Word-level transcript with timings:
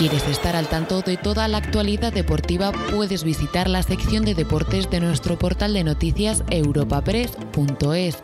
¿Quieres 0.00 0.26
estar 0.28 0.56
al 0.56 0.66
tanto 0.66 1.02
de 1.02 1.18
toda 1.18 1.46
la 1.46 1.58
actualidad 1.58 2.10
deportiva? 2.10 2.72
Puedes 2.90 3.22
visitar 3.22 3.68
la 3.68 3.82
sección 3.82 4.24
de 4.24 4.34
deportes 4.34 4.88
de 4.88 4.98
nuestro 4.98 5.38
portal 5.38 5.74
de 5.74 5.84
noticias 5.84 6.42
europapress.es. 6.48 8.16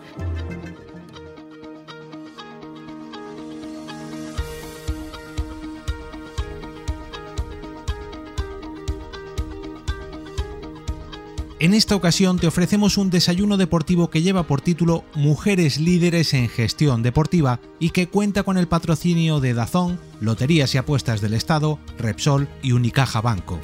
En 11.59 11.75
esta 11.75 11.95
ocasión 11.95 12.39
te 12.39 12.47
ofrecemos 12.47 12.97
un 12.97 13.11
desayuno 13.11 13.59
deportivo 13.59 14.09
que 14.09 14.23
lleva 14.23 14.47
por 14.47 14.63
título 14.63 15.05
Mujeres 15.15 15.79
líderes 15.79 16.33
en 16.33 16.49
gestión 16.49 17.03
deportiva 17.03 17.61
y 17.79 17.91
que 17.91 18.09
cuenta 18.09 18.45
con 18.45 18.57
el 18.57 18.67
patrocinio 18.67 19.41
de 19.41 19.53
Dazón, 19.53 19.99
Loterías 20.21 20.75
y 20.75 20.79
Apuestas 20.79 21.21
del 21.21 21.35
Estado, 21.35 21.79
Repsol 21.99 22.49
y 22.63 22.73
Unicaja 22.73 23.21
Banco. 23.21 23.61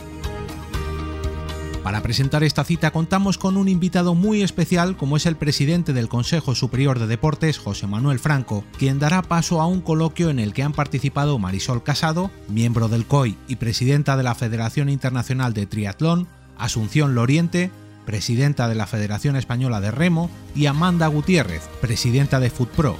Para 1.82 2.00
presentar 2.00 2.44
esta 2.44 2.62
cita 2.62 2.92
contamos 2.92 3.38
con 3.38 3.56
un 3.56 3.68
invitado 3.68 4.14
muy 4.14 4.42
especial 4.42 4.96
como 4.96 5.16
es 5.16 5.26
el 5.26 5.36
presidente 5.36 5.92
del 5.92 6.08
Consejo 6.08 6.54
Superior 6.54 7.00
de 7.00 7.08
Deportes, 7.08 7.58
José 7.58 7.88
Manuel 7.88 8.20
Franco, 8.20 8.64
quien 8.78 9.00
dará 9.00 9.22
paso 9.22 9.60
a 9.60 9.66
un 9.66 9.80
coloquio 9.80 10.30
en 10.30 10.38
el 10.38 10.54
que 10.54 10.62
han 10.62 10.74
participado 10.74 11.40
Marisol 11.40 11.82
Casado, 11.82 12.30
miembro 12.48 12.88
del 12.88 13.04
COI 13.04 13.36
y 13.48 13.56
presidenta 13.56 14.16
de 14.16 14.22
la 14.22 14.36
Federación 14.36 14.88
Internacional 14.88 15.54
de 15.54 15.66
Triatlón, 15.66 16.28
Asunción 16.56 17.16
Loriente, 17.16 17.72
presidenta 18.06 18.68
de 18.68 18.76
la 18.76 18.86
Federación 18.86 19.34
Española 19.34 19.80
de 19.80 19.90
Remo, 19.90 20.30
y 20.54 20.66
Amanda 20.66 21.08
Gutiérrez, 21.08 21.62
presidenta 21.80 22.38
de 22.38 22.50
FootPro. 22.50 22.96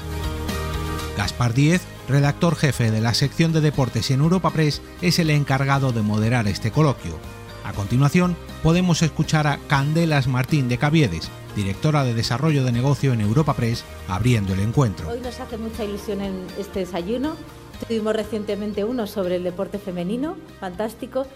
Gaspar 1.17 1.55
Díez, 1.55 1.83
redactor 2.09 2.57
jefe 2.57 2.91
de 2.91 3.01
la 3.01 3.15
sección 3.15 3.53
de 3.53 3.61
deportes 3.61 4.11
en 4.11 4.21
Europa 4.21 4.51
Press, 4.51 4.83
es 5.01 5.19
el 5.19 5.31
encargado 5.31 5.93
de 5.93 6.03
moderar 6.03 6.47
este 6.49 6.71
coloquio. 6.71 7.13
A 7.65 7.73
continuación, 7.73 8.37
podemos 8.63 9.03
escuchar 9.03 9.47
a 9.47 9.59
Candelas 9.69 10.27
Martín 10.27 10.69
de 10.69 10.79
Caviedes, 10.79 11.31
directora 11.55 12.05
de 12.05 12.15
Desarrollo 12.15 12.65
de 12.65 12.73
Negocio 12.73 13.13
en 13.13 13.21
Europa 13.21 13.55
Press, 13.55 13.85
abriendo 14.09 14.55
el 14.55 14.61
encuentro. 14.61 15.09
Hoy 15.09 15.21
nos 15.21 15.39
hace 15.39 15.59
mucha 15.59 15.85
ilusión 15.85 16.21
en 16.21 16.47
este 16.59 16.81
desayuno. 16.81 17.37
Tuvimos 17.87 18.15
recientemente 18.15 18.85
uno 18.85 19.07
sobre 19.07 19.37
el 19.37 19.45
deporte 19.45 19.79
femenino, 19.79 20.37
fantástico, 20.61 21.27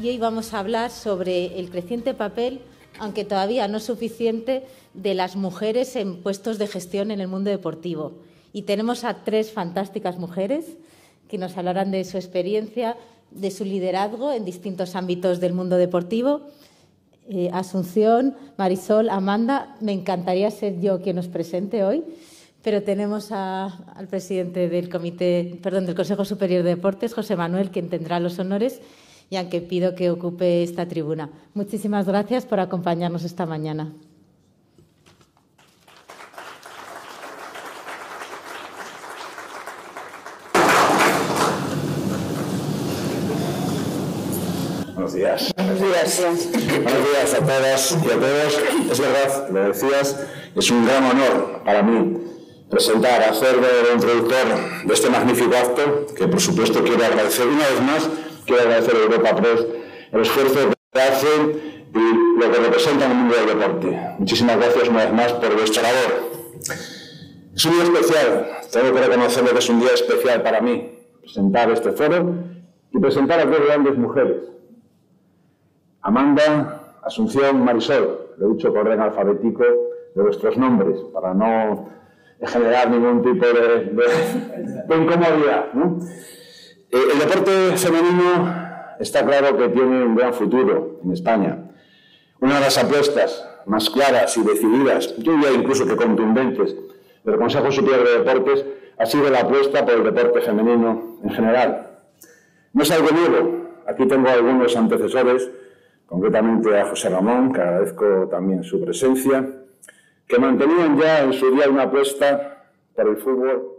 y 0.00 0.08
hoy 0.08 0.18
vamos 0.18 0.52
a 0.52 0.58
hablar 0.58 0.90
sobre 0.90 1.58
el 1.58 1.70
creciente 1.70 2.14
papel 2.14 2.60
aunque 2.98 3.24
todavía 3.24 3.68
no 3.68 3.80
suficiente, 3.80 4.64
de 4.94 5.14
las 5.14 5.36
mujeres 5.36 5.96
en 5.96 6.22
puestos 6.22 6.58
de 6.58 6.66
gestión 6.66 7.10
en 7.10 7.20
el 7.20 7.28
mundo 7.28 7.50
deportivo. 7.50 8.14
Y 8.56 8.62
tenemos 8.62 9.04
a 9.04 9.22
tres 9.22 9.52
fantásticas 9.52 10.16
mujeres 10.16 10.78
que 11.28 11.36
nos 11.36 11.58
hablarán 11.58 11.90
de 11.90 12.02
su 12.04 12.16
experiencia, 12.16 12.96
de 13.30 13.50
su 13.50 13.66
liderazgo 13.66 14.32
en 14.32 14.46
distintos 14.46 14.96
ámbitos 14.96 15.40
del 15.40 15.52
mundo 15.52 15.76
deportivo. 15.76 16.40
Eh, 17.28 17.50
Asunción, 17.52 18.34
Marisol, 18.56 19.10
Amanda, 19.10 19.76
me 19.82 19.92
encantaría 19.92 20.50
ser 20.50 20.80
yo 20.80 21.02
quien 21.02 21.16
nos 21.16 21.28
presente 21.28 21.84
hoy, 21.84 22.02
pero 22.62 22.82
tenemos 22.82 23.30
al 23.30 24.08
presidente 24.08 24.70
del 24.70 24.88
comité, 24.88 25.58
perdón, 25.62 25.84
del 25.84 25.94
Consejo 25.94 26.24
Superior 26.24 26.62
de 26.62 26.76
Deportes, 26.76 27.12
José 27.12 27.36
Manuel, 27.36 27.70
quien 27.70 27.90
tendrá 27.90 28.20
los 28.20 28.38
honores 28.38 28.80
y 29.28 29.36
aunque 29.36 29.60
pido 29.60 29.94
que 29.94 30.08
ocupe 30.08 30.62
esta 30.62 30.88
tribuna. 30.88 31.28
Muchísimas 31.52 32.06
gracias 32.06 32.46
por 32.46 32.58
acompañarnos 32.60 33.22
esta 33.22 33.44
mañana. 33.44 33.92
Buenos 45.06 45.14
días. 45.14 45.54
Buenos 45.54 45.80
días. 45.80 46.26
Buenos 46.82 47.10
días 47.12 47.34
a 47.34 47.46
todas 47.46 47.92
y 47.92 48.10
a 48.10 48.18
todos. 48.18 48.90
Es 48.90 49.00
verdad, 49.00 49.48
lo 49.50 49.68
decías, 49.68 50.26
es 50.56 50.70
un 50.72 50.84
gran 50.84 51.04
honor 51.04 51.62
para 51.64 51.80
mí 51.84 52.16
presentar, 52.68 53.22
hacer 53.22 53.54
de 53.60 53.94
introductor 53.94 54.84
de 54.84 54.92
este 54.92 55.08
magnífico 55.08 55.54
acto, 55.54 56.06
que 56.12 56.26
por 56.26 56.40
supuesto 56.40 56.82
quiero 56.82 57.04
agradecer 57.04 57.46
una 57.46 57.68
vez 57.68 57.80
más 57.82 58.10
quiero 58.46 58.62
agradecer 58.62 58.96
a 58.96 58.98
Europa 58.98 59.36
Press 59.36 59.66
el 60.10 60.20
esfuerzo 60.22 60.72
que 60.92 61.00
hacen 61.00 61.84
y 61.94 62.40
lo 62.40 62.50
que 62.50 62.58
representa 62.58 63.04
en 63.04 63.10
el 63.12 63.16
mundo 63.16 63.36
del 63.36 63.46
deporte. 63.46 64.00
Muchísimas 64.18 64.56
gracias 64.56 64.88
una 64.88 65.04
vez 65.04 65.12
más 65.12 65.32
por 65.34 65.54
vuestra 65.54 65.82
labor. 65.82 66.30
Es 67.54 67.64
un 67.64 67.72
día 67.74 67.84
especial, 67.84 68.46
tengo 68.72 68.92
que 68.92 69.02
reconocerlo 69.02 69.52
que 69.52 69.58
es 69.58 69.68
un 69.68 69.78
día 69.78 69.90
especial 69.94 70.42
para 70.42 70.60
mí, 70.60 70.98
presentar 71.20 71.70
este 71.70 71.92
foro 71.92 72.34
y 72.92 72.98
presentar 72.98 73.38
a 73.38 73.44
dos 73.44 73.60
grandes 73.64 73.96
mujeres. 73.96 74.55
Amanda, 76.06 76.98
Asunción, 77.02 77.64
Marisol, 77.64 78.28
lo 78.38 78.46
he 78.46 78.52
dicho 78.54 78.72
por 78.72 78.86
orden 78.86 79.00
alfabético 79.00 79.64
de 80.14 80.22
vuestros 80.22 80.56
nombres, 80.56 81.00
para 81.12 81.34
no 81.34 81.88
generar 82.42 82.88
ningún 82.90 83.22
tipo 83.22 83.44
de, 83.44 83.90
incomodidad. 84.96 85.66
Eh, 86.92 86.98
el 87.12 87.18
deporte 87.18 87.76
femenino 87.76 88.94
está 89.00 89.26
claro 89.26 89.56
que 89.56 89.68
tiene 89.70 90.04
un 90.04 90.14
gran 90.14 90.32
futuro 90.32 91.00
en 91.02 91.10
España. 91.10 91.70
Una 92.40 92.54
de 92.54 92.60
las 92.60 92.78
apuestas 92.78 93.44
más 93.66 93.90
claras 93.90 94.36
y 94.36 94.44
decididas, 94.44 95.16
yo 95.16 95.32
diría 95.32 95.50
incluso 95.50 95.88
que 95.88 95.96
contundentes, 95.96 96.76
del 97.24 97.36
Consejo 97.36 97.72
Superior 97.72 98.06
de 98.06 98.18
Deportes 98.22 98.64
ha 98.96 99.06
sido 99.06 99.28
la 99.28 99.40
apuesta 99.40 99.84
por 99.84 99.94
el 99.94 100.04
deporte 100.04 100.40
femenino 100.40 101.18
en 101.24 101.30
general. 101.30 101.98
No 102.72 102.84
es 102.84 102.90
algo 102.92 103.08
nuevo. 103.10 103.66
Aquí 103.88 104.06
tengo 104.06 104.28
algunos 104.28 104.76
antecesores, 104.76 105.50
concretamente 106.06 106.78
a 106.78 106.86
José 106.86 107.08
Ramón, 107.08 107.52
que 107.52 107.60
agradezco 107.60 108.28
también 108.30 108.62
su 108.64 108.80
presencia, 108.80 109.46
que 110.26 110.38
mantenían 110.38 110.98
ya 110.98 111.22
en 111.24 111.32
su 111.32 111.50
día 111.50 111.68
una 111.68 111.84
apuesta 111.84 112.64
por 112.94 113.08
el 113.08 113.16
fútbol 113.16 113.76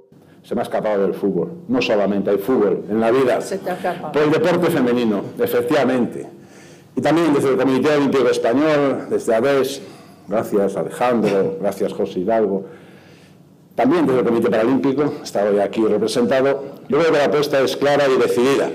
se 0.47 0.55
me 0.55 0.61
ha 0.61 0.63
escapado 0.63 1.01
del 1.01 1.13
fútbol. 1.13 1.51
No 1.67 1.81
solamente 1.81 2.29
hay 2.29 2.37
fútbol 2.37 2.85
en 2.89 3.01
la 3.01 3.11
vida. 3.11 3.39
Por 4.13 4.21
el 4.21 4.31
deporte 4.31 4.69
femenino, 4.69 5.21
efectivamente. 5.37 6.25
Y 6.95 7.01
también 7.01 7.33
desde 7.33 7.49
el 7.49 7.57
Comité 7.57 7.89
Olímpico 7.89 8.29
Español, 8.29 9.07
desde 9.09 9.35
ADES, 9.35 9.81
gracias 10.25 10.77
Alejandro, 10.77 11.57
gracias 11.59 11.91
José 11.91 12.19
Hidalgo, 12.21 12.65
también 13.75 14.07
desde 14.07 14.19
el 14.19 14.25
Comité 14.25 14.49
Paralímpico, 14.49 15.15
está 15.21 15.43
hoy 15.43 15.59
aquí 15.59 15.85
representado. 15.85 16.63
Yo 16.87 16.97
creo 16.97 17.11
que 17.11 17.17
la 17.17 17.25
apuesta 17.25 17.59
es 17.59 17.75
clara 17.75 18.05
y 18.07 18.17
decidida. 18.17 18.71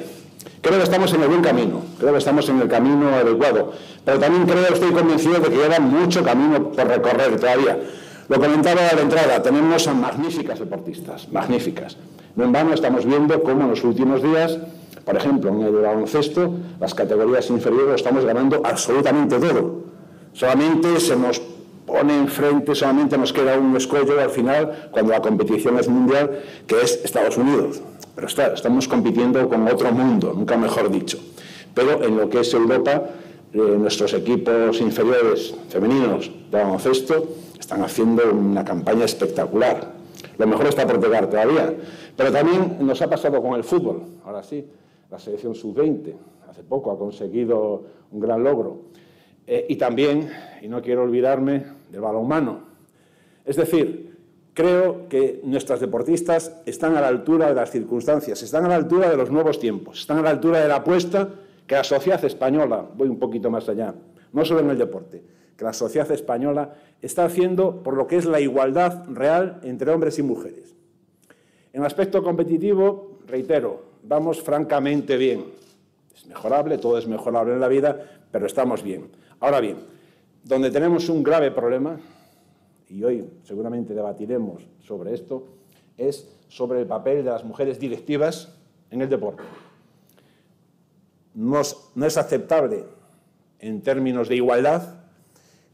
Creo 0.63 0.79
que 0.79 0.85
estamos 0.85 1.13
en 1.13 1.23
el 1.23 1.29
buen 1.29 1.43
camino, 1.43 1.83
creo 1.99 2.13
que 2.13 2.19
estamos 2.19 2.49
en 2.49 2.61
el 2.61 2.69
camino 2.69 3.09
adecuado, 3.09 3.73
pero 4.05 4.21
también 4.21 4.47
creo, 4.47 4.73
estoy 4.73 4.93
convencido 4.93 5.41
de 5.41 5.49
que 5.49 5.57
queda 5.57 5.81
mucho 5.81 6.23
camino 6.23 6.71
por 6.71 6.87
recorrer 6.87 7.35
todavía. 7.39 7.81
Lo 8.29 8.41
comentaba 8.41 8.87
a 8.87 8.95
la 8.95 9.03
entrada, 9.03 9.43
tenemos 9.43 9.89
a 9.89 9.95
magníficas 9.95 10.61
deportistas, 10.61 11.27
magníficas. 11.33 11.97
No 12.37 12.45
en 12.45 12.53
vano 12.53 12.75
estamos 12.75 13.05
viendo 13.05 13.43
cómo 13.43 13.63
en 13.63 13.71
los 13.71 13.83
últimos 13.83 14.23
días, 14.23 14.57
por 15.05 15.17
ejemplo, 15.17 15.51
en 15.51 15.63
el 15.63 15.73
baloncesto, 15.73 16.55
las 16.79 16.95
categorías 16.95 17.51
inferiores 17.51 17.97
estamos 17.97 18.25
ganando 18.25 18.63
absolutamente 18.65 19.41
todo. 19.41 19.83
Solamente 20.33 21.01
se 21.01 21.17
nos 21.17 21.43
pone 21.87 22.17
enfrente, 22.17 22.75
solamente 22.75 23.19
nos 23.19 23.33
queda 23.33 23.59
un 23.59 23.77
escollo 23.77 24.21
al 24.21 24.31
final, 24.31 24.89
cuando 24.91 25.13
la 25.13 25.21
competición 25.21 25.79
es 25.79 25.89
mundial, 25.89 26.43
que 26.67 26.81
es 26.81 27.05
Estados 27.05 27.37
Unidos. 27.37 27.83
Pero 28.15 28.27
está, 28.27 28.53
estamos 28.55 28.89
compitiendo 28.89 29.49
con 29.49 29.67
otro 29.69 29.93
mundo, 29.93 30.33
nunca 30.35 30.57
mejor 30.57 30.91
dicho. 30.91 31.19
Pero 31.75 32.03
en 32.05 32.17
lo 32.17 32.29
que 32.29 32.41
es 32.41 32.53
Europa, 32.53 33.03
eh, 33.53 33.59
nuestros 33.79 34.13
equipos 34.15 34.81
inferiores 34.81 35.55
femeninos 35.69 36.31
de 36.51 36.59
baloncesto 36.63 37.29
están 37.59 37.83
haciendo 37.83 38.23
una 38.33 38.65
campaña 38.65 39.05
espectacular. 39.05 39.93
Lo 40.39 40.47
mejor 40.47 40.67
está 40.67 40.87
por 40.87 41.03
llegar 41.03 41.29
todavía. 41.29 41.75
Pero 42.17 42.33
también 42.33 42.77
nos 42.81 43.01
ha 43.03 43.09
pasado 43.09 43.43
con 43.43 43.55
el 43.55 43.65
fútbol. 43.65 44.03
Ahora 44.25 44.43
sí, 44.43 44.65
la 45.11 45.19
selección 45.19 45.55
sub-20 45.55 46.15
hace 46.49 46.63
poco 46.63 46.91
ha 46.93 46.99
conseguido 46.99 47.85
un 48.11 48.21
gran 48.21 48.45
logro. 48.45 48.92
Eh, 49.47 49.67
y 49.69 49.77
también, 49.77 50.31
y 50.61 50.69
no 50.69 50.83
quiero 50.83 51.03
olvidarme, 51.03 51.65
del 51.91 52.01
balonmano. 52.01 52.61
Es 53.45 53.57
decir, 53.57 54.17
creo 54.55 55.09
que 55.09 55.41
nuestras 55.45 55.81
deportistas 55.81 56.57
están 56.67 56.97
a 56.97 57.01
la 57.01 57.09
altura 57.09 57.49
de 57.49 57.55
las 57.55 57.71
circunstancias, 57.71 58.43
están 58.43 58.65
a 58.65 58.69
la 58.69 58.77
altura 58.77 59.11
de 59.11 59.17
los 59.17 59.31
nuevos 59.31 59.59
tiempos, 59.59 60.01
están 60.01 60.19
a 60.19 60.23
la 60.23 60.31
altura 60.31 60.61
de 60.61 60.69
la 60.69 60.77
apuesta 60.77 61.29
que 61.67 61.75
la 61.75 61.85
sociedad 61.85 62.25
española, 62.25 62.85
voy 62.97 63.09
un 63.09 63.19
poquito 63.19 63.51
más 63.51 63.69
allá, 63.69 63.95
no 64.33 64.45
solo 64.45 64.61
en 64.61 64.71
el 64.71 64.79
deporte, 64.79 65.23
que 65.57 65.65
la 65.65 65.73
sociedad 65.73 66.11
española 66.11 66.75
está 67.01 67.25
haciendo 67.25 67.83
por 67.83 67.97
lo 67.97 68.07
que 68.07 68.17
es 68.17 68.25
la 68.25 68.41
igualdad 68.41 69.05
real 69.09 69.61
entre 69.63 69.91
hombres 69.91 70.19
y 70.19 70.23
mujeres. 70.23 70.75
En 71.73 71.81
el 71.81 71.87
aspecto 71.87 72.23
competitivo, 72.23 73.19
reitero, 73.27 73.83
vamos 74.03 74.43
francamente 74.43 75.17
bien. 75.17 75.45
Es 76.15 76.27
mejorable, 76.27 76.79
todo 76.79 76.99
es 76.99 77.07
mejorable 77.07 77.55
en 77.55 77.61
la 77.61 77.69
vida, 77.69 77.99
pero 78.31 78.47
estamos 78.47 78.83
bien. 78.83 79.09
Ahora 79.43 79.61
bien, 79.61 79.79
donde 80.45 80.71
tenemos 80.71 81.09
un 81.09 81.21
grave 81.21 81.51
problema, 81.51 81.99
y 82.89 83.03
hoy 83.03 83.29
seguramente 83.43 83.93
debatiremos 83.93 84.63
sobre 84.79 85.15
esto, 85.15 85.49
es 85.99 86.29
sobre 86.47 86.79
el 86.79 86.87
papel 86.87 87.25
de 87.25 87.31
las 87.31 87.43
mujeres 87.43 87.81
directivas 87.81 88.55
en 88.93 89.03
el 89.03 89.09
deporte. 89.09 89.43
no 91.35 91.61
es, 91.61 92.17
aceptable 92.17 92.85
en 93.59 93.83
términos 93.83 94.29
de 94.29 94.37
igualdad 94.37 95.01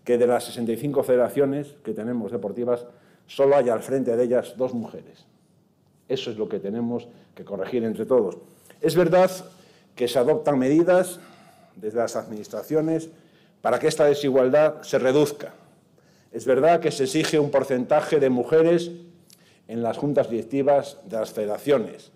que 0.02 0.16
de 0.16 0.26
las 0.26 0.44
65 0.44 1.02
federaciones 1.02 1.74
que 1.84 1.92
tenemos 1.92 2.32
deportivas 2.32 2.86
solo 3.26 3.54
haya 3.54 3.74
al 3.74 3.82
frente 3.82 4.16
de 4.16 4.24
ellas 4.24 4.54
dos 4.56 4.72
mujeres. 4.72 5.26
Eso 6.08 6.30
es 6.30 6.38
lo 6.38 6.48
que 6.48 6.58
tenemos 6.58 7.06
que 7.34 7.44
corregir 7.44 7.84
entre 7.84 8.06
todos. 8.06 8.38
Es 8.80 8.96
verdad 8.96 9.30
que 9.94 10.08
se 10.08 10.18
adoptan 10.18 10.58
medidas 10.58 11.20
desde 11.76 11.98
las 11.98 12.16
administraciones 12.16 13.10
para 13.68 13.78
que 13.78 13.88
esta 13.88 14.06
desigualdad 14.06 14.80
se 14.80 14.98
reduzca. 14.98 15.52
Es 16.32 16.46
verdad 16.46 16.80
que 16.80 16.90
se 16.90 17.04
exige 17.04 17.38
un 17.38 17.50
porcentaje 17.50 18.18
de 18.18 18.30
mujeres 18.30 18.90
en 19.66 19.82
las 19.82 19.98
juntas 19.98 20.30
directivas 20.30 20.96
de 21.04 21.18
las 21.18 21.32
federaciones, 21.32 22.10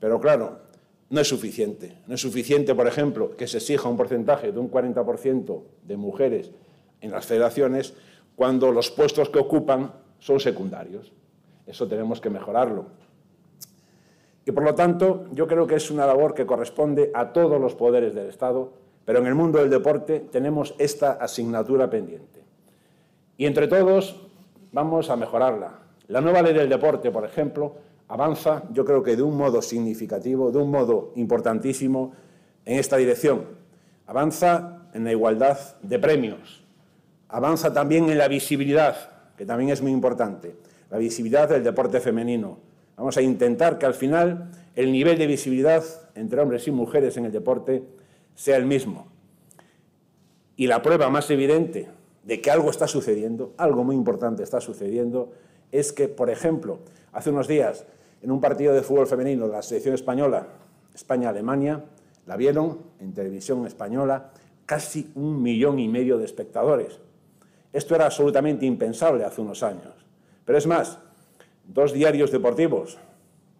pero 0.00 0.18
claro, 0.22 0.60
no 1.10 1.20
es 1.20 1.28
suficiente. 1.28 1.98
No 2.06 2.14
es 2.14 2.22
suficiente, 2.22 2.74
por 2.74 2.86
ejemplo, 2.86 3.36
que 3.36 3.46
se 3.46 3.58
exija 3.58 3.90
un 3.90 3.98
porcentaje 3.98 4.52
de 4.52 4.58
un 4.58 4.70
40% 4.70 5.62
de 5.82 5.96
mujeres 5.98 6.50
en 7.02 7.10
las 7.10 7.26
federaciones 7.26 7.92
cuando 8.34 8.72
los 8.72 8.90
puestos 8.90 9.28
que 9.28 9.38
ocupan 9.38 9.92
son 10.18 10.40
secundarios. 10.40 11.12
Eso 11.66 11.86
tenemos 11.86 12.22
que 12.22 12.30
mejorarlo. 12.30 12.86
Y 14.46 14.50
por 14.50 14.64
lo 14.64 14.74
tanto, 14.74 15.26
yo 15.32 15.46
creo 15.46 15.66
que 15.66 15.74
es 15.74 15.90
una 15.90 16.06
labor 16.06 16.32
que 16.32 16.46
corresponde 16.46 17.10
a 17.12 17.34
todos 17.34 17.60
los 17.60 17.74
poderes 17.74 18.14
del 18.14 18.30
Estado, 18.30 18.85
pero 19.06 19.20
en 19.20 19.26
el 19.26 19.36
mundo 19.36 19.60
del 19.60 19.70
deporte 19.70 20.20
tenemos 20.30 20.74
esta 20.78 21.12
asignatura 21.12 21.88
pendiente. 21.88 22.42
Y 23.38 23.46
entre 23.46 23.68
todos 23.68 24.20
vamos 24.72 25.08
a 25.08 25.16
mejorarla. 25.16 25.78
La 26.08 26.20
nueva 26.20 26.42
ley 26.42 26.52
del 26.52 26.68
deporte, 26.68 27.12
por 27.12 27.24
ejemplo, 27.24 27.76
avanza, 28.08 28.64
yo 28.72 28.84
creo 28.84 29.04
que 29.04 29.16
de 29.16 29.22
un 29.22 29.36
modo 29.36 29.62
significativo, 29.62 30.50
de 30.50 30.58
un 30.58 30.70
modo 30.72 31.12
importantísimo 31.14 32.12
en 32.64 32.80
esta 32.80 32.96
dirección. 32.96 33.44
Avanza 34.08 34.88
en 34.92 35.04
la 35.04 35.12
igualdad 35.12 35.58
de 35.82 35.98
premios, 36.00 36.64
avanza 37.28 37.72
también 37.72 38.10
en 38.10 38.18
la 38.18 38.28
visibilidad, 38.28 38.96
que 39.36 39.46
también 39.46 39.70
es 39.70 39.82
muy 39.82 39.92
importante, 39.92 40.56
la 40.90 40.98
visibilidad 40.98 41.48
del 41.48 41.62
deporte 41.62 42.00
femenino. 42.00 42.58
Vamos 42.96 43.16
a 43.16 43.22
intentar 43.22 43.78
que 43.78 43.86
al 43.86 43.94
final 43.94 44.50
el 44.74 44.90
nivel 44.90 45.16
de 45.16 45.26
visibilidad 45.26 45.84
entre 46.16 46.40
hombres 46.40 46.66
y 46.66 46.72
mujeres 46.72 47.16
en 47.16 47.26
el 47.26 47.32
deporte 47.32 47.84
sea 48.36 48.56
el 48.56 48.66
mismo. 48.66 49.08
Y 50.54 50.68
la 50.68 50.82
prueba 50.82 51.10
más 51.10 51.28
evidente 51.30 51.88
de 52.22 52.40
que 52.40 52.50
algo 52.50 52.70
está 52.70 52.86
sucediendo, 52.86 53.54
algo 53.56 53.82
muy 53.82 53.96
importante 53.96 54.42
está 54.42 54.60
sucediendo, 54.60 55.32
es 55.72 55.92
que, 55.92 56.08
por 56.08 56.30
ejemplo, 56.30 56.78
hace 57.12 57.30
unos 57.30 57.48
días 57.48 57.84
en 58.22 58.30
un 58.30 58.40
partido 58.40 58.72
de 58.72 58.82
fútbol 58.82 59.06
femenino 59.06 59.46
de 59.46 59.52
la 59.52 59.62
selección 59.62 59.94
española, 59.94 60.46
España-Alemania, 60.94 61.84
la 62.26 62.36
vieron 62.36 62.78
en 63.00 63.12
televisión 63.12 63.66
española 63.66 64.32
casi 64.64 65.10
un 65.14 65.42
millón 65.42 65.78
y 65.78 65.88
medio 65.88 66.18
de 66.18 66.24
espectadores. 66.24 66.98
Esto 67.72 67.94
era 67.94 68.06
absolutamente 68.06 68.66
impensable 68.66 69.24
hace 69.24 69.40
unos 69.40 69.62
años. 69.62 69.94
Pero 70.44 70.58
es 70.58 70.66
más, 70.66 70.98
dos 71.66 71.92
diarios 71.92 72.32
deportivos 72.32 72.98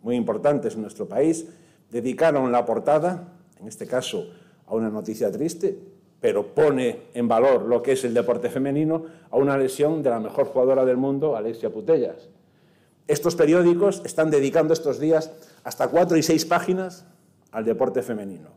muy 0.03 0.17
importantes 0.17 0.75
en 0.75 0.83
nuestro 0.83 1.07
país 1.07 1.47
dedicaron 1.91 2.51
la 2.51 2.65
portada, 2.65 3.29
en 3.61 3.69
este 3.69 3.87
caso 3.87 4.27
a 4.67 4.75
una 4.75 4.91
noticia 4.91 5.31
triste, 5.31 5.79
pero 6.21 6.55
pone 6.55 7.05
en 7.15 7.29
valor 7.29 7.63
lo 7.63 7.83
que 7.83 7.93
es 7.93 8.05
el 8.05 8.15
deporte 8.15 8.51
femenino, 8.51 9.05
a 9.31 9.37
una 9.37 9.57
lesión 9.57 10.03
de 10.03 10.11
la 10.11 10.21
mejor 10.21 10.47
jugadora 10.47 10.85
del 10.85 10.97
mundo, 10.97 11.37
Alexia 11.37 11.71
Putellas. 11.71 12.29
Estos 13.07 13.37
periódicos 13.37 14.03
están 14.05 14.31
dedicando 14.31 14.73
estos 14.73 14.99
días 14.99 15.31
hasta 15.63 15.89
cuatro 15.89 16.17
y 16.17 16.23
seis 16.23 16.45
páginas 16.45 17.07
al 17.53 17.65
deporte 17.65 18.03
femenino. 18.03 18.51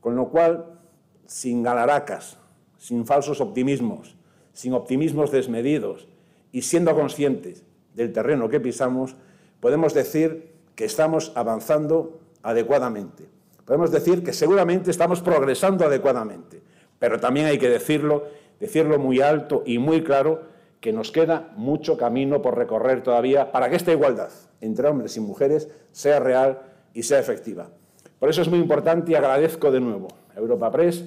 Con 0.00 0.16
lo 0.16 0.28
cual, 0.28 0.80
sin 1.26 1.62
galaracas, 1.62 2.36
sin 2.78 3.06
falsos 3.06 3.40
optimismos, 3.40 4.16
sin 4.52 4.72
optimismos 4.74 5.30
desmedidos 5.30 6.08
y 6.52 6.62
siendo 6.62 6.94
conscientes 6.94 7.64
del 7.94 8.12
terreno 8.12 8.48
que 8.48 8.60
pisamos, 8.60 9.16
podemos 9.60 9.94
decir 9.94 10.52
que 10.74 10.84
estamos 10.84 11.32
avanzando 11.34 12.20
adecuadamente. 12.42 13.33
Podemos 13.64 13.90
decir 13.90 14.22
que 14.22 14.32
seguramente 14.32 14.90
estamos 14.90 15.20
progresando 15.20 15.86
adecuadamente, 15.86 16.62
pero 16.98 17.18
también 17.18 17.46
hay 17.46 17.58
que 17.58 17.68
decirlo, 17.68 18.24
decirlo 18.60 18.98
muy 18.98 19.20
alto 19.20 19.62
y 19.64 19.78
muy 19.78 20.02
claro, 20.02 20.42
que 20.80 20.92
nos 20.92 21.10
queda 21.10 21.50
mucho 21.56 21.96
camino 21.96 22.42
por 22.42 22.58
recorrer 22.58 23.02
todavía 23.02 23.50
para 23.52 23.70
que 23.70 23.76
esta 23.76 23.92
igualdad 23.92 24.28
entre 24.60 24.86
hombres 24.88 25.16
y 25.16 25.20
mujeres 25.20 25.68
sea 25.92 26.20
real 26.20 26.60
y 26.92 27.04
sea 27.04 27.18
efectiva. 27.18 27.70
Por 28.18 28.28
eso 28.28 28.42
es 28.42 28.48
muy 28.48 28.58
importante 28.58 29.12
y 29.12 29.14
agradezco 29.14 29.70
de 29.70 29.80
nuevo 29.80 30.08
a 30.34 30.38
Europa 30.38 30.70
Press 30.70 31.04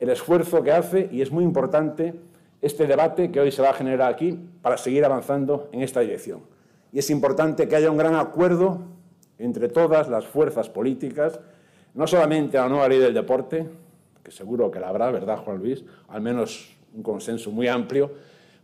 el 0.00 0.08
esfuerzo 0.10 0.62
que 0.62 0.72
hace 0.72 1.08
y 1.12 1.22
es 1.22 1.30
muy 1.30 1.44
importante 1.44 2.14
este 2.62 2.86
debate 2.86 3.30
que 3.30 3.40
hoy 3.40 3.52
se 3.52 3.62
va 3.62 3.70
a 3.70 3.74
generar 3.74 4.10
aquí 4.10 4.38
para 4.62 4.76
seguir 4.76 5.04
avanzando 5.04 5.68
en 5.72 5.82
esta 5.82 6.00
dirección. 6.00 6.40
Y 6.92 6.98
es 6.98 7.10
importante 7.10 7.68
que 7.68 7.76
haya 7.76 7.90
un 7.90 7.98
gran 7.98 8.14
acuerdo 8.14 8.80
entre 9.38 9.68
todas 9.68 10.08
las 10.08 10.26
fuerzas 10.26 10.68
políticas, 10.68 11.38
no 11.98 12.06
solamente 12.06 12.56
a 12.56 12.62
la 12.62 12.68
nueva 12.68 12.88
ley 12.88 13.00
del 13.00 13.12
deporte, 13.12 13.66
que 14.22 14.30
seguro 14.30 14.70
que 14.70 14.78
la 14.78 14.88
habrá, 14.88 15.10
¿verdad, 15.10 15.38
Juan 15.38 15.58
Luis? 15.58 15.82
Al 16.06 16.20
menos 16.20 16.70
un 16.94 17.02
consenso 17.02 17.50
muy 17.50 17.66
amplio, 17.66 18.12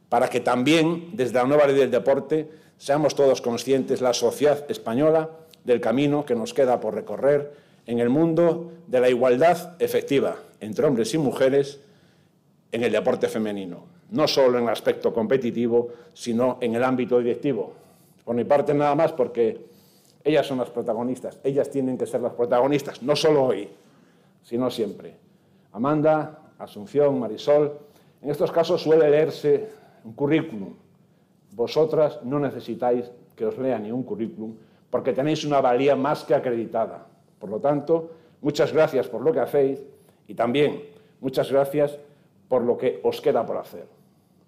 para 0.08 0.28
que 0.28 0.38
también 0.38 1.10
desde 1.14 1.34
la 1.34 1.44
nueva 1.44 1.66
ley 1.66 1.74
del 1.74 1.90
deporte 1.90 2.48
seamos 2.78 3.16
todos 3.16 3.40
conscientes, 3.40 4.00
la 4.00 4.14
sociedad 4.14 4.64
española, 4.70 5.30
del 5.64 5.80
camino 5.80 6.24
que 6.24 6.36
nos 6.36 6.54
queda 6.54 6.78
por 6.78 6.94
recorrer 6.94 7.52
en 7.86 7.98
el 7.98 8.08
mundo 8.08 8.70
de 8.86 9.00
la 9.00 9.08
igualdad 9.08 9.74
efectiva 9.80 10.36
entre 10.60 10.86
hombres 10.86 11.12
y 11.14 11.18
mujeres 11.18 11.80
en 12.70 12.84
el 12.84 12.92
deporte 12.92 13.26
femenino, 13.26 13.84
no 14.10 14.28
solo 14.28 14.58
en 14.58 14.64
el 14.64 14.70
aspecto 14.70 15.12
competitivo, 15.12 15.88
sino 16.12 16.58
en 16.60 16.76
el 16.76 16.84
ámbito 16.84 17.18
directivo. 17.18 17.72
Por 18.24 18.36
mi 18.36 18.44
parte 18.44 18.72
nada 18.74 18.94
más 18.94 19.10
porque 19.10 19.73
ellas 20.24 20.46
son 20.46 20.58
las 20.58 20.70
protagonistas, 20.70 21.38
ellas 21.44 21.70
tienen 21.70 21.98
que 21.98 22.06
ser 22.06 22.22
las 22.22 22.32
protagonistas, 22.32 23.02
no 23.02 23.14
solo 23.14 23.44
hoy, 23.44 23.68
sino 24.42 24.70
siempre. 24.70 25.16
Amanda, 25.72 26.40
Asunción, 26.58 27.20
Marisol, 27.20 27.78
en 28.22 28.30
estos 28.30 28.50
casos 28.50 28.82
suele 28.82 29.10
leerse 29.10 29.68
un 30.04 30.14
currículum. 30.14 30.74
Vosotras 31.52 32.20
no 32.24 32.38
necesitáis 32.38 33.10
que 33.36 33.44
os 33.44 33.58
lea 33.58 33.78
ni 33.78 33.92
un 33.92 34.02
currículum 34.02 34.54
porque 34.88 35.12
tenéis 35.12 35.44
una 35.44 35.60
valía 35.60 35.96
más 35.96 36.24
que 36.24 36.34
acreditada. 36.34 37.06
Por 37.38 37.50
lo 37.50 37.60
tanto, 37.60 38.10
muchas 38.40 38.72
gracias 38.72 39.08
por 39.08 39.20
lo 39.20 39.32
que 39.32 39.40
hacéis 39.40 39.82
y 40.26 40.34
también 40.34 40.84
muchas 41.20 41.50
gracias 41.50 41.98
por 42.48 42.62
lo 42.62 42.78
que 42.78 43.00
os 43.02 43.20
queda 43.20 43.44
por 43.44 43.56
hacer. 43.56 43.86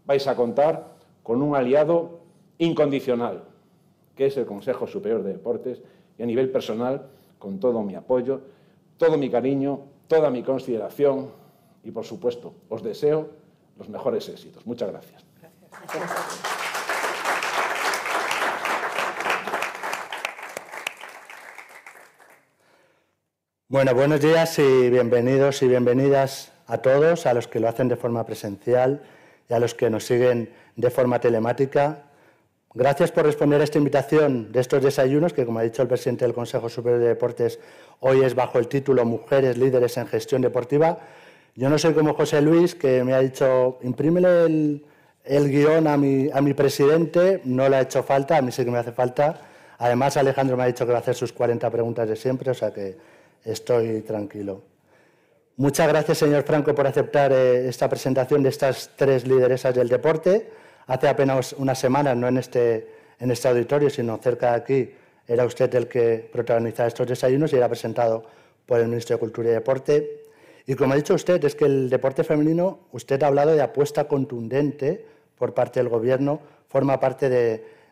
Vais 0.06 0.26
a 0.26 0.37
contar 0.37 0.95
con 1.23 1.42
un 1.42 1.56
aliado 1.56 2.21
incondicional, 2.59 3.42
que 4.16 4.26
es 4.26 4.37
el 4.37 4.46
Consejo 4.46 4.87
Superior 4.87 5.23
de 5.23 5.32
Deportes, 5.32 5.82
y 6.18 6.23
a 6.23 6.26
nivel 6.26 6.50
personal, 6.50 7.08
con 7.38 7.61
todo 7.61 7.82
mi 7.82 7.94
apoyo, 7.94 8.40
todo 8.96 9.18
mi 9.18 9.30
cariño, 9.30 9.80
toda 10.08 10.30
mi 10.30 10.42
consideración 10.42 11.30
y, 11.85 11.90
por 11.90 12.04
supuesto, 12.04 12.54
os 12.68 12.82
deseo 12.82 13.28
los 13.78 13.88
mejores 13.88 14.28
éxitos. 14.28 14.66
Muchas 14.66 14.90
gracias. 14.90 15.25
Bueno, 23.68 23.94
buenos 23.94 24.20
días 24.20 24.58
y 24.58 24.90
bienvenidos 24.90 25.61
y 25.62 25.68
bienvenidas 25.68 26.52
a 26.66 26.78
todos, 26.78 27.26
a 27.26 27.35
los 27.35 27.46
que 27.49 27.61
lo 27.61 27.68
hacen 27.68 27.88
de 27.88 27.96
forma 27.96 28.25
presencial 28.25 29.02
y 29.50 29.54
a 29.54 29.58
los 29.58 29.75
que 29.75 29.90
nos 29.90 30.04
siguen 30.04 30.50
de 30.76 30.90
forma 30.90 31.20
telemática. 31.20 32.04
Gracias 32.78 33.11
por 33.11 33.25
responder 33.25 33.59
a 33.62 33.64
esta 33.64 33.78
invitación 33.78 34.52
de 34.52 34.61
estos 34.61 34.83
desayunos, 34.83 35.33
que 35.33 35.47
como 35.47 35.61
ha 35.61 35.62
dicho 35.62 35.80
el 35.80 35.88
presidente 35.88 36.26
del 36.26 36.35
Consejo 36.35 36.68
Superior 36.68 37.00
de 37.00 37.09
Deportes, 37.09 37.59
hoy 38.00 38.23
es 38.23 38.35
bajo 38.35 38.59
el 38.59 38.68
título 38.68 39.02
Mujeres 39.06 39.56
líderes 39.56 39.97
en 39.97 40.06
gestión 40.06 40.42
deportiva. 40.42 40.99
Yo 41.54 41.71
no 41.71 41.78
soy 41.78 41.95
como 41.95 42.12
José 42.12 42.42
Luis, 42.42 42.75
que 42.75 43.02
me 43.02 43.14
ha 43.14 43.21
dicho, 43.21 43.78
imprímele 43.80 44.45
el, 44.45 44.87
el 45.25 45.49
guion 45.49 45.87
a 45.87 45.97
mi, 45.97 46.52
presidente 46.52 47.40
no 47.45 47.66
le 47.66 47.76
ha 47.76 47.80
hecho 47.80 48.02
falta, 48.02 48.37
a 48.37 48.42
mí 48.42 48.52
sí 48.52 48.62
que 48.62 48.71
me 48.71 48.76
hace 48.76 48.92
falta. 48.92 49.40
Además, 49.78 50.18
Alejandro 50.18 50.59
me 50.59 50.64
ha 50.64 50.66
dicho 50.66 50.85
que 50.85 50.92
va 50.92 50.99
a 50.99 51.00
hacer 51.00 51.14
sus 51.14 51.33
40 51.33 51.71
preguntas 51.71 52.06
de 52.06 52.14
siempre, 52.14 52.50
o 52.50 52.54
sea 52.54 52.75
que 52.75 52.95
estoy 53.42 54.02
tranquilo. 54.02 54.61
Muchas 55.56 55.88
gracias, 55.88 56.18
señor 56.18 56.42
Franco, 56.42 56.75
por 56.75 56.87
aceptar 56.87 57.33
eh, 57.33 57.71
esta 57.71 57.88
presentación 57.88 58.42
de 58.42 58.50
estas 58.50 58.90
tres 58.97 59.26
lideresas 59.26 59.75
del 59.75 59.88
deporte. 59.88 60.65
Hace 60.87 61.09
apenas 61.09 61.52
unas 61.55 61.78
semanas, 61.78 62.16
no 62.16 62.28
en 62.28 62.38
este, 62.38 62.88
en 63.19 63.31
este 63.31 63.49
auditorio, 63.49 63.90
sino 63.90 64.16
cerca 64.19 64.50
de 64.50 64.57
aquí, 64.57 64.95
era 65.26 65.45
usted 65.45 65.75
el 65.75 65.88
que 65.88 66.28
protagonizaba 66.33 66.87
estos 66.87 67.09
desayunos 67.09 67.52
y 67.52 67.57
era 67.57 67.69
presentado 67.69 68.25
por 68.64 68.81
el 68.81 68.88
Ministro 68.88 69.16
de 69.16 69.21
Cultura 69.21 69.49
y 69.49 69.52
Deporte. 69.52 70.23
Y 70.66 70.75
como 70.75 70.93
ha 70.93 70.97
dicho 70.97 71.14
usted, 71.14 71.45
es 71.45 71.55
que 71.55 71.64
el 71.64 71.90
deporte 71.90 72.25
femenino, 72.25 72.81
usted 72.93 73.23
ha 73.23 73.28
hablado 73.28 73.55
de 73.55 73.62
apuesta 73.62 74.07
contundente 74.07 75.05
por 75.37 75.55
parte 75.55 75.81
del 75.81 75.88
Gobierno, 75.88 76.40
forma 76.69 77.00
parte 77.00 77.28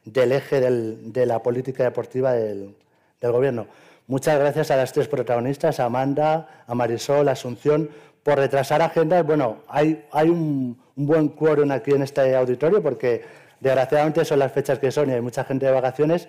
del 0.04 0.32
eje 0.32 0.60
de 0.60 1.26
la 1.26 1.42
política 1.42 1.84
deportiva 1.84 2.32
del, 2.32 2.74
Gobierno. 3.20 3.66
Muchas 4.06 4.38
gracias 4.38 4.70
a 4.70 4.76
las 4.76 4.92
tres 4.92 5.08
protagonistas, 5.08 5.80
Amanda, 5.80 6.64
a 6.66 6.74
Marisol, 6.74 7.26
Asunción, 7.28 7.88
por 8.22 8.36
retrasar 8.36 8.82
agendas. 8.82 9.24
Bueno, 9.24 9.62
hay, 9.66 10.04
hay 10.12 10.28
un, 10.28 10.76
buen 10.96 11.28
quórum 11.28 11.70
aquí 11.70 11.92
en 11.92 12.02
este 12.02 12.34
auditorio 12.34 12.82
porque 12.82 13.22
desgraciadamente 13.60 14.24
son 14.24 14.38
las 14.38 14.52
fechas 14.52 14.78
que 14.78 14.90
son 14.90 15.10
y 15.10 15.12
hay 15.12 15.20
mucha 15.20 15.44
gente 15.44 15.66
de 15.66 15.72
vacaciones. 15.72 16.28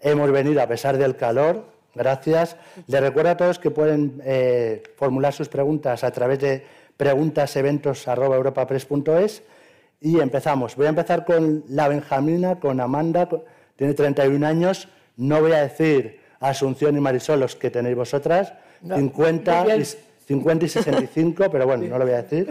Hemos 0.00 0.30
venido 0.30 0.62
a 0.62 0.66
pesar 0.66 0.98
del 0.98 1.16
calor. 1.16 1.64
Gracias. 1.94 2.56
Les 2.86 3.00
recuerdo 3.00 3.30
a 3.30 3.36
todos 3.36 3.58
que 3.58 3.70
pueden 3.70 4.20
eh, 4.24 4.82
formular 4.96 5.32
sus 5.32 5.48
preguntas 5.48 6.04
a 6.04 6.10
través 6.10 6.38
de 6.40 6.64
preguntaseventos.europapress.es 6.96 9.42
y 10.00 10.20
empezamos. 10.20 10.76
Voy 10.76 10.86
a 10.86 10.90
empezar 10.90 11.24
con 11.24 11.64
la 11.68 11.88
Benjamina, 11.88 12.58
con 12.58 12.80
Amanda, 12.80 13.28
tiene 13.76 13.94
31 13.94 14.46
años. 14.46 14.88
No 15.16 15.40
voy 15.40 15.52
a 15.52 15.62
decir 15.62 16.20
Asunción 16.40 16.96
y 16.96 17.00
Marisol, 17.00 17.40
los 17.40 17.54
que 17.54 17.70
tenéis 17.70 17.94
vosotras, 17.94 18.54
50, 18.82 19.76
y, 19.76 19.84
50 20.26 20.64
y 20.64 20.68
65, 20.68 21.44
pero 21.52 21.66
bueno, 21.66 21.86
no 21.86 21.98
lo 21.98 22.04
voy 22.04 22.14
a 22.14 22.22
decir. 22.22 22.50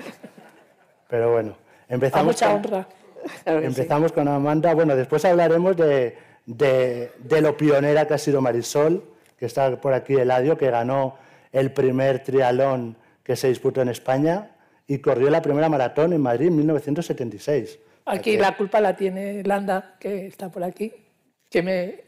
Pero 1.12 1.34
bueno, 1.34 1.58
empezamos. 1.90 2.42
A 2.42 2.48
mucha 2.50 2.54
honra. 2.56 2.88
empezamos 3.46 4.14
con 4.14 4.30
Amanda. 4.30 4.74
Bueno, 4.74 4.96
después 4.96 5.26
hablaremos 5.26 5.76
de, 5.76 6.16
de, 6.46 7.12
de, 7.20 7.42
lo 7.42 7.58
pionera 7.58 8.08
que 8.08 8.14
ha 8.14 8.18
sido 8.18 8.40
Marisol, 8.40 9.04
que 9.38 9.46
está 9.46 9.76
por 9.82 9.94
aquí 9.94 10.16
Eladio, 10.16 10.58
que 10.58 10.72
ganó 10.72 11.18
el 11.52 11.74
primer 11.74 12.24
trialón 12.24 12.96
que 13.24 13.36
se 13.36 13.50
disputó 13.50 13.82
en 13.82 13.90
España 13.90 14.52
y 14.88 15.00
corrió 15.00 15.30
la 15.30 15.42
primera 15.42 15.68
maratón 15.68 16.14
en 16.14 16.22
Madrid 16.22 16.48
en 16.48 16.56
1976. 16.56 17.78
Aquí 18.06 18.38
la 18.38 18.56
culpa 18.56 18.80
la 18.80 18.96
tiene 18.96 19.44
Landa, 19.44 19.96
que 20.00 20.28
está 20.28 20.50
por 20.50 20.64
aquí, 20.64 20.94
que 21.50 21.62
me, 21.62 22.04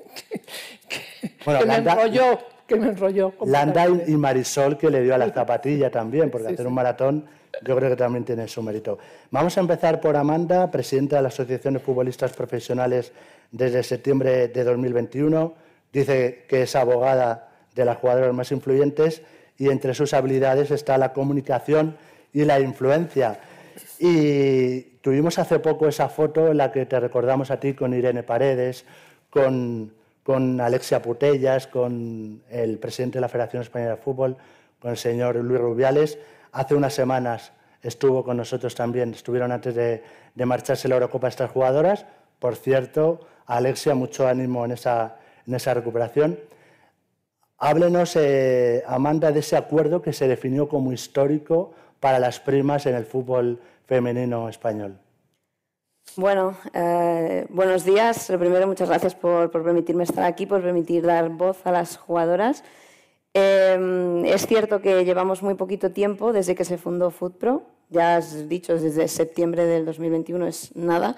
que, 1.37 1.65
me 1.65 1.75
enrolló. 1.75 2.39
Que 2.65 2.77
me 2.77 2.87
enrolló 2.87 3.33
Landa 3.45 3.85
y 4.07 4.15
Marisol, 4.15 4.77
que 4.77 4.89
le 4.89 5.01
dio 5.01 5.13
a 5.13 5.17
la 5.17 5.29
zapatilla 5.29 5.91
también, 5.91 6.31
porque 6.31 6.53
hacer 6.53 6.65
un 6.65 6.73
maratón 6.73 7.25
yo 7.61 7.75
creo 7.75 7.89
que 7.89 7.95
también 7.95 8.25
tiene 8.25 8.47
su 8.47 8.61
mérito. 8.63 8.97
Vamos 9.31 9.57
a 9.57 9.61
empezar 9.61 10.01
por 10.01 10.15
Amanda, 10.15 10.71
presidenta 10.71 11.17
de 11.17 11.21
la 11.21 11.27
Asociación 11.27 11.75
de 11.75 11.79
Futbolistas 11.79 12.33
Profesionales 12.33 13.11
desde 13.51 13.83
septiembre 13.83 14.47
de 14.47 14.63
2021. 14.63 15.53
Dice 15.91 16.45
que 16.47 16.63
es 16.63 16.75
abogada 16.75 17.51
de 17.75 17.85
las 17.85 17.97
jugadoras 17.97 18.33
más 18.33 18.51
influyentes 18.51 19.21
y 19.57 19.69
entre 19.69 19.93
sus 19.93 20.13
habilidades 20.13 20.71
está 20.71 20.97
la 20.97 21.13
comunicación 21.13 21.95
y 22.33 22.43
la 22.45 22.59
influencia. 22.59 23.39
Y 23.99 24.81
tuvimos 25.01 25.37
hace 25.37 25.59
poco 25.59 25.87
esa 25.87 26.09
foto 26.09 26.49
en 26.49 26.57
la 26.57 26.71
que 26.71 26.85
te 26.85 26.99
recordamos 26.99 27.51
a 27.51 27.59
ti 27.59 27.73
con 27.73 27.93
Irene 27.93 28.23
Paredes, 28.23 28.85
con, 29.29 29.93
con 30.23 30.59
Alexia 30.59 31.01
Putellas, 31.01 31.67
con 31.67 32.41
el 32.49 32.79
presidente 32.79 33.17
de 33.17 33.21
la 33.21 33.29
Federación 33.29 33.61
Española 33.61 33.91
de 33.91 34.01
Fútbol, 34.01 34.37
con 34.79 34.91
el 34.91 34.97
señor 34.97 35.35
Luis 35.35 35.59
Rubiales. 35.59 36.17
Hace 36.53 36.75
unas 36.75 36.93
semanas 36.93 37.51
estuvo 37.81 38.23
con 38.23 38.37
nosotros 38.37 38.75
también, 38.75 39.13
estuvieron 39.13 39.51
antes 39.51 39.75
de, 39.75 40.03
marcharse 40.45 40.87
la 40.87 40.95
Eurocopa 40.95 41.27
estas 41.27 41.51
jugadoras. 41.51 42.05
Por 42.39 42.55
cierto, 42.55 43.19
Alexia, 43.45 43.95
mucho 43.95 44.27
ánimo 44.27 44.63
en 44.63 44.71
esa, 44.71 45.17
en 45.45 45.55
esa 45.55 45.73
recuperación. 45.73 46.39
Háblenos, 47.57 48.15
eh, 48.15 48.83
Amanda, 48.87 49.31
de 49.31 49.39
ese 49.39 49.57
acuerdo 49.57 50.01
que 50.01 50.13
se 50.13 50.27
definió 50.27 50.69
como 50.69 50.91
histórico 50.91 51.73
para 51.99 52.19
las 52.19 52.39
primas 52.39 52.85
en 52.85 52.95
el 52.95 53.05
fútbol 53.05 53.59
femenino 53.85 54.47
español. 54.47 54.99
Bueno, 56.15 56.55
eh, 56.73 57.47
buenos 57.49 57.83
días. 57.85 58.29
Lo 58.29 58.37
primero, 58.37 58.67
muchas 58.67 58.89
gracias 58.89 59.15
por, 59.15 59.49
permitirme 59.49 60.03
estar 60.03 60.23
aquí, 60.23 60.45
por 60.45 60.61
permitir 60.61 61.03
dar 61.03 61.29
voz 61.29 61.65
a 61.65 61.71
las 61.71 61.97
jugadoras. 61.97 62.63
Eh, 63.33 64.23
es 64.25 64.47
cierto 64.47 64.81
que 64.81 65.05
llevamos 65.05 65.41
muy 65.41 65.55
poquito 65.55 65.91
tiempo 65.91 66.33
desde 66.33 66.55
que 66.55 66.65
se 66.65 66.77
fundó 66.77 67.11
FootPro. 67.11 67.63
Ya 67.89 68.17
has 68.17 68.47
dicho, 68.49 68.77
desde 68.77 69.07
septiembre 69.07 69.65
del 69.65 69.85
2021 69.85 70.47
es 70.47 70.75
nada. 70.75 71.15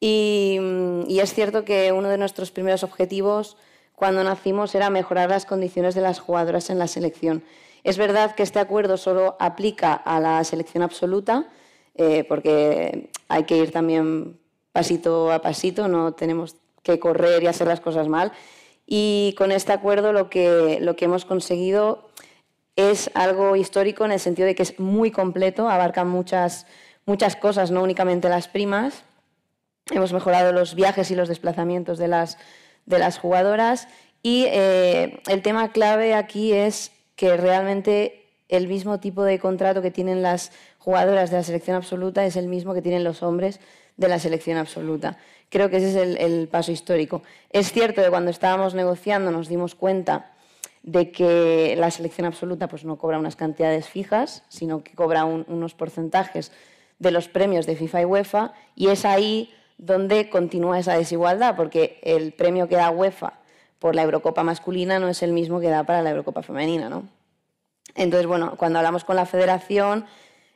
Y, 0.00 0.58
y 1.06 1.20
es 1.20 1.32
cierto 1.32 1.64
que 1.64 1.92
uno 1.92 2.08
de 2.08 2.18
nuestros 2.18 2.50
primeros 2.50 2.82
objetivos 2.82 3.56
cuando 3.94 4.24
nacimos 4.24 4.74
era 4.74 4.90
mejorar 4.90 5.30
las 5.30 5.46
condiciones 5.46 5.94
de 5.94 6.00
las 6.00 6.18
jugadoras 6.18 6.70
en 6.70 6.78
la 6.78 6.88
selección. 6.88 7.44
Es 7.84 7.98
verdad 7.98 8.34
que 8.34 8.42
este 8.42 8.58
acuerdo 8.58 8.96
solo 8.96 9.36
aplica 9.38 9.92
a 9.92 10.18
la 10.18 10.42
selección 10.44 10.82
absoluta, 10.82 11.46
eh, 11.94 12.24
porque 12.24 13.10
hay 13.28 13.44
que 13.44 13.56
ir 13.56 13.70
también 13.70 14.38
pasito 14.72 15.30
a 15.30 15.40
pasito, 15.40 15.86
no 15.86 16.12
tenemos 16.12 16.56
que 16.82 16.98
correr 16.98 17.42
y 17.42 17.46
hacer 17.46 17.68
las 17.68 17.80
cosas 17.80 18.08
mal. 18.08 18.32
Y 18.86 19.34
con 19.38 19.52
este 19.52 19.72
acuerdo 19.72 20.12
lo 20.12 20.28
que, 20.28 20.78
lo 20.80 20.96
que 20.96 21.06
hemos 21.06 21.24
conseguido 21.24 22.08
es 22.76 23.10
algo 23.14 23.56
histórico 23.56 24.04
en 24.04 24.12
el 24.12 24.20
sentido 24.20 24.46
de 24.46 24.54
que 24.54 24.62
es 24.62 24.78
muy 24.78 25.10
completo, 25.10 25.68
abarca 25.68 26.04
muchas, 26.04 26.66
muchas 27.06 27.36
cosas, 27.36 27.70
no 27.70 27.82
únicamente 27.82 28.28
las 28.28 28.48
primas. 28.48 29.04
Hemos 29.90 30.12
mejorado 30.12 30.52
los 30.52 30.74
viajes 30.74 31.10
y 31.10 31.14
los 31.14 31.28
desplazamientos 31.28 31.98
de 31.98 32.08
las 32.08 32.38
de 32.86 32.98
las 32.98 33.18
jugadoras. 33.18 33.88
Y 34.22 34.46
eh, 34.48 35.20
el 35.28 35.42
tema 35.42 35.72
clave 35.72 36.14
aquí 36.14 36.52
es 36.52 36.92
que 37.16 37.36
realmente 37.36 38.26
el 38.48 38.68
mismo 38.68 39.00
tipo 39.00 39.24
de 39.24 39.38
contrato 39.38 39.82
que 39.82 39.90
tienen 39.90 40.22
las 40.22 40.52
jugadoras 40.78 41.30
de 41.30 41.38
la 41.38 41.42
selección 41.42 41.76
absoluta 41.76 42.24
es 42.24 42.36
el 42.36 42.48
mismo 42.48 42.74
que 42.74 42.82
tienen 42.82 43.04
los 43.04 43.22
hombres 43.22 43.60
de 43.96 44.08
la 44.08 44.18
selección 44.18 44.58
absoluta. 44.58 45.18
Creo 45.54 45.70
que 45.70 45.76
ese 45.76 45.90
es 45.90 46.18
el, 46.18 46.48
paso 46.48 46.72
histórico. 46.72 47.22
Es 47.50 47.70
cierto 47.70 48.02
que 48.02 48.10
cuando 48.10 48.32
estábamos 48.32 48.74
negociando 48.74 49.30
nos 49.30 49.46
dimos 49.46 49.76
cuenta 49.76 50.32
de 50.82 51.12
que 51.12 51.76
la 51.78 51.92
selección 51.92 52.26
absoluta 52.26 52.66
pues, 52.66 52.84
no 52.84 52.98
cobra 52.98 53.20
unas 53.20 53.36
cantidades 53.36 53.88
fijas, 53.88 54.42
sino 54.48 54.82
que 54.82 54.96
cobra 54.96 55.24
unos 55.24 55.74
porcentajes 55.74 56.50
de 56.98 57.12
los 57.12 57.28
premios 57.28 57.66
de 57.66 57.76
FIFA 57.76 58.00
y 58.00 58.04
UEFA, 58.04 58.52
y 58.74 58.88
es 58.88 59.04
ahí 59.04 59.54
donde 59.78 60.28
continúa 60.28 60.80
esa 60.80 60.96
desigualdad, 60.96 61.54
porque 61.54 62.00
el 62.02 62.32
premio 62.32 62.66
que 62.66 62.74
da 62.74 62.90
UEFA 62.90 63.34
por 63.78 63.94
la 63.94 64.02
Eurocopa 64.02 64.42
masculina 64.42 64.98
no 64.98 65.08
es 65.08 65.22
el 65.22 65.32
mismo 65.32 65.60
que 65.60 65.68
da 65.68 65.84
para 65.84 66.02
la 66.02 66.10
Eurocopa 66.10 66.42
femenina, 66.42 66.88
¿no? 66.88 67.08
Entonces, 67.94 68.26
bueno, 68.26 68.56
cuando 68.56 68.80
hablamos 68.80 69.04
con 69.04 69.14
la 69.14 69.24
federación, 69.24 70.06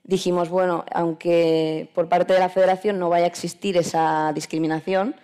dijimos, 0.08 0.48
bueno, 0.48 0.86
aunque 0.92 1.90
por 1.94 2.08
parte 2.08 2.32
de 2.32 2.40
la 2.40 2.48
federación 2.48 2.98
no 2.98 3.10
vaya 3.10 3.26
a 3.26 3.28
existir 3.28 3.76
esa 3.76 4.32
discriminación, 4.34 5.14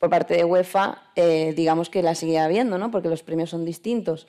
por 0.00 0.10
parte 0.10 0.34
de 0.34 0.44
UEFA, 0.44 0.98
eh, 1.14 1.54
digamos 1.56 1.88
que 1.88 2.02
la 2.02 2.16
sigue 2.16 2.40
habiendo, 2.40 2.76
¿no? 2.76 2.90
Porque 2.90 3.08
los 3.08 3.22
premios 3.22 3.50
son 3.50 3.64
distintos. 3.64 4.26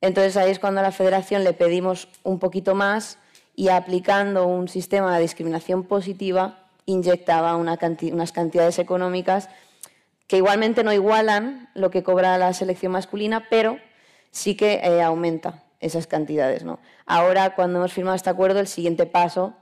Entonces 0.00 0.36
ahí 0.38 0.50
es 0.50 0.58
cuando 0.58 0.80
a 0.80 0.82
la 0.82 0.92
federación 0.92 1.44
le 1.44 1.52
pedimos 1.52 2.08
un 2.22 2.38
poquito 2.38 2.74
más 2.74 3.18
y 3.54 3.68
aplicando 3.68 4.46
un 4.46 4.66
sistema 4.66 5.14
de 5.14 5.22
discriminación 5.22 5.84
positiva, 5.84 6.66
inyectaba 6.86 7.54
unas 7.56 8.32
cantidades 8.32 8.78
económicas 8.78 9.50
que 10.26 10.38
igualmente 10.38 10.82
no 10.84 10.92
igualan 10.92 11.68
lo 11.74 11.90
que 11.90 12.02
cobra 12.02 12.38
la 12.38 12.54
selección 12.54 12.92
masculina, 12.92 13.46
pero 13.50 13.76
sí 14.30 14.56
que 14.56 14.80
eh, 14.82 15.02
aumenta 15.02 15.62
esas 15.84 16.06
cantidades. 16.06 16.64
¿no? 16.64 16.78
Ahora, 17.06 17.54
cuando 17.54 17.78
hemos 17.78 17.92
firmado 17.92 18.16
este 18.16 18.30
acuerdo, 18.30 18.60
el 18.60 18.66
siguiente 18.66 19.06
paso 19.06 19.54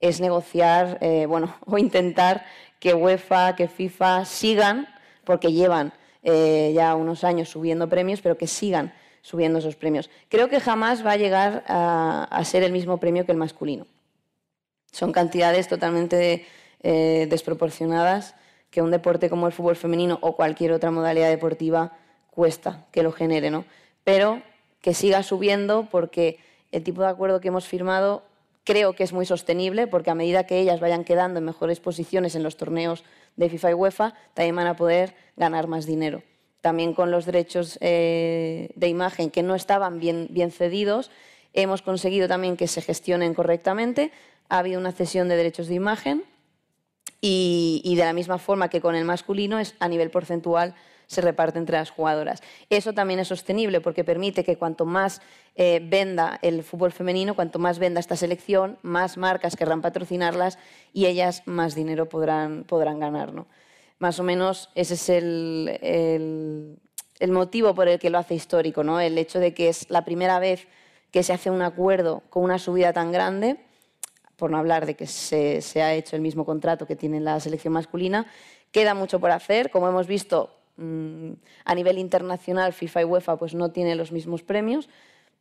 es 0.00 0.20
negociar, 0.20 0.98
eh, 1.00 1.26
bueno, 1.26 1.54
o 1.66 1.78
intentar 1.78 2.44
que 2.78 2.94
UEFA, 2.94 3.56
que 3.56 3.68
FIFA 3.68 4.24
sigan, 4.24 4.88
porque 5.24 5.52
llevan 5.52 5.92
eh, 6.22 6.72
ya 6.74 6.94
unos 6.94 7.24
años 7.24 7.48
subiendo 7.48 7.88
premios, 7.88 8.20
pero 8.20 8.38
que 8.38 8.46
sigan 8.46 8.92
subiendo 9.22 9.58
esos 9.58 9.76
premios. 9.76 10.08
Creo 10.28 10.48
que 10.48 10.60
jamás 10.60 11.04
va 11.04 11.12
a 11.12 11.16
llegar 11.16 11.62
a 11.66 12.42
ser 12.44 12.62
el 12.62 12.72
mismo 12.72 12.96
premio 12.96 13.26
que 13.26 13.32
el 13.32 13.38
masculino. 13.38 13.86
Son 14.92 15.12
cantidades 15.12 15.68
totalmente 15.68 16.46
eh, 16.82 17.26
desproporcionadas 17.28 18.34
que 18.70 18.82
un 18.82 18.90
deporte 18.90 19.28
como 19.28 19.46
el 19.46 19.52
fútbol 19.52 19.76
femenino 19.76 20.18
o 20.22 20.36
cualquier 20.36 20.72
otra 20.72 20.90
modalidad 20.90 21.28
deportiva 21.28 21.92
cuesta 22.30 22.86
que 22.90 23.02
lo 23.02 23.12
genere, 23.12 23.50
¿no? 23.50 23.64
Pero 24.04 24.42
que 24.80 24.94
siga 24.94 25.22
subiendo 25.22 25.88
porque 25.90 26.38
el 26.72 26.82
tipo 26.82 27.02
de 27.02 27.08
acuerdo 27.08 27.40
que 27.40 27.48
hemos 27.48 27.66
firmado 27.66 28.22
creo 28.64 28.94
que 28.94 29.02
es 29.02 29.12
muy 29.12 29.26
sostenible 29.26 29.86
porque 29.86 30.10
a 30.10 30.14
medida 30.14 30.44
que 30.44 30.58
ellas 30.58 30.80
vayan 30.80 31.04
quedando 31.04 31.38
en 31.38 31.44
mejores 31.44 31.80
posiciones 31.80 32.34
en 32.34 32.42
los 32.42 32.56
torneos 32.56 33.04
de 33.36 33.48
FIFA 33.48 33.70
y 33.70 33.74
UEFA, 33.74 34.14
también 34.34 34.56
van 34.56 34.66
a 34.66 34.76
poder 34.76 35.14
ganar 35.36 35.66
más 35.66 35.86
dinero. 35.86 36.22
También 36.60 36.92
con 36.92 37.10
los 37.10 37.24
derechos 37.24 37.78
eh, 37.80 38.70
de 38.74 38.88
imagen 38.88 39.30
que 39.30 39.42
no 39.42 39.54
estaban 39.54 39.98
bien, 39.98 40.28
bien 40.30 40.50
cedidos, 40.50 41.10
hemos 41.54 41.82
conseguido 41.82 42.28
también 42.28 42.56
que 42.56 42.68
se 42.68 42.82
gestionen 42.82 43.34
correctamente. 43.34 44.12
Ha 44.48 44.58
habido 44.58 44.78
una 44.78 44.92
cesión 44.92 45.28
de 45.28 45.36
derechos 45.36 45.68
de 45.68 45.74
imagen 45.74 46.24
y, 47.20 47.94
de 47.96 48.04
la 48.04 48.12
misma 48.12 48.38
forma 48.38 48.68
que 48.68 48.80
con 48.80 48.94
el 48.94 49.04
masculino 49.04 49.58
es 49.58 49.74
a 49.78 49.88
nivel 49.88 50.10
porcentual 50.10 50.74
se 51.10 51.20
reparte 51.20 51.58
entre 51.58 51.76
las 51.76 51.90
jugadoras. 51.90 52.40
Eso 52.70 52.92
también 52.92 53.18
es 53.18 53.26
sostenible 53.26 53.80
porque 53.80 54.04
permite 54.04 54.44
que 54.44 54.56
cuanto 54.56 54.86
más 54.86 55.20
eh, 55.56 55.80
venda 55.82 56.38
el 56.40 56.62
fútbol 56.62 56.92
femenino, 56.92 57.34
cuanto 57.34 57.58
más 57.58 57.80
venda 57.80 57.98
esta 57.98 58.14
selección, 58.14 58.78
más 58.82 59.16
marcas 59.16 59.56
querrán 59.56 59.82
patrocinarlas 59.82 60.56
y 60.92 61.06
ellas 61.06 61.42
más 61.46 61.74
dinero 61.74 62.08
podrán, 62.08 62.62
podrán 62.62 63.00
ganar. 63.00 63.32
¿no? 63.32 63.48
Más 63.98 64.20
o 64.20 64.22
menos 64.22 64.70
ese 64.76 64.94
es 64.94 65.08
el, 65.08 66.78
el 67.18 67.30
motivo 67.32 67.74
por 67.74 67.88
el 67.88 67.98
que 67.98 68.08
lo 68.08 68.18
hace 68.18 68.36
histórico, 68.36 68.84
¿no? 68.84 69.00
el 69.00 69.18
hecho 69.18 69.40
de 69.40 69.52
que 69.52 69.68
es 69.68 69.90
la 69.90 70.04
primera 70.04 70.38
vez 70.38 70.68
que 71.10 71.24
se 71.24 71.32
hace 71.32 71.50
un 71.50 71.62
acuerdo 71.62 72.22
con 72.30 72.44
una 72.44 72.60
subida 72.60 72.92
tan 72.92 73.10
grande, 73.10 73.56
por 74.36 74.52
no 74.52 74.58
hablar 74.58 74.86
de 74.86 74.94
que 74.94 75.08
se, 75.08 75.60
se 75.60 75.82
ha 75.82 75.92
hecho 75.92 76.14
el 76.14 76.22
mismo 76.22 76.46
contrato 76.46 76.86
que 76.86 76.94
tiene 76.94 77.18
la 77.18 77.40
selección 77.40 77.72
masculina, 77.72 78.26
queda 78.70 78.94
mucho 78.94 79.18
por 79.18 79.32
hacer. 79.32 79.72
Como 79.72 79.88
hemos 79.88 80.06
visto, 80.06 80.59
a 81.64 81.74
nivel 81.74 81.98
internacional, 81.98 82.72
FIFA 82.72 83.02
y 83.02 83.04
UEFA 83.04 83.36
pues, 83.36 83.54
no 83.54 83.70
tienen 83.70 83.98
los 83.98 84.12
mismos 84.12 84.42
premios, 84.42 84.88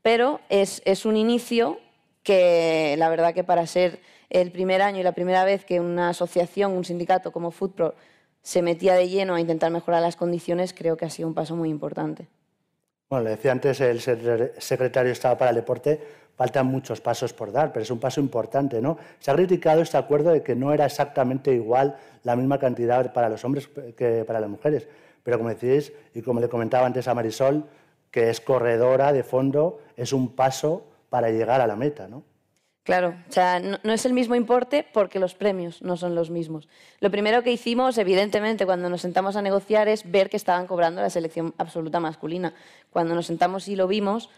pero 0.01 0.39
es, 0.50 0.81
es 0.86 1.05
un 1.05 1.17
inicio 1.17 1.79
que 2.24 2.96
la 2.98 3.10
verdad 3.10 3.34
que 3.34 3.43
para 3.43 3.65
ser 3.65 4.00
el 4.29 4.51
primer 4.51 4.81
año 4.81 5.00
y 5.00 5.03
la 5.03 5.13
primera 5.13 5.43
vez 5.43 5.65
que 5.65 5.79
una 5.79 6.10
asociación, 6.10 6.74
un 6.74 6.86
sindicato 6.86 7.31
como 7.31 7.51
Footpro 7.51 7.96
se 8.41 8.62
metía 8.62 8.93
de 8.93 9.10
lleno 9.10 9.36
a 9.36 9.41
intentar 9.41 9.72
mejorar 9.72 10.01
las 10.01 10.15
condiciones, 10.15 10.74
creo 10.74 10.98
que 10.98 11.05
ha 11.05 11.10
sido 11.10 11.27
un 11.27 11.34
paso 11.34 11.55
muy 11.55 11.69
importante. 11.69 12.27
Bueno, 13.10 13.25
le 13.25 13.31
decía 13.31 13.51
antes 13.51 13.81
el 13.81 14.00
secretario 14.00 15.08
de 15.08 15.13
Estado 15.13 15.38
para 15.38 15.50
el 15.50 15.55
Deporte, 15.55 16.00
faltan 16.36 16.67
muchos 16.67 17.01
pasos 17.01 17.34
por 17.34 17.51
dar, 17.51 17.74
pero 17.74 17.84
es 17.84 17.91
un 17.91 18.00
paso 18.00 18.22
importante, 18.22 18.81
¿no? 18.81 18.98
Se 19.19 19.31
ha 19.31 19.36
criticado 19.36 19.81
este 19.81 19.98
acuerdo 19.98 20.31
de 20.31 20.41
que 20.41 20.55
no 20.55 20.72
era 20.72 20.86
exactamente 20.86 21.53
igual 21.53 21.98
la 22.24 22.36
misma 22.36 22.60
cantidad 22.60 23.12
para 23.12 23.27
los 23.27 23.43
hombres 23.43 23.67
que 23.98 24.24
para 24.25 24.39
las 24.39 24.50
mujeres, 24.50 24.88
pero 25.23 25.38
como 25.38 25.49
decís, 25.49 25.93
y 26.13 26.21
como 26.21 26.39
le 26.39 26.49
comentaba 26.49 26.85
antes 26.85 27.07
a 27.07 27.13
Marisol, 27.13 27.65
que 28.11 28.29
es 28.29 28.41
corredora 28.41 29.13
de 29.13 29.23
fondo, 29.23 29.79
es 29.95 30.13
un 30.13 30.35
paso 30.35 30.85
para 31.09 31.29
llegar 31.29 31.61
a 31.61 31.67
la 31.67 31.75
meta, 31.75 32.07
¿no? 32.07 32.23
Claro, 32.83 33.09
o 33.29 33.31
sea, 33.31 33.59
no, 33.59 33.93
es 33.93 34.05
el 34.05 34.13
mismo 34.13 34.33
importe 34.33 34.83
porque 34.93 35.19
los 35.19 35.35
premios 35.35 35.83
no 35.83 35.95
son 35.95 36.15
los 36.15 36.31
mismos. 36.31 36.67
Lo 37.01 37.11
primero 37.11 37.43
que 37.43 37.51
hicimos, 37.51 37.99
evidentemente, 37.99 38.65
cuando 38.65 38.89
nos 38.89 39.01
sentamos 39.01 39.35
a 39.35 39.43
negociar 39.43 39.88
es 39.88 40.09
ver 40.09 40.29
que 40.29 40.38
estaban 40.38 40.65
cobrando 40.65 40.99
la 40.99 41.11
selección 41.11 41.53
absoluta 41.59 41.99
masculina. 41.99 42.55
Cuando 42.89 43.13
nos 43.13 43.27
sentamos 43.27 43.67
y 43.67 43.75
lo 43.75 43.88
vimos, 43.88 44.31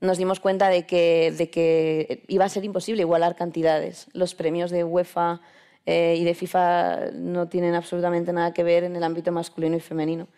nos 0.00 0.18
dimos 0.18 0.38
cuenta 0.38 0.68
de 0.68 0.86
que, 0.86 1.34
de 1.36 1.50
que 1.50 2.22
iba 2.28 2.44
a 2.44 2.48
ser 2.48 2.64
imposible 2.64 3.02
igualar 3.02 3.34
cantidades. 3.34 4.06
Los 4.12 4.36
premios 4.36 4.70
de 4.70 4.84
UEFA 4.84 5.40
eh, 5.86 6.16
y 6.18 6.24
de 6.24 6.34
FIFA 6.34 7.10
no 7.12 7.48
tienen 7.48 7.74
absolutamente 7.74 8.32
nada 8.32 8.52
que 8.52 8.62
ver 8.62 8.84
en 8.84 8.96
el 8.96 9.04
ámbito 9.04 9.32
masculino 9.32 9.76
y 9.76 9.80
femenino. 9.80 10.28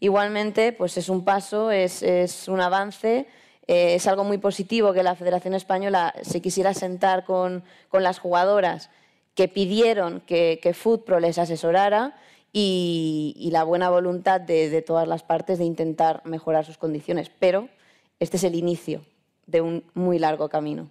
Igualmente, 0.00 0.72
pues 0.72 0.96
es 0.96 1.08
un 1.08 1.24
paso, 1.24 1.70
es, 1.70 2.02
un 2.48 2.60
avance 2.60 3.26
eh, 3.68 3.94
es 3.94 4.06
algo 4.06 4.24
muy 4.24 4.38
positivo 4.38 4.92
que 4.92 5.02
la 5.02 5.14
Federación 5.14 5.54
Española 5.54 6.12
se 6.22 6.42
quisiera 6.42 6.74
sentar 6.74 7.24
con, 7.24 7.62
las 7.92 8.18
jugadoras 8.18 8.90
que 9.34 9.48
pidieron 9.48 10.20
que, 10.20 10.58
que 10.62 10.74
FUTPRO 10.74 11.20
les 11.20 11.38
asesorara 11.38 12.16
y, 12.52 13.48
la 13.50 13.64
buena 13.64 13.90
voluntad 13.90 14.40
de, 14.40 14.82
todas 14.82 15.08
las 15.08 15.22
partes 15.22 15.58
de 15.58 15.64
intentar 15.64 16.22
mejorar 16.24 16.64
sus 16.64 16.78
condiciones. 16.78 17.30
Pero 17.38 17.68
este 18.20 18.36
es 18.36 18.44
el 18.44 18.54
inicio 18.54 19.04
de 19.46 19.60
un 19.60 19.84
muy 19.94 20.18
largo 20.18 20.48
camino. 20.48 20.90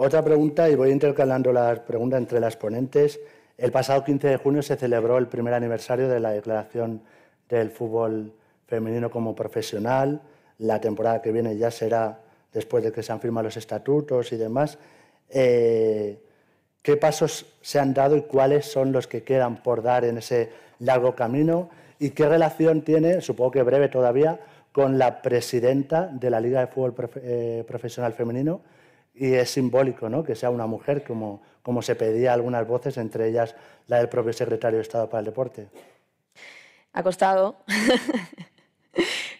Otra 0.00 0.22
pregunta, 0.24 0.70
y 0.70 0.76
voy 0.76 0.92
intercalando 0.92 1.52
las 1.52 1.80
preguntas 1.80 2.18
entre 2.20 2.38
las 2.38 2.56
ponentes. 2.56 3.18
El 3.56 3.72
pasado 3.72 4.04
15 4.04 4.28
de 4.28 4.36
junio 4.36 4.62
se 4.62 4.76
celebró 4.76 5.18
el 5.18 5.26
primer 5.26 5.54
aniversario 5.54 6.08
de 6.08 6.20
la 6.20 6.30
declaración 6.30 7.02
del 7.48 7.72
fútbol 7.72 8.32
femenino 8.68 9.10
como 9.10 9.34
profesional 9.34 10.22
la 10.58 10.80
temporada 10.80 11.20
que 11.20 11.32
viene 11.32 11.56
ya 11.56 11.72
será 11.72 12.20
después 12.52 12.84
de 12.84 12.92
que 12.92 13.02
se 13.02 13.10
han 13.10 13.20
firmado 13.20 13.46
los 13.46 13.56
estatutos 13.56 14.30
y 14.32 14.36
demás. 14.36 14.78
Eh, 15.30 16.22
¿Qué 16.80 16.96
pasos 16.96 17.46
se 17.60 17.80
han 17.80 17.92
dado 17.92 18.16
y 18.16 18.22
cuáles 18.22 18.66
son 18.66 18.92
los 18.92 19.08
que 19.08 19.24
quedan 19.24 19.64
por 19.64 19.82
dar 19.82 20.04
en 20.04 20.18
ese 20.18 20.50
largo 20.78 21.16
camino? 21.16 21.70
¿Y 21.98 22.10
qué 22.10 22.28
relación 22.28 22.82
tiene, 22.82 23.20
supongo 23.20 23.50
que 23.50 23.64
breve 23.64 23.88
todavía, 23.88 24.38
con 24.70 24.96
la 24.96 25.22
presidenta 25.22 26.06
de 26.06 26.30
la 26.30 26.38
Liga 26.38 26.60
de 26.60 26.68
Fútbol 26.68 26.94
eh, 27.16 27.64
Profesional 27.66 28.12
Femenino? 28.12 28.60
Y 29.18 29.34
es 29.34 29.50
simbólico 29.50 30.08
¿no? 30.08 30.22
que 30.22 30.34
sea 30.34 30.50
una 30.50 30.66
mujer, 30.66 31.02
como, 31.04 31.42
como 31.62 31.82
se 31.82 31.96
pedía 31.96 32.32
algunas 32.32 32.66
voces, 32.66 32.96
entre 32.98 33.28
ellas 33.28 33.54
la 33.86 33.98
del 33.98 34.08
propio 34.08 34.32
secretario 34.32 34.78
de 34.78 34.82
Estado 34.82 35.08
para 35.08 35.20
el 35.20 35.26
Deporte. 35.26 35.68
Ha 36.92 37.02
costado. 37.02 37.56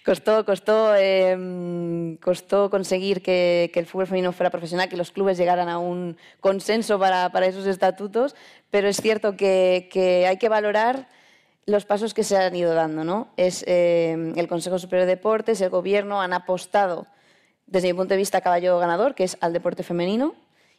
Costó, 0.04 0.42
costó, 0.46 0.96
em, 0.96 2.16
costó 2.16 2.70
conseguir 2.70 3.20
que, 3.20 3.70
el 3.74 3.84
fútbol 3.84 4.06
femenino 4.06 4.32
fuera 4.32 4.48
profesional, 4.48 4.88
que 4.88 4.96
los 4.96 5.10
clubes 5.10 5.36
llegaran 5.36 5.68
a 5.68 5.78
un 5.78 6.16
consenso 6.40 6.98
para, 6.98 7.28
esos 7.46 7.66
estatutos, 7.66 8.34
pero 8.70 8.88
es 8.88 9.02
cierto 9.02 9.36
que, 9.36 10.24
hay 10.26 10.38
que 10.38 10.48
valorar 10.48 11.08
los 11.66 11.84
pasos 11.84 12.14
que 12.14 12.24
se 12.24 12.38
han 12.38 12.56
ido 12.56 12.72
dando. 12.72 13.04
¿no? 13.04 13.28
Es, 13.36 13.62
em, 13.66 14.32
el 14.38 14.48
Consejo 14.48 14.78
Superior 14.78 15.06
de 15.06 15.16
Deportes, 15.16 15.60
el 15.60 15.68
Gobierno 15.68 16.22
han 16.22 16.32
apostado, 16.32 17.06
desde 17.68 17.88
mi 17.88 17.94
punto 17.94 18.14
de 18.14 18.18
vista, 18.18 18.40
caballo 18.40 18.78
ganador, 18.78 19.14
que 19.14 19.24
es 19.24 19.38
al 19.40 19.52
deporte 19.52 19.82
femenino, 19.82 20.34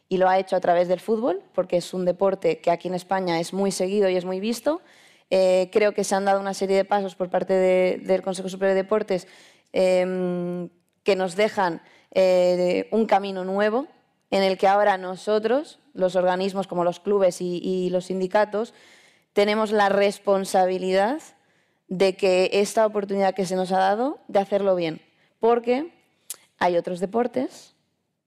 y 0.10 0.18
lo 0.18 0.28
ha 0.28 0.40
hecho 0.40 0.56
a 0.56 0.60
través 0.60 0.88
del 0.88 1.00
fútbol, 1.00 1.42
porque 1.54 1.78
es 1.78 1.94
un 1.94 2.04
deporte 2.04 2.60
que 2.60 2.72
aquí 2.72 2.88
en 2.88 2.96
España 2.96 3.40
es 3.40 3.54
muy 3.54 3.72
seguido 3.72 4.10
y 4.10 4.16
es 4.16 4.26
muy 4.26 4.40
visto 4.40 4.82
eh, 5.30 5.70
creo 5.72 5.94
que 5.94 6.04
se 6.04 6.16
han 6.16 6.26
dado 6.26 6.40
una 6.40 6.54
serie 6.54 6.76
de 6.76 6.86
pasos 6.86 7.16
por 7.16 7.30
parte 7.30 7.54
del 8.00 8.22
Consejo 8.22 8.50
Superior 8.50 8.76
de 8.76 8.84
Deportes 8.84 9.28
em, 9.74 10.70
que 11.04 11.16
nos 11.16 11.36
dejan 11.36 11.82
eh, 12.12 12.88
un 12.92 13.06
camino 13.06 13.46
nuevo 13.46 13.88
en 14.32 14.42
el 14.42 14.58
que 14.58 14.68
ahora 14.68 14.98
nosotros, 14.98 15.80
los 15.94 16.16
organismos 16.16 16.68
como 16.68 16.84
los 16.84 17.00
clubes 17.00 17.42
y, 17.42 17.90
los 17.92 18.06
sindicatos, 18.06 18.74
tenemos 19.34 19.72
la 19.72 19.90
responsabilidad 19.90 21.22
de 21.88 22.16
que 22.16 22.50
esta 22.54 22.86
oportunidad 22.86 23.34
que 23.34 23.46
se 23.46 23.56
nos 23.56 23.72
ha 23.72 23.80
dado, 23.80 24.20
de 24.28 24.40
hacerlo 24.40 24.76
bien. 24.76 25.02
Porque 25.40 25.92
hay 26.60 26.78
otros 26.78 27.00
deportes 27.00 27.76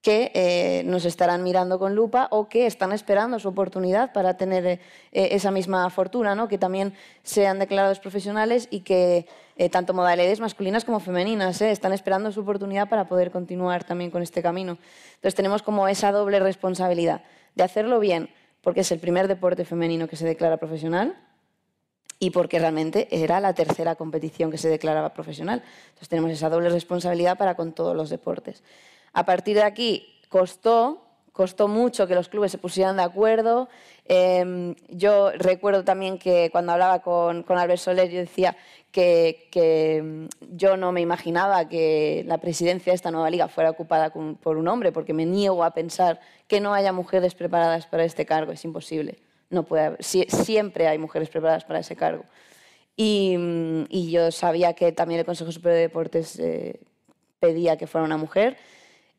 que 0.03 0.31
eh, 0.35 0.83
nos 0.85 1.05
estarán 1.05 1.43
mirando 1.43 1.79
con 1.79 1.95
lupa 1.95 2.27
o 2.29 2.49
que 2.49 2.65
están 2.65 2.91
esperando 2.91 3.39
su 3.39 3.47
oportunidad 3.47 4.11
para 4.11 4.35
tener 4.35 4.65
eh, 4.65 4.79
esa 5.13 5.49
misma 5.49 5.89
fortuna, 5.89 6.35
¿no? 6.35 6.49
que 6.49 6.57
también 6.57 6.93
sean 7.23 7.57
declarados 7.57 8.01
profesionales 8.01 8.67
y 8.69 8.81
que 8.81 9.27
eh, 9.55 9.69
tanto 9.69 9.93
modalidades 9.93 10.41
masculinas 10.41 10.83
como 10.83 10.99
femeninas 10.99 11.61
están 11.61 11.93
esperando 11.93 12.33
su 12.33 12.41
oportunidad 12.41 12.89
para 12.89 13.07
poder 13.07 13.31
continuar 13.31 13.85
también 13.85 14.11
con 14.11 14.21
este 14.21 14.41
camino. 14.41 14.77
Entonces 15.15 15.35
tenemos 15.35 15.63
como 15.63 15.87
esa 15.87 16.11
doble 16.11 16.41
responsabilidad 16.41 17.23
de 17.55 17.63
hacerlo 17.63 18.01
bien, 18.01 18.29
porque 18.61 18.81
es 18.81 18.91
el 18.91 18.99
primer 18.99 19.29
deporte 19.29 19.63
femenino 19.63 20.09
que 20.09 20.17
se 20.17 20.25
declara 20.25 20.57
profesional, 20.57 21.15
y 22.19 22.29
porque 22.29 22.59
realmente 22.59 23.07
era 23.11 23.39
la 23.39 23.53
tercera 23.53 23.95
competición 23.95 24.51
que 24.51 24.57
se 24.57 24.69
declaraba 24.69 25.13
profesional. 25.13 25.63
Entonces 25.87 26.09
tenemos 26.09 26.31
esa 26.31 26.49
doble 26.49 26.69
responsabilidad 26.69 27.37
para 27.37 27.55
con 27.55 27.73
todos 27.73 27.95
los 27.95 28.09
deportes. 28.09 28.63
A 29.13 29.25
partir 29.25 29.55
de 29.55 29.63
aquí 29.63 30.19
costó, 30.29 31.05
costó 31.31 31.67
mucho 31.67 32.07
que 32.07 32.15
los 32.15 32.29
clubes 32.29 32.51
se 32.51 32.57
pusieran 32.57 32.97
de 32.97 33.03
acuerdo. 33.03 33.69
Em, 34.05 34.75
yo 34.89 35.31
recuerdo 35.31 35.83
también 35.83 36.17
que 36.17 36.49
cuando 36.51 36.71
hablaba 36.71 36.99
con, 37.01 37.43
con 37.43 37.57
Albert 37.57 37.79
Soler, 37.79 38.09
yo 38.09 38.19
decía 38.19 38.55
que, 38.91 39.49
em, 39.55 40.29
yo 40.51 40.77
no 40.77 40.91
me 40.91 41.01
imaginaba 41.01 41.67
que 41.67 42.23
la 42.27 42.37
presidencia 42.37 42.91
de 42.91 42.95
esta 42.95 43.11
nueva 43.11 43.29
liga 43.29 43.47
fuera 43.47 43.71
ocupada 43.71 44.11
por 44.11 44.57
un 44.57 44.67
hombre, 44.67 44.91
porque 44.91 45.13
me 45.13 45.25
niego 45.25 45.63
a 45.63 45.71
pensar 45.71 46.19
que 46.47 46.61
no 46.61 46.73
haya 46.73 46.93
mujeres 46.93 47.33
preparadas 47.35 47.87
para 47.87 48.05
este 48.05 48.25
cargo. 48.25 48.51
Es 48.51 48.63
imposible. 48.63 49.17
No 49.49 49.63
puede 49.63 49.97
siempre 50.01 50.87
hay 50.87 50.97
mujeres 50.97 51.29
preparadas 51.29 51.63
para 51.65 51.79
ese 51.79 51.95
cargo. 51.95 52.25
Y, 52.95 54.11
yo 54.11 54.31
sabía 54.31 54.73
que 54.73 54.91
también 54.91 55.19
el 55.19 55.25
Consejo 55.25 55.51
Superior 55.51 55.75
de 55.75 55.81
Deportes 55.81 56.39
eh, 56.39 56.79
pedía 57.39 57.77
que 57.77 57.87
fuera 57.87 58.05
una 58.05 58.17
mujer. 58.17 58.57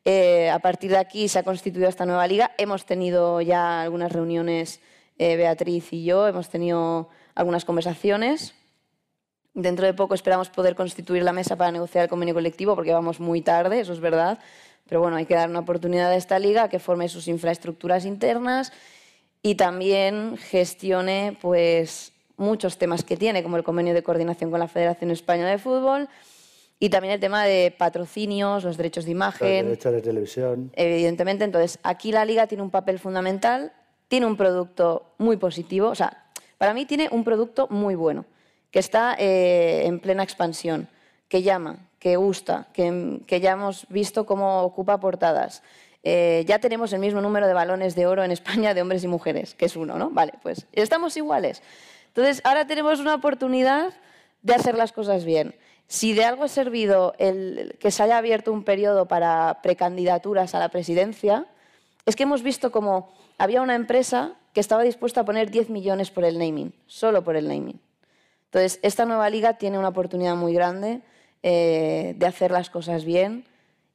Eh, 0.05 0.49
a 0.49 0.59
partir 0.59 0.91
de 0.91 0.97
aquí 0.97 1.27
se 1.27 1.39
ha 1.39 1.43
constituido 1.43 1.89
esta 1.89 2.05
nueva 2.05 2.27
liga. 2.27 2.51
Hemos 2.57 2.85
tenido 2.85 3.41
ya 3.41 3.81
algunas 3.81 4.11
reuniones, 4.11 4.79
eh, 5.17 5.35
Beatriz 5.35 5.91
y 5.91 6.05
yo, 6.05 6.27
hemos 6.27 6.49
tenido 6.49 7.09
algunas 7.33 7.65
conversaciones. 7.65 8.53
Dentro 9.53 9.85
de 9.85 9.93
poco 9.93 10.13
esperamos 10.13 10.49
poder 10.49 10.75
constituir 10.75 11.23
la 11.23 11.33
mesa 11.33 11.55
para 11.55 11.71
negociar 11.71 12.03
el 12.03 12.09
convenio 12.09 12.35
colectivo, 12.35 12.75
porque 12.75 12.93
vamos 12.93 13.19
muy 13.19 13.41
tarde, 13.41 13.79
eso 13.79 13.93
es 13.93 13.99
verdad. 13.99 14.39
Pero 14.87 15.01
bueno, 15.01 15.17
hay 15.17 15.25
que 15.25 15.33
dar 15.33 15.49
una 15.49 15.59
oportunidad 15.59 16.11
a 16.11 16.15
esta 16.15 16.37
liga 16.39 16.69
que 16.69 16.79
forme 16.79 17.09
sus 17.09 17.27
infraestructuras 17.27 18.05
internas 18.05 18.71
y 19.45 19.53
también 19.53 20.37
gestione 20.37 21.37
pues, 21.39 22.13
muchos 22.35 22.79
temas 22.79 23.03
que 23.03 23.15
tiene, 23.15 23.43
como 23.43 23.57
el 23.57 23.63
convenio 23.63 23.93
de 23.93 24.01
coordinación 24.01 24.49
con 24.49 24.59
la 24.59 24.67
Federación 24.67 25.11
Española 25.11 25.51
de 25.51 25.59
Fútbol, 25.59 26.09
y 26.79 26.89
también 26.89 27.13
el 27.13 27.19
tema 27.19 27.45
de 27.45 27.69
patrocinios, 27.77 28.63
los 28.63 28.75
derechos 28.75 29.05
de 29.05 29.11
imagen. 29.11 29.69
Los 29.69 29.77
derechos 29.77 29.93
de 29.93 30.01
televisión. 30.01 30.71
Evidentemente, 30.75 31.43
entonces 31.43 31.77
aquí 31.83 32.11
la 32.11 32.25
liga 32.25 32.47
tiene 32.47 32.63
un 32.63 32.71
papel 32.71 32.97
fundamental, 32.97 33.71
tiene 34.07 34.25
un 34.25 34.35
producto 34.35 35.13
muy 35.19 35.37
positivo, 35.37 35.89
o 35.89 35.95
sea, 35.95 36.25
para 36.57 36.73
mí 36.73 36.87
tiene 36.87 37.07
un 37.11 37.23
producto 37.23 37.67
muy 37.69 37.93
bueno, 37.93 38.25
que 38.71 38.79
está 38.79 39.15
eh, 39.19 39.85
en 39.85 39.99
plena 39.99 40.23
expansión, 40.23 40.87
que 41.27 41.43
llama, 41.43 41.87
que 41.99 42.17
gusta, 42.17 42.67
que, 42.73 43.39
ya 43.41 43.51
hemos 43.51 43.87
visto 43.89 44.25
cómo 44.25 44.61
ocupa 44.61 44.99
portadas. 44.99 45.63
Eh, 46.07 46.45
ya 46.47 46.59
tenemos 46.59 46.93
el 46.93 46.99
mismo 46.99 47.19
número 47.19 47.47
de 47.47 47.53
balones 47.53 47.95
de 47.95 48.05
oro 48.05 48.23
en 48.23 48.29
España 48.31 48.75
de 48.75 48.83
hombres 48.83 49.03
y 49.03 49.07
mujeres, 49.07 49.55
que 49.55 49.65
es 49.65 49.75
uno, 49.75 49.97
¿no? 49.97 50.11
Vale, 50.11 50.33
pues 50.43 50.67
estamos 50.71 51.17
iguales. 51.17 51.63
Entonces, 52.09 52.41
ahora 52.45 52.67
tenemos 52.67 52.99
una 52.99 53.15
oportunidad 53.15 53.91
de 54.43 54.53
hacer 54.53 54.75
las 54.75 54.91
cosas 54.91 55.25
bien. 55.25 55.55
Si 55.87 56.13
de 56.13 56.23
algo 56.23 56.43
ha 56.43 56.47
servido 56.47 57.15
el 57.17 57.75
que 57.79 57.89
se 57.89 58.03
haya 58.03 58.19
abierto 58.19 58.53
un 58.53 58.63
periodo 58.63 59.07
para 59.07 59.61
precandidaturas 59.63 60.53
a 60.53 60.59
la 60.59 60.69
presidencia, 60.69 61.47
es 62.05 62.15
que 62.15 62.23
hemos 62.23 62.43
visto 62.43 62.71
como 62.71 63.11
había 63.39 63.63
una 63.63 63.73
empresa 63.73 64.33
que 64.53 64.59
estaba 64.59 64.83
dispuesta 64.83 65.21
a 65.21 65.25
poner 65.25 65.49
10 65.49 65.71
millones 65.71 66.11
por 66.11 66.23
el 66.23 66.37
naming, 66.37 66.71
solo 66.85 67.23
por 67.23 67.35
el 67.35 67.47
naming. 67.47 67.79
Entonces, 68.45 68.79
esta 68.83 69.05
nueva 69.05 69.27
liga 69.31 69.57
tiene 69.57 69.79
una 69.79 69.89
oportunidad 69.89 70.35
muy 70.35 70.53
grande 70.53 71.01
eh, 71.41 72.13
de 72.15 72.25
hacer 72.27 72.51
las 72.51 72.69
cosas 72.69 73.05
bien 73.05 73.45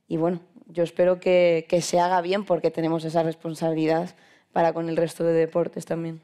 y 0.08 0.16
bueno, 0.16 0.40
yo 0.72 0.83
espero 0.83 1.20
que, 1.20 1.66
que 1.68 1.80
se 1.80 2.00
haga 2.00 2.20
bien 2.20 2.44
porque 2.44 2.70
tenemos 2.70 3.04
esa 3.04 3.22
responsabilidad 3.22 4.11
para 4.52 4.72
con 4.72 4.88
el 4.88 4.96
resto 4.96 5.24
de 5.24 5.33
deportes 5.33 5.85
también. 5.85 6.20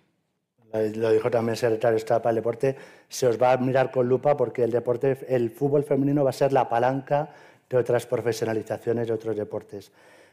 Lo 0.73 1.11
dijo 1.11 1.31
también 1.31 1.53
el 1.53 1.57
secretario 1.57 1.93
de 1.93 1.99
Estado 1.99 2.21
para 2.21 2.31
el 2.31 2.37
deporte, 2.37 2.77
se 3.09 3.27
os 3.27 3.41
va 3.41 3.53
a 3.53 3.57
mirar 3.57 3.91
con 3.91 4.09
lupa 4.09 4.37
porque 4.37 4.65
el, 4.65 4.71
deporte, 4.71 5.19
el 5.29 5.51
fútbol 5.51 5.85
femenino 5.85 6.25
va 6.25 6.31
a 6.31 6.35
ser 6.35 6.53
la 6.53 6.69
palanca 6.69 7.31
de 7.71 7.77
otras 7.77 8.05
profesionalizaciones 8.07 9.07
de 9.07 9.13
otros 9.13 9.37
deportes. 9.37 9.91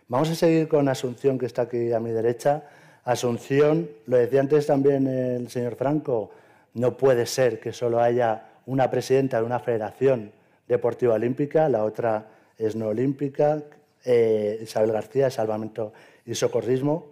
Vamos 0.08 0.30
a 0.30 0.36
seguir 0.36 0.68
con 0.68 0.90
Asunción, 0.90 1.40
que 1.40 1.46
está 1.46 1.64
aquí 1.64 1.92
a 1.94 2.00
mi 2.00 2.12
derecha. 2.12 2.64
Asunción, 3.06 3.90
lo 4.06 4.18
decía 4.18 4.42
antes 4.42 4.66
también 4.68 5.08
el 5.08 5.50
señor 5.50 5.76
Franco, 5.76 6.32
no 6.74 6.98
puede 6.98 7.26
ser 7.26 7.60
que 7.60 7.72
solo 7.72 8.02
haya 8.02 8.46
una 8.66 8.90
presidenta 8.90 9.38
de 9.38 9.44
una 9.44 9.60
federación 9.60 10.32
deportiva 10.68 11.14
olímpica, 11.14 11.70
la 11.70 11.84
otra 11.84 12.28
es 12.58 12.76
no 12.76 12.88
olímpica, 12.88 13.62
eh, 14.04 14.60
Isabel 14.62 14.92
García, 14.92 15.30
Salvamento 15.30 15.94
y 16.26 16.36
Socorrismo. 16.36 17.12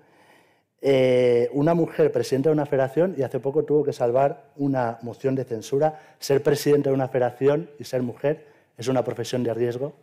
Eh, 0.84 1.50
una 1.54 1.76
mujer 1.76 2.12
presidenta 2.12 2.50
de 2.50 2.54
una 2.54 2.66
federación 2.66 3.14
y 3.18 3.22
hace 3.22 3.40
poco 3.40 3.64
tuvo 3.64 3.84
que 3.84 3.94
salvar 3.94 4.52
una 4.56 4.98
moción 5.02 5.36
de 5.36 5.44
censura. 5.44 6.00
Ser 6.20 6.42
presidenta 6.42 6.90
de 6.90 6.96
una 6.96 7.08
federación 7.08 7.70
y 7.78 7.84
ser 7.84 8.02
mujer 8.02 8.48
es 8.78 8.88
una 8.88 9.04
profesión 9.04 9.44
de 9.44 9.54
riesgo. 9.54 9.94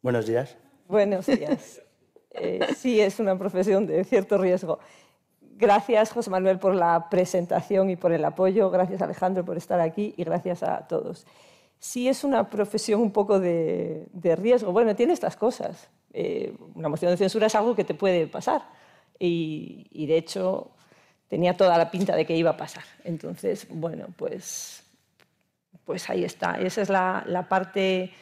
Buenos 0.00 0.26
días. 0.26 0.56
Buenos 0.88 1.26
días. 1.26 1.80
Eh, 2.36 2.58
sí, 2.76 3.00
es 3.00 3.20
una 3.20 3.38
profesión 3.38 3.86
de 3.86 4.02
cierto 4.02 4.38
riesgo. 4.38 4.80
Gracias, 5.56 6.10
José 6.10 6.30
Manuel, 6.30 6.58
por 6.58 6.74
la 6.74 7.08
presentación 7.08 7.90
y 7.90 7.96
por 7.96 8.12
el 8.12 8.24
apoyo. 8.24 8.70
Gracias, 8.70 9.00
Alejandro, 9.02 9.44
por 9.44 9.56
estar 9.56 9.80
aquí 9.80 10.12
y 10.16 10.24
gracias 10.24 10.64
a 10.64 10.86
todos. 10.88 11.26
Sí 11.78 12.08
es 12.08 12.24
una 12.24 12.50
profesión 12.50 13.00
un 13.00 13.12
poco 13.12 13.38
de, 13.38 14.08
riesgo. 14.36 14.72
Bueno, 14.72 14.96
tiene 14.96 15.12
estas 15.12 15.36
cosas. 15.36 15.88
Eh, 16.16 16.54
una 16.76 16.88
moción 16.88 17.10
de 17.10 17.16
censura 17.16 17.48
es 17.48 17.54
algo 17.56 17.74
que 17.74 17.82
te 17.82 17.92
puede 17.92 18.28
pasar 18.28 18.62
y, 19.18 20.06
de 20.06 20.16
hecho 20.16 20.70
tenía 21.28 21.56
toda 21.56 21.76
la 21.76 21.90
pinta 21.90 22.14
de 22.14 22.24
que 22.24 22.36
iba 22.36 22.50
a 22.50 22.56
pasar. 22.56 22.84
Entonces, 23.02 23.66
bueno, 23.68 24.06
pues, 24.16 24.84
pues 25.84 26.08
ahí 26.08 26.22
está. 26.22 26.60
Esa 26.60 26.82
es 26.82 26.88
la, 26.88 27.46
parte, 27.48 28.12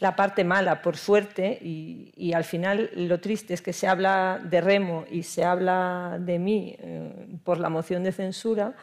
la 0.00 0.16
parte 0.16 0.42
mala, 0.42 0.82
por 0.82 0.96
suerte, 0.96 1.56
y, 1.62 2.32
al 2.32 2.42
final 2.42 2.90
lo 2.94 3.20
triste 3.20 3.54
es 3.54 3.62
que 3.62 3.72
se 3.72 3.86
habla 3.86 4.40
de 4.42 4.60
Remo 4.60 5.04
y 5.08 5.22
se 5.22 5.44
habla 5.44 6.18
de 6.18 6.40
mí 6.40 6.74
eh, 6.80 7.38
por 7.44 7.60
la 7.60 7.68
moción 7.68 8.02
de 8.02 8.10
censura 8.10 8.74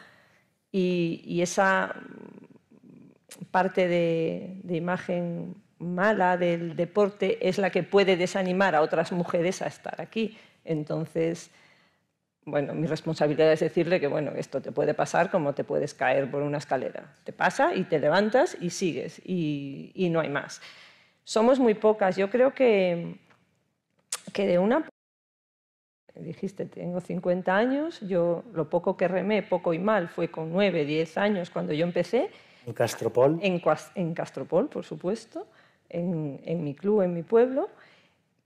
y, 0.72 1.42
esa 1.42 1.94
parte 3.50 3.88
de, 3.88 4.60
de 4.62 4.76
imagen 4.76 5.65
mala 5.78 6.36
del 6.36 6.76
deporte 6.76 7.48
es 7.48 7.58
la 7.58 7.70
que 7.70 7.82
puede 7.82 8.16
desanimar 8.16 8.74
a 8.74 8.82
otras 8.82 9.12
mujeres 9.12 9.62
a 9.62 9.66
estar 9.66 10.00
aquí. 10.00 10.36
Entonces, 10.64 11.50
bueno, 12.46 12.74
mi 12.74 12.86
responsabilidad 12.86 13.52
es 13.52 13.60
decirle 13.60 14.00
que, 14.00 14.06
bueno, 14.06 14.30
esto 14.36 14.62
te 14.62 14.72
puede 14.72 14.94
pasar 14.94 15.30
como 15.30 15.52
te 15.52 15.64
puedes 15.64 15.94
caer 15.94 16.30
por 16.30 16.42
una 16.42 16.58
escalera. 16.58 17.12
Te 17.24 17.32
pasa 17.32 17.74
y 17.74 17.84
te 17.84 17.98
levantas 17.98 18.56
y 18.60 18.70
sigues 18.70 19.20
y, 19.24 20.08
no 20.10 20.20
hay 20.20 20.28
más. 20.28 20.62
Somos 21.24 21.58
muy 21.58 21.74
pocas. 21.74 22.16
Yo 22.16 22.30
creo 22.30 22.54
que, 22.54 23.16
que 24.32 24.46
de 24.46 24.58
una... 24.58 24.88
Dijiste, 26.14 26.64
tengo 26.64 27.00
50 27.00 27.54
años, 27.54 28.00
yo 28.00 28.42
lo 28.54 28.70
poco 28.70 28.96
que 28.96 29.06
remé, 29.06 29.42
poco 29.42 29.74
y 29.74 29.78
mal, 29.78 30.08
fue 30.08 30.30
con 30.30 30.50
9, 30.50 30.86
10 30.86 31.18
años 31.18 31.50
cuando 31.50 31.74
yo 31.74 31.84
empecé. 31.84 32.30
¿En 32.64 32.72
Castropol? 32.72 33.38
En, 33.42 33.60
en 33.96 34.14
Castropol, 34.14 34.68
por 34.68 34.84
supuesto, 34.84 35.46
en, 35.88 36.64
mi 36.64 36.74
club, 36.74 37.02
en 37.02 37.14
mi 37.14 37.22
pueblo 37.22 37.68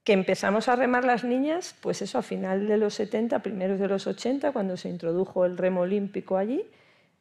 que 0.04 0.12
empezamos 0.14 0.68
a 0.68 0.76
remar 0.76 1.04
las 1.04 1.24
niñas, 1.24 1.76
pues 1.80 2.00
eso, 2.02 2.18
a 2.18 2.22
final 2.22 2.66
de 2.66 2.78
los 2.78 2.94
70, 2.94 3.40
primeros 3.40 3.78
de 3.78 3.86
los 3.86 4.06
80, 4.06 4.52
cuando 4.52 4.76
se 4.76 4.88
introdujo 4.88 5.44
el 5.44 5.58
remo 5.58 5.82
olímpico 5.82 6.38
allí, 6.38 6.64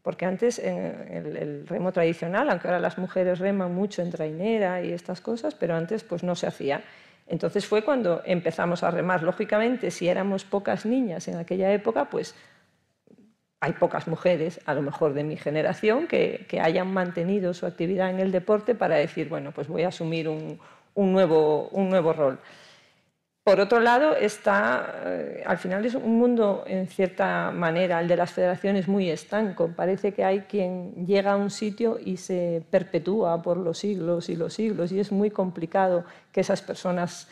porque 0.02 0.26
antes 0.26 0.60
el, 0.60 1.36
el, 1.38 1.68
remo 1.68 1.92
tradicional, 1.92 2.50
aunque 2.50 2.68
ahora 2.68 2.80
las 2.80 2.98
mujeres 2.98 3.40
reman 3.40 3.76
mucho 3.76 4.02
en 4.02 4.12
trainera 4.12 4.82
y 4.82 4.94
estas 4.94 5.20
cosas, 5.20 5.56
pero 5.56 5.76
antes 5.76 6.04
pues 6.04 6.24
no 6.24 6.36
se 6.36 6.48
hacía. 6.48 6.82
Entonces 7.28 7.68
fue 7.68 7.84
cuando 7.84 8.24
empezamos 8.26 8.82
a 8.84 8.92
remar. 8.92 9.24
Lógicamente, 9.24 9.92
si 9.92 10.08
éramos 10.08 10.46
pocas 10.46 10.86
niñas 10.86 11.28
en 11.28 11.38
aquella 11.38 11.72
época, 11.72 12.06
pues 12.06 12.34
hay 13.62 13.74
pocas 13.74 14.08
mujeres, 14.08 14.62
a 14.66 14.74
lo 14.74 14.82
mejor 14.82 15.14
de 15.14 15.24
mi 15.24 15.36
generación, 15.36 16.08
que, 16.08 16.48
hayan 16.62 16.94
mantenido 16.94 17.54
su 17.54 17.66
actividad 17.66 18.10
en 18.10 18.20
el 18.20 18.32
deporte 18.32 18.76
para 18.76 18.96
decir, 18.96 19.28
bueno, 19.30 19.52
pues 19.52 19.68
voy 19.68 19.84
a 19.84 19.90
asumir 19.90 20.30
un, 20.30 20.60
un, 20.96 21.12
nuevo, 21.12 21.70
un 21.70 21.90
nuevo 21.90 22.14
rol. 22.14 22.40
Por 23.44 23.60
otro 23.60 23.80
lado, 23.80 24.16
está, 24.16 25.02
eh, 25.06 25.44
al 25.44 25.58
final 25.58 25.84
es 25.84 25.96
un 25.96 26.20
mundo, 26.20 26.64
en 26.68 26.88
cierta 26.88 27.50
manera, 27.52 28.00
el 28.00 28.08
de 28.08 28.16
las 28.16 28.32
federaciones 28.32 28.88
muy 28.88 29.10
estanco. 29.10 29.72
Parece 29.76 30.14
que 30.14 30.24
hay 30.24 30.42
quien 30.42 31.08
llega 31.08 31.34
a 31.34 31.36
un 31.36 31.50
sitio 31.50 31.98
y 32.00 32.18
se 32.18 32.64
perpetúa 32.70 33.42
por 33.42 33.58
los 33.58 33.80
siglos 33.80 34.30
y 34.30 34.36
los 34.36 34.54
siglos, 34.54 34.92
y 34.92 35.00
es 35.00 35.12
muy 35.12 35.32
complicado 35.32 36.06
que 36.32 36.42
esas 36.42 36.62
personas 36.62 37.28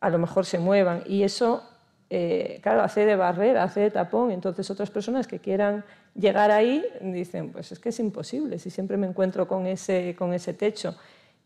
a 0.00 0.08
lo 0.08 0.18
mejor 0.18 0.46
se 0.46 0.58
muevan. 0.58 1.02
Y 1.06 1.22
eso, 1.22 1.67
eh, 2.10 2.60
claro, 2.62 2.82
hace 2.82 3.04
de 3.06 3.16
barrera, 3.16 3.62
hace 3.62 3.80
de 3.80 3.90
tapón. 3.90 4.30
Entonces, 4.30 4.70
otras 4.70 4.90
personas 4.90 5.26
que 5.26 5.38
quieran 5.38 5.84
llegar 6.14 6.50
ahí 6.50 6.84
dicen, 7.00 7.52
pues 7.52 7.72
es 7.72 7.78
que 7.78 7.90
es 7.90 8.00
imposible, 8.00 8.58
si 8.58 8.70
siempre 8.70 8.96
me 8.96 9.06
encuentro 9.06 9.46
con 9.46 9.66
ese, 9.66 10.14
con 10.16 10.32
ese 10.32 10.54
techo. 10.54 10.96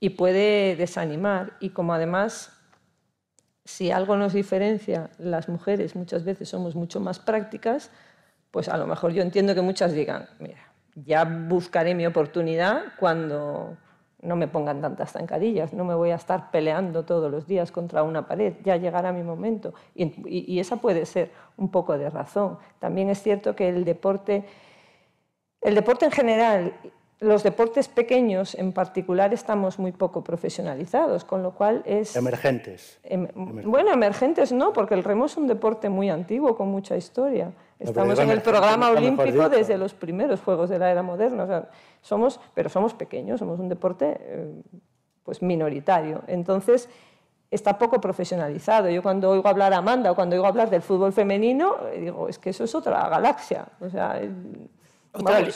Y 0.01 0.11
puede 0.11 0.77
desanimar. 0.77 1.53
Y 1.61 1.71
como 1.71 1.95
además 1.95 2.63
si 3.65 3.91
algo 3.91 4.17
nos 4.17 4.33
diferencia, 4.33 5.11
las 5.19 5.49
mujeres 5.49 5.95
muchas 5.95 6.25
veces 6.25 6.49
somos 6.49 6.75
mucho 6.75 7.01
más 7.01 7.19
prácticas, 7.19 7.91
pues 8.51 8.69
a 8.69 8.77
lo 8.77 8.87
mejor 8.87 9.13
yo 9.13 9.23
entiendo 9.23 9.55
que 9.55 9.63
muchas 9.63 9.93
digan, 9.93 10.29
mira, 10.41 10.73
ya 10.95 11.25
buscaré 11.25 11.95
mi 11.95 12.07
oportunidad 12.07 12.83
cuando 12.99 13.77
no 14.23 14.37
me 14.37 14.49
pongan 14.49 14.81
tantas 14.81 15.13
zancadillas, 15.13 15.73
no 15.73 15.85
me 15.85 15.95
voy 15.95 16.11
a 16.11 16.15
estar 16.15 16.51
peleando 16.51 17.05
todos 17.05 17.31
los 17.31 17.47
días 17.47 17.73
contra 17.73 18.03
una 18.03 18.27
pared, 18.27 18.55
ya 18.65 18.77
llegará 18.77 19.13
mi 19.13 19.23
momento. 19.23 19.75
Y, 19.95 20.13
y 20.53 20.61
esa 20.61 20.77
puede 20.77 21.05
ser 21.07 21.31
un 21.57 21.71
poco 21.71 21.99
de 21.99 22.09
razón. 22.09 22.59
También 22.79 23.11
es 23.11 23.23
cierto 23.23 23.55
que 23.55 23.69
el 23.69 23.85
deporte, 23.85 24.45
el 25.61 25.75
deporte 25.75 26.05
en 26.07 26.13
general 26.13 26.73
los 27.23 27.45
deportes 27.45 27.89
pequeños 27.89 28.57
en 28.57 28.73
particular 28.73 29.33
estamos 29.33 29.79
muy 29.79 29.93
poco 29.93 30.25
profesionalizados, 30.25 31.25
con 31.25 31.43
lo 31.43 31.53
cual 31.53 31.83
es... 31.87 32.17
Emergentes. 32.17 32.99
Em, 33.05 33.29
bueno, 33.35 33.93
emergentes 33.93 34.51
no, 34.51 34.73
porque 34.73 34.95
el 34.95 35.05
remo 35.05 35.27
es 35.27 35.37
un 35.37 35.47
deporte 35.47 35.89
muy 35.89 36.11
antiguo, 36.11 36.57
con 36.57 36.69
mucha 36.69 36.97
historia. 36.97 37.53
Estamos 37.83 38.19
en 38.19 38.31
el 38.31 38.43
programa 38.43 38.91
olímpico 38.91 39.49
desde 39.49 39.77
los 39.79 39.95
primeros 39.95 40.41
Juegos 40.41 40.71
de 40.71 40.79
la 40.79 40.91
Era 40.91 41.03
Moderna. 41.03 41.69
somos, 42.01 42.41
pero 42.55 42.69
somos 42.69 42.95
pequeños, 42.95 43.39
somos 43.39 43.59
un 43.59 43.69
deporte 43.69 44.17
eh, 44.21 44.63
pues 45.25 45.43
minoritario. 45.43 46.23
Entonces, 46.27 46.89
está 47.51 47.79
poco 47.79 48.01
profesionalizado. 48.01 48.89
Yo 48.91 49.03
cuando 49.03 49.31
oigo 49.31 49.49
hablar 49.49 49.73
a 49.75 49.79
Amanda 49.79 50.11
o 50.11 50.15
cuando 50.15 50.35
oigo 50.35 50.47
hablar 50.47 50.71
del 50.71 50.83
fútbol 50.83 51.13
femenino, 51.13 51.77
eh, 51.93 52.01
digo, 52.01 52.29
es 52.29 52.39
que 52.39 52.51
eso 52.51 52.65
es 52.65 52.75
otra 52.75 53.09
galaxia. 53.09 53.67
O 53.81 53.91
sea, 53.91 54.21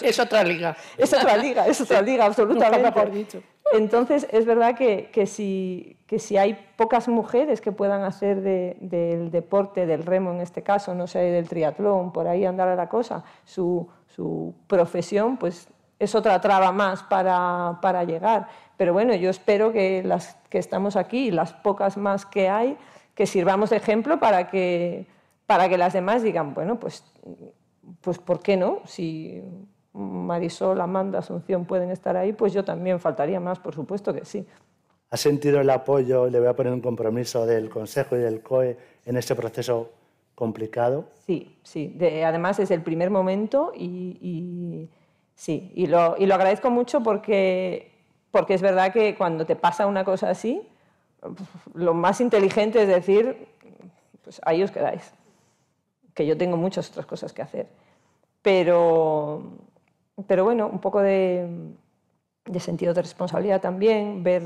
es 0.03 0.19
otra 0.19 0.45
liga. 0.45 0.77
Es 0.99 1.13
otra 1.13 1.37
liga, 1.37 1.67
es 1.67 1.81
otra 1.81 2.03
liga, 2.03 2.27
absolutamente. 2.27 3.07
dicho. 3.07 3.43
Entonces, 3.73 4.27
es 4.31 4.47
verdad 4.47 4.77
que, 4.77 5.11
que, 5.13 5.27
si, 5.27 5.99
que 6.07 6.19
si 6.19 6.37
hay 6.37 6.59
pocas 6.77 7.09
mujeres 7.09 7.61
que 7.61 7.73
puedan 7.73 8.03
hacer 8.03 8.41
del 8.41 9.31
deporte, 9.31 9.87
del 9.87 10.05
remo 10.05 10.31
en 10.33 10.41
este 10.41 10.63
caso, 10.63 10.95
no 10.95 11.07
sé, 11.07 11.19
del 11.19 11.49
triatlón, 11.49 12.13
por 12.13 12.29
ahí 12.29 12.45
andar 12.45 12.69
a 12.69 12.77
la 12.77 12.89
cosa, 12.89 13.25
su, 13.45 13.89
su 14.07 14.55
profesión, 14.67 15.37
pues 15.37 15.69
es 15.99 16.15
otra 16.15 16.41
traba 16.41 16.73
más 16.73 17.03
para, 17.03 17.79
para, 17.83 18.05
llegar. 18.05 18.49
Pero 18.77 18.93
bueno, 18.93 19.15
yo 19.15 19.31
espero 19.31 19.73
que 19.73 20.03
las 20.05 20.37
que 20.49 20.59
estamos 20.59 20.97
aquí, 20.97 21.31
las 21.31 21.53
pocas 21.53 21.97
más 21.97 22.27
que 22.27 22.49
hay, 22.49 22.77
que 23.15 23.27
sirvamos 23.27 23.71
de 23.71 23.77
ejemplo 23.77 24.21
para 24.21 24.49
que, 24.49 25.07
para 25.47 25.69
que 25.69 25.79
las 25.79 25.93
demás 25.93 26.23
digan, 26.23 26.55
bueno, 26.55 26.79
pues 26.79 27.03
pues 28.01 28.19
¿por 28.19 28.41
qué 28.41 28.57
no? 28.57 28.81
Si 28.85 29.43
Marisol, 29.97 30.81
Amanda, 30.81 31.21
Asunción 31.21 31.65
pueden 31.65 31.91
estar 31.91 32.17
ahí, 32.17 32.33
pues 32.33 32.53
yo 32.53 32.65
también 32.65 33.01
faltaría 33.01 33.41
más, 33.41 33.59
por 33.59 33.75
supuesto 33.75 34.13
que 34.13 34.25
sí. 34.25 34.47
¿Ha 35.11 35.17
sentido 35.17 35.61
el 35.61 35.71
apoyo, 35.71 36.29
le 36.29 36.39
voy 36.39 36.49
a 36.49 36.57
poner 36.57 36.73
un 36.73 36.81
compromiso 36.81 37.47
del 37.47 37.71
Consejo 37.71 38.17
y 38.17 38.21
del 38.21 38.43
COE 38.43 38.77
en 39.07 39.17
este 39.17 39.35
proceso 39.35 39.91
complicado? 40.35 41.07
Sí, 41.27 41.59
sí. 41.63 41.97
además, 42.25 42.59
desde 42.59 42.75
el 42.75 42.83
primer 42.83 43.11
momento 43.11 43.73
y, 43.75 44.89
sí, 45.35 45.73
y 45.75 45.87
lo, 45.87 46.17
y 46.19 46.27
lo, 46.27 46.35
agradezco 46.35 46.71
mucho 46.71 47.03
porque 47.03 47.97
porque 48.37 48.53
es 48.53 48.61
verdad 48.61 48.93
que 48.93 49.15
cuando 49.15 49.47
te 49.47 49.57
pasa 49.57 49.87
una 49.87 50.05
cosa 50.05 50.29
así, 50.29 50.69
lo 51.73 51.95
más 51.95 52.21
inteligente 52.21 52.83
es 52.83 52.89
decir, 52.89 53.49
pues 54.23 54.43
ahí 54.45 54.63
os 54.63 54.71
quedáis, 54.71 55.11
que 56.13 56.27
yo 56.27 56.37
tengo 56.37 56.59
muchas 56.59 56.91
otras 56.91 57.07
cosas 57.07 57.33
que 57.33 57.41
hacer. 57.41 57.67
Pero, 58.43 59.43
pero 60.27 60.45
bueno, 60.45 60.69
un 60.69 60.79
poco 60.79 61.01
de, 61.01 61.47
sentido 62.59 62.95
de 62.95 63.03
responsabilidad 63.03 63.61
también, 63.61 64.23
ver 64.23 64.43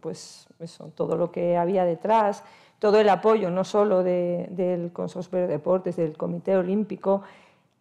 pues 0.00 0.48
eso, 0.58 0.90
todo 0.94 1.16
lo 1.16 1.30
que 1.30 1.56
había 1.56 1.84
detrás, 1.84 2.44
todo 2.78 2.98
el 2.98 3.08
apoyo, 3.08 3.50
no 3.50 3.62
solo 3.62 4.02
del 4.02 4.90
Consejo 4.92 5.22
Superior 5.22 5.48
de 5.48 5.54
Deportes, 5.54 5.96
del 5.96 6.16
Comité 6.16 6.56
Olímpico, 6.56 7.22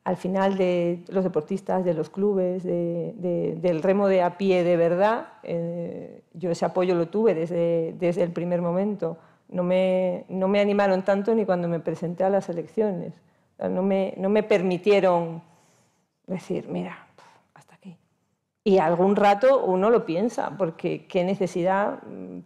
al 0.04 0.18
final 0.18 0.58
de 0.58 1.04
los 1.10 1.24
deportistas, 1.24 1.86
de 1.86 1.94
los 1.94 2.10
clubes, 2.10 2.64
del 2.64 3.82
remo 3.84 4.08
de 4.08 4.22
a 4.24 4.38
pie 4.38 4.64
de 4.64 4.78
verdad, 4.78 5.28
eh, 5.44 6.22
yo 6.34 6.52
ese 6.52 6.66
apoyo 6.66 6.96
lo 6.96 7.08
tuve 7.08 7.36
desde, 7.36 7.94
desde 7.98 8.24
el 8.24 8.32
primer 8.32 8.62
momento. 8.62 9.18
No 9.50 9.64
me, 9.64 10.26
no 10.30 10.48
me, 10.48 10.60
animaron 10.60 11.04
tanto 11.04 11.36
ni 11.36 11.46
cuando 11.46 11.68
me 11.68 11.80
presenté 11.80 12.24
a 12.24 12.30
las 12.30 12.50
elecciones. 12.50 13.14
no, 13.60 13.84
me, 13.84 14.14
no 14.18 14.30
me 14.30 14.44
permitieron 14.44 15.44
decir, 16.26 16.68
mira. 16.70 17.01
Y 18.63 18.78
algún 18.78 19.15
rato 19.15 19.63
uno 19.63 19.89
lo 19.89 20.06
piensa, 20.06 20.56
porque 20.58 21.08
qué 21.08 21.24
necesidad 21.24 22.00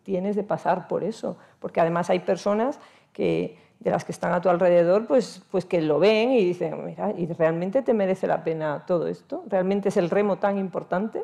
tienes 0.03 0.35
de 0.35 0.43
pasar 0.43 0.87
por 0.87 1.03
eso. 1.03 1.37
Porque 1.59 1.81
además 1.81 2.09
hay 2.09 2.19
personas 2.19 2.79
que 3.11 3.57
de 3.79 3.91
las 3.91 4.05
que 4.05 4.13
están 4.13 4.33
a 4.33 4.41
tu 4.41 4.49
alrededor, 4.49 5.05
pues, 5.05 5.43
pues 5.51 5.65
que 5.65 5.81
lo 5.81 5.99
ven 5.99 6.31
y 6.31 6.43
dicen, 6.43 6.85
mira, 6.85 7.13
¿y 7.17 7.27
realmente 7.27 7.81
te 7.81 7.93
merece 7.93 8.27
la 8.27 8.43
pena 8.43 8.85
todo 8.87 9.07
esto? 9.07 9.43
¿Realmente 9.47 9.89
es 9.89 9.97
el 9.97 10.09
remo 10.09 10.37
tan 10.37 10.57
importante? 10.57 11.23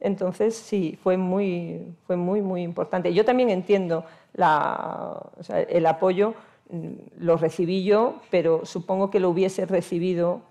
Entonces, 0.00 0.56
sí, 0.56 0.98
fue 1.02 1.16
muy, 1.16 1.94
fue 2.06 2.16
muy, 2.16 2.42
muy 2.42 2.62
importante. 2.62 3.14
Yo 3.14 3.24
también 3.24 3.50
entiendo 3.50 4.04
el 4.34 5.86
apoyo, 5.86 6.34
mm, 6.70 6.92
lo 7.18 7.36
recibí 7.36 7.84
yo, 7.84 8.16
pero 8.30 8.64
supongo 8.64 9.10
que 9.10 9.20
lo 9.20 9.30
hubiese 9.30 9.66
recibido 9.66 10.42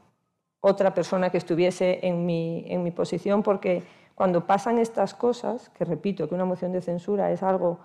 otra 0.62 0.94
persona 0.94 1.30
que 1.30 1.38
estuviese 1.38 2.00
en 2.06 2.26
mi, 2.26 2.66
en 2.68 2.84
mi 2.84 2.92
posición, 2.92 3.44
porque 3.44 3.84
cuando 4.16 4.48
pasan 4.48 4.80
estas 4.80 5.14
cosas, 5.14 5.70
que 5.70 5.86
repito, 5.86 6.28
que 6.28 6.36
una 6.36 6.46
moción 6.46 6.72
de 6.72 6.82
censura 6.82 7.32
es 7.32 7.44
algo 7.44 7.80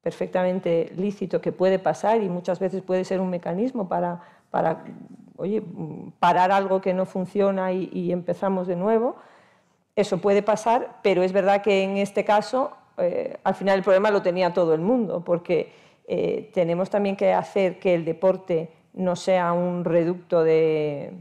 perfectamente 0.00 0.92
lícito 0.96 1.40
que 1.40 1.50
puede 1.50 1.80
pasar 1.80 2.22
y 2.22 2.28
muchas 2.28 2.60
veces 2.60 2.80
puede 2.80 3.04
ser 3.04 3.20
un 3.20 3.28
mecanismo 3.28 3.88
para, 3.88 4.20
para 4.52 4.84
oye, 5.36 5.60
parar 6.20 6.52
algo 6.52 6.80
que 6.80 6.94
no 6.94 7.06
funciona 7.06 7.72
y, 7.72 8.12
empezamos 8.12 8.68
de 8.68 8.76
nuevo. 8.76 9.16
Eso 9.96 10.18
puede 10.18 10.42
pasar, 10.42 11.00
pero 11.02 11.24
es 11.24 11.32
verdad 11.32 11.60
que 11.60 11.82
en 11.82 11.96
este 11.96 12.24
caso 12.24 12.70
eh, 12.98 13.36
al 13.42 13.56
final 13.56 13.78
el 13.78 13.82
problema 13.82 14.12
lo 14.12 14.22
tenía 14.22 14.54
todo 14.54 14.74
el 14.74 14.80
mundo, 14.80 15.24
porque 15.24 15.72
eh, 16.06 16.52
tenemos 16.54 16.88
también 16.88 17.16
que 17.16 17.32
hacer 17.32 17.80
que 17.80 17.94
el 17.94 18.04
deporte 18.04 18.70
no 18.94 19.16
sea 19.16 19.52
un 19.52 19.84
reducto 19.84 20.44
de, 20.44 21.12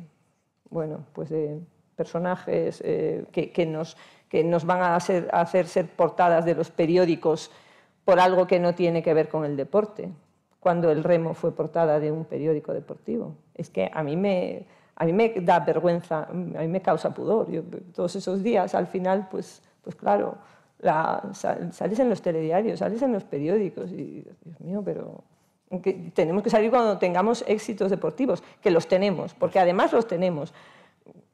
bueno, 0.69 1.05
pues 1.13 1.29
de 1.29 1.59
personajes 1.95 2.81
eh, 2.85 3.25
que, 3.31 3.65
nos, 3.65 3.97
que 4.29 4.43
nos 4.43 4.65
van 4.65 4.81
a 4.81 4.95
hacer 4.95 5.67
ser 5.67 5.87
portadas 5.87 6.45
de 6.45 6.55
los 6.55 6.69
periódicos 6.71 7.51
por 8.03 8.19
algo 8.19 8.45
que 8.45 8.59
no 8.59 8.75
tiene 8.75 9.01
que 9.01 9.13
ver 9.13 9.29
con 9.29 9.45
el 9.45 9.57
deporte, 9.57 10.09
cuando 10.59 10.91
el 10.91 11.03
remo 11.03 11.33
fue 11.33 11.55
portada 11.55 11.99
de 11.99 12.11
un 12.11 12.25
periódico 12.25 12.73
deportivo. 12.73 13.35
Es 13.55 13.69
que 13.69 13.89
a 13.93 14.03
mí 14.03 14.15
me, 14.15 14.65
a 14.95 15.05
mí 15.05 15.13
me 15.13 15.29
da 15.41 15.59
vergüenza, 15.59 16.23
a 16.23 16.33
mí 16.33 16.67
me 16.67 16.81
causa 16.81 17.13
pudor. 17.13 17.47
Todos 17.93 18.15
esos 18.15 18.43
días, 18.43 18.75
al 18.75 18.87
final, 18.87 19.27
pues, 19.29 19.61
pues 19.83 19.95
claro, 19.95 20.37
la, 20.79 21.23
sales 21.33 21.99
en 21.99 22.09
los 22.09 22.21
telediarios, 22.21 22.79
sales 22.79 23.01
en 23.01 23.11
los 23.11 23.23
periódicos 23.23 23.91
y, 23.91 24.25
Dios 24.43 24.59
mío, 24.59 24.81
pero 24.85 25.23
tenemos 26.13 26.43
que 26.43 26.49
salir 26.49 26.69
cuando 26.69 26.97
tengamos 26.97 27.43
éxitos 27.47 27.89
deportivos, 27.89 28.43
que 28.61 28.71
los 28.71 28.87
tenemos, 28.87 29.33
porque 29.33 29.59
además 29.59 29.91
los 29.93 30.07
tenemos. 30.07 30.53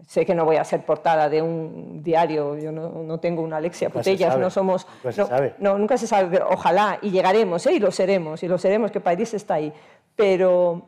Sé 0.08 0.26
que 0.26 0.34
no 0.34 0.46
voy 0.46 0.56
a 0.56 0.64
ser 0.64 0.84
portada 0.84 1.30
de 1.30 1.42
un 1.42 2.02
diario, 2.02 2.58
yo 2.58 2.72
no, 2.72 3.20
tengo 3.20 3.42
una 3.42 3.58
Alexia 3.58 3.90
Putellas, 3.90 4.38
no 4.38 4.50
somos... 4.50 4.88
Nunca 5.04 5.12
se 5.12 5.26
sabe. 5.26 5.56
No, 5.60 5.78
nunca 5.78 5.98
se 5.98 6.08
sabe, 6.08 6.30
pero 6.32 6.50
ojalá, 6.50 6.98
y 7.02 7.12
llegaremos, 7.12 7.66
¿eh? 7.68 7.74
y 7.74 7.80
lo 7.80 7.92
seremos, 7.92 8.42
y 8.44 8.48
lo 8.48 8.58
seremos, 8.58 8.92
que 8.92 9.00
París 9.00 9.34
está 9.34 9.56
ahí, 9.56 9.72
pero, 10.16 10.82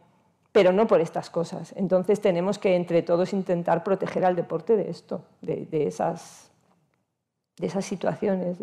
pero 0.52 0.74
no 0.74 0.88
por 0.88 1.00
estas 1.00 1.30
cosas. 1.30 1.74
Entonces 1.78 2.22
tenemos 2.22 2.58
que 2.58 2.76
entre 2.76 3.04
todos 3.04 3.34
intentar 3.34 3.84
proteger 3.84 4.26
al 4.26 4.36
deporte 4.36 4.76
de 4.76 4.90
esto, 4.90 5.24
de, 5.42 5.68
esas, 5.72 6.50
de 7.58 7.68
esas 7.68 7.86
situaciones. 7.86 8.58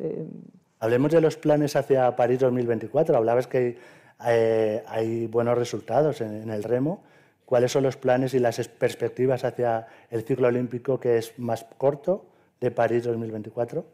Hablemos 0.81 1.12
de 1.12 1.21
los 1.21 1.37
planes 1.37 1.77
hacia 1.77 2.16
París 2.16 2.40
2024. 2.40 3.16
Hablabas 3.16 3.47
que 3.47 3.79
hay, 4.21 4.83
hay 4.87 5.27
buenos 5.27 5.59
resultados 5.59 6.21
en 6.21 6.51
el 6.51 6.63
remo. 6.63 7.03
¿Cuáles 7.45 7.73
son 7.73 7.83
los 7.83 7.97
planes 7.97 8.33
y 8.35 8.39
las 8.39 8.69
perspectivas 8.69 9.43
hacia 9.45 9.89
el 10.11 10.23
ciclo 10.23 10.47
olímpico 10.47 11.01
que 11.01 11.19
es 11.19 11.37
más 11.37 11.67
corto 11.79 12.27
de 12.61 12.71
París 12.71 13.03
2024? 13.03 13.85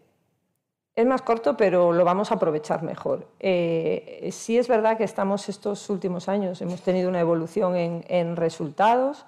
Es 0.96 1.04
más 1.04 1.20
corto, 1.20 1.58
pero 1.58 1.92
lo 1.92 2.06
vamos 2.06 2.30
a 2.32 2.36
aprovechar 2.36 2.82
mejor. 2.82 3.28
Eh, 3.38 4.30
sí 4.32 4.56
es 4.56 4.66
verdad 4.66 4.96
que 4.96 5.04
estamos 5.04 5.50
estos 5.50 5.90
últimos 5.90 6.26
años, 6.26 6.62
hemos 6.62 6.80
tenido 6.80 7.10
una 7.10 7.20
evolución 7.20 7.76
en, 7.76 8.34
resultados, 8.34 9.26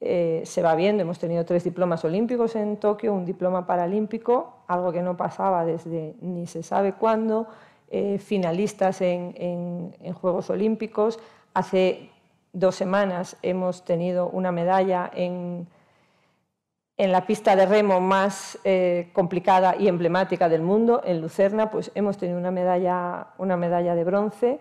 eh, 0.00 0.40
se 0.46 0.62
va 0.62 0.74
viendo, 0.74 1.02
hemos 1.02 1.18
tenido 1.18 1.44
tres 1.44 1.64
diplomas 1.64 2.02
olímpicos 2.06 2.56
en 2.56 2.78
Tokio, 2.78 3.12
un 3.12 3.26
diploma 3.26 3.66
paralímpico, 3.66 4.54
algo 4.68 4.90
que 4.90 5.02
no 5.02 5.18
pasaba 5.18 5.66
desde 5.66 6.14
ni 6.22 6.46
se 6.46 6.62
sabe 6.62 6.94
cuándo, 6.94 7.46
eh, 7.88 8.18
finalistas 8.18 9.00
en, 9.00 9.94
Juegos 10.14 10.50
Olímpicos. 10.50 11.18
Hace 11.54 12.10
dos 12.52 12.74
semanas 12.74 13.36
hemos 13.42 13.84
tenido 13.84 14.28
una 14.28 14.50
medalla 14.52 15.10
en, 15.14 15.68
en 16.96 17.12
la 17.12 17.26
pista 17.26 17.54
de 17.54 17.66
remo 17.66 18.00
más 18.00 18.58
eh, 18.64 19.10
complicada 19.12 19.76
y 19.78 19.88
emblemática 19.88 20.48
del 20.48 20.62
mundo, 20.62 21.02
en 21.04 21.20
Lucerna, 21.20 21.70
pues 21.70 21.92
hemos 21.94 22.16
tenido 22.16 22.38
una 22.38 22.50
medalla, 22.50 23.28
una 23.38 23.56
medalla 23.56 23.94
de 23.94 24.04
bronce. 24.04 24.58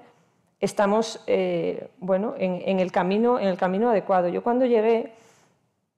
Estamos 0.60 1.24
eh, 1.28 1.90
bueno, 2.00 2.34
en, 2.38 2.80
el 2.80 2.92
camino, 2.92 3.40
en 3.40 3.48
el 3.48 3.58
camino 3.58 3.90
adecuado. 3.90 4.28
Yo 4.28 4.44
cuando 4.44 4.66
llegué 4.66 5.14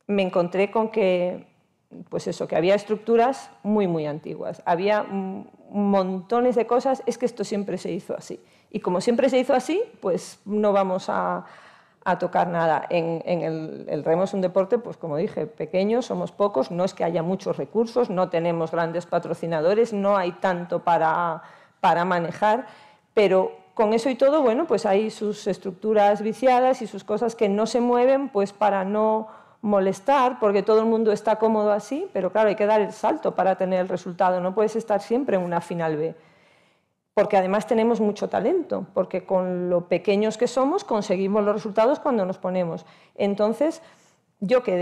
me 0.08 0.24
encontré 0.24 0.72
con 0.72 0.90
que, 0.90 1.46
pues 2.10 2.28
eso, 2.28 2.47
que 2.47 2.56
había 2.56 2.76
estructuras 2.76 3.50
muy, 3.63 3.88
muy 3.88 4.06
antiguas. 4.06 4.62
Había 4.65 5.04
montones 5.04 6.56
de 6.56 6.67
cosas, 6.67 7.04
es 7.06 7.17
que 7.17 7.26
esto 7.26 7.43
siempre 7.43 7.78
se 7.78 7.91
hizo 7.91 8.15
así. 8.15 8.39
Y 8.71 8.80
como 8.80 9.02
siempre 9.02 9.30
se 9.30 9.39
hizo 9.39 9.54
así, 9.54 9.82
pues 10.02 10.39
no 10.45 10.73
vamos 10.73 11.08
a, 11.10 11.45
tocar 12.19 12.47
nada. 12.47 12.86
En, 12.89 13.21
el, 13.89 14.04
remo 14.06 14.23
es 14.23 14.34
un 14.34 14.39
deporte, 14.39 14.78
pues 14.78 14.95
como 14.95 15.17
dije, 15.17 15.45
pequeño, 15.45 16.02
somos 16.02 16.32
pocos, 16.32 16.71
no 16.71 16.86
es 16.86 16.93
que 16.93 17.04
haya 17.04 17.21
muchos 17.21 17.58
recursos, 17.58 18.10
no 18.10 18.30
tenemos 18.30 18.71
grandes 18.71 19.06
patrocinadores, 19.06 19.91
no 19.91 20.15
hay 20.15 20.32
tanto 20.32 20.86
para, 20.86 21.41
para 21.82 22.06
manejar, 22.06 22.67
pero 23.13 23.52
con 23.73 23.93
eso 23.93 24.10
y 24.10 24.15
todo, 24.15 24.41
bueno, 24.41 24.67
pues 24.67 24.86
hay 24.86 25.12
sus 25.12 25.47
estructuras 25.47 26.21
viciadas 26.21 26.82
y 26.82 26.88
sus 26.88 27.04
cosas 27.04 27.36
que 27.36 27.50
no 27.50 27.65
se 27.65 27.82
mueven, 27.82 28.30
pues 28.30 28.54
para 28.54 28.86
no 28.86 29.28
molestar, 29.62 30.39
porque 30.39 30.63
todo 30.63 30.80
el 30.80 30.86
mundo 30.86 31.12
está 31.12 31.38
cómodo 31.38 31.72
así, 31.72 32.08
pero 32.13 32.32
claro, 32.32 32.50
hay 32.50 32.56
que 32.56 32.65
dar 32.65 32.82
el 32.82 32.91
salto 32.91 33.36
para 33.36 33.56
tener 33.56 33.82
el 33.82 33.89
resultado, 33.89 34.39
no 34.39 34.54
puedes 34.54 34.76
estar 34.76 35.02
siempre 35.02 35.38
en 35.38 35.43
una 35.43 35.62
final 35.62 35.98
B 35.98 36.15
porque 37.17 37.36
además 37.36 37.65
tenemos 37.65 38.00
mucho 38.00 38.30
talento, 38.30 38.86
porque 38.93 39.26
con 39.26 39.72
lo 39.72 39.88
pequeños 39.88 40.38
que 40.38 40.46
somos 40.48 40.84
conseguimos 40.84 41.43
los 41.43 41.56
resultados 41.56 42.00
cuando 42.00 42.28
nos 42.28 42.38
ponemos. 42.38 42.86
Entonces, 43.15 43.82
yo 44.39 44.62
que 44.62 44.76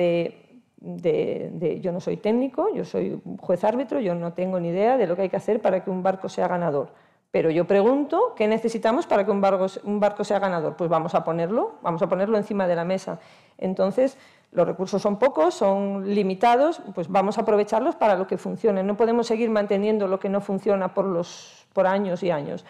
de, 0.81 1.79
yo 1.79 1.93
no 1.93 2.01
soy 2.01 2.17
técnico, 2.17 2.67
yo 2.75 2.83
soy 2.83 3.21
juez 3.39 3.63
árbitro, 3.63 4.01
yo 4.01 4.15
no 4.15 4.33
tengo 4.33 4.59
ni 4.59 4.67
idea 4.67 4.97
de 4.97 5.07
lo 5.07 5.15
que 5.15 5.21
hay 5.21 5.29
que 5.29 5.38
hacer 5.38 5.61
para 5.61 5.81
que 5.85 5.89
un 5.89 6.03
barco 6.03 6.27
sea 6.27 6.49
ganador. 6.49 6.89
Pero 7.31 7.51
yo 7.51 7.67
pregunto, 7.67 8.33
¿qué 8.35 8.49
necesitamos 8.49 9.07
para 9.07 9.23
que 9.23 9.31
un 9.31 9.39
barco, 9.39 9.67
un 9.85 10.01
barco 10.01 10.25
sea 10.25 10.39
ganador? 10.39 10.75
Pues 10.75 10.89
vamos 10.89 11.15
a 11.15 11.23
ponerlo, 11.23 11.75
vamos 11.81 12.01
a 12.01 12.09
ponerlo 12.09 12.38
encima 12.38 12.67
de 12.67 12.75
la 12.75 12.83
mesa. 12.83 13.17
Entonces, 13.57 14.17
los 14.55 14.65
recursos 14.65 15.01
son 15.01 15.19
pocos, 15.19 15.53
son 15.53 16.15
limitados, 16.15 16.81
pues 16.93 17.09
vamos 17.09 17.37
a 17.37 17.41
aprovecharlos 17.41 17.95
para 17.95 18.15
lo 18.15 18.25
que 18.25 18.37
funcione. 18.37 18.83
No 18.83 18.95
podemos 18.95 19.27
seguir 19.27 19.49
manteniendo 19.49 20.07
lo 20.07 20.19
que 20.19 20.29
no 20.29 20.41
funciona 20.41 20.93
por 20.93 21.87
años 21.87 22.23
y 22.23 22.31
años. 22.31 22.65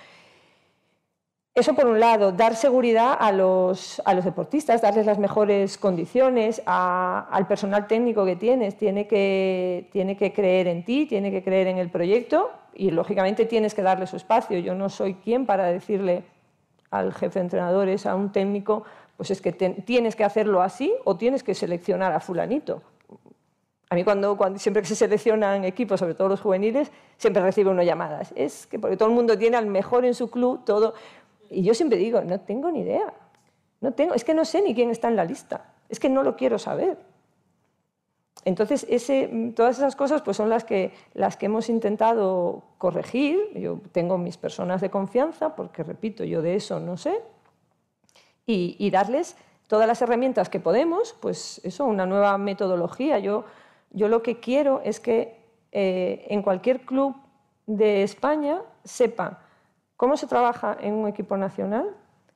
Eso 1.53 1.73
por 1.73 1.87
un 1.87 2.01
lado, 2.01 2.33
dar 2.33 2.55
seguridad 2.55 3.15
a 3.17 3.31
los, 3.31 4.01
a 4.03 4.13
los 4.13 4.25
deportistas, 4.25 4.81
darles 4.81 5.05
las 5.05 5.19
mejores 5.19 5.77
condiciones, 5.77 6.61
al 6.65 7.47
personal 7.47 7.87
técnico 7.87 8.25
que 8.25 8.35
tienes, 8.35 8.75
tiene 8.75 9.07
que, 9.07 9.87
tiene 9.93 10.17
que 10.17 10.33
creer 10.33 10.67
en 10.67 10.83
ti, 10.83 11.05
tiene 11.05 11.31
que 11.31 11.41
creer 11.41 11.67
en 11.67 11.77
el 11.77 11.89
proyecto 11.89 12.51
y 12.73 12.91
lógicamente 12.91 13.45
tienes 13.45 13.73
que 13.73 13.83
darle 13.83 14.05
su 14.05 14.17
espacio. 14.17 14.59
Yo 14.59 14.75
no 14.75 14.89
soy 14.89 15.13
quien 15.13 15.45
para 15.45 15.67
decirle 15.67 16.23
al 16.91 17.13
jefe 17.13 17.39
de 17.39 17.45
entrenadores, 17.45 18.05
a 18.05 18.15
un 18.15 18.33
técnico, 18.33 18.83
pues 19.17 19.31
es 19.31 19.41
que 19.41 19.51
tienes 19.51 20.15
que 20.15 20.23
hacerlo 20.23 20.61
así 20.61 20.93
o 21.05 21.15
tienes 21.17 21.43
que 21.43 21.53
seleccionar 21.53 22.11
a 22.11 22.19
fulanito 22.19 22.81
A 23.89 23.95
mí 23.95 24.03
cuando, 24.03 24.37
siempre 24.57 24.81
que 24.81 24.87
se 24.87 24.95
seleccionan 24.95 25.63
equipos, 25.63 25.99
sobre 25.99 26.15
todo 26.15 26.27
los 26.29 26.41
juveniles, 26.41 26.91
siempre 27.17 27.41
recibo 27.41 27.71
unas 27.71 27.85
llamadas. 27.85 28.33
Es 28.35 28.67
que 28.67 28.79
porque 28.79 28.97
todo 28.97 29.09
el 29.09 29.15
mundo 29.15 29.37
tiene 29.37 29.57
al 29.57 29.67
mejor 29.67 30.05
en 30.05 30.13
su 30.13 30.29
club, 30.29 30.65
todo. 30.65 30.93
Y 31.49 31.63
yo 31.63 31.73
siempre 31.73 31.97
digo, 31.97 32.21
no 32.21 32.39
tengo 32.41 32.71
ni 32.71 32.81
idea. 32.81 33.13
No 33.81 33.93
tengo, 33.93 34.13
es 34.13 34.23
que 34.23 34.33
no 34.33 34.43
sé 34.43 34.61
ni 34.61 34.73
quién 34.73 34.89
está 34.89 35.07
en 35.07 35.15
la 35.15 35.23
lista. 35.23 35.73
Es 35.87 35.99
que 35.99 36.09
no 36.09 36.23
lo 36.23 36.35
quiero 36.35 36.59
saber. 36.59 36.97
Entonces, 38.43 38.85
todas 39.55 39.77
esas 39.77 39.95
cosas 39.95 40.21
pues, 40.21 40.37
son 40.37 40.49
las 40.49 40.63
que, 40.63 40.91
las 41.13 41.37
que 41.37 41.47
hemos 41.47 41.69
intentado 41.69 42.63
corregir. 42.77 43.39
Yo 43.55 43.79
tengo 43.91 44.17
mis 44.17 44.37
personas 44.37 44.81
de 44.81 44.89
confianza, 44.89 45.55
porque 45.55 45.83
repito, 45.83 46.23
yo 46.23 46.41
de 46.41 46.55
eso 46.55 46.79
no 46.79 46.97
sé, 46.97 47.21
y, 48.47 48.89
darles 48.91 49.35
todas 49.67 49.87
las 49.87 50.01
herramientas 50.01 50.49
que 50.49 50.59
podemos, 50.59 51.15
pues 51.19 51.59
eso, 51.63 51.85
una 51.85 52.05
nueva 52.05 52.37
metodología. 52.37 53.19
Yo, 53.19 53.45
yo 53.91 54.07
lo 54.07 54.21
que 54.21 54.39
quiero 54.39 54.81
es 54.83 54.99
que 54.99 55.39
eh, 55.71 56.27
en 56.29 56.43
cualquier 56.43 56.81
club 56.81 57.15
de 57.65 58.03
España 58.03 58.61
sepa 58.83 59.41
cómo 59.97 60.17
se 60.17 60.27
trabaja 60.27 60.77
en 60.79 60.93
un 60.93 61.07
equipo 61.07 61.37
nacional, 61.37 61.89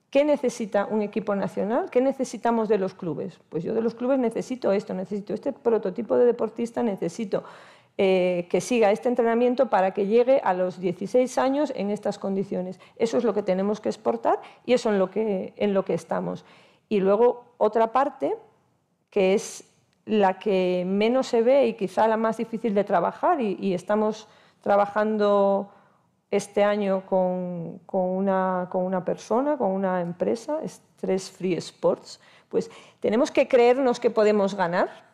qué 0.10 0.26
necesita 0.26 0.86
un 0.86 1.02
equipo 1.02 1.36
nacional, 1.36 1.89
qué 1.91 2.02
necesitamos 2.02 2.67
de 2.67 2.80
los 2.80 2.95
clubes. 2.95 3.39
Pues 3.50 3.63
yo 3.63 3.74
de 3.74 3.82
los 3.82 3.93
clubes 3.93 4.17
necesito 4.19 4.72
esto, 4.72 4.93
necesito 4.93 5.34
este 5.34 5.54
prototipo 5.54 6.17
de 6.17 6.26
deportista, 6.26 6.82
necesito 6.82 7.43
eh, 8.01 8.47
que 8.49 8.62
siga 8.62 8.93
este 8.93 9.09
entrenamiento 9.09 9.69
para 9.69 9.91
que 9.91 10.07
llegue 10.07 10.39
a 10.45 10.53
los 10.53 10.79
16 10.79 11.38
años 11.38 11.73
en 11.75 11.89
estas 11.89 12.17
condiciones. 12.17 12.79
Eso 12.95 13.17
es 13.17 13.25
lo 13.25 13.33
que 13.33 13.43
tenemos 13.43 13.81
que 13.81 13.89
exportar 13.89 14.39
y 14.65 14.71
eso 14.71 14.89
en 14.89 14.99
lo 14.99 15.12
que, 15.12 15.53
en 15.57 15.73
lo 15.73 15.83
que 15.83 15.95
estamos. 15.95 16.45
Y 16.88 17.01
luego 17.01 17.43
otra 17.57 17.91
parte, 17.91 18.38
que 19.09 19.33
es 19.33 19.65
la 20.05 20.39
que 20.39 20.85
menos 20.88 21.27
se 21.27 21.41
ve 21.41 21.67
y 21.67 21.73
quizá 21.73 22.07
la 22.07 22.15
más 22.15 22.38
difícil 22.38 22.73
de 22.73 22.85
trabajar, 22.85 23.41
y, 23.41 23.73
estamos 23.73 24.29
trabajando 24.62 25.69
este 26.31 26.63
año 26.63 27.05
con, 27.05 27.81
una, 27.91 28.69
con, 28.71 28.85
una, 28.85 29.03
persona, 29.03 29.57
con 29.57 29.71
una 29.71 29.99
empresa, 29.99 30.62
Stress 30.65 31.31
Free 31.31 31.55
Sports, 31.55 32.21
pues 32.47 32.71
tenemos 33.01 33.29
que 33.29 33.49
creernos 33.49 33.99
que 33.99 34.09
podemos 34.09 34.55
ganar 34.55 35.09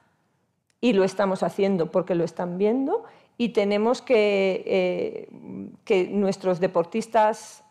y 0.86 0.94
lo 0.94 1.04
estamos 1.04 1.42
haciendo 1.42 1.90
porque 1.90 2.14
lo 2.14 2.24
están 2.24 2.58
viendo 2.58 3.04
y 3.38 3.50
tenemos 3.50 4.02
que, 4.02 4.64
eh, 4.66 5.30
que 5.84 6.08
nuestros 6.08 6.60
deportistas 6.60 7.64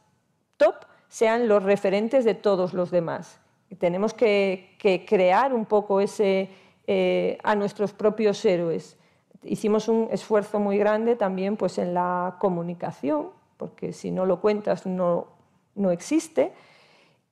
top 0.57 0.75
sean 1.09 1.47
los 1.47 1.63
referentes 1.63 2.25
de 2.25 2.35
todos 2.35 2.75
los 2.75 2.91
demás 2.91 3.41
tenemos 3.77 4.15
que, 4.15 4.77
crear 5.07 5.53
un 5.53 5.65
poco 5.65 6.01
ese, 6.01 6.49
eh, 6.87 7.39
a 7.43 7.55
nuestros 7.55 7.93
propios 7.93 8.45
héroes. 8.45 8.97
Hicimos 9.43 9.89
un 9.89 10.09
esfuerzo 10.11 10.59
muy 10.59 10.79
grande 10.79 11.17
también 11.17 11.57
pues, 11.57 11.79
en 11.79 11.95
la 11.95 12.37
comunicación, 12.41 13.31
porque 13.57 13.93
si 13.93 14.11
no 14.11 14.27
lo 14.27 14.41
cuentas 14.41 14.87
no, 14.87 15.29
no 15.75 15.91
existe, 15.91 16.53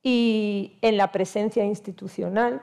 y 0.01 0.77
en 0.81 0.97
la 0.97 1.11
presencia 1.11 1.63
institucional. 1.63 2.61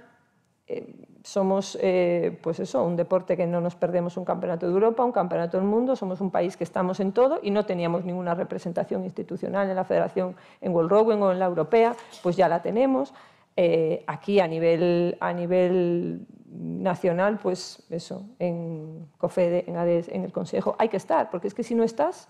Eh, 0.66 0.86
somos 1.22 1.78
eh, 1.80 2.38
pues 2.42 2.60
eso, 2.60 2.82
un 2.84 2.96
deporte 2.96 3.36
que 3.36 3.46
no 3.46 3.60
nos 3.60 3.74
perdemos 3.74 4.16
un 4.16 4.24
campeonato 4.24 4.66
de 4.66 4.72
Europa, 4.72 5.04
un 5.04 5.12
campeonato 5.12 5.56
del 5.56 5.66
mundo, 5.66 5.96
somos 5.96 6.20
un 6.20 6.30
país 6.30 6.56
que 6.56 6.64
estamos 6.64 7.00
en 7.00 7.12
todo 7.12 7.40
y 7.42 7.50
no 7.50 7.66
teníamos 7.66 8.04
ninguna 8.04 8.34
representación 8.34 9.04
institucional 9.04 9.68
en 9.68 9.76
la 9.76 9.84
federación, 9.84 10.36
en 10.60 10.72
World 10.72 10.90
Rowing 10.90 11.18
o 11.18 11.32
en 11.32 11.38
la 11.38 11.46
europea, 11.46 11.94
pues 12.22 12.36
ya 12.36 12.48
la 12.48 12.62
tenemos. 12.62 13.12
Eh, 13.56 14.04
aquí 14.06 14.40
a 14.40 14.46
nivel, 14.46 15.16
a 15.20 15.32
nivel 15.32 16.26
nacional, 16.50 17.38
pues 17.38 17.82
eso, 17.90 18.24
en 18.38 19.08
COFEDE, 19.18 19.64
en 19.66 19.76
ADES, 19.76 20.08
en 20.08 20.24
el 20.24 20.32
Consejo, 20.32 20.76
hay 20.78 20.88
que 20.88 20.96
estar, 20.96 21.30
porque 21.30 21.48
es 21.48 21.54
que 21.54 21.62
si 21.62 21.74
no 21.74 21.84
estás, 21.84 22.28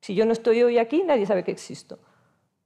si 0.00 0.14
yo 0.14 0.26
no 0.26 0.32
estoy 0.32 0.62
hoy 0.62 0.78
aquí, 0.78 1.02
nadie 1.02 1.26
sabe 1.26 1.44
que 1.44 1.50
existo. 1.50 1.98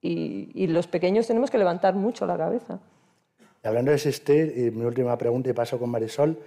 Y, 0.01 0.67
los 0.69 0.87
pequeños 0.87 1.27
tenemos 1.27 1.51
que 1.51 1.59
levantar 1.59 1.95
mucho 1.95 2.27
la 2.27 2.37
cabeza. 2.37 2.81
Hablando 3.63 3.91
de 3.91 3.97
existir, 3.97 4.55
y 4.57 4.71
mi 4.71 4.85
última 4.85 5.17
pregunta, 5.19 5.51
y 5.51 5.53
paso 5.53 5.79
con 5.79 5.91
Marisol, 5.91 6.39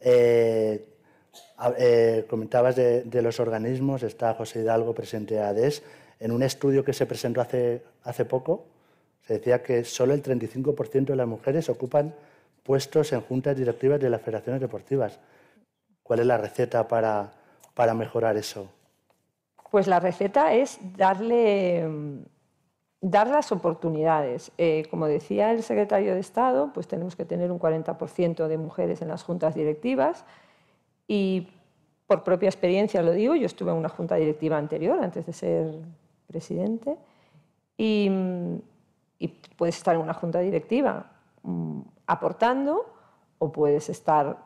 eh, 0.00 0.86
eh, 1.78 2.26
comentabas 2.28 2.76
de, 2.76 3.22
los 3.22 3.38
organismos, 3.40 4.02
está 4.02 4.34
José 4.34 4.60
Hidalgo, 4.60 4.94
presidente 4.94 5.34
de 5.34 5.40
ADES, 5.40 5.82
en 6.18 6.32
un 6.32 6.42
estudio 6.42 6.84
que 6.84 6.92
se 6.92 7.06
presentó 7.06 7.40
hace, 7.40 7.82
hace 8.02 8.24
poco, 8.24 8.66
se 9.26 9.34
decía 9.34 9.62
que 9.62 9.84
solo 9.84 10.14
el 10.14 10.22
35% 10.22 11.06
de 11.06 11.16
las 11.16 11.26
mujeres 11.26 11.68
ocupan 11.68 12.14
puestos 12.62 13.12
en 13.12 13.20
juntas 13.20 13.56
directivas 13.56 14.00
de 14.00 14.10
las 14.10 14.20
federaciones 14.20 14.60
deportivas. 14.60 15.18
¿Cuál 16.02 16.20
es 16.20 16.26
la 16.26 16.38
receta 16.38 16.88
para, 16.88 17.32
para 17.74 17.94
mejorar 17.94 18.36
eso? 18.36 18.68
Pues 19.70 19.86
la 19.86 20.00
receta 20.00 20.52
es 20.54 20.78
darle, 20.96 21.88
dar 23.00 23.28
las 23.28 23.52
oportunidades. 23.52 24.52
Eh, 24.58 24.86
como 24.90 25.06
decía 25.06 25.52
el 25.52 25.62
secretario 25.62 26.14
de 26.14 26.20
Estado, 26.20 26.70
pues 26.72 26.86
tenemos 26.88 27.16
que 27.16 27.24
tener 27.24 27.50
un 27.50 27.58
40% 27.58 28.46
de 28.46 28.58
mujeres 28.58 29.02
en 29.02 29.08
las 29.08 29.22
juntas 29.22 29.54
directivas 29.54 30.24
y 31.06 31.48
por 32.06 32.24
propia 32.24 32.48
experiencia 32.48 33.02
lo 33.02 33.12
digo, 33.12 33.34
yo 33.36 33.46
estuve 33.46 33.70
en 33.70 33.76
una 33.76 33.88
junta 33.88 34.16
directiva 34.16 34.58
anterior 34.58 34.98
antes 35.02 35.26
de 35.26 35.32
ser 35.32 35.74
presidente 36.26 36.96
y 37.76 38.10
y 39.20 39.28
puedes 39.28 39.76
estar 39.76 39.94
en 39.94 40.00
una 40.00 40.14
junta 40.14 40.40
directiva 40.40 41.12
mm, 41.42 41.80
aportando 42.06 42.86
o 43.38 43.52
puedes 43.52 43.88
estar 43.88 44.38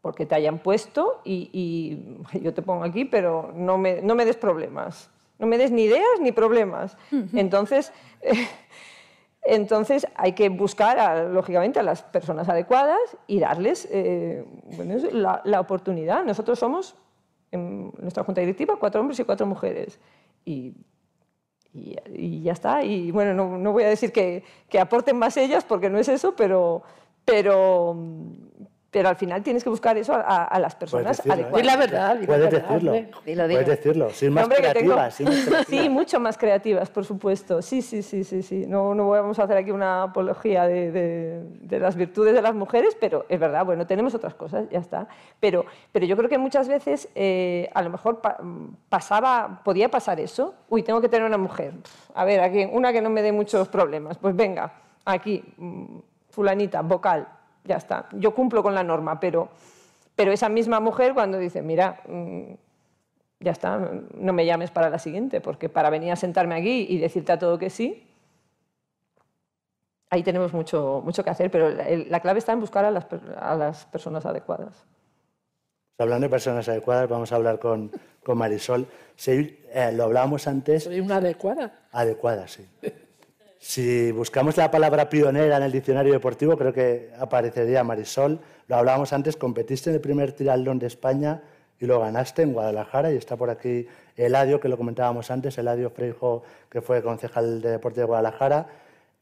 porque 0.00 0.26
te 0.26 0.34
hayan 0.34 0.58
puesto 0.58 1.20
y, 1.24 2.18
yo 2.42 2.52
te 2.52 2.62
pongo 2.62 2.84
aquí, 2.84 3.04
pero 3.04 3.52
no 3.54 3.78
me, 3.78 4.02
no 4.02 4.14
me, 4.14 4.24
des 4.24 4.36
problemas, 4.36 5.10
no 5.38 5.46
me 5.46 5.58
des 5.58 5.70
ni 5.70 5.82
ideas 5.82 6.20
ni 6.20 6.32
problemas. 6.32 6.96
Entonces, 7.34 7.92
entonces 9.42 10.06
hay 10.14 10.32
que 10.32 10.48
buscar, 10.48 11.26
lógicamente, 11.26 11.80
a 11.80 11.82
las 11.82 12.02
personas 12.02 12.48
adecuadas 12.48 13.16
y 13.26 13.40
darles 13.40 13.88
eh, 13.90 14.44
la, 15.12 15.42
la, 15.44 15.60
oportunidad. 15.60 16.24
Nosotros 16.24 16.58
somos, 16.58 16.96
en 17.50 17.92
nuestra 18.00 18.24
junta 18.24 18.40
directiva, 18.40 18.76
cuatro 18.78 19.00
hombres 19.00 19.18
y 19.20 19.24
cuatro 19.24 19.46
mujeres. 19.46 19.98
Y 20.44 20.74
y, 21.74 22.42
ya 22.42 22.52
está. 22.52 22.84
Y 22.84 23.10
bueno, 23.10 23.34
no, 23.34 23.58
no 23.58 23.72
voy 23.72 23.82
a 23.82 23.88
decir 23.88 24.12
que, 24.12 24.44
que, 24.68 24.78
aporten 24.78 25.18
más 25.18 25.36
ellas 25.36 25.64
porque 25.64 25.90
no 25.90 25.98
es 25.98 26.08
eso, 26.08 26.34
pero, 26.36 26.82
pero, 27.24 27.96
pero 28.94 29.08
al 29.08 29.16
final 29.16 29.42
tienes 29.42 29.64
que 29.64 29.70
buscar 29.70 29.98
eso 29.98 30.14
a, 30.14 30.56
las 30.60 30.76
personas 30.76 31.16
decirlo, 31.16 31.32
adecuadas. 31.32 31.60
¿eh? 31.60 31.66
la 31.66 31.76
verdad. 31.76 32.18
Puedes 32.24 32.50
decirlo. 32.52 32.92
Puedes 33.24 33.66
decirlo. 33.66 34.10
Sin 34.10 34.32
más, 34.32 34.48
creativas, 34.48 35.20
Sí, 35.68 35.88
mucho 35.88 36.20
más 36.20 36.38
creativas, 36.38 36.90
por 36.90 37.04
supuesto. 37.04 37.60
Sí, 37.60 37.82
sí, 37.82 38.04
sí, 38.04 38.22
sí. 38.22 38.44
sí. 38.44 38.66
No, 38.68 38.94
no 38.94 39.08
vamos 39.08 39.36
a 39.40 39.42
hacer 39.42 39.56
aquí 39.56 39.72
una 39.72 40.04
apología 40.04 40.68
de, 40.68 40.92
de, 41.60 41.78
las 41.80 41.96
virtudes 41.96 42.34
de 42.34 42.40
las 42.40 42.54
mujeres, 42.54 42.96
pero 43.00 43.26
es 43.28 43.40
verdad, 43.40 43.64
bueno, 43.64 43.84
tenemos 43.84 44.14
otras 44.14 44.34
cosas, 44.34 44.70
ya 44.70 44.78
está. 44.78 45.08
Pero, 45.40 45.66
pero 45.90 46.06
yo 46.06 46.16
creo 46.16 46.28
que 46.28 46.38
muchas 46.38 46.68
veces 46.68 47.08
eh, 47.16 47.68
a 47.74 47.82
lo 47.82 47.90
mejor 47.90 48.22
pasaba, 48.88 49.60
podía 49.64 49.90
pasar 49.90 50.20
eso. 50.20 50.54
Uy, 50.68 50.84
tengo 50.84 51.00
que 51.00 51.08
tener 51.08 51.26
una 51.26 51.38
mujer. 51.38 51.74
A 52.14 52.24
ver, 52.24 52.38
aquí, 52.38 52.64
una 52.70 52.92
que 52.92 53.02
no 53.02 53.10
me 53.10 53.22
dé 53.22 53.32
muchos 53.32 53.66
problemas. 53.66 54.18
Pues 54.18 54.36
venga, 54.36 54.72
aquí, 55.04 55.42
mm, 55.56 55.98
fulanita, 56.30 56.80
vocal 56.82 57.26
ya 57.64 57.76
está. 57.76 58.08
Yo 58.12 58.34
cumplo 58.34 58.62
con 58.62 58.74
la 58.74 58.84
norma, 58.84 59.18
pero, 59.18 59.48
pero 60.14 60.32
esa 60.32 60.48
misma 60.48 60.80
mujer 60.80 61.14
cuando 61.14 61.38
dice, 61.38 61.62
mira, 61.62 62.00
mm, 62.06 62.52
ya 63.40 63.52
está, 63.52 63.90
no 64.14 64.32
me 64.32 64.46
llames 64.46 64.70
para 64.70 64.90
la 64.90 64.98
siguiente, 64.98 65.40
porque 65.40 65.68
para 65.68 65.90
venir 65.90 66.12
a 66.12 66.16
sentarme 66.16 66.54
aquí 66.54 66.86
y 66.88 66.98
decirte 66.98 67.32
a 67.32 67.38
todo 67.38 67.58
que 67.58 67.70
sí, 67.70 68.06
ahí 70.10 70.22
tenemos 70.22 70.52
mucho, 70.52 71.02
mucho 71.04 71.24
que 71.24 71.30
hacer, 71.30 71.50
pero 71.50 71.70
la 71.70 72.20
clave 72.20 72.38
está 72.38 72.52
en 72.52 72.60
buscar 72.60 72.84
a 72.84 72.90
las, 72.90 73.06
a 73.36 73.54
las 73.54 73.84
personas 73.86 74.24
adecuadas. 74.24 74.84
Hablando 75.98 76.26
de 76.26 76.30
personas 76.30 76.68
adecuadas, 76.68 77.08
vamos 77.08 77.30
a 77.30 77.36
hablar 77.36 77.60
con, 77.60 77.92
con 78.24 78.36
Marisol. 78.36 78.88
Eh, 79.26 79.92
lo 79.92 80.04
hablábamos 80.04 80.48
antes. 80.48 80.84
¿Soy 80.84 80.98
una 80.98 81.16
adecuada? 81.16 81.72
Adecuada, 81.92 82.48
sí. 82.48 82.66
Si 83.66 84.12
buscamos 84.12 84.58
la 84.58 84.70
palabra 84.70 85.08
pionera 85.08 85.56
en 85.56 85.62
el 85.62 85.72
diccionario 85.72 86.12
deportivo, 86.12 86.54
creo 86.54 86.74
que 86.74 87.10
aparecería 87.18 87.82
Marisol. 87.82 88.38
Lo 88.68 88.76
hablábamos 88.76 89.14
antes, 89.14 89.36
competiste 89.36 89.88
en 89.88 89.96
el 89.96 90.02
primer 90.02 90.32
triatlón 90.32 90.78
de 90.78 90.86
España 90.86 91.40
y 91.80 91.86
lo 91.86 91.98
ganaste 91.98 92.42
en 92.42 92.52
Guadalajara. 92.52 93.10
Y 93.10 93.16
está 93.16 93.38
por 93.38 93.48
aquí 93.48 93.86
Eladio, 94.18 94.60
que 94.60 94.68
lo 94.68 94.76
comentábamos 94.76 95.30
antes, 95.30 95.56
Eladio 95.56 95.88
Freijo, 95.88 96.42
que 96.68 96.82
fue 96.82 97.02
concejal 97.02 97.62
de 97.62 97.70
deporte 97.70 98.00
de 98.00 98.06
Guadalajara. 98.06 98.66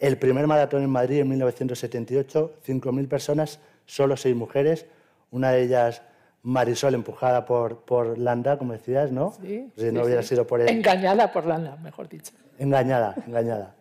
El 0.01 0.19
primer 0.19 0.49
maratón 0.49 0.83
en 0.83 0.91
Madrid 0.91 1.21
en 1.21 1.29
1978, 1.29 2.55
5.000 2.67 3.09
personas, 3.09 3.61
solo 3.87 4.17
seis 4.17 4.35
mujeres, 4.35 4.87
una 5.31 5.53
de 5.53 5.63
ellas 5.63 6.03
Marisol 6.43 6.95
empujada 6.95 7.47
por, 7.47 7.83
por 7.83 8.19
Landa, 8.19 8.59
como 8.59 8.73
decías, 8.73 9.13
¿no? 9.13 9.35
Sí. 9.41 9.71
Si 9.77 9.93
no 9.93 10.03
hubiera 10.03 10.25
sido 10.25 10.49
por 10.49 10.61
él. 10.61 10.69
Engañada 10.69 11.31
por 11.31 11.47
Landa, 11.47 11.77
mejor 11.77 12.09
dicho. 12.09 12.33
Engañada, 12.59 13.15
engañada. 13.25 13.77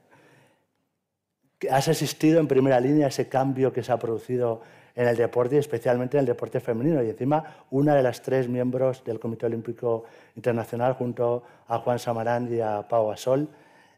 ¿Has 1.69 1.87
asistido 1.87 2.39
en 2.39 2.47
primera 2.47 2.79
línea 2.79 3.05
a 3.05 3.09
ese 3.09 3.27
cambio 3.27 3.71
que 3.71 3.83
se 3.83 3.91
ha 3.91 3.99
producido 3.99 4.61
en 4.95 5.07
el 5.07 5.15
deporte 5.15 5.55
y 5.55 5.59
especialmente 5.59 6.17
en 6.17 6.21
el 6.21 6.25
deporte 6.25 6.59
femenino. 6.59 7.03
Y 7.03 7.09
encima 7.09 7.65
una 7.71 7.95
de 7.95 8.03
las 8.03 8.21
tres 8.21 8.47
miembros 8.47 9.03
del 9.03 9.19
Comité 9.19 9.45
Olímpico 9.45 10.05
Internacional 10.35 10.93
junto 10.93 11.43
a 11.67 11.79
Juan 11.79 11.99
Samarán 11.99 12.53
y 12.53 12.59
a 12.59 12.87
Pau 12.87 13.09
Gasol. 13.09 13.47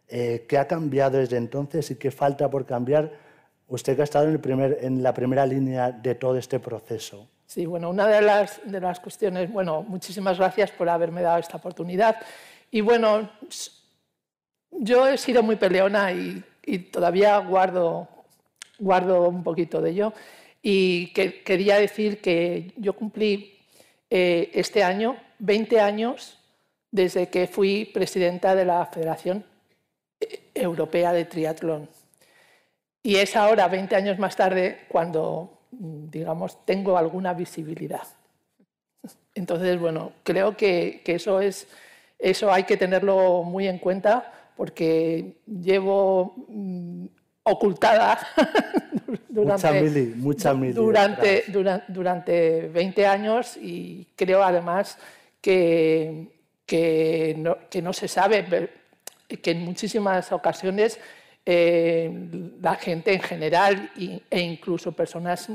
Eh, 0.07 0.45
¿Qué 0.47 0.57
ha 0.57 0.67
cambiado 0.67 1.17
desde 1.17 1.37
entonces 1.37 1.89
y 1.91 1.95
qué 1.95 2.11
falta 2.11 2.49
por 2.49 2.65
cambiar? 2.65 3.11
Usted 3.67 3.95
que 3.95 4.01
ha 4.01 4.03
estado 4.03 4.27
en 4.27 5.01
la 5.01 5.13
primera 5.13 5.45
línea 5.45 5.91
de 5.91 6.15
todo 6.15 6.37
este 6.37 6.59
proceso. 6.59 7.27
Sí, 7.47 7.65
bueno, 7.65 7.89
una 7.89 8.07
de 8.07 8.21
las, 8.21 8.59
de 8.65 8.79
las 8.79 8.99
cuestiones, 8.99 9.51
bueno, 9.51 9.83
muchísimas 9.83 10.37
gracias 10.37 10.71
por 10.71 10.89
haberme 10.89 11.21
dado 11.21 11.39
esta 11.39 11.57
oportunidad. 11.57 12.17
Y 12.69 12.81
bueno, 12.81 13.29
yo 14.71 15.07
he 15.07 15.17
sido 15.17 15.41
muy 15.43 15.55
peleona 15.55 16.11
y, 16.11 16.43
y 16.65 16.79
todavía 16.79 17.37
guardo, 17.39 18.07
guardo 18.79 19.27
un 19.27 19.43
poquito 19.43 19.81
de 19.81 19.91
ello. 19.91 20.13
Y 20.61 21.13
que, 21.13 21.43
quería 21.43 21.77
decir 21.77 22.21
que 22.21 22.73
yo 22.77 22.93
cumplí 22.93 23.59
eh, 24.09 24.51
este 24.53 24.83
año 24.83 25.17
20 25.39 25.81
años 25.81 26.39
desde 26.89 27.27
que 27.27 27.47
fui 27.47 27.85
presidenta 27.85 28.55
de 28.55 28.65
la 28.65 28.85
Federación 28.85 29.43
eh, 30.19 30.51
Europea 30.53 31.11
de 31.11 31.25
Triatlón. 31.25 31.89
Y 33.01 33.17
es 33.17 33.35
ahora, 33.35 33.67
20 33.67 33.95
años 33.95 34.19
más 34.19 34.37
tarde, 34.37 34.85
cuando, 34.87 35.59
digamos, 35.71 36.63
tengo 36.65 36.97
alguna 36.97 37.33
visibilidad. 37.33 38.07
Entonces, 39.35 39.77
bueno, 39.77 40.13
creo 40.23 40.55
que, 40.55 41.01
que 41.03 41.15
eso, 41.15 41.41
es, 41.41 41.67
eso 42.19 42.53
hay 42.53 42.63
que 42.63 42.77
tenerlo 42.77 43.43
muy 43.43 43.67
en 43.67 43.79
cuenta 43.79 44.42
porque 44.55 45.37
llevo 45.45 46.35
mm, 46.47 47.05
ocultada 47.43 48.19
durante, 49.29 50.13
durante, 51.47 51.91
durante, 51.91 52.67
20 52.67 53.07
años 53.07 53.57
y 53.57 54.07
creo 54.15 54.43
además 54.43 54.97
que, 55.41 56.31
que, 56.65 57.35
no, 57.37 57.57
que 57.69 57.81
no 57.81 57.93
se 57.93 58.07
sabe, 58.07 58.69
que 59.41 59.51
en 59.51 59.61
muchísimas 59.61 60.31
ocasiones 60.31 60.99
eh, 61.45 62.09
la 62.61 62.75
gente 62.75 63.13
en 63.13 63.21
general 63.21 63.91
e 63.97 64.39
incluso 64.39 64.93
personas 64.93 65.49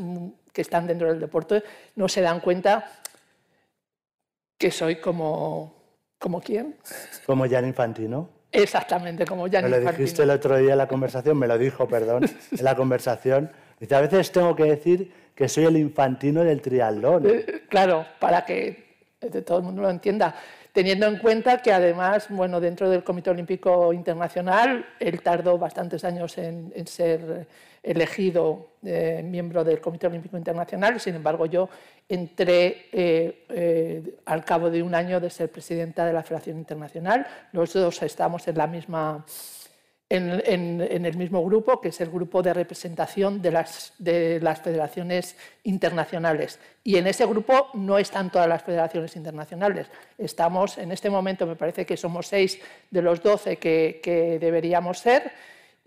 que 0.53 0.61
están 0.61 0.87
dentro 0.87 1.09
del 1.09 1.21
deporte 1.21 1.63
no 1.97 2.09
se 2.09 2.21
dan 2.21 2.41
cuenta 2.41 2.91
que 4.59 4.71
soy 4.71 4.97
como, 4.97 5.73
como 6.19 6.41
quién. 6.41 6.77
Como 7.25 7.49
Jan 7.49 7.67
Infantino. 7.67 8.38
Exactamente, 8.51 9.27
como 9.27 9.47
ya 9.47 9.61
Me 9.61 9.69
lo 9.69 9.81
dijiste 9.81 10.23
el 10.23 10.31
otro 10.31 10.57
día 10.57 10.73
en 10.73 10.79
la 10.79 10.89
conversación, 10.89 11.39
me 11.39 11.47
lo 11.47 11.59
dijo, 11.59 11.87
perdón, 11.87 12.25
en 12.51 12.65
la 12.65 12.75
conversación. 12.75 13.51
Dice, 13.79 13.95
a 13.95 14.01
veces 14.01 14.33
tengo 14.33 14.57
que 14.57 14.65
decir 14.65 15.13
que 15.35 15.49
soy 15.49 15.67
el 15.67 15.77
infantino 15.77 16.43
del 16.43 16.61
triatlón. 16.61 17.29
Eh, 17.29 17.63
claro, 17.69 18.07
para 18.19 18.45
que 18.45 18.89
todo 19.47 19.59
el 19.59 19.65
mundo 19.65 19.83
lo 19.83 19.91
entienda. 19.91 20.35
Teniendo 20.73 21.07
en 21.07 21.19
cuenta 21.19 21.59
que 21.59 21.73
además, 21.73 22.27
bueno, 22.31 22.61
dentro 22.61 22.89
del 22.89 23.05
Comité 23.05 23.31
Olímpico 23.31 23.93
Internacional, 23.93 24.87
él 24.99 25.21
tardó 25.23 25.59
bastantes 25.59 26.05
años 26.05 26.39
en, 26.39 26.73
en 26.75 26.87
ser 26.87 27.47
elegido 27.83 28.69
eh, 28.85 29.23
miembro 29.25 29.65
del 29.65 29.81
Comité 29.81 30.07
Olímpico 30.07 30.37
Internacional, 30.37 31.01
sin 31.01 31.17
embargo 31.17 31.47
yo 31.47 31.69
entré 32.09 32.87
eh, 32.93 33.45
eh, 33.49 34.19
al 34.27 34.45
cabo 34.45 34.71
de 34.71 34.83
un 34.83 34.95
año 34.95 35.19
de 35.21 35.31
ser 35.31 35.51
presidenta 35.51 36.07
de 36.07 36.13
la 36.13 36.23
Federación 36.23 36.59
Internacional. 36.59 37.27
Los 37.53 37.73
dos 37.73 38.03
estamos 38.03 38.47
en, 38.47 38.57
la 38.57 38.69
misma, 38.69 39.27
en, 40.09 40.81
el 40.81 41.17
mismo 41.17 41.45
grupo, 41.45 41.81
que 41.81 41.89
es 41.89 42.01
el 42.01 42.09
grupo 42.09 42.41
de 42.41 42.55
representación 42.55 43.43
de 43.43 43.51
las, 43.51 43.95
de 43.99 44.39
las 44.41 44.61
federaciones 44.61 45.37
internacionales. 45.65 46.61
Y 46.85 46.99
en 46.99 47.09
ese 47.09 47.27
grupo 47.27 47.71
no 47.75 47.99
están 47.99 48.31
todas 48.31 48.49
las 48.49 48.63
federaciones 48.63 49.17
internacionales. 49.17 49.89
Estamos, 50.17 50.79
en 50.79 50.93
este 50.93 51.11
momento 51.11 51.47
me 51.47 51.57
parece 51.57 51.85
que 51.85 51.97
somos 51.97 52.29
seis 52.29 52.61
de 52.91 53.03
los 53.03 53.21
doce 53.23 53.57
que 53.57 54.39
deberíamos 54.41 55.01
ser 55.01 55.33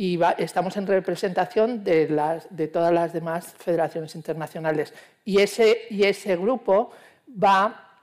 y 0.01 0.19
estamos 0.39 0.75
en 0.77 0.87
representación 0.87 1.83
de, 1.83 2.09
las, 2.09 2.47
de, 2.49 2.67
todas 2.67 2.91
las 2.91 3.13
demás 3.13 3.53
federaciones 3.59 4.15
internacionales. 4.15 4.95
Y 5.23 5.39
ese, 5.39 5.77
y 5.91 6.05
ese 6.05 6.35
grupo 6.37 6.89
va 7.31 7.99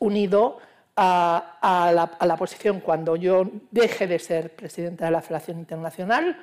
unido 0.00 0.58
a, 0.96 1.58
a, 1.62 1.92
la, 1.92 2.02
a, 2.18 2.26
la, 2.26 2.36
posición 2.36 2.80
cuando 2.80 3.14
yo 3.14 3.48
deje 3.70 4.08
de 4.08 4.18
ser 4.18 4.56
presidenta 4.56 5.04
de 5.04 5.12
la 5.12 5.22
Federación 5.22 5.60
Internacional, 5.60 6.36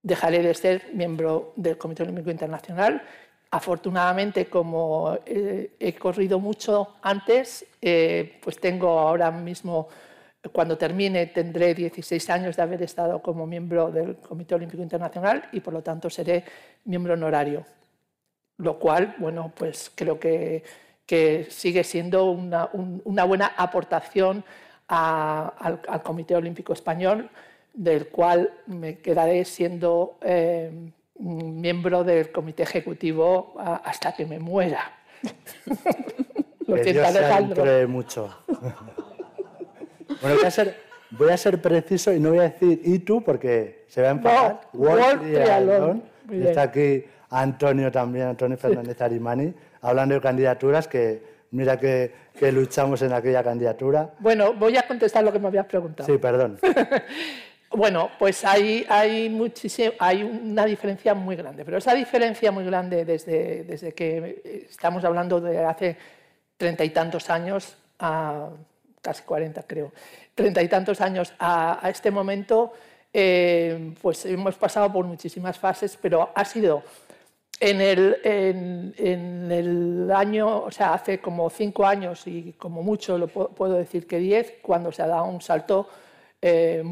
dejaré 0.00 0.44
de 0.44 0.54
ser 0.54 0.90
miembro 0.94 1.52
del 1.56 1.76
Comité 1.76 2.04
Olímpico 2.04 2.30
Internacional. 2.30 3.02
Afortunadamente, 3.50 4.46
como 4.46 5.18
he 5.26 5.96
corrido 5.98 6.38
mucho 6.38 6.94
antes, 7.02 7.66
eh, 7.82 8.38
pues 8.44 8.60
tengo 8.60 8.96
ahora 8.96 9.32
mismo 9.32 9.88
cuando 10.52 10.78
termine 10.78 11.26
tendré 11.26 11.74
16 11.74 12.30
años 12.30 12.56
de 12.56 12.62
haber 12.62 12.82
estado 12.82 13.20
como 13.20 13.46
miembro 13.46 13.90
del 13.90 14.16
Comité 14.16 14.54
Olímpico 14.54 14.82
Internacional 14.82 15.48
y 15.52 15.60
por 15.60 15.72
lo 15.74 15.82
tanto 15.82 16.08
seré 16.08 16.44
miembro 16.84 17.14
honorario. 17.14 17.64
Lo 18.58 18.78
cual, 18.78 19.14
bueno, 19.18 19.52
pues 19.54 19.90
creo 19.94 20.18
que, 20.18 20.62
que 21.06 21.46
sigue 21.50 21.84
siendo 21.84 22.30
una, 22.30 22.68
una 22.72 23.24
buena 23.24 23.52
aportación 23.56 24.44
al, 24.88 25.80
Comité 26.02 26.34
Olímpico 26.34 26.72
Español, 26.72 27.30
del 27.72 28.08
cual 28.08 28.52
me 28.66 28.98
quedaré 28.98 29.44
siendo 29.44 30.18
eh, 30.22 30.70
miembro 31.18 32.04
del 32.04 32.32
Comité 32.32 32.62
Ejecutivo 32.62 33.54
hasta 33.58 34.14
que 34.14 34.26
me 34.26 34.38
muera. 34.38 34.92
Lo 36.66 36.76
siento, 36.82 37.06
Alejandro. 37.06 37.88
mucho. 37.88 38.38
Bueno, 40.20 40.36
voy 40.36 40.46
a, 40.46 40.50
ser, 40.50 40.76
voy 41.10 41.30
a 41.30 41.36
ser 41.36 41.60
preciso 41.60 42.12
y 42.12 42.20
no 42.20 42.30
voy 42.30 42.40
a 42.40 42.42
decir 42.42 42.80
y 42.84 42.98
tú 43.00 43.22
porque 43.22 43.84
se 43.88 44.02
va 44.02 44.08
a 44.08 44.10
enfadar. 44.12 44.60
World, 44.72 46.02
Está 46.30 46.62
aquí 46.62 47.04
Antonio 47.30 47.90
también, 47.90 48.28
Antonio 48.28 48.56
Fernández 48.56 49.00
Arimani, 49.00 49.52
hablando 49.80 50.14
de 50.14 50.20
candidaturas 50.20 50.88
que 50.88 51.22
mira 51.50 51.78
que, 51.78 52.12
que, 52.38 52.52
luchamos 52.52 53.00
en 53.02 53.12
aquella 53.12 53.42
candidatura. 53.42 54.10
Bueno, 54.18 54.52
voy 54.54 54.76
a 54.76 54.86
contestar 54.86 55.24
lo 55.24 55.32
que 55.32 55.38
me 55.38 55.48
habías 55.48 55.66
preguntado. 55.66 56.06
Sí, 56.06 56.18
perdón. 56.18 56.58
bueno, 57.70 58.10
pues 58.18 58.44
hay, 58.44 58.84
hay, 58.88 59.52
hay 59.98 60.22
una 60.22 60.64
diferencia 60.66 61.14
muy 61.14 61.36
grande, 61.36 61.64
pero 61.64 61.78
esa 61.78 61.94
diferencia 61.94 62.50
muy 62.50 62.64
grande 62.64 63.04
desde, 63.04 63.64
desde 63.64 63.92
que 63.92 64.66
estamos 64.68 65.04
hablando 65.04 65.40
de 65.40 65.64
hace 65.64 65.96
treinta 66.56 66.84
y 66.84 66.90
tantos 66.90 67.30
años 67.30 67.76
a 67.98 68.50
casi 69.08 69.22
40 69.22 69.62
creo, 69.62 69.92
treinta 70.34 70.62
y 70.62 70.68
tantos 70.68 71.00
años 71.00 71.32
a, 71.38 71.80
este 71.88 72.10
momento, 72.10 72.72
eh, 73.12 73.94
pues 74.02 74.26
hemos 74.26 74.56
pasado 74.56 74.92
por 74.92 75.06
muchísimas 75.06 75.58
fases, 75.58 75.98
pero 76.00 76.30
ha 76.34 76.44
sido 76.44 76.82
en 77.58 77.80
el, 77.80 78.18
en, 78.22 79.50
el, 79.50 80.10
año, 80.12 80.64
o 80.64 80.70
sea, 80.70 80.92
hace 80.92 81.20
como 81.20 81.48
cinco 81.48 81.86
años 81.86 82.26
y 82.26 82.52
como 82.52 82.82
mucho, 82.82 83.16
lo 83.16 83.28
puedo, 83.28 83.74
decir 83.74 84.06
que 84.06 84.18
diez, 84.18 84.58
cuando 84.60 84.92
se 84.92 85.02
ha 85.02 85.06
dado 85.06 85.24
un 85.24 85.40
salto 85.40 85.88
eh, 86.42 86.84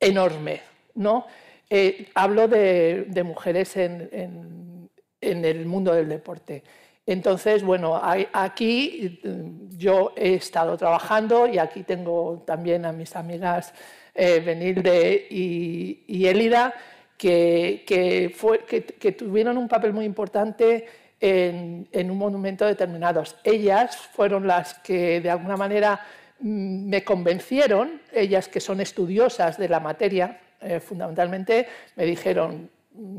enorme. 0.00 0.62
¿no? 0.94 1.26
Eh, 1.68 2.08
hablo 2.14 2.48
de, 2.48 3.04
de 3.08 3.22
mujeres 3.22 3.76
en, 3.76 4.88
en, 5.20 5.44
el 5.44 5.66
mundo 5.66 5.92
del 5.92 6.08
deporte. 6.08 6.64
Entonces, 7.08 7.62
bueno, 7.62 7.98
aquí 8.34 9.18
mm, 9.24 9.78
yo 9.78 10.12
he 10.14 10.34
estado 10.34 10.76
trabajando 10.76 11.46
y 11.46 11.56
aquí 11.56 11.82
tengo 11.82 12.44
también 12.46 12.84
a 12.84 12.92
mis 12.92 13.16
amigas 13.16 13.72
eh, 14.14 14.40
Benilde 14.44 15.26
y, 15.30 16.26
Elida, 16.26 16.74
que, 17.16 17.84
que, 17.86 19.12
tuvieron 19.12 19.56
un 19.56 19.68
papel 19.68 19.94
muy 19.94 20.04
importante 20.04 20.84
en, 21.18 22.10
un 22.10 22.18
monumento 22.18 22.66
determinado. 22.66 23.22
Ellas 23.42 23.96
fueron 23.96 24.46
las 24.46 24.74
que 24.74 25.22
de 25.22 25.30
alguna 25.30 25.56
manera 25.56 26.00
mm, 26.40 26.90
me 26.90 27.04
convencieron, 27.04 28.02
ellas 28.12 28.48
que 28.48 28.60
son 28.60 28.82
estudiosas 28.82 29.56
de 29.56 29.70
la 29.70 29.80
materia, 29.80 30.40
eh, 30.60 30.78
fundamentalmente 30.78 31.68
me 31.96 32.04
dijeron, 32.04 32.68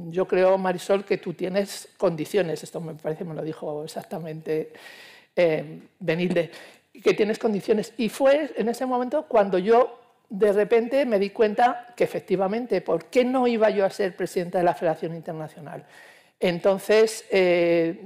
yo 0.09 0.27
creo, 0.27 0.57
Marisol, 0.57 1.05
que 1.05 1.17
tú 1.17 1.34
tienes 1.34 1.89
condiciones, 1.97 2.63
esto 2.63 2.82
me 2.82 2.95
parece, 2.95 3.23
me 3.23 3.34
lo 3.34 3.41
dijo 3.41 3.84
exactamente 3.84 4.73
eh, 5.36 5.80
Benilde, 5.99 6.51
que 7.01 7.13
tienes 7.13 7.39
condiciones. 7.39 7.93
Y 7.97 8.09
fue 8.09 8.51
en 8.57 8.67
ese 8.67 8.86
momento 8.86 9.25
cuando 9.27 9.57
yo 9.57 9.99
de 10.30 10.51
repente 10.51 11.05
me 11.05 11.17
di 11.17 11.30
cuenta 11.30 11.93
que 11.95 12.03
efectivamente, 12.03 12.82
¿por 12.82 13.05
qué 13.05 13.23
no 13.23 13.47
iba 13.47 13.69
yo 13.69 13.86
a 13.86 13.89
ser 13.89 14.15
presidenta 14.15 14.57
de 14.57 14.63
la 14.65 14.75
Federación 14.75 15.15
Internacional? 15.15 15.86
Entonces, 16.39 17.25
eh, 17.32 17.99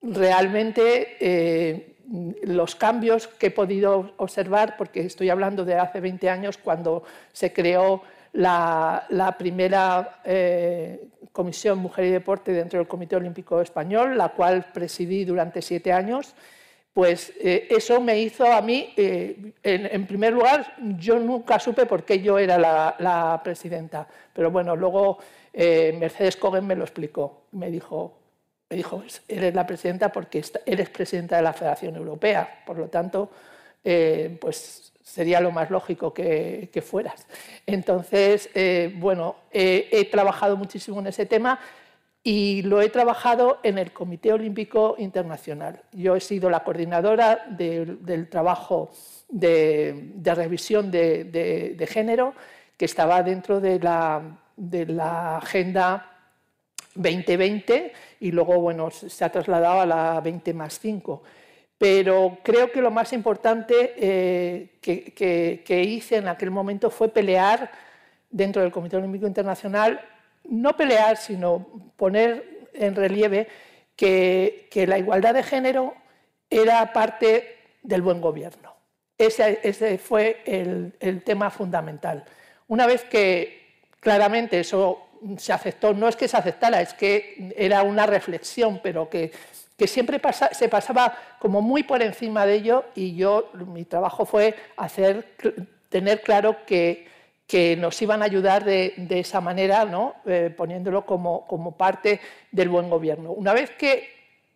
realmente 0.00 1.16
eh, 1.20 1.96
los 2.44 2.74
cambios 2.74 3.28
que 3.28 3.46
he 3.46 3.50
podido 3.50 4.14
observar, 4.16 4.76
porque 4.76 5.00
estoy 5.00 5.30
hablando 5.30 5.64
de 5.64 5.76
hace 5.76 6.00
20 6.00 6.28
años 6.28 6.58
cuando 6.58 7.04
se 7.32 7.52
creó 7.52 8.02
la, 8.32 9.34
primera 9.38 10.20
eh, 10.24 11.08
Comisión 11.32 11.78
Mujer 11.78 12.06
y 12.06 12.10
Deporte 12.10 12.52
dentro 12.52 12.78
del 12.78 12.88
Comité 12.88 13.16
Olímpico 13.16 13.60
Español, 13.60 14.16
la 14.16 14.30
cual 14.30 14.66
presidí 14.72 15.24
durante 15.24 15.62
siete 15.62 15.92
años. 15.92 16.34
Pues 16.92 17.32
eh, 17.40 17.68
eso 17.70 18.02
me 18.02 18.20
hizo 18.20 18.44
a 18.52 18.60
mí, 18.60 18.92
eh, 18.98 19.54
en, 19.62 20.06
primer 20.06 20.34
lugar, 20.34 20.74
yo 20.98 21.18
nunca 21.18 21.58
supe 21.58 21.86
por 21.86 22.04
qué 22.04 22.20
yo 22.20 22.38
era 22.38 22.58
la, 22.58 23.40
presidenta, 23.42 24.06
pero 24.32 24.50
bueno, 24.50 24.76
luego 24.76 25.18
Mercedes 25.54 26.36
Cogen 26.36 26.66
me 26.66 26.76
lo 26.76 26.84
explicó, 26.84 27.44
me 27.52 27.70
dijo, 27.70 28.18
me 28.68 28.76
dijo, 28.76 29.02
eres 29.26 29.54
la 29.54 29.66
presidenta 29.66 30.12
porque 30.12 30.44
eres 30.66 30.90
presidenta 30.90 31.36
de 31.36 31.42
la 31.42 31.54
Federación 31.54 31.96
Europea, 31.96 32.62
por 32.66 32.76
lo 32.76 32.88
tanto, 32.88 33.30
pues 33.82 34.91
sería 35.02 35.40
lo 35.40 35.50
más 35.50 35.70
lógico 35.70 36.14
que, 36.14 36.84
fueras. 36.84 37.26
Entonces, 37.66 38.50
eh, 38.54 38.92
bueno, 38.96 39.36
he 39.50 40.08
trabajado 40.10 40.56
muchísimo 40.56 41.00
en 41.00 41.08
ese 41.08 41.26
tema 41.26 41.58
y 42.24 42.62
lo 42.62 42.80
he 42.80 42.88
trabajado 42.88 43.58
en 43.62 43.78
el 43.78 43.92
Comité 43.92 44.32
Olímpico 44.32 44.94
Internacional. 44.98 45.82
Yo 45.92 46.14
he 46.14 46.20
sido 46.20 46.50
la 46.50 46.62
coordinadora 46.62 47.46
del 47.48 48.28
trabajo 48.28 48.90
de, 49.28 50.12
revisión 50.24 50.90
de, 50.90 51.88
género 51.90 52.34
que 52.76 52.84
estaba 52.84 53.22
dentro 53.22 53.60
de 53.60 53.80
la, 53.80 54.38
de 54.56 54.86
la 54.86 55.38
Agenda 55.38 56.08
2020 56.94 57.92
y 58.20 58.30
luego 58.30 58.60
bueno, 58.60 58.90
se 58.90 59.24
ha 59.24 59.32
trasladado 59.32 59.80
a 59.80 59.86
la 59.86 60.20
20 60.20 60.54
más 60.54 60.78
5 60.78 61.22
pero 61.82 62.38
creo 62.44 62.70
que 62.70 62.80
lo 62.80 62.92
más 62.92 63.12
importante 63.12 63.94
eh, 63.96 64.78
que, 64.80 65.82
hice 65.82 66.18
en 66.18 66.28
aquel 66.28 66.52
momento 66.52 66.90
fue 66.90 67.08
pelear 67.08 67.72
dentro 68.30 68.62
del 68.62 68.70
Comité 68.70 68.98
Olímpico 68.98 69.26
Internacional, 69.26 70.00
no 70.44 70.76
pelear, 70.76 71.16
sino 71.16 71.90
poner 71.96 72.68
en 72.72 72.94
relieve 72.94 73.48
que, 73.96 74.68
la 74.86 74.96
igualdad 74.96 75.34
de 75.34 75.42
género 75.42 75.96
era 76.48 76.92
parte 76.92 77.56
del 77.82 78.00
buen 78.00 78.20
gobierno. 78.20 78.76
Ese, 79.18 79.98
fue 79.98 80.40
el, 80.46 80.94
el 81.00 81.24
tema 81.24 81.50
fundamental. 81.50 82.24
Una 82.68 82.86
vez 82.86 83.02
que 83.02 83.80
claramente 83.98 84.60
eso 84.60 85.08
se 85.36 85.52
aceptó, 85.52 85.94
no 85.94 86.06
es 86.06 86.14
que 86.14 86.28
se 86.28 86.36
aceptara, 86.36 86.80
es 86.80 86.94
que 86.94 87.52
era 87.56 87.82
una 87.82 88.06
reflexión, 88.06 88.78
pero 88.80 89.10
que 89.10 89.32
que 89.82 89.88
siempre 89.88 90.20
se 90.52 90.68
pasaba 90.68 91.18
como 91.40 91.60
muy 91.60 91.82
por 91.82 92.02
encima 92.02 92.46
de 92.46 92.54
ello 92.54 92.84
y 92.94 93.16
yo, 93.16 93.50
mi 93.66 93.84
trabajo 93.84 94.24
fue 94.24 94.54
hacer, 94.76 95.34
tener 95.88 96.22
claro 96.22 96.58
que, 96.64 97.08
que 97.48 97.76
nos 97.76 98.00
iban 98.00 98.22
a 98.22 98.26
ayudar 98.26 98.64
de, 98.64 98.94
esa 99.10 99.40
manera, 99.40 99.84
¿no? 99.84 100.14
Eh, 100.24 100.54
poniéndolo 100.56 101.04
como, 101.04 101.48
como, 101.48 101.76
parte 101.76 102.20
del 102.52 102.68
buen 102.68 102.88
gobierno. 102.88 103.32
Una 103.32 103.52
vez 103.52 103.72
que, 103.72 104.08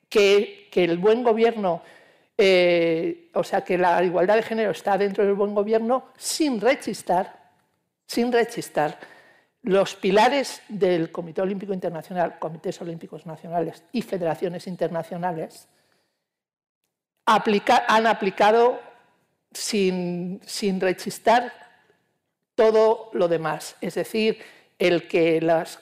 que, 0.08 0.68
el 0.76 0.98
buen 0.98 1.24
gobierno, 1.24 1.82
eh, 2.38 3.28
o 3.34 3.42
sea, 3.42 3.62
que 3.62 3.78
la 3.78 4.04
igualdad 4.04 4.36
de 4.36 4.44
género 4.44 4.70
está 4.70 4.96
dentro 4.96 5.24
del 5.24 5.34
buen 5.34 5.56
gobierno, 5.56 6.04
sin 6.16 6.60
rechistar, 6.60 7.50
sin 8.06 8.30
rechistar, 8.30 8.96
los 9.66 9.96
pilares 9.96 10.62
del 10.68 11.10
Comité 11.10 11.42
Olímpico 11.42 11.72
Internacional, 11.72 12.38
Comités 12.38 12.80
Olímpicos 12.80 13.26
Nacionales 13.26 13.82
y 13.90 14.00
federaciones 14.02 14.68
internacionales 14.68 15.68
han 17.26 18.06
aplicado 18.06 18.78
sin, 19.50 20.40
rechistar 20.80 21.52
todo 22.54 23.10
lo 23.12 23.26
demás. 23.26 23.76
Es 23.80 23.96
decir, 23.96 24.38
el 24.78 25.08
que, 25.08 25.38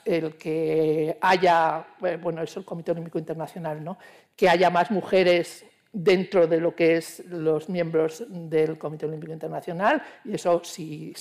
el 0.06 0.36
que 0.36 1.18
haya, 1.20 1.86
bueno, 2.22 2.40
es 2.42 2.56
el 2.56 2.64
Comité 2.64 2.92
Olímpico 2.92 3.18
Internacional, 3.18 3.84
¿no? 3.84 3.98
que 4.34 4.48
haya 4.48 4.70
más 4.70 4.90
mujeres 4.90 5.66
dentro 5.94 6.48
de 6.48 6.58
lo 6.58 6.74
que 6.74 6.96
es 6.96 7.24
los 7.28 7.68
miembros 7.68 8.24
del 8.28 8.76
Comité 8.76 9.06
Olímpico 9.06 9.32
Internacional 9.32 10.02
y 10.24 10.34
eso 10.34 10.60
si, 10.64 11.14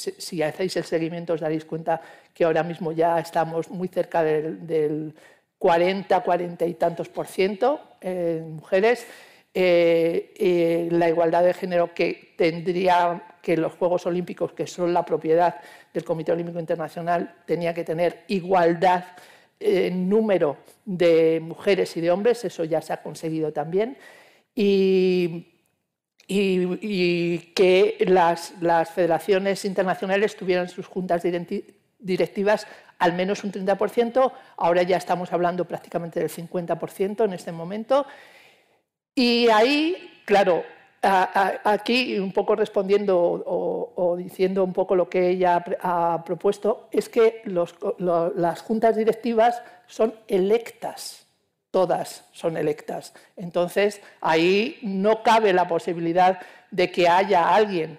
hacéis 0.43 0.75
el 0.75 0.83
seguimiento 0.83 1.33
os 1.33 1.41
daréis 1.41 1.63
cuenta 1.63 2.01
que 2.33 2.43
ahora 2.43 2.63
mismo 2.63 2.91
ya 2.91 3.19
estamos 3.19 3.69
muy 3.69 3.87
cerca 3.87 4.23
del, 4.23 5.13
40, 5.59 6.19
40 6.19 6.65
y 6.65 6.73
tantos 6.73 7.07
por 7.07 7.27
ciento 7.27 7.79
en 8.01 8.55
mujeres. 8.55 9.07
Eh, 9.53 10.33
eh, 10.35 10.89
la 10.91 11.07
igualdad 11.07 11.43
de 11.43 11.53
género 11.53 11.93
que 11.93 12.33
tendría 12.35 13.35
que 13.41 13.55
los 13.55 13.73
Juegos 13.73 14.05
Olímpicos, 14.07 14.51
que 14.51 14.67
son 14.67 14.91
la 14.91 15.05
propiedad 15.05 15.55
del 15.93 16.03
Comité 16.03 16.31
Olímpico 16.31 16.59
Internacional, 16.59 17.35
tenía 17.45 17.73
que 17.73 17.83
tener 17.83 18.23
igualdad 18.27 19.05
en 19.59 20.09
número 20.09 20.57
de 20.83 21.39
mujeres 21.41 21.95
y 21.95 22.01
de 22.01 22.11
hombres, 22.11 22.43
eso 22.43 22.65
ya 22.65 22.81
se 22.81 22.91
ha 22.91 23.01
conseguido 23.01 23.53
también 23.53 23.95
y, 24.55 25.49
que 27.55 27.97
las, 28.07 28.53
federaciones 28.93 29.65
internacionales 29.65 30.35
tuvieran 30.35 30.69
sus 30.69 30.87
juntas 30.87 31.23
directivas 31.99 32.67
al 32.99 33.13
menos 33.13 33.43
un 33.43 33.51
30%, 33.51 34.31
ahora 34.57 34.83
ya 34.83 34.97
estamos 34.97 35.33
hablando 35.33 35.65
prácticamente 35.65 36.21
del 36.21 36.29
50% 36.29 37.25
en 37.25 37.33
este 37.33 37.51
momento. 37.51 38.05
Y 39.13 39.49
ahí, 39.49 40.21
claro, 40.25 40.63
aquí 41.01 42.17
un 42.17 42.31
poco 42.31 42.55
respondiendo 42.55 43.19
o, 43.19 44.15
diciendo 44.17 44.63
un 44.63 44.71
poco 44.71 44.95
lo 44.95 45.09
que 45.09 45.29
ella 45.29 45.63
ha 45.81 46.23
propuesto, 46.23 46.87
es 46.91 47.09
que 47.09 47.41
las 47.45 48.61
juntas 48.61 48.95
directivas 48.95 49.61
son 49.85 50.15
electas 50.27 51.22
todas 51.73 52.23
son 52.33 52.55
electas. 52.55 53.15
Entonces, 53.35 53.99
ahí 54.21 54.77
no 54.83 55.23
cabe 55.23 55.51
la 55.53 55.67
posibilidad 55.67 56.39
de 56.69 56.91
que 56.91 57.09
haya 57.09 57.49
alguien 57.49 57.97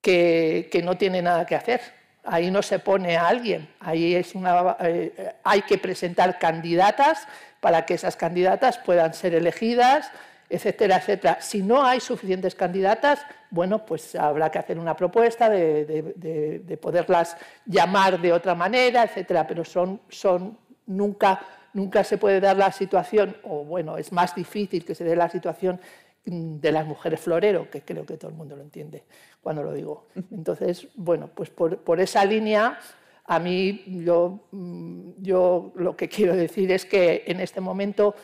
que, 0.00 0.82
no 0.82 0.98
tiene 0.98 1.22
nada 1.22 1.46
que 1.46 1.54
hacer. 1.54 1.80
Ahí 2.24 2.50
no 2.50 2.60
se 2.60 2.80
pone 2.80 3.16
a 3.16 3.28
alguien. 3.28 3.68
Ahí 3.78 4.16
es 4.16 4.34
una, 4.34 4.76
eh, 4.80 5.36
hay 5.44 5.62
que 5.62 5.78
presentar 5.78 6.40
candidatas 6.40 7.24
para 7.60 7.86
que 7.86 7.94
esas 7.94 8.16
candidatas 8.16 8.78
puedan 8.78 9.14
ser 9.14 9.32
elegidas, 9.36 10.10
etcétera, 10.50 10.96
etcétera. 10.96 11.38
Si 11.40 11.62
no 11.62 11.86
hay 11.86 12.00
suficientes 12.00 12.56
candidatas, 12.56 13.24
bueno, 13.48 13.86
pues 13.86 14.16
habrá 14.16 14.50
que 14.50 14.58
hacer 14.58 14.76
una 14.76 14.96
propuesta 14.96 15.48
de, 15.48 16.78
poderlas 16.82 17.36
llamar 17.64 18.20
de 18.20 18.32
otra 18.32 18.56
manera, 18.56 19.04
etcétera. 19.04 19.46
Pero 19.46 19.64
son, 19.64 20.00
son 20.08 20.58
nunca 20.86 21.40
nunca 21.74 22.02
se 22.04 22.18
puede 22.18 22.40
dar 22.40 22.56
la 22.56 22.72
situación, 22.72 23.36
o 23.42 23.64
bueno, 23.64 23.98
es 23.98 24.12
más 24.12 24.34
difícil 24.34 24.84
que 24.84 24.94
se 24.94 25.04
dé 25.04 25.14
la 25.14 25.28
situación 25.28 25.80
de 26.24 26.72
las 26.72 26.86
mujeres 26.86 27.20
florero, 27.20 27.70
que 27.70 27.82
creo 27.82 28.06
que 28.06 28.16
todo 28.16 28.30
el 28.30 28.36
mundo 28.36 28.56
lo 28.56 28.62
entiende 28.62 29.04
cuando 29.42 29.62
lo 29.62 29.72
digo. 29.74 30.06
Entonces, 30.30 30.88
bueno, 30.94 31.28
pues 31.34 31.50
por, 31.50 32.00
esa 32.00 32.24
línea, 32.24 32.78
a 33.26 33.38
mí 33.38 33.84
yo, 33.86 34.46
mm, 34.50 35.10
yo 35.18 35.72
lo 35.74 35.96
que 35.96 36.08
quiero 36.08 36.34
decir 36.34 36.72
es 36.72 36.86
que 36.86 37.24
en 37.26 37.40
este 37.40 37.60
momento 37.60 38.14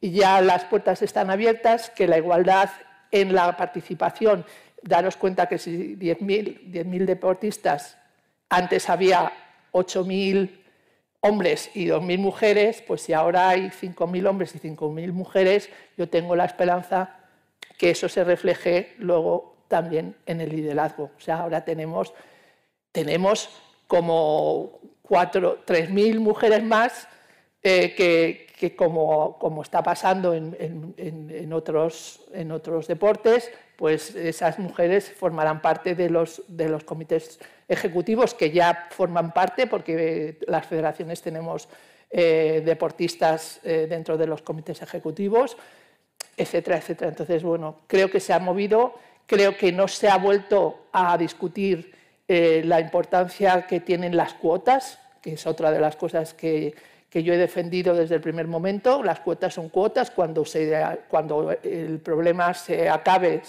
ya 0.00 0.40
las 0.40 0.64
puertas 0.66 1.02
están 1.02 1.30
abiertas, 1.30 1.90
que 1.90 2.06
la 2.06 2.18
igualdad 2.18 2.70
en 3.10 3.34
la 3.34 3.56
participación, 3.56 4.44
daros 4.82 5.16
cuenta 5.16 5.48
que 5.48 5.58
si 5.58 5.96
10.000 5.96 7.04
deportistas, 7.06 7.98
antes 8.48 8.88
había 8.88 9.32
8.000 9.72 10.50
hombres 11.20 11.70
y 11.74 11.86
2.000 11.86 12.18
mujeres, 12.18 12.82
pues 12.86 13.02
si 13.02 13.12
ahora 13.12 13.48
hay 13.48 13.70
5.000 13.70 14.28
hombres 14.28 14.54
y 14.54 14.58
5.000 14.58 15.12
mujeres, 15.12 15.70
yo 15.96 16.08
tengo 16.08 16.36
la 16.36 16.44
esperanza 16.44 17.16
que 17.76 17.90
eso 17.90 18.08
se 18.08 18.24
refleje 18.24 18.94
luego 18.98 19.56
también 19.68 20.16
en 20.26 20.40
el 20.40 20.50
liderazgo. 20.50 21.10
O 21.16 21.20
sea, 21.20 21.40
ahora 21.40 21.64
tenemos, 21.64 22.12
tenemos 22.92 23.50
como 23.86 24.80
3.000 25.04 26.18
mujeres 26.18 26.62
más 26.62 27.08
eh, 27.62 27.94
que, 27.94 28.76
como, 28.76 29.38
como, 29.38 29.62
está 29.62 29.82
pasando 29.82 30.34
en, 30.34 30.94
en, 30.96 31.52
otros, 31.52 32.26
en 32.32 32.52
otros 32.52 32.86
deportes, 32.86 33.50
pues 33.78 34.16
esas 34.16 34.58
mujeres 34.58 35.08
formarán 35.08 35.62
parte 35.62 35.94
de 35.94 36.10
los, 36.10 36.42
de 36.48 36.68
los 36.68 36.82
comités 36.82 37.38
ejecutivos 37.68 38.34
que 38.34 38.50
ya 38.50 38.88
forman 38.90 39.32
parte, 39.32 39.68
porque 39.68 40.36
las 40.48 40.66
federaciones 40.66 41.22
tenemos 41.22 41.68
eh, 42.10 42.60
deportistas 42.66 43.60
eh, 43.62 43.86
dentro 43.88 44.18
de 44.18 44.26
los 44.26 44.42
comités 44.42 44.82
ejecutivos, 44.82 45.56
etcétera, 46.36 46.78
etcétera. 46.78 47.10
Entonces, 47.10 47.44
bueno, 47.44 47.82
creo 47.86 48.10
que 48.10 48.18
se 48.18 48.32
ha 48.32 48.40
movido, 48.40 48.94
creo 49.26 49.56
que 49.56 49.70
no 49.70 49.86
se 49.86 50.08
ha 50.08 50.18
vuelto 50.18 50.88
a 50.90 51.16
discutir 51.16 51.94
eh, 52.26 52.62
la 52.64 52.80
importancia 52.80 53.68
que 53.68 53.78
tienen 53.78 54.16
las 54.16 54.34
cuotas, 54.34 54.98
que 55.22 55.34
es 55.34 55.46
otra 55.46 55.70
de 55.70 55.78
las 55.78 55.94
cosas 55.94 56.34
que, 56.34 56.74
que 57.10 57.22
yo 57.22 57.32
he 57.32 57.38
defendido 57.38 57.94
desde 57.94 58.16
el 58.16 58.20
primer 58.20 58.46
momento. 58.46 59.02
Las 59.02 59.20
cuotas 59.20 59.54
son 59.54 59.68
cuotas, 59.68 60.10
cuando, 60.10 60.44
se, 60.44 60.72
cuando 61.08 61.52
el 61.62 62.00
problema 62.00 62.52
se 62.54 62.88
acabe 62.88 63.42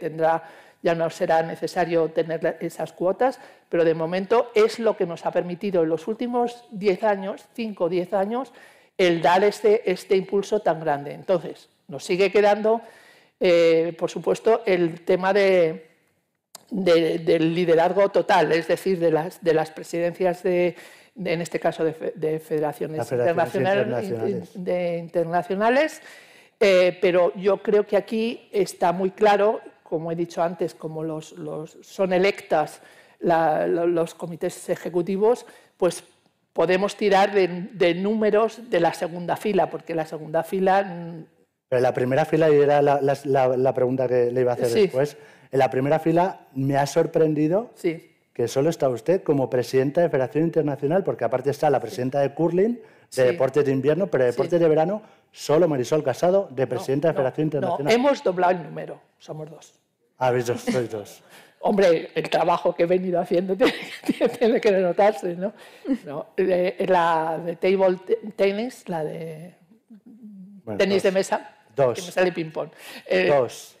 tendrá, 0.00 0.42
ya 0.82 0.94
no 0.94 1.08
será 1.10 1.42
necesario 1.42 2.08
tener 2.10 2.58
esas 2.60 2.92
cuotas, 2.92 3.40
pero 3.68 3.84
de 3.84 3.94
momento 3.94 4.50
es 4.54 4.78
lo 4.78 4.96
que 4.96 5.06
nos 5.06 5.24
ha 5.26 5.32
permitido 5.32 5.82
en 5.82 5.88
los 5.88 6.06
últimos 6.06 6.64
10 6.70 7.02
años, 7.04 7.44
5 7.54 7.84
o 7.84 7.88
10 7.88 8.12
años, 8.12 8.52
el 8.96 9.22
dar 9.22 9.42
este, 9.44 9.90
este 9.90 10.16
impulso 10.16 10.60
tan 10.60 10.80
grande. 10.80 11.12
Entonces, 11.12 11.68
nos 11.88 12.04
sigue 12.04 12.30
quedando, 12.30 12.82
eh, 13.40 13.94
por 13.98 14.10
supuesto, 14.10 14.62
el 14.66 15.00
tema 15.04 15.32
de, 15.32 15.88
del 16.70 17.54
liderazgo 17.54 18.10
total, 18.10 18.52
es 18.52 18.68
decir, 18.68 18.98
de 18.98 19.10
las, 19.10 19.42
de 19.42 19.54
las 19.54 19.70
presidencias 19.70 20.42
de, 20.42 20.76
en 21.24 21.40
este 21.40 21.58
caso 21.58 21.84
de, 21.84 21.92
federaciones, 22.40 23.10
internacionales, 23.10 24.52
De, 24.54 24.98
internacionales 24.98 26.00
eh, 26.60 26.98
pero 27.00 27.32
yo 27.36 27.58
creo 27.58 27.86
que 27.86 27.96
aquí 27.96 28.48
está 28.52 28.92
muy 28.92 29.10
claro, 29.10 29.60
como 29.82 30.10
he 30.10 30.16
dicho 30.16 30.42
antes, 30.42 30.74
como 30.74 31.02
los, 31.04 31.34
son 31.80 32.12
electas 32.12 32.80
los 33.20 34.14
comités 34.14 34.68
ejecutivos, 34.68 35.44
pues 35.76 36.04
podemos 36.52 36.96
tirar 36.96 37.32
de, 37.32 37.94
números 37.94 38.70
de 38.70 38.80
la 38.80 38.92
segunda 38.92 39.36
fila, 39.36 39.70
porque 39.70 39.94
la 39.94 40.06
segunda 40.06 40.42
fila... 40.42 40.82
Mm, 40.82 41.26
pero 41.68 41.82
la 41.82 41.92
primera 41.92 42.24
fila, 42.24 42.48
y 42.48 42.56
era 42.56 42.80
la, 42.80 43.74
pregunta 43.74 44.08
que 44.08 44.30
le 44.32 44.40
iba 44.40 44.52
a 44.52 44.54
hacer 44.54 44.68
después, 44.68 45.16
en 45.50 45.58
la 45.58 45.70
primera 45.70 45.98
fila 45.98 46.46
me 46.54 46.76
ha 46.76 46.86
sorprendido 46.86 47.70
sí. 47.74 48.16
Que 48.38 48.46
solo 48.46 48.70
está 48.70 48.88
usted 48.88 49.24
como 49.24 49.50
presidenta 49.50 50.00
de 50.00 50.08
Federación 50.08 50.44
Internacional, 50.44 51.02
porque 51.02 51.24
aparte 51.24 51.50
está 51.50 51.68
la 51.70 51.80
presidenta 51.80 52.20
de 52.20 52.34
Curling, 52.34 52.78
de 53.16 53.24
Deportes 53.24 53.64
de 53.64 53.72
Invierno, 53.72 54.06
pero 54.06 54.22
de 54.22 54.30
Deportes 54.30 54.60
de 54.60 54.68
Verano, 54.68 55.02
solo 55.32 55.66
Marisol 55.66 56.04
Casado, 56.04 56.46
de 56.52 56.68
presidenta 56.68 57.08
de 57.08 57.14
Federación 57.14 57.46
Internacional. 57.48 57.86
No, 57.86 57.90
hemos 57.90 58.22
doblado 58.22 58.52
el 58.52 58.62
número, 58.62 59.00
somos 59.18 59.50
dos. 59.50 59.74
Ah, 60.18 60.30
dos, 60.30 60.60
sois 60.60 60.88
dos. 60.88 61.20
Hombre, 61.62 62.12
el 62.14 62.30
trabajo 62.30 62.72
que 62.76 62.84
he 62.84 62.86
venido 62.86 63.18
haciendo 63.18 63.56
tiene, 64.38 64.60
que 64.60 64.70
notarse, 64.70 65.34
¿no? 65.34 65.52
la 66.36 67.40
de 67.44 67.56
table 67.56 67.98
tennis, 68.36 68.88
la 68.88 69.02
de 69.02 69.56
tenis 70.78 71.02
de 71.02 71.10
mesa, 71.10 71.56
dos. 71.74 71.98
que 71.98 72.02
me 72.02 72.12
sale 72.12 72.30
ping-pong. 72.30 72.68
Eh, 73.04 73.32
dos. 73.36 73.77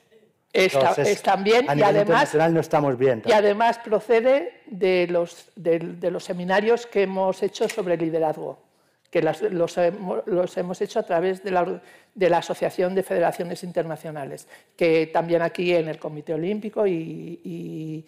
Está, 0.64 1.36
bien 1.36 1.66
y 1.74 1.82
además, 1.82 2.34
no 2.34 2.60
estamos 2.60 2.98
bien. 2.98 3.22
Y 3.26 3.32
además 3.32 3.78
procede 3.78 4.62
de 4.66 5.06
los, 5.08 5.50
de 5.56 6.10
los 6.10 6.24
seminarios 6.24 6.86
que 6.86 7.02
hemos 7.02 7.42
hecho 7.42 7.68
sobre 7.68 7.96
liderazgo 7.96 8.68
que 9.10 9.22
los, 9.22 10.56
hemos 10.56 10.80
hecho 10.82 10.98
a 10.98 11.02
través 11.02 11.42
de 11.42 11.50
la, 11.50 12.38
Asociación 12.38 12.94
de 12.94 13.02
Federaciones 13.02 13.62
Internacionales, 13.62 14.46
que 14.76 15.06
también 15.06 15.40
aquí 15.40 15.74
en 15.74 15.88
el 15.88 15.98
Comité 15.98 16.34
Olímpico 16.34 16.86
y, 16.86 18.04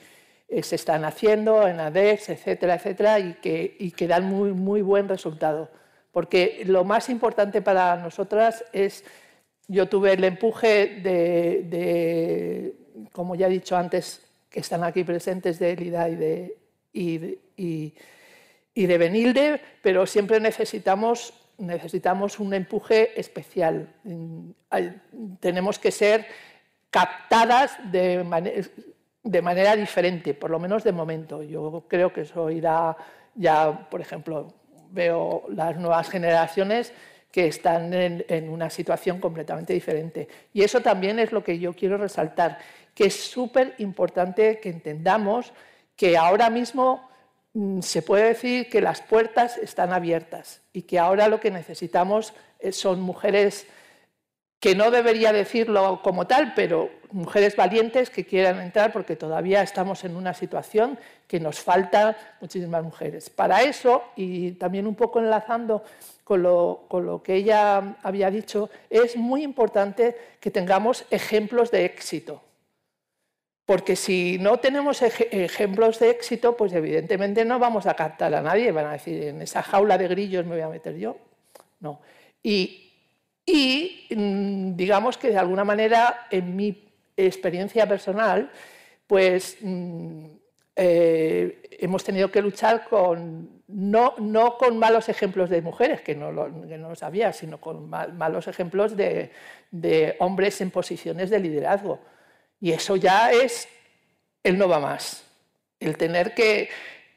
eh, 0.48 0.62
se 0.62 0.74
están 0.74 1.04
haciendo 1.04 1.66
en 1.66 1.80
ADEX, 1.80 2.30
etcétera, 2.30 2.74
etcétera, 2.74 3.18
y 3.18 3.34
que, 3.34 4.06
dan 4.06 4.24
muy, 4.24 4.52
muy 4.52 4.82
buen 4.82 5.08
resultado. 5.08 5.70
Porque 6.12 6.62
lo 6.66 6.84
más 6.84 7.08
importante 7.08 7.62
para 7.62 7.96
nosotras 7.96 8.64
es, 8.72 9.04
yo 9.70 9.88
tuve 9.88 10.14
el 10.14 10.24
empuje 10.24 11.00
de, 11.00 12.74
como 13.12 13.36
ya 13.36 13.46
he 13.46 13.50
dicho 13.50 13.76
antes, 13.76 14.26
que 14.50 14.58
están 14.60 14.82
aquí 14.82 15.04
presentes 15.04 15.60
de 15.60 15.70
Elida 15.70 16.08
y 16.92 17.18
de, 18.76 18.98
Benilde, 18.98 19.60
pero 19.80 20.06
siempre 20.06 20.40
necesitamos, 20.40 21.32
un 21.56 22.52
empuje 22.52 23.18
especial. 23.18 23.94
Tenemos 25.38 25.78
que 25.78 25.92
ser 25.92 26.26
captadas 26.90 27.78
de, 27.92 28.24
de 29.22 29.42
manera 29.42 29.76
diferente, 29.76 30.34
por 30.34 30.50
lo 30.50 30.58
menos 30.58 30.82
de 30.82 30.90
momento. 30.90 31.44
Yo 31.44 31.84
creo 31.86 32.12
que 32.12 32.22
eso 32.22 32.50
irá 32.50 32.96
ya, 33.36 33.88
por 33.88 34.00
ejemplo, 34.00 34.52
veo 34.90 35.44
las 35.50 35.76
nuevas 35.76 36.10
generaciones 36.10 36.92
que 37.30 37.46
están 37.46 37.92
en, 37.94 38.24
en, 38.28 38.48
una 38.48 38.70
situación 38.70 39.20
completamente 39.20 39.72
diferente. 39.72 40.28
Y 40.52 40.62
eso 40.62 40.80
también 40.80 41.18
es 41.18 41.32
lo 41.32 41.44
que 41.44 41.58
yo 41.58 41.72
quiero 41.74 41.96
resaltar, 41.96 42.58
que 42.94 43.04
es 43.04 43.14
súper 43.14 43.74
importante 43.78 44.58
que 44.60 44.68
entendamos 44.68 45.52
que 45.96 46.16
ahora 46.16 46.50
mismo 46.50 47.10
Mm, 47.52 47.80
se 47.80 48.02
puede 48.02 48.28
decir 48.28 48.68
que 48.68 48.80
las 48.80 49.02
puertas 49.02 49.58
están 49.58 49.92
abiertas 49.92 50.62
y 50.72 50.82
que 50.82 50.98
ahora 50.98 51.28
lo 51.28 51.40
que 51.40 51.50
necesitamos 51.50 52.32
eh, 52.60 52.72
son 52.72 53.00
mujeres 53.00 53.66
que 54.60 54.74
no 54.76 54.90
debería 54.90 55.32
decirlo 55.32 56.00
como 56.02 56.26
tal, 56.26 56.52
pero 56.54 56.90
mujeres 57.12 57.56
valientes 57.56 58.10
que 58.10 58.24
quieran 58.24 58.60
entrar 58.60 58.92
porque 58.92 59.16
todavía 59.16 59.62
estamos 59.62 60.04
en 60.04 60.16
una 60.16 60.34
situación 60.34 60.98
que 61.26 61.40
nos 61.40 61.60
faltan 61.60 62.16
muchísimas 62.40 62.82
mujeres. 62.82 63.30
Para 63.30 63.62
eso, 63.62 64.02
y 64.16 64.52
también 64.52 64.86
un 64.86 64.94
poco 64.94 65.20
enlazando 65.20 65.84
con 66.24 66.42
lo, 66.42 66.84
con 66.88 67.06
lo 67.06 67.22
que 67.22 67.34
ella 67.34 67.96
había 68.02 68.30
dicho, 68.30 68.70
es 68.88 69.16
muy 69.16 69.42
importante 69.42 70.16
que 70.40 70.50
tengamos 70.50 71.04
ejemplos 71.10 71.70
de 71.70 71.84
éxito. 71.84 72.42
Porque 73.70 73.94
si 73.94 74.36
no 74.40 74.58
tenemos 74.58 75.00
ejemplos 75.00 76.00
de 76.00 76.10
éxito, 76.10 76.56
pues 76.56 76.72
evidentemente 76.72 77.44
no 77.44 77.60
vamos 77.60 77.86
a 77.86 77.94
captar 77.94 78.34
a 78.34 78.42
nadie. 78.42 78.72
Van 78.72 78.86
a 78.86 78.92
decir, 78.94 79.22
en 79.22 79.42
esa 79.42 79.62
jaula 79.62 79.96
de 79.96 80.08
grillos 80.08 80.44
me 80.44 80.56
voy 80.56 80.62
a 80.62 80.68
meter 80.68 80.96
yo. 80.96 81.16
No. 81.78 82.00
Y, 82.42 82.90
mm, 84.10 84.74
digamos 84.74 85.16
que 85.18 85.28
de 85.30 85.38
alguna 85.38 85.62
manera, 85.62 86.26
en 86.32 86.56
mi 86.56 86.89
experiencia 87.26 87.86
personal, 87.88 88.50
pues 89.06 89.56
mm, 89.60 90.26
eh, 90.76 91.62
hemos 91.78 92.04
tenido 92.04 92.30
que 92.30 92.42
luchar 92.42 92.84
con, 92.84 93.62
no, 93.68 94.14
no, 94.18 94.56
con 94.56 94.78
malos 94.78 95.08
ejemplos 95.08 95.50
de 95.50 95.62
mujeres, 95.62 96.00
que 96.00 96.14
no 96.14 96.32
lo, 96.32 96.46
que 96.66 96.78
no 96.78 96.90
lo 96.90 96.94
sabía, 96.94 97.32
sino 97.32 97.60
con 97.60 97.88
malos 97.88 98.48
ejemplos 98.48 98.96
de, 98.96 99.30
de 99.70 100.16
hombres 100.20 100.60
en 100.60 100.70
posiciones 100.70 101.30
de 101.30 101.40
liderazgo. 101.40 102.00
Y 102.60 102.72
eso 102.72 102.96
ya 102.96 103.32
es 103.32 103.68
el 104.42 104.58
no 104.58 104.68
va 104.68 104.80
más. 104.80 105.24
El 105.78 105.96
tener 105.96 106.34
que, 106.34 106.68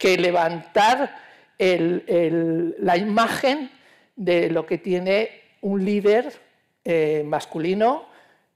levantar 0.01 1.16
la 1.58 2.97
imagen 2.97 3.72
de 4.18 4.49
lo 4.49 4.66
que 4.66 4.78
tiene 4.78 5.30
un 5.62 5.86
líder 5.86 6.34
eh, 6.84 7.24
masculino 7.26 8.08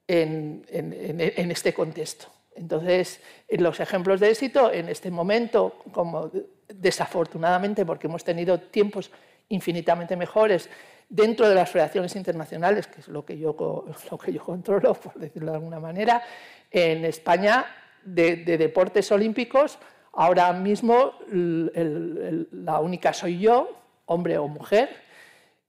en, 0.07 1.51
este 1.51 1.73
contexto. 1.73 2.27
Entonces, 2.55 3.21
los 3.49 3.79
ejemplos 3.79 4.19
de 4.19 4.29
éxito 4.31 4.71
en 4.71 4.89
este 4.89 5.11
momento, 5.11 5.81
como 5.91 6.31
desafortunadamente, 6.67 7.85
porque 7.85 8.07
hemos 8.07 8.23
tenido 8.23 8.59
tiempos 8.59 9.11
infinitamente 9.49 10.15
mejores 10.15 10.69
dentro 11.09 11.47
de 11.47 11.55
las 11.55 11.69
federaciones 11.69 12.15
internacionales, 12.15 12.87
que 12.87 13.01
es 13.01 13.07
lo 13.07 13.25
que 13.25 13.37
yo, 13.37 13.55
lo 14.11 14.17
que 14.17 14.33
yo 14.33 14.43
controlo, 14.43 14.93
por 14.93 15.13
decirlo 15.15 15.51
de 15.51 15.57
alguna 15.57 15.79
manera, 15.79 16.21
en 16.71 17.05
España, 17.05 17.65
de, 18.03 18.35
deportes 18.37 19.11
olímpicos, 19.11 19.77
ahora 20.13 20.51
mismo 20.53 21.13
la 21.29 22.79
única 22.79 23.13
soy 23.13 23.39
yo, 23.39 23.69
hombre 24.05 24.37
o 24.37 24.47
mujer, 24.47 24.89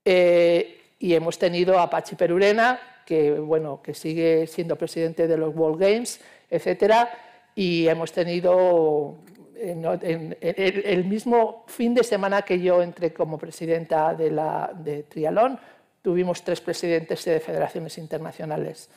eh, 0.05 0.95
y 0.97 1.13
hemos 1.13 1.37
tenido 1.37 1.79
a 1.79 1.89
Pachi 1.89 2.15
Perurena, 2.15 2.79
que, 3.09 3.39
bueno, 3.39 3.81
que 3.81 3.95
sigue 3.95 4.45
siendo 4.45 4.75
presidente 4.75 5.27
de 5.27 5.35
los 5.35 5.55
World 5.55 5.81
Games, 5.81 6.21
etcétera, 6.47 7.09
y 7.55 7.87
hemos 7.87 8.11
tenido 8.11 9.17
en, 9.55 10.37
el, 10.39 11.05
mismo 11.05 11.63
fin 11.65 11.95
de 11.95 12.03
semana 12.03 12.43
que 12.43 12.59
yo 12.59 12.83
entré 12.83 13.11
como 13.11 13.39
presidenta 13.39 14.13
de, 14.13 14.29
la, 14.29 14.71
de 14.75 15.01
Trialón, 15.01 15.59
tuvimos 16.03 16.43
tres 16.43 16.61
presidentes 16.61 17.25
de 17.25 17.39
federaciones 17.39 17.97
internacionales. 17.97 18.91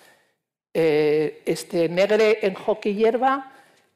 Eh, 0.75 1.41
este 1.47 1.89
Negre 1.89 2.39
en 2.43 2.53
hockey 2.53 2.95
hierba, 2.95 3.51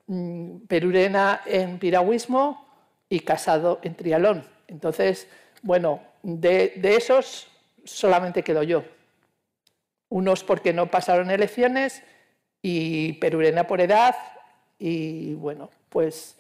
mm, 0.07 0.61
Perurena 0.67 1.43
en 1.45 1.79
piragüismo 1.79 2.67
y 3.11 3.21
Casado 3.21 3.81
en 3.83 3.95
trialón. 3.95 4.45
Entonces, 4.67 5.29
bueno, 5.61 6.01
de, 6.23 6.73
esos 6.83 7.49
solamente 7.85 8.43
quedo 8.43 8.63
yo. 8.63 8.83
Unos 10.17 10.45
porque 10.45 10.73
no 10.73 10.91
pasaron 10.91 11.31
elecciones 11.31 12.03
y 12.63 13.13
Perurena 13.21 13.67
por 13.67 13.83
edad 13.83 14.17
y 14.79 15.35
bueno, 15.35 15.69
pues, 15.91 16.39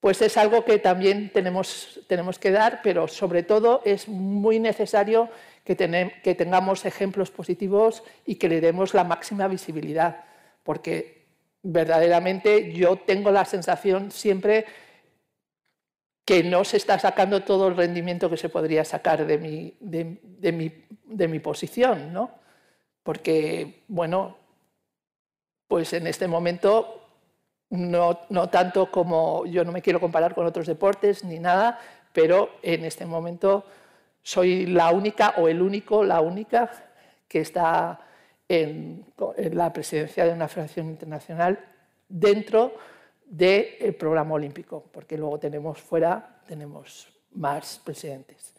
pues 0.00 0.20
es 0.20 0.36
algo 0.36 0.64
que 0.64 0.80
también 0.80 1.30
tenemos, 1.32 2.00
tenemos 2.08 2.40
que 2.40 2.50
dar, 2.50 2.80
pero 2.82 3.06
sobre 3.06 3.44
todo 3.44 3.82
es 3.84 4.08
muy 4.08 4.58
necesario 4.58 5.30
que, 5.62 5.76
tengamos 5.76 6.84
ejemplos 6.86 7.30
positivos 7.30 8.02
y 8.26 8.34
que 8.34 8.48
le 8.48 8.60
demos 8.60 8.94
la 8.94 9.04
máxima 9.04 9.46
visibilidad, 9.46 10.24
porque 10.64 11.28
verdaderamente 11.62 12.72
yo 12.72 12.96
tengo 12.96 13.30
la 13.30 13.44
sensación 13.44 14.10
siempre 14.10 14.66
que 16.24 16.42
no 16.42 16.64
se 16.64 16.78
está 16.78 16.98
sacando 16.98 17.44
todo 17.44 17.68
el 17.68 17.76
rendimiento 17.76 18.28
que 18.28 18.38
se 18.38 18.48
podría 18.48 18.84
sacar 18.84 19.24
de 19.24 19.38
mi, 19.38 19.76
de, 19.78 20.50
mi, 20.50 20.84
de 21.04 21.28
mi 21.28 21.38
posición, 21.38 22.12
¿no? 22.12 22.42
Porque, 23.04 23.84
bueno, 23.86 24.36
pues 25.68 25.92
en 25.92 26.08
este 26.08 26.26
momento 26.26 27.02
no, 27.70 28.18
no 28.30 28.48
tanto 28.48 28.90
como 28.90 29.46
yo 29.46 29.64
no 29.64 29.70
me 29.70 29.82
quiero 29.82 30.00
comparar 30.00 30.34
con 30.34 30.46
otros 30.46 30.66
deportes 30.66 31.22
ni 31.22 31.38
nada, 31.38 31.78
pero 32.12 32.50
en 32.62 32.84
este 32.84 33.06
momento 33.06 33.64
soy 34.22 34.66
la 34.66 34.90
única 34.90 35.34
o 35.36 35.48
el 35.48 35.62
único, 35.62 36.02
la 36.02 36.20
única 36.20 36.70
que 37.28 37.40
está 37.40 38.00
en, 38.48 39.04
la 39.52 39.72
presidencia 39.72 40.24
de 40.24 40.32
una 40.32 40.48
federación 40.48 40.88
internacional 40.88 41.58
dentro 42.08 42.74
del 43.26 43.94
programa 43.94 44.34
olímpico, 44.34 44.84
porque 44.92 45.18
luego 45.18 45.38
tenemos 45.38 45.80
fuera, 45.80 46.40
tenemos 46.46 47.08
más 47.32 47.80
presidentes. 47.84 48.54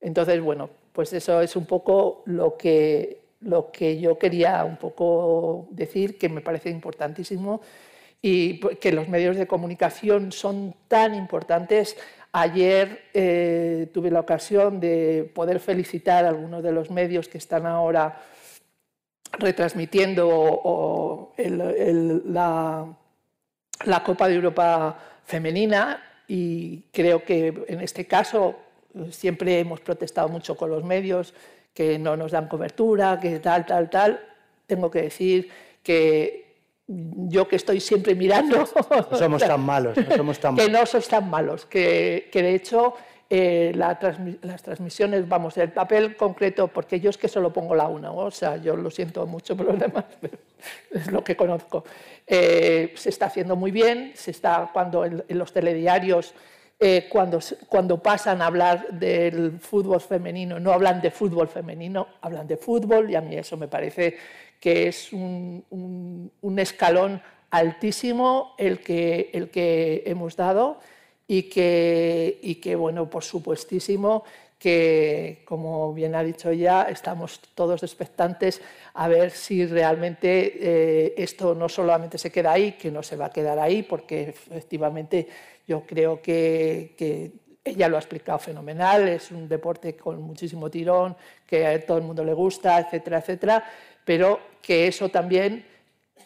Entonces, 0.00 0.40
bueno, 0.40 0.70
pues 0.92 1.12
eso 1.12 1.40
es 1.40 1.56
un 1.56 1.66
poco 1.66 2.22
lo 2.26 2.56
que, 2.56 3.21
lo 3.42 3.70
que 3.70 4.00
yo 4.00 4.18
quería 4.18 4.64
un 4.64 4.76
poco 4.76 5.68
decir, 5.70 6.18
que 6.18 6.28
me 6.28 6.40
parece 6.40 6.70
importantísimo 6.70 7.60
y 8.20 8.60
que 8.76 8.92
los 8.92 9.08
medios 9.08 9.36
de 9.36 9.46
comunicación 9.46 10.30
son 10.30 10.74
tan 10.88 11.14
importantes. 11.14 11.96
Ayer 12.30 13.06
eh, 13.12 13.88
tuve 13.92 14.10
la 14.10 14.20
ocasión 14.20 14.78
de 14.78 15.30
poder 15.34 15.58
felicitar 15.58 16.24
a 16.24 16.28
algunos 16.28 16.62
de 16.62 16.72
los 16.72 16.90
medios 16.90 17.28
que 17.28 17.38
están 17.38 17.66
ahora 17.66 18.22
retransmitiendo 19.38 21.32
la, 21.36 22.96
la 23.84 24.04
Copa 24.04 24.28
de 24.28 24.34
Europa 24.34 24.98
femenina 25.24 26.02
y 26.28 26.82
creo 26.92 27.24
que 27.24 27.64
en 27.68 27.80
este 27.80 28.06
caso 28.06 28.56
siempre 29.10 29.58
hemos 29.58 29.80
protestado 29.80 30.28
mucho 30.28 30.56
con 30.56 30.70
los 30.70 30.84
medios 30.84 31.34
que 31.74 31.98
no 31.98 32.16
nos 32.16 32.32
dan 32.32 32.48
cobertura, 32.48 33.18
que 33.20 33.38
tal, 33.40 33.64
tal, 33.66 33.88
tal. 33.88 34.20
Tengo 34.66 34.90
que 34.90 35.02
decir 35.02 35.48
que 35.82 36.42
yo 36.86 37.48
que 37.48 37.56
estoy 37.56 37.80
siempre 37.80 38.14
mirando... 38.14 38.58
No 39.10 39.16
somos 39.16 39.42
tan 39.42 39.60
malos, 39.60 39.96
no 39.96 40.16
somos 40.16 40.38
tan 40.38 40.56
Que 40.56 40.68
no 40.68 40.84
sois 40.86 41.08
tan 41.08 41.30
malos, 41.30 41.66
que, 41.66 42.28
que 42.30 42.42
de 42.42 42.54
hecho 42.54 42.94
eh, 43.34 43.72
las 43.74 44.62
transmisiones, 44.62 45.26
vamos, 45.26 45.56
el 45.56 45.72
papel 45.72 46.16
concreto, 46.16 46.68
porque 46.68 47.00
yo 47.00 47.08
es 47.08 47.16
que 47.16 47.28
solo 47.28 47.50
pongo 47.50 47.74
la 47.74 47.88
una, 47.88 48.12
o 48.12 48.30
sea, 48.30 48.58
yo 48.58 48.76
lo 48.76 48.90
siento 48.90 49.26
mucho 49.26 49.56
por 49.56 49.64
los 49.64 49.78
demás, 49.78 50.04
pero 50.20 50.36
es 50.90 51.10
lo 51.10 51.24
que 51.24 51.34
conozco. 51.34 51.82
Eh, 52.26 52.92
se 52.94 53.08
está 53.08 53.26
haciendo 53.26 53.56
muy 53.56 53.70
bien, 53.70 54.12
se 54.14 54.32
está 54.32 54.68
cuando 54.70 55.06
en, 55.06 55.24
los 55.30 55.50
telediarios, 55.50 56.34
eh, 56.84 57.06
cuando, 57.08 57.38
cuando 57.68 58.02
pasan 58.02 58.42
a 58.42 58.46
hablar 58.46 58.88
del 58.88 59.60
fútbol 59.60 60.00
femenino, 60.00 60.58
no 60.58 60.72
hablan 60.72 61.00
de 61.00 61.12
fútbol 61.12 61.46
femenino, 61.46 62.08
hablan 62.20 62.48
de 62.48 62.56
fútbol 62.56 63.08
y 63.08 63.14
a 63.14 63.20
mí 63.20 63.36
eso 63.36 63.56
me 63.56 63.68
parece 63.68 64.16
que 64.58 64.88
es 64.88 65.12
un, 65.12 65.64
un 66.40 66.58
escalón 66.58 67.22
altísimo 67.52 68.54
el 68.58 68.80
que, 68.80 69.30
el 69.32 69.50
que 69.50 70.02
hemos 70.06 70.34
dado 70.34 70.80
y 71.28 71.44
que, 71.44 72.40
y 72.42 72.56
que, 72.56 72.74
bueno, 72.74 73.08
por 73.08 73.22
supuestísimo, 73.22 74.24
que, 74.62 75.42
como 75.44 75.92
bien 75.92 76.14
ha 76.14 76.22
dicho 76.22 76.52
ya, 76.52 76.84
estamos 76.84 77.40
todos 77.54 77.82
expectantes 77.82 78.60
a 78.94 79.08
ver 79.08 79.32
si 79.32 79.66
realmente 79.66 80.52
eh, 80.54 81.14
esto 81.16 81.52
no 81.54 81.68
solamente 81.68 82.16
se 82.16 82.30
queda 82.30 82.52
ahí, 82.52 82.72
que 82.72 82.90
no 82.90 83.02
se 83.02 83.16
va 83.16 83.26
a 83.26 83.30
quedar 83.30 83.58
ahí, 83.58 83.82
porque 83.82 84.28
efectivamente 84.28 85.26
yo 85.66 85.82
creo 85.86 86.20
que, 86.20 86.94
que 86.96 87.32
ella 87.64 87.88
lo 87.88 87.96
ha 87.96 88.00
explicado 88.00 88.38
fenomenal, 88.38 89.08
es 89.08 89.30
un 89.30 89.48
deporte 89.48 89.96
con 89.96 90.20
muchísimo 90.22 90.70
tirón, 90.70 91.16
que 91.46 91.66
a 91.66 91.84
todo 91.84 91.98
el 91.98 92.04
mundo 92.04 92.24
le 92.24 92.34
gusta, 92.34 92.78
etcétera, 92.80 93.18
etcétera, 93.18 93.64
pero 94.04 94.40
que 94.60 94.86
eso 94.86 95.08
también, 95.08 95.64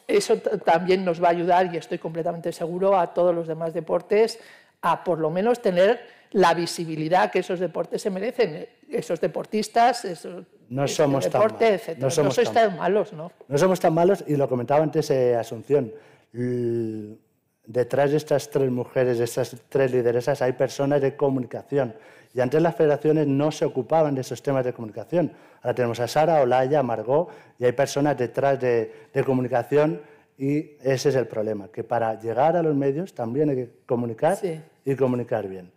eso 0.09 0.39
también 0.39 1.05
nos 1.05 1.23
va 1.23 1.29
a 1.29 1.33
ayudar, 1.33 1.73
y 1.75 1.77
estoy 1.77 1.99
completamente 1.99 2.53
seguro, 2.53 2.99
a 2.99 3.13
todos 3.13 3.35
los 3.35 3.47
demás 3.47 3.75
deportes 3.75 4.39
a 4.83 5.03
por 5.03 5.19
lo 5.19 5.31
menos 5.31 5.61
tener 5.61 6.01
la 6.33 6.55
visibilidad 6.55 7.31
que 7.31 7.41
esos 7.41 7.61
deportes 7.61 8.03
se 8.03 8.11
merecen, 8.11 8.69
esos 8.89 9.21
deportistas, 9.21 10.05
esos, 10.05 10.45
no 10.69 10.87
somos 10.89 11.25
deporte, 11.25 11.79
tan 11.79 11.99
No, 11.99 12.11
somos 12.11 12.35
sois 12.35 12.51
tan, 12.53 12.77
malos, 12.77 13.13
¿no? 13.13 13.33
No 13.49 13.59
somos 13.59 13.81
tan 13.81 13.95
malos 13.95 14.25
y 14.27 14.37
lo 14.37 14.49
comentaba 14.49 14.83
antes 14.83 15.11
eh, 15.11 15.35
Asunción. 15.35 15.93
Detrás 17.67 18.11
de 18.11 18.17
estas 18.17 18.51
tres 18.51 18.71
mujeres, 18.71 19.19
de 19.19 19.25
estas 19.25 19.57
tres 19.69 19.93
lideresas, 19.93 20.43
hay 20.43 20.53
personas 20.53 21.01
de 21.01 21.17
comunicación. 21.17 21.95
Y 22.35 22.41
antes 22.41 22.61
las 22.61 22.77
federaciones 22.77 23.27
no 23.27 23.51
se 23.51 23.65
ocupaban 23.65 24.15
de 24.15 24.21
esos 24.21 24.43
temas 24.43 24.65
de 24.65 24.73
comunicación. 24.73 25.33
Ahora 25.63 25.75
tenemos 25.75 26.01
a 26.01 26.09
Sara, 26.09 26.43
Olaya, 26.43 26.83
Margot, 26.83 27.29
y 27.59 27.65
hay 27.65 27.73
personas 27.73 28.17
detrás 28.17 28.61
de, 28.61 28.93
de 29.13 29.25
comunicación 29.25 30.01
y 30.39 30.73
ese 30.83 31.09
es 31.09 31.15
el 31.15 31.27
problema, 31.27 31.69
que 31.69 31.83
para 31.83 32.21
llegar 32.21 32.57
a 32.57 32.63
los 32.63 32.75
medios 32.75 33.15
también 33.15 33.49
hay 33.51 33.57
que 33.57 33.71
comunicar 33.87 34.39
y 34.85 34.95
comunicar 34.95 35.49
bien. 35.49 35.73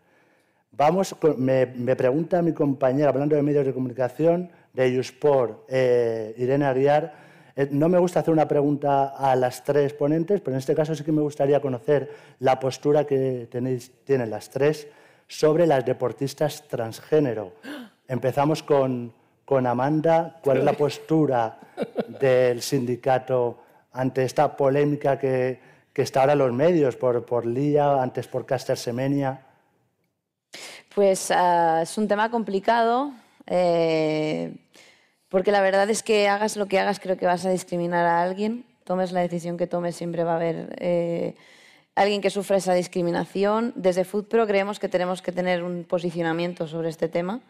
Vamos, 0.72 1.16
me, 1.38 1.66
me, 1.66 1.96
pregunta 1.96 2.42
mi 2.42 2.54
compañera, 2.54 3.10
hablando 3.10 3.36
de 3.36 3.42
medios 3.42 3.66
de 3.66 3.74
comunicación, 3.74 4.50
de 4.74 4.94
Yusport, 4.94 5.66
eh, 5.70 6.36
Irene 6.38 6.66
Aguiar, 6.66 7.14
no 7.72 7.90
me 7.90 7.98
gusta 7.98 8.22
hacer 8.22 8.34
una 8.34 8.48
pregunta 8.48 9.10
a 9.10 9.36
las 9.36 9.64
tres 9.64 9.94
ponentes, 9.94 10.42
pero 10.42 10.56
en 10.56 10.60
este 10.60 10.76
caso 10.76 10.96
sí 10.96 11.04
que 11.04 11.12
me 11.12 11.22
gustaría 11.22 11.60
conocer 11.60 12.10
la 12.40 12.60
postura 12.60 13.06
que 13.06 13.48
tenéis, 13.52 13.92
tienen 14.04 14.30
las 14.30 14.50
tres 14.50 14.88
sobre 15.28 15.68
las 15.68 15.86
deportistas 15.86 16.68
transgénero. 16.68 17.54
Empezamos 18.08 18.64
con, 18.64 19.14
con 19.46 19.68
Amanda. 19.68 20.40
¿Cuál 20.44 20.60
es 20.60 20.64
la 20.64 20.74
postura 20.74 21.60
del 22.20 22.62
sindicato 22.62 23.60
ante 23.92 24.24
esta 24.24 24.56
polémica 24.56 25.20
que, 25.20 25.60
que 25.94 26.02
está 26.02 26.22
ahora 26.22 26.34
en 26.34 26.40
los 26.40 26.54
medios 26.54 26.96
por, 26.96 27.26
por 27.26 27.46
Lía, 27.46 28.02
antes 28.02 28.28
por 28.28 28.46
Caster 28.46 28.78
Semenia? 28.78 29.42
Pues 30.94 31.30
uh, 31.30 31.82
es 31.82 31.98
un 31.98 32.08
tema 32.08 32.32
complicado, 32.32 33.12
eh, 33.46 34.54
porque 35.30 35.52
la 35.52 35.62
verdad 35.62 35.90
es 35.90 36.04
que 36.04 36.28
hagas 36.28 36.58
lo 36.58 36.68
que 36.68 36.80
hagas, 36.80 37.00
creo 37.00 37.18
que 37.18 37.26
vas 37.26 37.46
a 37.46 37.52
discriminar 37.52 38.06
a 38.06 38.22
alguien. 38.22 38.66
Tomes 38.84 39.12
la 39.12 39.22
decisión 39.22 39.58
que 39.58 39.68
tomes, 39.68 39.96
siempre 39.96 40.24
va 40.24 40.34
a 40.34 40.36
haber 40.36 40.76
eh, 40.80 41.36
alguien 41.96 42.22
que 42.22 42.30
sufra 42.30 42.58
esa 42.58 42.74
discriminación. 42.74 43.74
Desde 43.76 44.04
FoodPro 44.04 44.48
creemos 44.48 44.80
que 44.80 44.90
tenemos 44.90 45.22
que 45.22 45.32
tener 45.32 45.64
un 45.64 45.84
posicionamiento 45.84 46.68
sobre 46.68 46.90
este 46.90 47.08
tema. 47.08 47.42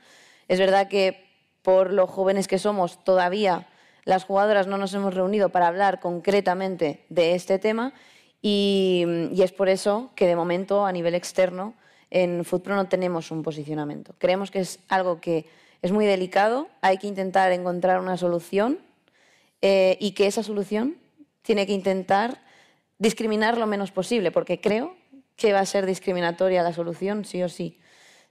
Es 0.47 0.59
verdad 0.59 0.88
que 0.88 1.25
por 1.61 1.93
lo 1.93 2.07
jóvenes 2.07 2.47
que 2.47 2.57
somos, 2.57 3.03
todavía 3.03 3.67
las 4.05 4.25
jugadoras 4.25 4.67
no 4.67 4.77
nos 4.77 4.93
hemos 4.93 5.13
reunido 5.13 5.49
para 5.49 5.67
hablar 5.67 5.99
concretamente 5.99 7.05
de 7.09 7.36
este 7.36 7.59
tema 7.59 7.93
y, 8.41 9.05
es 9.38 9.51
por 9.51 9.69
eso 9.69 10.11
que 10.15 10.27
de 10.27 10.36
momento 10.36 10.86
a 10.86 10.91
nivel 10.91 11.15
externo 11.15 11.73
en 12.09 12.43
FootPro 12.43 12.75
no 12.75 12.88
tenemos 12.88 13.32
un 13.32 13.43
posicionamiento. 13.43 14.15
Creemos 14.17 14.51
que 14.51 14.61
es 14.61 14.80
algo 14.89 15.21
que 15.21 15.45
es 15.82 15.91
muy 15.91 16.05
delicado, 16.05 16.67
hay 16.82 16.97
que 16.97 17.07
intentar 17.07 17.51
encontrar 17.51 17.99
una 17.99 18.17
solución 18.17 18.80
eh, 19.61 19.97
y 19.99 20.11
que 20.11 20.27
esa 20.27 20.43
solución 20.43 20.97
tiene 21.41 21.65
que 21.65 21.73
intentar 21.73 22.41
discriminar 22.97 23.57
lo 23.57 23.65
menos 23.65 23.91
posible, 23.91 24.32
porque 24.32 24.59
creo 24.59 24.95
que 25.36 25.53
va 25.53 25.61
a 25.61 25.65
ser 25.65 25.86
discriminatoria 25.86 26.63
la 26.63 26.73
solución, 26.73 27.23
sí 27.23 27.41
o 27.43 27.49
sí. 27.49 27.80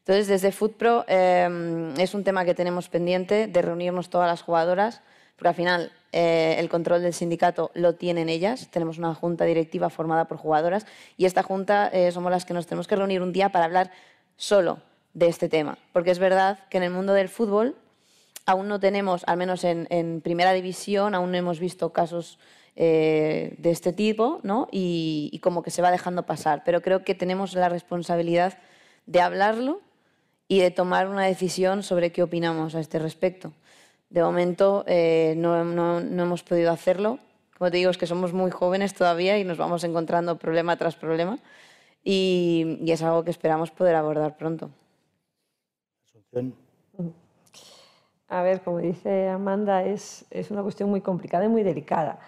Entonces, 0.01 0.29
desde 0.29 0.53
FootPro 0.53 1.05
eh, 1.09 1.95
es 1.99 2.15
un 2.15 2.25
tema 2.25 2.45
que 2.45 2.55
tenemos 2.55 2.89
pendiente 2.89 3.47
de 3.47 3.63
reunirnos 3.63 4.11
todas 4.11 4.29
las 4.29 4.43
jugadoras 4.43 5.03
porque 5.37 5.49
al 5.49 5.55
final 5.55 5.93
eh, 6.13 6.57
el 6.59 6.69
control 6.69 7.03
del 7.03 7.13
sindicato 7.13 7.71
lo 7.75 7.95
tienen 7.95 8.29
ellas. 8.29 8.69
Tenemos 8.71 8.99
una 8.99 9.15
junta 9.15 9.45
directiva 9.45 9.89
formada 9.89 10.27
por 10.27 10.37
jugadoras 10.37 10.87
y 11.17 11.27
esta 11.27 11.43
junta 11.43 11.93
somos 12.11 12.33
las 12.33 12.45
que 12.45 12.55
nos 12.55 12.67
tenemos 12.67 12.89
que 12.89 12.97
reunir 12.97 13.23
un 13.23 13.33
día 13.33 13.51
para 13.51 13.67
hablar 13.67 13.93
solo 14.37 14.81
de 15.19 15.29
este 15.29 15.49
tema. 15.49 15.79
Porque 15.93 16.11
es 16.11 16.19
verdad 16.19 16.61
que 16.71 16.79
en 16.79 16.85
el 16.85 16.91
mundo 16.91 17.13
del 17.13 17.29
fútbol 17.29 17.77
aún 18.47 18.69
no 18.69 18.81
tenemos, 18.81 19.25
al 19.27 19.37
menos 19.37 19.63
en, 19.65 20.21
primera 20.23 20.53
división, 20.53 21.15
aún 21.15 21.33
no 21.33 21.37
hemos 21.37 21.61
visto 21.61 21.93
casos 21.93 22.39
eh, 22.77 23.55
de 23.59 23.71
este 23.71 23.93
tipo 23.93 24.41
¿no? 24.43 24.69
y, 24.73 25.29
y 25.33 25.41
como 25.41 25.63
que 25.63 25.71
se 25.71 25.83
va 25.83 25.91
dejando 25.91 26.25
pasar. 26.25 26.63
Pero 26.65 26.81
creo 26.81 27.05
que 27.05 27.15
tenemos 27.15 27.55
la 27.55 27.69
responsabilidad 27.69 28.59
de 29.07 29.21
hablarlo 29.21 29.83
y 30.49 30.61
de 30.61 30.71
tomar 30.71 31.09
una 31.09 31.27
decisión 31.27 31.83
sobre 31.83 32.11
qué 32.11 32.23
opinamos 32.23 32.75
a 32.75 32.81
este 32.81 32.99
respecto. 32.99 33.53
De 34.09 34.23
momento 34.23 34.85
eh, 34.87 35.35
no, 35.37 35.63
no, 35.65 36.01
no, 36.01 36.23
hemos 36.23 36.43
podido 36.43 36.73
hacerlo. 36.73 37.19
Como 37.59 37.71
te 37.71 37.77
digo, 37.77 37.91
es 37.91 37.99
que 37.99 38.07
somos 38.07 38.33
muy 38.33 38.51
jóvenes 38.51 38.95
todavía 38.95 39.39
y 39.39 39.45
nos 39.45 39.59
vamos 39.59 39.85
encontrando 39.85 40.39
problema 40.39 40.77
tras 40.77 40.97
problema 40.97 41.39
y, 42.03 42.79
y 42.83 42.93
es 42.93 43.03
algo 43.03 43.25
que 43.25 43.31
esperamos 43.31 43.71
poder 43.71 43.95
abordar 43.95 44.39
pronto. 44.39 44.71
A 48.29 48.43
ver, 48.43 48.61
como 48.61 48.79
dice 48.79 49.29
Amanda, 49.29 49.85
es, 49.85 50.27
es 50.31 50.51
una 50.51 50.63
cuestión 50.63 50.91
muy 50.91 51.01
complicada 51.01 51.47
y 51.47 51.49
muy 51.49 51.63
delicada. 51.63 52.19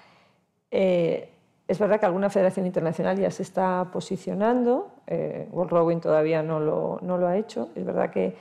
Eh, 0.70 1.30
es 1.68 1.78
verdad 1.78 2.00
que 2.00 2.06
alguna 2.06 2.30
federación 2.30 2.66
internacional 2.66 3.18
ya 3.18 3.30
se 3.30 3.42
está 3.42 3.90
posicionando, 3.92 4.92
eh, 5.06 5.46
World 5.52 5.70
Rowing 5.70 6.00
todavía 6.00 6.42
no 6.42 6.58
lo, 6.58 6.98
no 7.02 7.18
lo 7.18 7.28
ha 7.28 7.36
hecho. 7.36 7.68
Es 7.74 7.84
verdad 7.84 8.10
que 8.10 8.34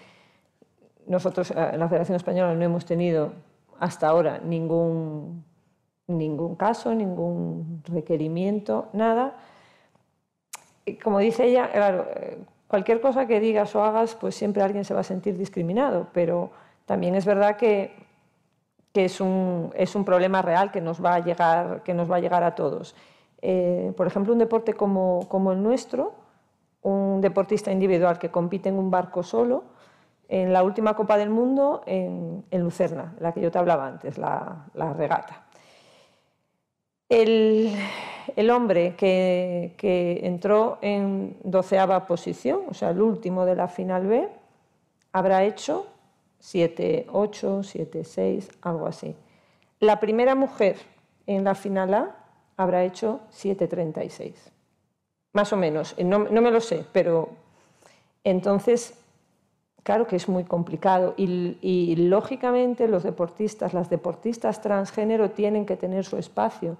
nosotros 1.05 1.51
eh, 1.51 1.69
en 1.73 1.79
la 1.79 1.89
Federación 1.89 2.15
Española 2.15 2.55
no 2.55 2.63
hemos 2.63 2.85
tenido 2.85 3.33
hasta 3.79 4.07
ahora 4.07 4.39
ningún, 4.39 5.43
ningún 6.07 6.55
caso, 6.55 6.95
ningún 6.95 7.83
requerimiento, 7.85 8.87
nada, 8.93 9.37
como 11.03 11.19
dice 11.19 11.45
ella, 11.45 11.71
claro, 11.71 12.07
cualquier 12.69 13.01
cosa 13.01 13.25
que 13.25 13.41
digas 13.41 13.75
o 13.75 13.83
hagas, 13.83 14.15
pues 14.15 14.35
siempre 14.35 14.61
alguien 14.61 14.85
se 14.85 14.93
va 14.93 15.01
a 15.01 15.03
sentir 15.03 15.37
discriminado, 15.37 16.07
pero 16.13 16.51
también 16.85 17.15
es 17.15 17.25
verdad 17.25 17.57
que, 17.57 17.91
es, 18.93 19.19
un, 19.19 19.71
es, 19.75 19.95
un, 19.95 20.05
problema 20.05 20.41
real 20.41 20.71
que 20.71 20.79
nos 20.79 21.03
va 21.03 21.15
a 21.15 21.19
llegar, 21.19 21.81
que 21.83 21.93
nos 21.93 22.09
va 22.09 22.17
a, 22.17 22.19
llegar 22.19 22.43
a 22.43 22.55
todos. 22.55 22.95
Eh, 23.41 23.91
por 23.97 24.05
ejemplo, 24.05 24.33
un 24.33 24.39
deporte 24.39 24.73
como, 24.73 25.27
como, 25.29 25.51
el 25.51 25.63
nuestro, 25.63 26.13
un 26.83 27.21
deportista 27.21 27.71
individual 27.71 28.19
que 28.19 28.29
compite 28.29 28.69
en 28.69 28.77
un 28.77 28.91
barco 28.91 29.23
solo, 29.23 29.63
en 30.27 30.53
la 30.53 30.61
última 30.61 30.95
Copa 30.95 31.17
del 31.17 31.31
Mundo 31.31 31.81
en, 31.87 32.43
Lucerna, 32.51 33.15
la 33.19 33.31
que 33.31 33.41
yo 33.41 33.49
te 33.49 33.57
hablaba 33.57 33.87
antes, 33.87 34.19
la, 34.19 34.67
la 34.75 34.93
regata. 34.93 35.48
El, 37.09 38.49
hombre 38.51 38.95
que, 38.95 40.19
entró 40.23 40.77
en 40.81 41.37
doceava 41.43 42.05
posición, 42.05 42.61
o 42.69 42.73
sea, 42.73 42.91
el 42.91 43.01
último 43.01 43.45
de 43.45 43.55
la 43.55 43.67
final 43.67 44.05
B, 44.05 44.29
habrá 45.11 45.43
hecho 45.43 45.87
7, 46.39 47.07
8, 47.11 47.63
7, 47.63 48.03
6, 48.03 48.49
algo 48.61 48.85
así. 48.85 49.15
La 49.79 49.99
primera 49.99 50.35
mujer 50.35 50.77
en 51.25 51.43
la 51.43 51.55
final 51.55 51.93
A 51.93 52.15
habrá 52.57 52.83
hecho 52.83 53.21
7.36. 53.31 54.33
Más 55.33 55.53
o 55.53 55.57
menos, 55.57 55.95
no, 55.99 56.19
no, 56.19 56.41
me 56.41 56.51
lo 56.51 56.59
sé, 56.59 56.85
pero 56.91 57.29
entonces, 58.23 58.93
claro 59.83 60.05
que 60.07 60.15
es 60.15 60.27
muy 60.27 60.43
complicado 60.43 61.13
y, 61.17 61.95
lógicamente 61.95 62.87
los 62.87 63.03
deportistas, 63.03 63.73
las 63.73 63.89
deportistas 63.89 64.61
transgénero 64.61 65.31
tienen 65.31 65.65
que 65.65 65.77
tener 65.77 66.05
su 66.05 66.17
espacio. 66.17 66.77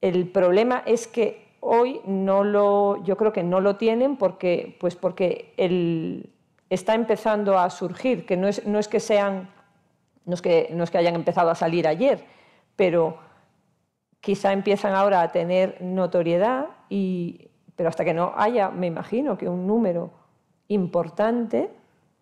El 0.00 0.28
problema 0.28 0.82
es 0.86 1.06
que 1.06 1.48
hoy 1.60 2.00
no 2.04 2.44
lo, 2.44 3.02
yo 3.04 3.16
creo 3.16 3.32
que 3.32 3.42
no 3.42 3.60
lo 3.60 3.76
tienen 3.76 4.16
porque, 4.16 4.76
pues 4.80 4.94
porque 4.96 5.52
el, 5.56 6.32
está 6.70 6.94
empezando 6.94 7.58
a 7.58 7.70
surgir, 7.70 8.26
que 8.26 8.36
no 8.36 8.48
es, 8.48 8.66
no 8.66 8.78
es 8.78 8.88
que 8.88 9.00
sean, 9.00 9.50
no 10.24 10.34
es 10.34 10.42
que, 10.42 10.70
no 10.72 10.84
es 10.84 10.90
que 10.90 10.98
hayan 10.98 11.14
empezado 11.14 11.50
a 11.50 11.54
salir 11.54 11.88
ayer, 11.88 12.24
pero 12.76 13.18
quizá 14.20 14.52
empiezan 14.52 14.94
ahora 14.94 15.22
a 15.22 15.32
tener 15.32 15.80
notoriedad, 15.82 16.66
y, 16.88 17.50
pero 17.76 17.88
hasta 17.88 18.04
que 18.04 18.14
no 18.14 18.32
haya, 18.36 18.70
me 18.70 18.86
imagino 18.86 19.38
que 19.38 19.48
un 19.48 19.66
número 19.66 20.10
importante, 20.68 21.70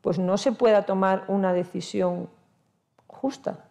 pues 0.01 0.19
no 0.19 0.39
se 0.39 0.53
pueda 0.53 0.83
tomar 0.83 1.25
una 1.29 1.53
decisión 1.53 2.31
justa. 3.07 3.65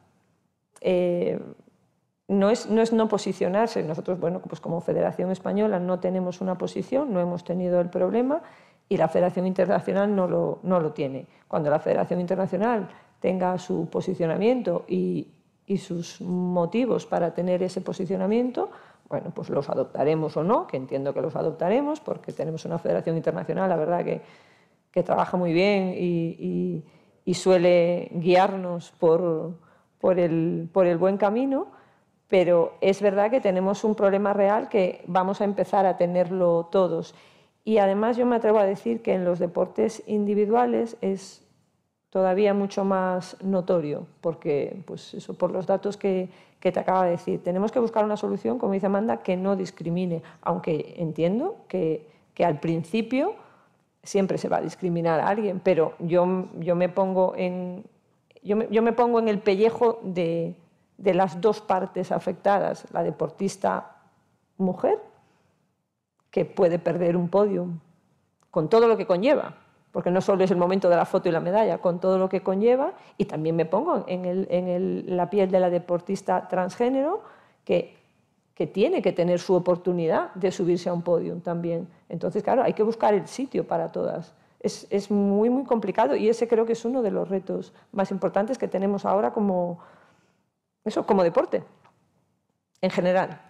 Eh, 0.82 1.40
no 2.28 2.50
es, 2.50 2.70
no 2.70 2.82
es, 2.82 2.92
no 2.94 3.08
posicionarse. 3.08 3.84
Nosotros, 3.84 4.20
bueno, 4.20 4.42
pues 4.42 4.60
como 4.60 4.82
Federación 4.82 5.32
Española 5.32 5.80
no 5.80 6.00
tenemos 6.00 6.42
una 6.42 6.58
posición, 6.58 7.14
no 7.14 7.20
hemos 7.20 7.44
tenido 7.44 7.80
el 7.82 7.90
problema 7.90 8.42
y 8.90 8.98
la 8.98 9.08
Federación 9.08 9.48
Internacional 9.48 10.16
no 10.16 10.28
lo, 10.28 10.60
no 10.64 10.80
lo 10.80 10.92
tiene. 10.92 11.28
Cuando 11.48 11.70
la 11.70 11.80
Federación 11.80 12.20
Internacional 12.20 12.90
tenga 13.20 13.58
su 13.58 13.90
posicionamiento 13.90 14.86
y, 14.88 15.28
y 15.66 15.78
sus 15.78 16.22
motivos 16.22 17.06
para 17.06 17.34
tener 17.34 17.64
ese 17.64 17.82
posicionamiento, 17.82 18.70
bueno, 19.10 19.32
pues 19.34 19.50
los 19.50 19.70
adoptaremos 19.70 20.36
o 20.38 20.44
no, 20.44 20.66
que 20.68 20.78
entiendo 20.78 21.14
que 21.14 21.22
los 21.22 21.36
adoptaremos, 21.36 22.00
porque 22.00 22.32
tenemos 22.32 22.66
una 22.66 22.80
federación 22.80 23.16
internacional, 23.16 23.70
la 23.70 23.76
verdad, 23.76 24.04
que, 24.04 24.22
que 24.92 25.04
trabaja 25.04 25.38
muy 25.38 25.54
bien 25.54 25.94
y, 25.96 26.36
y, 26.40 26.84
y 27.24 27.34
suele 27.36 28.10
guiarnos 28.14 28.92
por, 29.00 29.54
por, 30.00 30.20
el, 30.20 30.70
por 30.74 30.88
el 30.88 30.98
buen 30.98 31.18
camino, 31.18 31.68
pero 32.28 32.74
es 32.82 33.02
verdad 33.02 33.30
que 33.30 33.42
tenemos 33.42 33.84
un 33.84 33.96
problema 33.96 34.34
real 34.34 34.70
que 34.70 35.04
vamos 35.08 35.42
a 35.42 35.46
empezar 35.46 35.86
a 35.86 35.98
tenerlo 35.98 36.68
todos. 36.72 37.14
Y 37.64 37.78
además 37.78 38.18
yo 38.18 38.26
me 38.26 38.36
atrevo 38.36 38.60
a 38.60 38.66
decir 38.66 39.02
que 39.02 39.14
en 39.14 39.26
los 39.26 39.40
deportes 39.40 40.04
individuales 40.08 40.98
es 41.02 41.46
todavía 42.10 42.54
mucho 42.54 42.86
más 42.86 43.36
notorio, 43.44 44.08
porque 44.22 44.82
pues 44.86 45.14
eso, 45.14 45.34
por 45.34 45.52
los 45.52 45.68
datos 45.68 45.98
que, 45.98 46.30
que 46.60 46.72
te 46.72 46.80
acaba 46.80 47.06
de 47.06 47.12
decir, 47.12 47.44
tenemos 47.44 47.72
que 47.72 47.80
buscar 47.80 48.06
una 48.06 48.18
solución, 48.18 48.58
como 48.58 48.74
dice 48.74 48.86
Amanda, 48.86 49.18
que 49.18 49.36
no 49.36 49.56
discrimine, 49.56 50.24
aunque 50.42 50.96
entiendo 50.98 51.58
que, 51.68 52.08
que 52.34 52.46
al 52.46 52.60
principio 52.60 53.34
siempre 54.02 54.38
se 54.38 54.48
va 54.48 54.58
a 54.58 54.62
discriminar 54.62 55.20
a 55.20 55.28
alguien, 55.28 55.60
pero 55.64 55.94
yo, 56.00 56.48
yo, 56.60 56.76
me, 56.76 56.88
pongo 56.88 57.34
en, 57.36 57.84
yo, 58.44 58.64
yo 58.70 58.82
me 58.82 58.94
pongo 58.94 59.20
en 59.20 59.28
el 59.28 59.40
pellejo 59.40 60.00
de, 60.04 60.56
de 60.98 61.14
las 61.14 61.42
dos 61.42 61.62
partes 61.62 62.12
afectadas, 62.12 62.86
la 62.92 63.04
deportista 63.04 63.96
mujer 64.58 65.00
que 66.32 66.46
puede 66.46 66.80
perder 66.80 67.16
un 67.16 67.30
podio, 67.30 67.68
con 68.52 68.70
todo 68.70 68.88
lo 68.88 68.98
que 68.98 69.06
conlleva, 69.06 69.56
porque 69.92 70.12
no 70.12 70.22
solo 70.22 70.44
es 70.44 70.52
el 70.52 70.58
momento 70.58 70.90
de 70.90 70.96
la 70.98 71.06
foto 71.06 71.30
y 71.30 71.32
la 71.32 71.40
medalla, 71.40 71.78
con 71.78 72.00
todo 72.00 72.18
lo 72.18 72.28
que 72.28 72.42
conlleva, 72.42 72.94
y 73.18 73.26
también 73.26 73.56
me 73.56 73.66
pongo 73.66 74.04
en, 74.08 74.26
el, 74.26 74.48
en 74.50 74.68
el, 74.68 75.16
la 75.16 75.30
piel 75.30 75.50
de 75.52 75.60
la 75.60 75.70
deportista 75.70 76.48
transgénero 76.48 77.22
que, 77.64 77.96
que 78.54 78.68
tiene 78.68 79.02
que 79.02 79.12
tener 79.12 79.40
su 79.40 79.54
oportunidad 79.54 80.34
de 80.34 80.52
subirse 80.52 80.90
a 80.90 80.94
un 80.94 81.02
podio 81.02 81.36
también. 81.38 81.88
Entonces, 82.10 82.44
claro, 82.44 82.64
hay 82.64 82.74
que 82.74 82.84
buscar 82.84 83.14
el 83.14 83.28
sitio 83.28 83.68
para 83.68 83.92
todas. 83.92 84.34
Es, 84.60 84.88
es, 84.90 85.12
muy, 85.12 85.50
muy 85.50 85.64
complicado 85.64 86.16
y 86.16 86.28
ese 86.28 86.48
creo 86.48 86.66
que 86.66 86.74
es 86.74 86.84
uno 86.86 87.02
de 87.02 87.12
los 87.12 87.30
retos 87.30 87.74
más 87.92 88.12
importantes 88.12 88.58
que 88.58 88.68
tenemos 88.68 89.06
ahora 89.06 89.32
como, 89.32 89.80
eso, 90.86 91.06
como 91.06 91.24
deporte, 91.24 91.64
en 92.82 92.90
general 92.90 93.42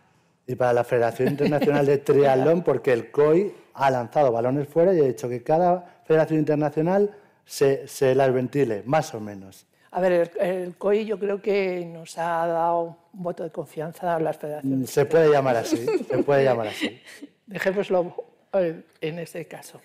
y 0.48 0.56
para 0.56 0.74
la 0.74 0.84
Federación 0.84 1.30
Internacional 1.30 1.86
de 1.86 1.98
Triatlón, 1.98 2.64
porque 2.64 2.94
el 2.94 3.12
COI 3.12 3.54
ha 3.74 3.90
lanzado 3.90 4.32
balones 4.32 4.68
fuera 4.68 4.94
y 4.94 5.00
ha 5.00 5.04
dicho 5.04 5.28
que 5.28 5.44
cada 5.44 6.02
federación 6.06 6.40
internacional 6.40 7.16
se, 7.46 7.88
se 7.88 8.16
las 8.16 8.32
ventile, 8.34 8.84
más 8.86 9.14
o 9.14 9.20
menos. 9.20 9.68
A 9.92 10.02
ver, 10.02 10.32
el, 10.40 10.76
COI 10.76 11.06
yo 11.06 11.18
creo 11.18 11.42
que 11.42 11.86
nos 11.86 12.18
ha 12.18 12.46
dado 12.48 12.98
un 13.14 13.24
voto 13.24 13.44
de 13.44 13.50
confianza 13.50 14.16
a 14.16 14.20
las 14.20 14.38
federaciones. 14.38 14.90
Se 14.90 15.06
puede 15.06 15.32
llamar 15.32 15.56
así, 15.58 15.86
se 15.86 16.18
puede 16.24 16.44
llamar 16.44 16.68
así. 16.68 17.02
Dejémoslo 17.46 18.14
eh, 18.54 18.84
en 19.02 19.20
ese 19.20 19.48
caso. 19.48 19.80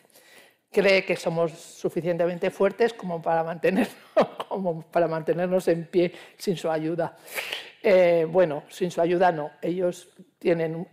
Cree 0.71 1.05
que 1.05 1.17
somos 1.17 1.53
suficientemente 1.53 2.51
fuertes 2.51 2.93
como 2.95 3.21
para, 3.21 3.43
mantenernos, 3.43 3.97
como 4.49 4.83
para 4.83 5.09
mantenernos 5.09 5.67
en 5.69 5.87
pie 5.87 6.13
sin 6.37 6.57
su 6.57 6.71
ayuda. 6.71 7.17
Eh, 7.83 8.27
bueno, 8.31 8.65
sin 8.69 8.91
su 8.91 9.01
ayuda 9.01 9.33
no. 9.33 9.51
Ellos 9.61 10.11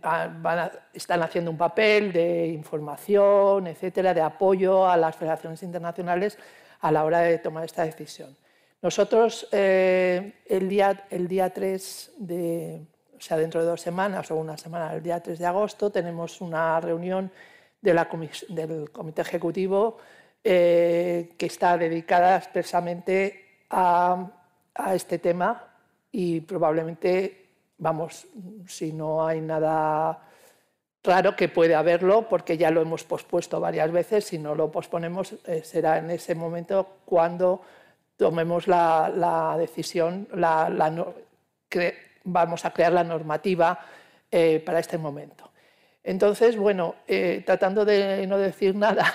ah, 0.02 0.70
están 0.92 1.22
haciendo 1.22 1.50
un 1.50 1.58
papel 1.58 2.12
de 2.12 2.46
información, 2.48 3.66
etcétera, 3.66 4.14
de 4.14 4.22
apoyo 4.22 4.88
a 4.88 4.96
las 4.96 5.14
federaciones 5.14 5.62
internacionales 5.62 6.38
a 6.80 6.90
la 6.90 7.04
hora 7.04 7.20
de 7.20 7.38
tomar 7.38 7.64
esta 7.64 7.84
decisión. 7.84 8.36
Nosotros 8.80 9.48
eh, 9.52 10.34
el, 10.46 10.68
día, 10.68 11.04
el 11.10 11.26
día 11.26 11.50
3 11.50 12.12
de, 12.18 12.80
o 13.16 13.20
sea, 13.20 13.36
dentro 13.36 13.60
de 13.60 13.66
dos 13.66 13.80
semanas 13.80 14.30
o 14.30 14.36
una 14.36 14.56
semana, 14.56 14.94
el 14.94 15.02
día 15.02 15.20
3 15.20 15.38
de 15.38 15.46
agosto, 15.46 15.90
tenemos 15.90 16.40
una 16.40 16.80
reunión 16.80 17.30
de 17.80 17.94
la 17.94 18.08
del 18.48 18.90
Comité 18.90 19.22
Ejecutivo 19.22 19.98
eh, 20.44 21.30
que 21.36 21.46
está 21.46 21.76
dedicada 21.76 22.36
expresamente 22.36 23.64
a, 23.70 24.30
este 24.94 25.18
tema 25.18 25.74
y 26.12 26.40
probablemente, 26.40 27.48
vamos, 27.78 28.28
si 28.66 28.92
no 28.92 29.26
hay 29.26 29.40
nada 29.40 30.22
raro 31.02 31.34
que 31.34 31.48
puede 31.48 31.74
haberlo, 31.74 32.28
porque 32.28 32.56
ya 32.56 32.70
lo 32.70 32.80
hemos 32.80 33.02
pospuesto 33.02 33.60
varias 33.60 33.90
veces, 33.90 34.26
si 34.26 34.38
no 34.38 34.54
lo 34.54 34.70
posponemos 34.70 35.34
eh, 35.44 35.62
será 35.64 35.98
en 35.98 36.10
ese 36.10 36.36
momento 36.36 36.98
cuando 37.04 37.60
tomemos 38.16 38.68
la, 38.68 39.56
decisión, 39.58 40.28
la, 40.34 40.70
vamos 42.24 42.64
a 42.64 42.72
crear 42.72 42.92
la 42.92 43.04
normativa 43.04 43.80
eh, 44.30 44.62
para 44.64 44.78
este 44.78 44.96
momento. 44.96 45.47
Entonces, 46.08 46.56
bueno, 46.56 46.94
eh, 47.06 47.42
tratando 47.44 47.84
de 47.84 48.26
no 48.26 48.38
decir 48.38 48.74
nada 48.74 49.12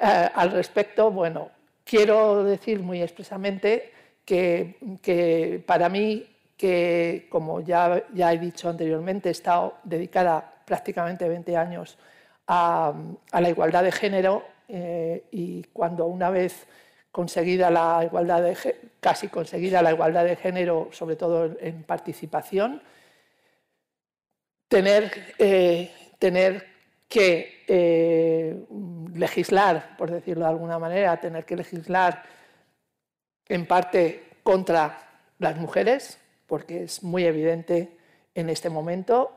al 0.00 0.52
respecto, 0.52 1.10
bueno, 1.10 1.50
quiero 1.82 2.44
decir 2.44 2.78
muy 2.78 3.02
expresamente 3.02 3.90
que, 4.24 5.64
para 5.66 5.88
mí, 5.88 6.24
que 6.56 7.26
como 7.28 7.62
ya, 7.62 8.04
ya 8.14 8.32
he 8.32 8.38
dicho 8.38 8.68
anteriormente, 8.68 9.28
he 9.28 9.32
estado 9.32 9.78
dedicada 9.82 10.54
prácticamente 10.64 11.28
20 11.28 11.56
años 11.56 11.98
a, 12.46 12.94
la 13.32 13.48
igualdad 13.50 13.82
de 13.82 13.90
género 13.90 14.44
eh, 14.68 15.24
y 15.32 15.64
cuando 15.72 16.06
una 16.06 16.30
vez 16.30 16.68
conseguida 17.10 17.72
la 17.72 18.04
igualdad 18.04 18.40
de, 18.40 18.56
casi 19.00 19.26
conseguida 19.26 19.82
la 19.82 19.90
igualdad 19.90 20.24
de 20.24 20.36
género, 20.36 20.90
sobre 20.92 21.16
todo 21.16 21.56
en 21.58 21.82
participación, 21.82 22.80
tener, 24.68 25.34
eh, 25.40 25.90
tener 26.20 26.68
que 27.08 27.64
eh, 27.66 28.56
legislar, 29.14 29.96
por 29.96 30.12
decirlo 30.12 30.44
de 30.44 30.50
alguna 30.50 30.78
manera, 30.78 31.18
tener 31.18 31.44
que 31.44 31.56
legislar 31.56 32.22
en 33.48 33.66
parte 33.66 34.22
contra 34.44 35.08
las 35.38 35.56
mujeres, 35.56 36.18
porque 36.46 36.84
es 36.84 37.02
muy 37.02 37.24
evidente 37.24 37.96
en 38.36 38.48
este 38.48 38.70
momento 38.70 39.32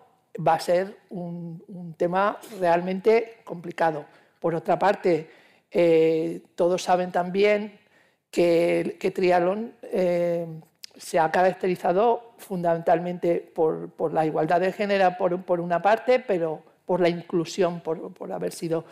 va 0.45 0.53
a 0.55 0.59
ser 0.59 0.97
un, 1.09 1.95
tema 1.97 2.39
realmente 2.59 3.37
complicado. 3.43 4.05
Por 4.39 4.55
otra 4.55 4.77
parte, 4.77 5.29
eh, 5.71 6.41
todos 6.55 6.83
saben 6.83 7.11
también 7.11 7.79
que, 8.29 8.97
que 8.99 9.11
Trialón 9.11 9.73
eh, 9.83 10.45
se 10.97 11.19
ha 11.19 11.31
caracterizado 11.31 12.33
fundamentalmente 12.37 13.35
por, 13.39 14.13
la 14.13 14.25
igualdad 14.25 14.59
de 14.59 14.71
género 14.71 15.15
por, 15.17 15.41
por, 15.43 15.59
una 15.59 15.81
parte, 15.81 16.19
pero 16.19 16.61
por 16.85 17.01
la 17.01 17.09
inclusión, 17.09 17.81
por, 17.81 18.13
por, 18.13 18.31
haber 18.31 18.51
sido 18.51 18.85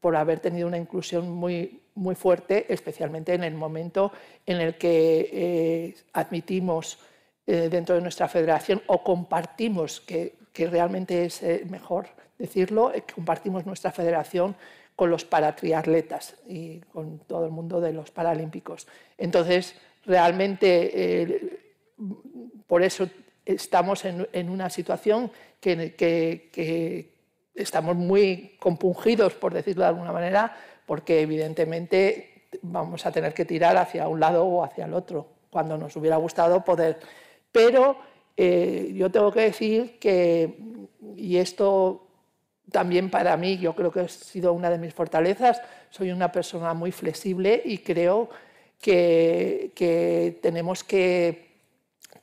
por 0.00 0.16
haber 0.16 0.38
tenido 0.38 0.68
una 0.68 0.76
inclusión 0.76 1.30
muy, 1.30 1.80
muy 1.94 2.14
fuerte, 2.14 2.66
especialmente 2.68 3.32
en 3.32 3.42
el 3.42 3.54
momento 3.54 4.12
en 4.44 4.60
el 4.60 4.76
que 4.76 5.30
eh, 5.32 5.94
admitimos 6.12 6.98
eh, 7.46 7.68
dentro 7.70 7.94
de 7.94 8.02
nuestra 8.02 8.28
federación 8.28 8.82
o 8.86 9.02
compartimos, 9.02 10.02
que, 10.02 10.34
que 10.52 10.66
realmente 10.66 11.24
es 11.24 11.42
eh, 11.42 11.64
mejor 11.70 12.08
decirlo, 12.38 12.92
compartimos 13.14 13.64
nuestra 13.64 13.92
federación 13.92 14.54
con 14.94 15.08
los 15.08 15.24
paratriatletas 15.24 16.36
y 16.46 16.80
con 16.80 17.20
todo 17.20 17.46
el 17.46 17.50
mundo 17.50 17.80
de 17.80 17.94
los 17.94 18.10
paralímpicos. 18.10 18.86
Entonces, 19.16 19.74
realmente, 20.04 21.58
por 22.66 22.82
eso 22.82 23.08
estamos 23.46 24.04
en, 24.04 24.28
en 24.32 24.50
una 24.50 24.68
situación 24.70 25.30
que, 25.60 25.94
que, 25.94 27.13
estamos 27.54 27.96
muy 27.96 28.56
compungidos, 28.58 29.34
por 29.34 29.54
decirlo 29.54 29.82
de 29.82 29.88
alguna 29.88 30.12
manera, 30.12 30.56
porque 30.86 31.20
evidentemente 31.20 32.48
vamos 32.62 33.06
a 33.06 33.12
tener 33.12 33.34
que 33.34 33.44
tirar 33.44 33.76
hacia 33.76 34.08
un 34.08 34.20
lado 34.20 34.44
o 34.44 34.64
hacia 34.64 34.84
el 34.84 34.94
otro, 34.94 35.26
cuando 35.50 35.78
nos 35.78 35.96
hubiera 35.96 36.16
gustado 36.16 36.64
poder. 36.64 36.98
Pero 37.52 37.96
eh, 38.36 38.92
yo 38.94 39.10
tengo 39.10 39.32
que 39.32 39.40
decir 39.40 39.98
que, 39.98 40.58
y 41.16 41.36
esto 41.36 42.08
también 42.70 43.10
para 43.10 43.36
mí, 43.36 43.58
yo 43.58 43.74
creo 43.74 43.92
que 43.92 44.00
ha 44.00 44.08
sido 44.08 44.52
una 44.52 44.70
de 44.70 44.78
mis 44.78 44.94
fortalezas, 44.94 45.60
soy 45.90 46.10
una 46.10 46.32
persona 46.32 46.74
muy 46.74 46.92
flexible 46.92 47.62
y 47.64 47.78
creo 47.78 48.30
que, 48.80 49.72
que 49.74 50.38
tenemos 50.42 50.82
que 50.82 51.54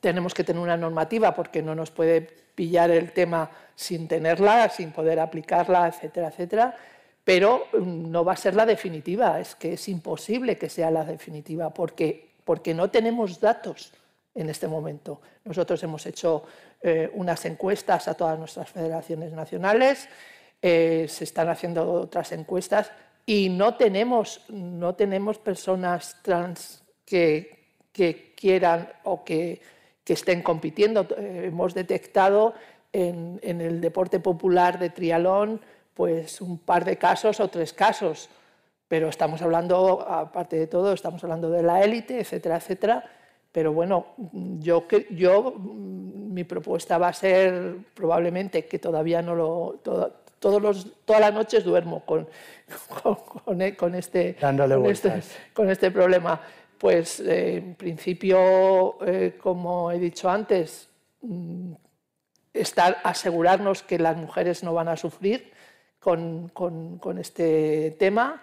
tenemos 0.00 0.34
que 0.34 0.42
tener 0.42 0.60
una 0.60 0.76
normativa 0.76 1.32
porque 1.32 1.62
no 1.62 1.76
nos 1.76 1.92
puede 1.92 2.41
pillar 2.54 2.90
el 2.90 3.12
tema 3.12 3.50
sin 3.74 4.08
tenerla, 4.08 4.68
sin 4.68 4.92
poder 4.92 5.20
aplicarla, 5.20 5.88
etcétera, 5.88 6.28
etcétera. 6.28 6.76
Pero 7.24 7.66
mm, 7.72 8.10
no 8.10 8.24
va 8.24 8.32
a 8.32 8.36
ser 8.36 8.54
la 8.54 8.66
definitiva, 8.66 9.40
es 9.40 9.54
que 9.54 9.74
es 9.74 9.88
imposible 9.88 10.58
que 10.58 10.68
sea 10.68 10.90
la 10.90 11.04
definitiva 11.04 11.70
porque, 11.70 12.30
porque 12.44 12.74
no 12.74 12.90
tenemos 12.90 13.40
datos 13.40 13.92
en 14.34 14.48
este 14.48 14.66
momento. 14.66 15.20
Nosotros 15.44 15.82
hemos 15.82 16.04
hecho 16.06 16.44
eh, 16.82 17.10
unas 17.14 17.44
encuestas 17.44 18.08
a 18.08 18.14
todas 18.14 18.38
nuestras 18.38 18.70
federaciones 18.70 19.32
nacionales, 19.32 20.08
eh, 20.60 21.06
se 21.08 21.24
están 21.24 21.48
haciendo 21.48 21.90
otras 21.92 22.32
encuestas 22.32 22.90
y 23.26 23.48
no 23.48 23.74
tenemos, 23.74 24.44
no 24.48 24.94
tenemos 24.94 25.38
personas 25.38 26.16
trans 26.22 26.82
que, 27.04 27.76
que 27.92 28.32
quieran 28.34 28.92
o 29.04 29.24
que 29.24 29.60
que 30.04 30.14
estén 30.14 30.42
compitiendo. 30.42 31.06
Eh, 31.16 31.44
hemos 31.46 31.74
detectado 31.74 32.54
en, 32.92 33.40
el 33.42 33.80
deporte 33.80 34.20
popular 34.20 34.78
de 34.78 34.90
trialón 34.90 35.60
pues 35.94 36.40
un 36.40 36.58
par 36.58 36.84
de 36.84 36.96
casos 36.96 37.38
o 37.40 37.48
tres 37.48 37.72
casos, 37.72 38.30
pero 38.88 39.08
estamos 39.08 39.42
hablando, 39.42 40.00
aparte 40.08 40.56
de 40.56 40.66
todo, 40.66 40.92
estamos 40.92 41.22
hablando 41.22 41.50
de 41.50 41.62
la 41.62 41.82
élite, 41.82 42.20
etcétera, 42.20 42.56
etcétera. 42.56 43.04
Pero 43.52 43.74
bueno, 43.74 44.06
yo, 44.32 44.86
yo 45.10 45.54
mi 45.58 46.44
propuesta 46.44 46.96
va 46.96 47.08
a 47.08 47.12
ser 47.12 47.76
probablemente 47.94 48.64
que 48.64 48.78
todavía 48.78 49.20
no 49.20 49.34
lo... 49.34 49.80
todos 50.38 50.62
los, 50.62 51.04
todas 51.04 51.20
las 51.20 51.34
noches 51.34 51.62
duermo 51.62 52.02
con, 52.06 52.26
con, 53.02 53.16
con 53.76 53.94
este, 53.94 54.36
este, 54.88 55.22
con 55.52 55.70
este 55.70 55.90
problema 55.90 56.40
pues 56.82 57.20
eh, 57.20 57.58
en 57.58 57.76
principio, 57.76 58.96
eh, 59.06 59.38
como 59.40 59.92
he 59.92 60.00
dicho 60.00 60.28
antes, 60.28 60.88
mm, 61.20 61.74
estar, 62.52 62.98
asegurarnos 63.04 63.84
que 63.84 64.00
las 64.00 64.16
mujeres 64.16 64.64
no 64.64 64.74
van 64.74 64.88
a 64.88 64.96
sufrir 64.96 65.52
con, 66.00 66.50
este 67.20 67.92
tema. 68.00 68.42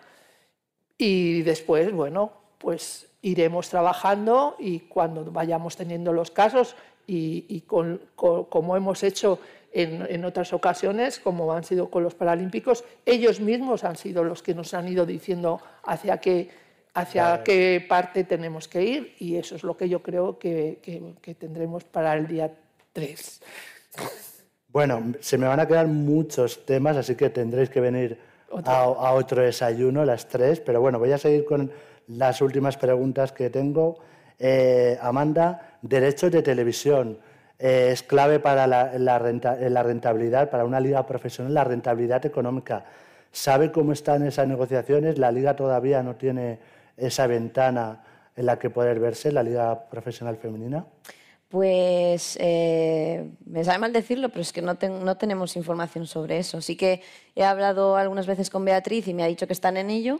Y 0.97 1.41
después, 1.41 1.91
bueno, 1.91 2.31
pues 2.59 3.09
iremos 3.21 3.67
trabajando 3.67 4.55
y 4.57 4.79
cuando 4.87 5.25
vayamos 5.25 5.75
teniendo 5.75 6.13
los 6.13 6.31
casos 6.31 6.77
y, 7.07 7.65
como 7.67 8.77
hemos 8.77 9.03
hecho 9.03 9.39
en, 9.73 10.07
en, 10.09 10.23
otras 10.23 10.53
ocasiones, 10.53 11.19
como 11.19 11.51
han 11.51 11.65
sido 11.65 11.89
con 11.89 12.03
los 12.03 12.15
Paralímpicos, 12.15 12.85
ellos 13.05 13.41
mismos 13.41 13.83
han 13.83 13.97
sido 13.97 14.23
los 14.23 14.41
que 14.41 14.55
nos 14.55 14.73
han 14.73 14.87
ido 14.87 15.05
diciendo 15.05 15.59
hacia 15.83 16.21
qué 16.21 16.68
hacia 16.93 17.43
qué 17.43 17.85
parte 17.87 18.23
tenemos 18.23 18.67
que 18.67 18.83
ir 18.83 19.15
y 19.19 19.35
eso 19.35 19.55
es 19.55 19.63
lo 19.63 19.77
que 19.77 19.89
yo 19.89 20.01
creo 20.01 20.39
que, 20.39 20.79
que, 21.21 21.35
tendremos 21.35 21.83
para 21.83 22.13
el 22.15 22.27
día 22.27 22.51
3. 22.93 23.41
Bueno, 24.69 25.13
se 25.19 25.37
me 25.37 25.47
van 25.47 25.59
a 25.59 25.67
quedar 25.67 25.87
muchos 25.87 26.65
temas, 26.65 26.97
así 26.97 27.15
que 27.15 27.29
tendréis 27.29 27.69
que 27.69 27.81
venir 27.81 28.19
a, 28.65 28.81
a, 28.81 29.13
otro 29.13 29.41
desayuno, 29.41 30.05
las 30.05 30.27
tres, 30.27 30.59
pero 30.59 30.81
bueno, 30.81 30.99
voy 30.99 31.11
a 31.11 31.17
seguir 31.17 31.45
con 31.45 31.71
las 32.07 32.41
últimas 32.41 32.77
preguntas 32.77 33.31
que 33.31 33.49
tengo. 33.49 33.99
Eh, 34.37 34.97
Amanda, 35.01 35.77
derechos 35.81 36.31
de 36.31 36.41
televisión. 36.41 37.19
Eh, 37.57 37.89
es 37.91 38.03
clave 38.03 38.39
para 38.39 38.67
la, 38.67 38.97
la, 38.97 39.19
renta, 39.19 39.55
la 39.55 39.83
rentabilidad, 39.83 40.49
para 40.49 40.65
una 40.65 40.79
liga 40.79 41.05
profesional, 41.05 41.53
la 41.53 41.63
rentabilidad 41.63 42.25
económica. 42.25 42.85
¿Sabe 43.31 43.71
cómo 43.71 43.91
están 43.91 44.25
esas 44.25 44.47
negociaciones? 44.47 45.19
La 45.19 45.31
liga 45.31 45.55
todavía 45.55 46.01
no 46.01 46.15
tiene 46.15 46.59
esa 46.99 47.27
ventana 47.27 48.03
en 48.35 48.45
la 48.45 48.57
que 48.57 48.69
poder 48.69 48.99
verse 48.99 49.31
la 49.31 49.43
Liga 49.43 49.89
Profesional 49.89 50.37
Femenina? 50.37 50.85
Pues 51.49 52.37
eh, 52.39 53.27
me 53.45 53.63
sabe 53.63 53.79
mal 53.79 53.91
decirlo, 53.91 54.29
pero 54.29 54.41
es 54.41 54.53
que 54.53 54.61
no, 54.61 54.77
tenemos 54.77 55.55
información 55.55 56.05
sobre 56.05 56.37
eso. 56.37 56.61
Sí 56.61 56.75
que 56.75 57.01
he 57.35 57.43
hablado 57.43 57.97
algunas 57.97 58.27
veces 58.27 58.51
con 58.51 58.63
Beatriz 58.63 59.07
y 59.07 59.15
me 59.15 59.23
ha 59.23 59.27
dicho 59.27 59.47
que 59.47 59.53
están 59.53 59.75
en 59.75 59.89
ello, 59.89 60.19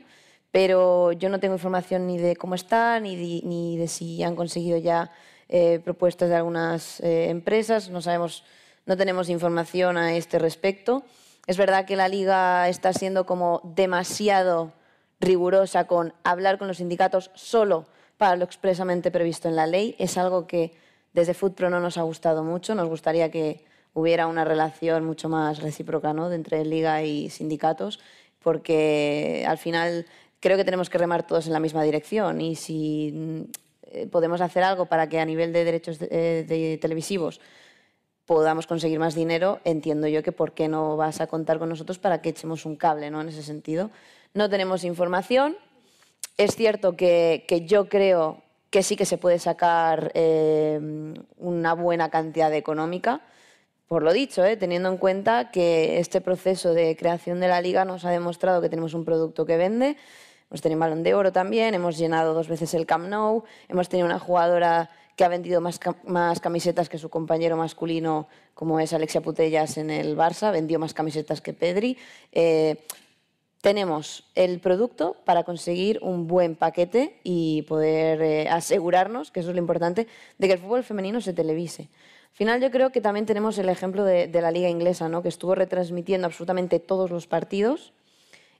pero 0.51 1.11
yo 1.11 1.30
no 1.30 1.39
tengo 1.39 1.53
información 1.53 2.07
ni 2.07 2.17
de 2.17 2.36
cómo 2.36 2.55
están, 2.55 3.03
ni 3.03 3.15
de, 3.15 3.47
ni 3.47 3.77
de 3.77 3.88
si 3.88 4.23
han 4.23 4.36
conseguido 4.36 4.80
ya 4.80 5.11
eh, 5.49 5.80
propuestas 5.84 6.30
de 6.30 6.36
algunas 6.36 6.99
eh, 7.01 7.30
empresas. 7.30 7.91
No 7.91 8.01
sabemos, 8.01 8.43
no 8.88 8.97
tenemos 8.97 9.30
información 9.30 9.97
a 9.97 10.15
este 10.15 10.39
respecto. 10.39 11.03
Es 11.45 11.57
verdad 11.57 11.86
que 11.86 11.95
la 11.95 12.07
liga 12.07 12.67
está 12.69 12.91
siendo 12.91 13.27
como 13.27 13.61
demasiado 13.75 14.73
rigurosa 15.20 15.86
con 15.88 16.13
hablar 16.24 16.57
con 16.57 16.67
los 16.67 16.78
sindicatos 16.78 17.32
solo 17.34 17.86
para 18.17 18.36
lo 18.36 18.45
expresamente 18.45 19.11
previsto 19.11 19.47
en 19.47 19.55
la 19.55 19.67
ley. 19.67 19.95
Es 19.99 20.17
algo 20.17 20.47
que 20.47 20.74
desde 21.13 21.34
FoodPro 21.34 21.70
no 21.70 21.80
nos 21.80 21.97
ha 21.97 22.03
gustado 22.03 22.43
mucho. 22.43 22.76
Nos 22.76 22.89
gustaría 22.89 23.32
que 23.32 23.63
hubiera 23.93 24.28
una 24.28 24.45
relación 24.45 25.05
mucho 25.05 25.30
más 25.30 25.61
recíproca 25.61 26.13
¿no? 26.13 26.32
entre 26.32 26.63
liga 26.65 27.03
y 27.03 27.30
sindicatos, 27.30 27.99
porque 28.39 29.45
al 29.47 29.57
final 29.57 30.05
creo 30.39 30.57
que 30.57 30.63
tenemos 30.63 30.89
que 30.89 30.97
remar 30.97 31.26
todos 31.26 31.47
en 31.47 31.53
la 31.53 31.59
misma 31.59 31.84
dirección 31.84 32.39
y 32.39 32.55
si 32.55 33.47
eh, 33.84 34.07
podemos 34.07 34.41
hacer 34.41 34.63
algo 34.63 34.86
para 34.86 35.09
que 35.09 35.20
a 35.20 35.26
nivel 35.26 35.51
de 35.51 35.65
derechos 35.65 35.97
eh, 36.01 36.78
televisivos 36.82 37.41
podamos 38.26 38.67
conseguir 38.67 38.99
más 38.99 39.15
dinero, 39.15 39.59
entiendo 39.63 40.07
yo 40.07 40.22
que 40.22 40.32
por 40.32 40.53
qué 40.53 40.67
no 40.67 40.95
vas 40.95 41.20
a 41.20 41.28
contar 41.28 41.57
con 41.57 41.67
nosotros 41.67 41.97
para 41.97 42.22
que 42.22 42.30
echemos 42.30 42.65
un 42.65 42.76
cable 42.76 43.09
¿no? 43.09 43.22
en 43.22 43.30
ese 43.30 43.41
sentido 43.41 43.89
no 44.34 44.49
tenemos 44.49 44.84
información. 44.84 45.57
Es 46.38 46.55
cierto 46.55 46.95
que, 46.95 47.45
yo 47.67 47.89
creo 47.89 48.41
que 48.69 48.84
sí 48.84 48.95
que 48.95 49.05
se 49.05 49.17
puede 49.17 49.39
sacar 49.39 50.11
eh, 50.13 50.80
una 51.38 51.73
buena 51.73 52.09
cantidad 52.09 52.53
económica, 52.53 53.21
por 53.88 54.03
lo 54.03 54.13
dicho, 54.13 54.45
eh, 54.45 54.55
teniendo 54.55 54.89
en 54.89 54.97
cuenta 54.97 55.49
que 55.49 55.99
este 55.99 56.21
proceso 56.21 56.73
de 56.73 56.95
creación 56.95 57.39
de 57.39 57.47
la 57.47 57.59
liga 57.59 57.86
nos 57.86 58.05
ha 58.05 58.11
demostrado 58.11 58.61
que 58.61 58.69
tenemos 58.69 58.93
un 58.93 59.03
producto 59.03 59.45
que 59.47 59.57
vende, 59.57 59.97
hemos 60.49 60.61
tenido 60.61 60.80
balón 60.80 61.01
de 61.01 61.15
oro 61.15 61.32
también, 61.32 61.73
hemos 61.73 61.97
llenado 61.97 62.36
dos 62.36 62.47
veces 62.47 62.73
el 62.75 62.86
Camp 62.86 63.07
Nou, 63.07 63.43
hemos 63.67 63.89
tenido 63.89 64.05
una 64.05 64.19
jugadora 64.19 64.91
que 65.19 65.25
ha 65.25 65.27
vendido 65.27 65.59
más, 65.59 65.80
camisetas 66.39 66.88
que 66.88 66.97
su 66.97 67.09
compañero 67.09 67.57
masculino, 67.57 68.30
como 68.53 68.80
es 68.80 68.93
Alexia 68.93 69.19
Putellas 69.19 69.77
en 69.77 69.89
el 69.89 70.15
Barça, 70.15 70.49
vendió 70.51 70.80
más 70.80 70.93
camisetas 70.93 71.41
que 71.41 71.51
Pedri. 71.51 71.97
Eh, 72.32 72.77
tenemos 73.62 74.24
el 74.36 74.60
producto 74.60 75.18
para 75.26 75.43
conseguir 75.43 75.99
un 76.01 76.28
buen 76.28 76.55
paquete 76.55 77.20
y 77.24 77.64
poder 77.64 78.22
eh, 78.22 78.49
asegurarnos, 78.49 79.32
que 79.32 79.41
eso 79.41 79.49
es 79.49 79.55
lo 79.55 79.62
importante, 79.62 80.07
de 80.38 80.47
que 80.47 80.53
el 80.53 80.60
fútbol 80.60 80.84
femenino 80.84 81.20
se 81.20 81.34
televise. 81.34 81.89
Al 82.32 82.36
final 82.36 82.62
yo 82.62 82.72
creo 82.72 82.91
que 82.91 83.01
también 83.01 83.26
tenemos 83.26 83.57
el 83.57 83.68
ejemplo 83.68 84.05
de, 84.05 84.30
la 84.34 84.51
liga 84.51 84.70
inglesa, 84.70 85.10
¿no? 85.10 85.22
que 85.22 85.28
estuvo 85.28 85.55
retransmitiendo 85.55 86.26
absolutamente 86.26 86.80
todos 86.80 87.12
los 87.12 87.28
partidos. 87.28 87.91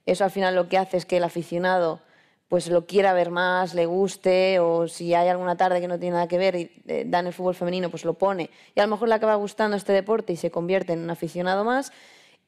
Eso 0.04 0.24
al 0.24 0.30
final 0.30 0.54
lo 0.54 0.68
que 0.68 0.76
hace 0.76 0.98
es 0.98 1.06
que 1.06 1.16
el 1.16 1.24
aficionado 1.24 2.00
pues 2.48 2.68
lo 2.68 2.84
quiera 2.84 3.12
ver 3.12 3.30
más, 3.30 3.74
le 3.74 3.86
guste, 3.86 4.58
o 4.58 4.88
si 4.88 5.14
hay 5.14 5.28
alguna 5.28 5.56
tarde 5.56 5.80
que 5.80 5.86
no 5.86 6.00
tiene 6.00 6.14
nada 6.14 6.26
que 6.26 6.36
ver 6.36 6.56
y 6.56 6.82
eh, 6.88 7.04
dan 7.06 7.28
el 7.28 7.32
fútbol 7.32 7.54
femenino, 7.54 7.90
pues 7.90 8.04
lo 8.04 8.14
pone. 8.14 8.50
Y 8.74 8.80
a 8.80 8.82
lo 8.82 8.90
mejor 8.90 9.08
le 9.08 9.14
acaba 9.14 9.36
gustando 9.36 9.76
este 9.76 9.92
deporte 9.92 10.32
y 10.32 10.36
se 10.36 10.50
convierte 10.50 10.92
en 10.92 10.98
un 10.98 11.10
aficionado 11.10 11.64
más. 11.64 11.92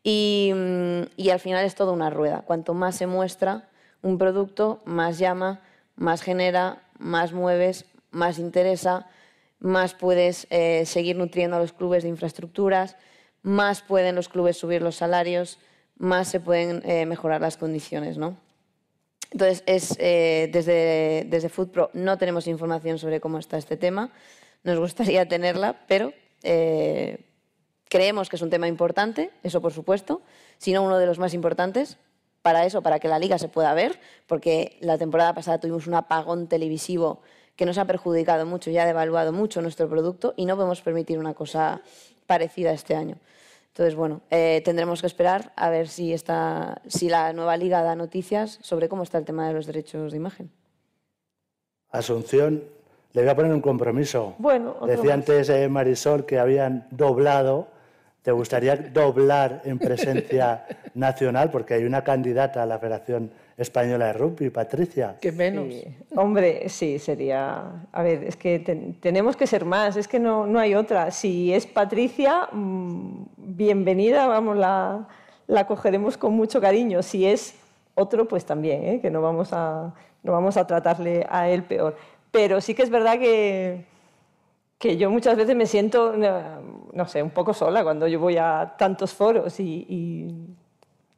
Y, 0.02 0.52
mm, 0.54 1.02
y 1.16 1.30
al 1.30 1.40
final 1.40 1.64
es 1.64 1.74
toda 1.74 1.92
una 1.92 2.10
rueda. 2.10 2.42
Cuanto 2.42 2.74
más 2.74 2.96
se 2.96 3.06
muestra 3.06 3.68
un 4.02 4.18
producto, 4.18 4.80
más 4.84 5.18
llama, 5.18 5.60
más 5.96 6.22
genera, 6.22 6.82
más 6.98 7.32
mueves, 7.32 7.84
más 8.10 8.38
interesa, 8.38 9.06
más 9.58 9.94
puedes 9.94 10.46
eh, 10.50 10.84
seguir 10.86 11.16
nutriendo 11.16 11.56
a 11.56 11.60
los 11.60 11.72
clubes 11.72 12.02
de 12.02 12.08
infraestructuras, 12.08 12.96
más 13.42 13.82
pueden 13.82 14.16
los 14.16 14.28
clubes 14.28 14.56
subir 14.56 14.82
los 14.82 14.96
salarios, 14.96 15.58
más 15.96 16.28
se 16.28 16.40
pueden 16.40 16.82
eh, 16.84 17.06
mejorar 17.06 17.40
las 17.40 17.56
condiciones. 17.56 18.18
¿no? 18.18 18.36
Entonces, 19.30 19.62
es, 19.66 19.96
eh, 19.98 20.50
desde, 20.52 21.26
desde 21.28 21.48
FoodPro 21.48 21.90
no 21.94 22.18
tenemos 22.18 22.46
información 22.46 22.98
sobre 22.98 23.20
cómo 23.20 23.38
está 23.38 23.56
este 23.56 23.76
tema. 23.76 24.10
Nos 24.62 24.78
gustaría 24.78 25.26
tenerla, 25.28 25.84
pero 25.86 26.12
eh, 26.42 27.18
creemos 27.92 28.30
que 28.30 28.36
es 28.36 28.42
un 28.42 28.48
tema 28.48 28.68
importante, 28.68 29.30
eso 29.42 29.60
por 29.60 29.74
supuesto, 29.74 30.22
sino 30.56 30.82
uno 30.82 30.96
de 30.96 31.04
los 31.04 31.18
más 31.18 31.34
importantes 31.34 31.98
para 32.40 32.64
eso, 32.64 32.80
para 32.80 32.98
que 32.98 33.06
la 33.06 33.18
liga 33.18 33.36
se 33.36 33.50
pueda 33.50 33.74
ver, 33.74 34.00
porque 34.26 34.78
la 34.80 34.96
temporada 34.96 35.34
pasada 35.34 35.60
tuvimos 35.60 35.86
un 35.86 35.92
apagón 35.92 36.46
televisivo 36.46 37.20
que 37.54 37.66
nos 37.66 37.76
ha 37.76 37.84
perjudicado 37.84 38.46
mucho 38.46 38.70
y 38.70 38.78
ha 38.78 38.86
devaluado 38.86 39.34
mucho 39.34 39.60
nuestro 39.60 39.90
producto 39.90 40.32
y 40.38 40.46
no 40.46 40.56
podemos 40.56 40.80
permitir 40.80 41.18
una 41.18 41.34
cosa 41.34 41.82
parecida 42.26 42.72
este 42.72 42.94
año. 42.94 43.18
Entonces, 43.68 43.94
bueno, 43.94 44.22
eh, 44.30 44.62
tendremos 44.64 45.02
que 45.02 45.06
esperar 45.06 45.52
a 45.54 45.68
ver 45.68 45.86
si, 45.86 46.14
está, 46.14 46.80
si 46.86 47.10
la 47.10 47.34
nueva 47.34 47.58
liga 47.58 47.82
da 47.82 47.94
noticias 47.94 48.58
sobre 48.62 48.88
cómo 48.88 49.02
está 49.02 49.18
el 49.18 49.26
tema 49.26 49.46
de 49.46 49.52
los 49.52 49.66
derechos 49.66 50.12
de 50.12 50.16
imagen. 50.16 50.50
Asunción, 51.90 52.64
le 53.12 53.20
voy 53.20 53.30
a 53.30 53.36
poner 53.36 53.52
un 53.52 53.60
compromiso. 53.60 54.34
Bueno, 54.38 54.78
Decía 54.86 55.04
más. 55.04 55.12
antes 55.12 55.50
eh, 55.50 55.68
Marisol 55.68 56.24
que 56.24 56.38
habían 56.38 56.86
doblado. 56.90 57.68
¿Te 58.22 58.30
gustaría 58.30 58.76
doblar 58.76 59.62
en 59.64 59.78
presencia 59.80 60.64
nacional? 60.94 61.50
Porque 61.50 61.74
hay 61.74 61.84
una 61.84 62.04
candidata 62.04 62.62
a 62.62 62.66
la 62.66 62.78
Federación 62.78 63.32
Española 63.56 64.06
de 64.06 64.12
Rugby, 64.12 64.50
Patricia. 64.50 65.16
Que 65.20 65.32
menos. 65.32 65.66
Sí. 65.74 65.84
Hombre, 66.14 66.68
sí, 66.68 66.98
sería... 67.00 67.64
A 67.90 68.02
ver, 68.02 68.22
es 68.22 68.36
que 68.36 68.60
ten- 68.60 68.94
tenemos 69.00 69.36
que 69.36 69.46
ser 69.48 69.64
más, 69.64 69.96
es 69.96 70.06
que 70.06 70.20
no, 70.20 70.46
no 70.46 70.60
hay 70.60 70.74
otra. 70.76 71.10
Si 71.10 71.52
es 71.52 71.66
Patricia, 71.66 72.48
mm, 72.52 73.24
bienvenida, 73.36 74.28
vamos, 74.28 74.56
la, 74.56 75.08
la 75.48 75.66
cogeremos 75.66 76.16
con 76.16 76.32
mucho 76.34 76.60
cariño. 76.60 77.02
Si 77.02 77.26
es 77.26 77.56
otro, 77.94 78.28
pues 78.28 78.44
también, 78.44 78.84
¿eh? 78.84 79.00
que 79.00 79.10
no 79.10 79.20
vamos, 79.20 79.48
a, 79.52 79.92
no 80.22 80.32
vamos 80.32 80.56
a 80.56 80.66
tratarle 80.66 81.26
a 81.28 81.48
él 81.50 81.64
peor. 81.64 81.96
Pero 82.30 82.60
sí 82.60 82.74
que 82.74 82.82
es 82.84 82.90
verdad 82.90 83.18
que, 83.18 83.84
que 84.82 84.96
yo 84.96 85.12
muchas 85.12 85.36
veces 85.36 85.54
me 85.54 85.66
siento, 85.66 86.12
no, 86.16 86.40
no 86.92 87.06
sé, 87.06 87.22
un 87.22 87.30
poco 87.30 87.54
sola 87.54 87.84
cuando 87.84 88.08
yo 88.08 88.18
voy 88.18 88.36
a 88.36 88.74
tantos 88.76 89.14
foros 89.14 89.60
y, 89.60 89.86
y- 89.88 90.56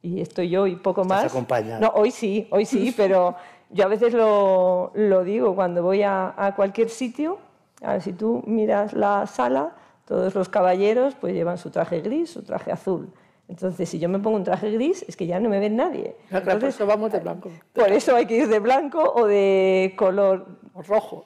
y 0.03 0.21
estoy 0.21 0.51
yo 0.51 0.67
y 0.67 0.77
poco 0.77 1.03
más. 1.07 1.25
acompañada. 1.25 1.81
No, 1.81 1.91
hoy 1.95 2.11
sí, 2.11 2.47
hoy 2.51 2.67
sí, 2.67 2.93
pero 2.97 3.35
yo 3.71 3.85
a 3.87 3.89
veces 3.89 4.13
lo, 4.13 4.91
lo 4.95 5.25
digo 5.25 5.55
cuando 5.55 5.83
voy 5.83 6.03
a, 6.03 6.35
a 6.37 6.55
cualquier 6.55 6.91
sitio. 6.91 7.39
A 7.83 7.93
ver, 7.95 8.03
si 8.03 8.13
tú 8.13 8.43
miras 8.47 8.93
la 8.93 9.27
sala, 9.27 9.73
todos 10.05 10.35
los 10.35 10.51
caballeros 10.51 11.15
pues 11.19 11.33
llevan 11.33 11.57
su 11.57 11.71
traje 11.71 12.01
gris, 12.03 12.29
su 12.33 12.43
traje 12.43 12.71
azul. 12.71 13.09
Entonces, 13.49 13.89
si 13.89 13.99
yo 13.99 14.11
me 14.11 14.19
pongo 14.19 14.37
un 14.37 14.45
traje 14.45 14.71
gris, 14.73 15.07
es 15.09 15.17
que 15.17 15.27
ya 15.27 15.41
no 15.41 15.49
me 15.49 15.59
ven 15.59 15.75
nadie. 15.77 16.17
Por 16.31 16.41
Entonces, 16.41 16.75
eso 16.75 16.85
vamos 16.87 17.11
de 17.13 17.21
blanco. 17.21 17.49
por 17.73 17.89
eso 17.91 18.15
hay 18.15 18.27
que 18.27 18.37
ir 18.37 18.49
de 18.49 18.59
blanco 18.59 19.01
o 19.17 19.27
de 19.27 19.95
color 19.97 20.47
O 20.75 20.83
rojo. 20.83 21.25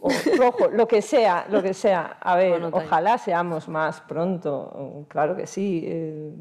O 0.00 0.10
rojo, 0.36 0.68
lo 0.68 0.86
que 0.86 1.02
sea, 1.02 1.46
lo 1.48 1.62
que 1.62 1.74
sea. 1.74 2.16
A 2.20 2.36
ver, 2.36 2.50
Bueno, 2.50 2.70
ojalá 2.72 3.18
seamos 3.18 3.68
más 3.68 4.00
pronto, 4.02 5.06
claro 5.08 5.36
que 5.36 5.46
sí. 5.46 5.84
eh, 5.86 6.32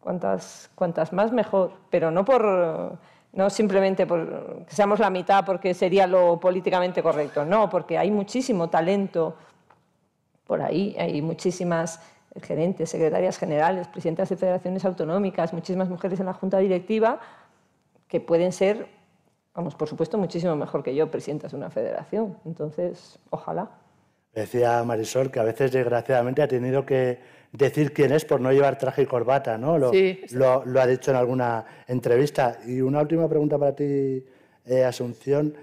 cuantas, 0.00 0.70
cuantas 0.74 1.12
más 1.12 1.32
mejor, 1.32 1.72
pero 1.90 2.10
no 2.10 2.24
por 2.24 2.98
no 3.32 3.50
simplemente 3.50 4.06
por 4.06 4.64
que 4.64 4.74
seamos 4.74 4.98
la 4.98 5.10
mitad 5.10 5.44
porque 5.44 5.74
sería 5.74 6.06
lo 6.06 6.40
políticamente 6.40 7.02
correcto, 7.02 7.44
no, 7.44 7.68
porque 7.68 7.98
hay 7.98 8.10
muchísimo 8.10 8.70
talento 8.70 9.36
por 10.46 10.62
ahí, 10.62 10.96
hay 10.98 11.20
muchísimas 11.20 12.00
gerentes, 12.40 12.88
secretarias 12.88 13.36
generales, 13.36 13.88
presidentas 13.88 14.28
de 14.28 14.36
federaciones 14.36 14.84
autonómicas, 14.84 15.52
muchísimas 15.52 15.88
mujeres 15.88 16.20
en 16.20 16.26
la 16.26 16.34
junta 16.34 16.58
directiva 16.58 17.20
que 18.08 18.20
pueden 18.20 18.52
ser, 18.52 18.88
vamos, 19.56 19.74
por 19.74 19.88
supuesto, 19.88 20.18
muchísimo 20.18 20.54
mejor 20.54 20.82
que 20.82 20.94
yo, 20.94 21.10
presidentas 21.10 21.50
de 21.52 21.56
una 21.58 21.70
federación. 21.70 22.36
Entonces, 22.44 23.18
ojalá. 23.30 23.70
Decía 24.34 24.82
Marisol 24.84 25.30
que 25.30 25.40
a 25.40 25.44
veces, 25.44 25.72
desgraciadamente, 25.72 26.42
ha 26.42 26.48
tenido 26.48 26.84
que 26.84 27.18
decir 27.52 27.92
quién 27.94 28.12
es 28.12 28.24
por 28.26 28.40
no 28.40 28.52
llevar 28.52 28.76
traje 28.78 29.02
y 29.02 29.06
corbata, 29.06 29.56
¿no? 29.56 29.78
Lo, 29.78 29.90
Sí. 29.92 30.20
lo, 30.32 30.62
lo 30.66 30.80
ha 30.80 30.86
dicho 30.86 31.10
en 31.10 31.16
alguna 31.16 31.64
entrevista. 31.88 32.58
Y 32.66 32.82
una 32.82 33.00
última 33.00 33.28
pregunta 33.28 33.58
para 33.58 33.74
ti, 33.74 34.24
eh, 34.66 34.84
Asunción. 34.84 35.54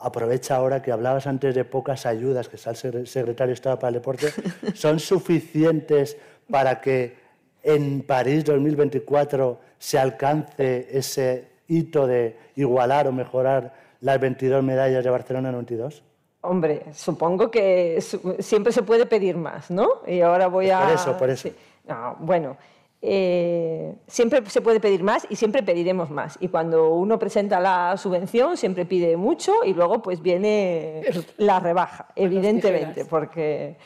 Aprovecha 0.00 0.56
ahora 0.56 0.82
que 0.82 0.90
hablabas 0.90 1.28
antes 1.28 1.54
de 1.54 1.64
pocas 1.64 2.04
ayudas 2.06 2.48
que 2.48 2.56
está 2.56 2.70
el 2.70 2.76
secre- 2.76 3.06
secretario 3.06 3.50
de 3.50 3.54
Estado 3.54 3.78
para 3.78 3.88
el 3.90 3.94
Deporte. 3.94 4.26
¿Son 4.74 4.98
suficientes 4.98 6.16
para 6.50 6.80
que 6.80 7.14
en 7.62 8.02
París 8.02 8.44
2024 8.44 9.60
se 9.78 9.98
alcance 10.00 10.88
ese 10.90 11.46
hito 11.68 12.06
de 12.06 12.36
igualar 12.56 13.06
o 13.06 13.12
mejorar 13.12 13.74
las 14.00 14.18
22 14.20 14.62
medallas 14.64 15.04
de 15.04 15.10
Barcelona 15.10 15.52
92? 15.52 16.02
Hombre, 16.40 16.82
supongo 16.94 17.50
que 17.50 18.00
siempre 18.38 18.72
se 18.72 18.82
puede 18.82 19.06
pedir 19.06 19.36
más, 19.36 19.70
¿no? 19.70 19.88
Y 20.06 20.20
ahora 20.20 20.46
voy 20.46 20.70
a... 20.70 20.80
Por 20.80 20.92
eso, 20.94 21.16
por 21.18 21.30
eso. 21.30 21.48
Sí. 21.48 21.54
No, 21.88 22.16
bueno, 22.20 22.56
eh, 23.02 23.94
siempre 24.06 24.44
se 24.48 24.60
puede 24.60 24.78
pedir 24.80 25.02
más 25.02 25.26
y 25.28 25.36
siempre 25.36 25.62
pediremos 25.62 26.10
más. 26.10 26.36
Y 26.40 26.48
cuando 26.48 26.90
uno 26.94 27.18
presenta 27.18 27.58
la 27.60 27.96
subvención, 27.96 28.56
siempre 28.56 28.84
pide 28.86 29.16
mucho 29.16 29.52
y 29.64 29.74
luego 29.74 30.00
pues 30.00 30.22
viene 30.22 31.02
la 31.38 31.58
rebaja, 31.60 32.08
evidentemente, 32.16 33.04
porque... 33.04 33.76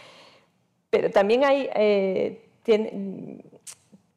Pero 0.90 1.10
también 1.10 1.44
hay... 1.44 1.68
eh, 1.74 2.48
tiene- 2.62 3.42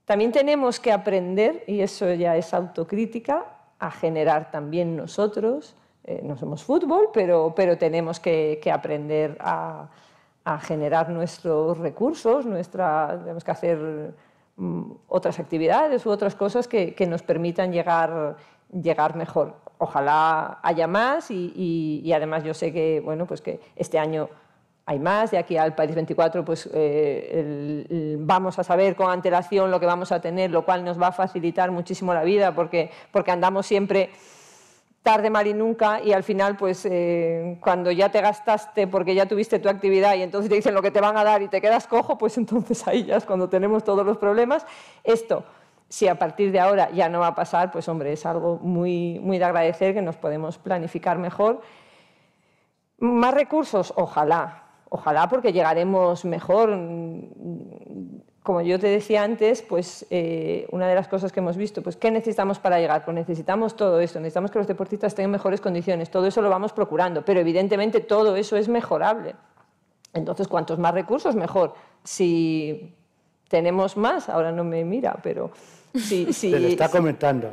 también 0.03 0.31
tenemos 0.31 0.79
que 0.79 0.91
aprender, 0.91 1.63
y 1.65 1.79
eso 1.81 2.13
ya 2.13 2.35
es 2.37 2.53
autocrítica, 2.53 3.54
a 3.79 3.91
generar 3.91 4.51
también 4.51 4.95
nosotros. 4.95 5.75
eh, 6.07 6.21
no 6.23 6.37
somos 6.37 6.63
fútbol, 6.63 7.09
pero, 7.13 7.53
pero 7.55 7.77
tenemos 7.77 8.19
que, 8.19 8.59
aprender 8.71 9.37
a, 9.39 9.87
a 10.43 10.59
generar 10.59 11.09
nuestros 11.09 11.77
recursos, 11.79 12.45
nuestra, 12.45 13.17
tenemos 13.21 13.43
que 13.43 13.51
hacer 13.51 14.13
mm, 14.57 14.91
otras 15.07 15.39
actividades 15.39 16.05
u 16.05 16.11
otras 16.11 16.35
cosas 16.35 16.67
que, 16.67 16.93
que 16.93 17.07
nos 17.07 17.23
permitan 17.23 17.71
llegar, 17.71 18.35
llegar 18.71 19.15
mejor. 19.15 19.55
Ojalá 19.79 20.59
haya 20.63 20.87
más 20.87 21.31
y, 21.31 21.51
y- 21.55 22.01
y 22.07 22.13
además 22.13 22.43
yo 22.43 22.53
sé 22.53 22.71
que, 22.71 23.01
bueno, 23.03 23.25
pues 23.25 23.41
que 23.41 23.59
este 23.75 23.97
año 23.99 24.29
hay 24.87 24.99
más, 24.99 25.31
de 25.31 25.37
aquí 25.37 25.57
al 25.57 25.73
París 25.73 25.95
24 25.95 26.45
pues, 26.45 26.69
eh, 26.71 28.15
vamos 28.19 28.59
a 28.59 28.63
saber 28.63 28.95
con 28.95 29.09
antelación 29.09 29.71
lo 29.71 29.79
que 29.79 29.85
vamos 29.85 30.11
a 30.11 30.21
tener, 30.21 30.51
lo 30.51 30.63
cual 30.63 30.85
nos 30.85 31.01
va 31.01 31.07
a 31.07 31.11
facilitar 31.11 31.71
muchísimo 31.71 32.13
la 32.13 32.23
vida 32.23 32.53
porque, 32.53 32.91
porque 33.11 33.31
andamos 33.31 33.65
siempre 33.65 34.11
tarde, 35.01 35.29
mal 35.29 35.45
y 35.45 35.53
nunca 35.53 36.01
y 36.03 36.13
al 36.13 36.23
final 36.23 36.57
pues 36.57 36.83
eh, 36.85 37.57
cuando 37.61 37.91
ya 37.91 38.09
te 38.09 38.21
gastaste 38.21 38.87
porque 38.87 39.13
ya 39.13 39.27
tuviste 39.27 39.59
tu 39.59 39.69
actividad 39.69 40.15
y 40.15 40.23
entonces 40.23 40.49
te 40.49 40.55
dicen 40.55 40.73
lo 40.73 40.81
que 40.81 40.89
te 40.89 40.99
van 40.99 41.15
a 41.15 41.23
dar 41.23 41.43
y 41.43 41.47
te 41.47 41.61
quedas 41.61 41.85
cojo, 41.85 42.17
pues 42.17 42.37
entonces 42.39 42.87
ahí 42.87 43.05
ya 43.05 43.17
es 43.17 43.25
cuando 43.25 43.47
tenemos 43.47 43.83
todos 43.83 44.05
los 44.05 44.17
problemas. 44.17 44.65
Esto, 45.03 45.45
si 45.89 46.07
a 46.07 46.17
partir 46.17 46.51
de 46.51 46.59
ahora 46.59 46.89
ya 46.91 47.09
no 47.09 47.19
va 47.19 47.27
a 47.27 47.35
pasar, 47.35 47.71
pues 47.71 47.87
hombre, 47.87 48.13
es 48.13 48.25
algo 48.25 48.57
muy, 48.61 49.19
muy 49.19 49.37
de 49.37 49.45
agradecer 49.45 49.93
que 49.93 50.01
nos 50.01 50.17
podemos 50.17 50.57
planificar 50.57 51.19
mejor. 51.19 51.61
Más 52.97 53.33
recursos, 53.33 53.93
ojalá, 53.95 54.64
ojalá 54.95 55.29
porque 55.29 55.53
llegaremos 55.53 56.25
mejor. 56.25 56.69
Como 58.43 58.61
yo 58.61 58.79
te 58.79 58.87
decía 58.87 59.23
antes, 59.23 59.63
pues 59.63 60.05
eh, 60.11 60.67
una 60.71 60.87
de 60.87 60.93
las 60.93 61.07
cosas 61.07 61.31
que 61.31 61.39
hemos 61.39 61.57
visto, 61.57 61.81
pues 61.81 61.95
¿qué 61.95 62.11
necesitamos 62.11 62.59
para 62.59 62.79
llegar? 62.79 63.03
Pues 63.03 63.15
necesitamos 63.15 63.75
todo 63.75 63.99
esto, 63.99 64.19
necesitamos 64.19 64.51
que 64.51 64.59
los 64.59 64.67
deportistas 64.67 65.15
tengan 65.15 65.31
mejores 65.31 65.61
condiciones, 65.61 66.11
todo 66.11 66.27
eso 66.27 66.43
lo 66.43 66.49
vamos 66.51 66.71
procurando, 66.71 67.25
pero 67.25 67.39
evidentemente 67.39 68.01
todo 68.01 68.35
eso 68.35 68.55
es 68.55 68.67
mejorable. 68.67 69.33
Entonces, 70.13 70.47
cuantos 70.47 70.77
más 70.77 70.93
recursos, 70.93 71.35
mejor. 71.35 71.73
Si 72.03 72.93
tenemos 73.49 73.97
más, 73.97 74.29
ahora 74.29 74.51
no 74.51 74.63
me 74.63 74.85
mira, 74.85 75.17
pero 75.23 75.49
si, 75.95 76.31
si, 76.31 76.51
Se 76.51 76.59
le 76.59 76.67
está 76.69 76.87
si- 76.87 76.97
comentando. 76.97 77.51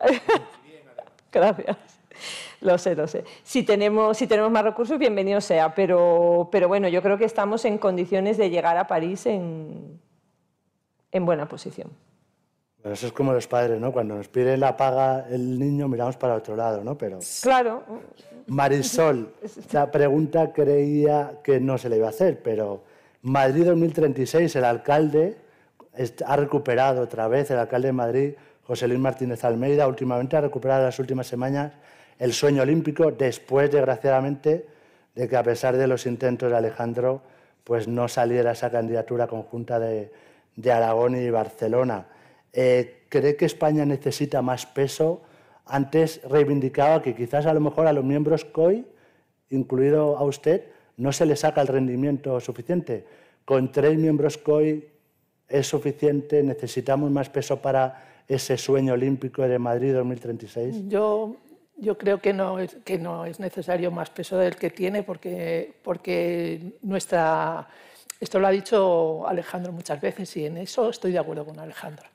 Gracias. 1.32 1.76
Lo 2.60 2.76
sé, 2.78 2.94
lo 2.96 3.06
sé. 3.06 3.24
Si 3.42 3.62
tenemos, 3.62 4.16
si 4.16 4.26
tenemos 4.26 4.50
más 4.50 4.64
recursos, 4.64 4.98
bienvenido 4.98 5.40
sea. 5.40 5.74
Pero, 5.74 6.48
pero 6.50 6.68
bueno, 6.68 6.88
yo 6.88 7.02
creo 7.02 7.16
que 7.16 7.24
estamos 7.24 7.64
en 7.64 7.78
condiciones 7.78 8.36
de 8.36 8.50
llegar 8.50 8.76
a 8.76 8.86
París 8.86 9.26
en, 9.26 10.00
en 11.12 11.26
buena 11.26 11.46
posición. 11.48 11.90
Bueno, 12.82 12.94
eso 12.94 13.06
es 13.06 13.12
como 13.12 13.32
los 13.32 13.46
padres, 13.46 13.80
¿no? 13.80 13.92
Cuando 13.92 14.16
nos 14.16 14.28
pide 14.28 14.56
la 14.56 14.76
paga 14.76 15.26
el 15.30 15.58
niño, 15.58 15.88
miramos 15.88 16.16
para 16.16 16.34
otro 16.34 16.56
lado, 16.56 16.82
¿no? 16.82 16.96
Pero... 16.96 17.18
Claro. 17.42 17.84
Marisol, 18.46 19.34
esta 19.42 19.90
pregunta 19.90 20.52
creía 20.52 21.40
que 21.42 21.60
no 21.60 21.76
se 21.78 21.88
le 21.88 21.96
iba 21.96 22.06
a 22.06 22.10
hacer, 22.10 22.40
pero 22.42 22.82
Madrid 23.22 23.66
2036, 23.66 24.54
el 24.56 24.64
alcalde 24.64 25.36
ha 26.24 26.36
recuperado 26.36 27.02
otra 27.02 27.28
vez, 27.28 27.50
el 27.50 27.58
alcalde 27.58 27.88
de 27.88 27.92
Madrid, 27.92 28.34
José 28.64 28.86
Luis 28.86 29.00
Martínez 29.00 29.44
Almeida, 29.44 29.86
últimamente 29.88 30.36
ha 30.36 30.40
recuperado 30.40 30.84
las 30.84 30.98
últimas 30.98 31.26
semanas 31.26 31.72
el 32.18 32.32
sueño 32.32 32.62
olímpico, 32.62 33.12
después, 33.12 33.70
desgraciadamente, 33.70 34.66
de 35.14 35.28
que 35.28 35.36
a 35.36 35.42
pesar 35.42 35.76
de 35.76 35.86
los 35.86 36.06
intentos 36.06 36.50
de 36.50 36.56
Alejandro, 36.56 37.22
pues 37.64 37.86
no 37.86 38.08
saliera 38.08 38.52
esa 38.52 38.70
candidatura 38.70 39.26
conjunta 39.26 39.78
de, 39.78 40.10
Aragón 40.72 41.16
y 41.16 41.30
Barcelona. 41.30 42.06
Eh, 42.52 43.04
¿Cree 43.08 43.36
que 43.36 43.44
España 43.44 43.84
necesita 43.84 44.42
más 44.42 44.66
peso? 44.66 45.22
Antes 45.66 46.20
reivindicaba 46.28 47.02
que 47.02 47.14
quizás 47.14 47.46
a 47.46 47.54
lo 47.54 47.60
mejor 47.60 47.86
a 47.86 47.92
los 47.92 48.04
miembros 48.04 48.44
COI, 48.44 48.86
incluido 49.50 50.16
a 50.16 50.24
usted, 50.24 50.64
no 50.96 51.12
se 51.12 51.26
le 51.26 51.36
saca 51.36 51.60
el 51.60 51.68
rendimiento 51.68 52.40
suficiente. 52.40 53.04
Con 53.44 53.70
tres 53.70 53.96
miembros 53.96 54.38
COI 54.38 54.88
es 55.48 55.66
suficiente, 55.66 56.42
necesitamos 56.42 57.10
más 57.10 57.30
peso 57.30 57.60
para 57.62 58.22
ese 58.26 58.56
sueño 58.56 58.92
olímpico 58.94 59.42
de 59.42 59.58
Madrid 59.58 59.94
2036. 59.94 60.88
Yo, 60.88 61.36
yo 61.78 61.96
creo 61.96 62.20
que 62.20 62.32
no, 62.32 62.58
es, 62.58 62.76
que 62.84 62.98
no 62.98 63.24
es 63.24 63.40
necesario 63.40 63.90
más 63.90 64.10
peso 64.10 64.36
del 64.36 64.56
que 64.56 64.70
tiene 64.70 65.02
porque, 65.02 65.74
porque 65.82 66.78
nuestra... 66.82 67.68
Esto 68.20 68.40
lo 68.40 68.48
ha 68.48 68.50
dicho 68.50 69.26
Alejandro 69.28 69.72
muchas 69.72 70.00
veces 70.00 70.36
y 70.36 70.46
en 70.46 70.56
eso 70.58 70.90
estoy 70.90 71.12
de 71.12 71.20
acuerdo 71.20 71.44
con 71.44 71.58
Alejandro 71.58 72.08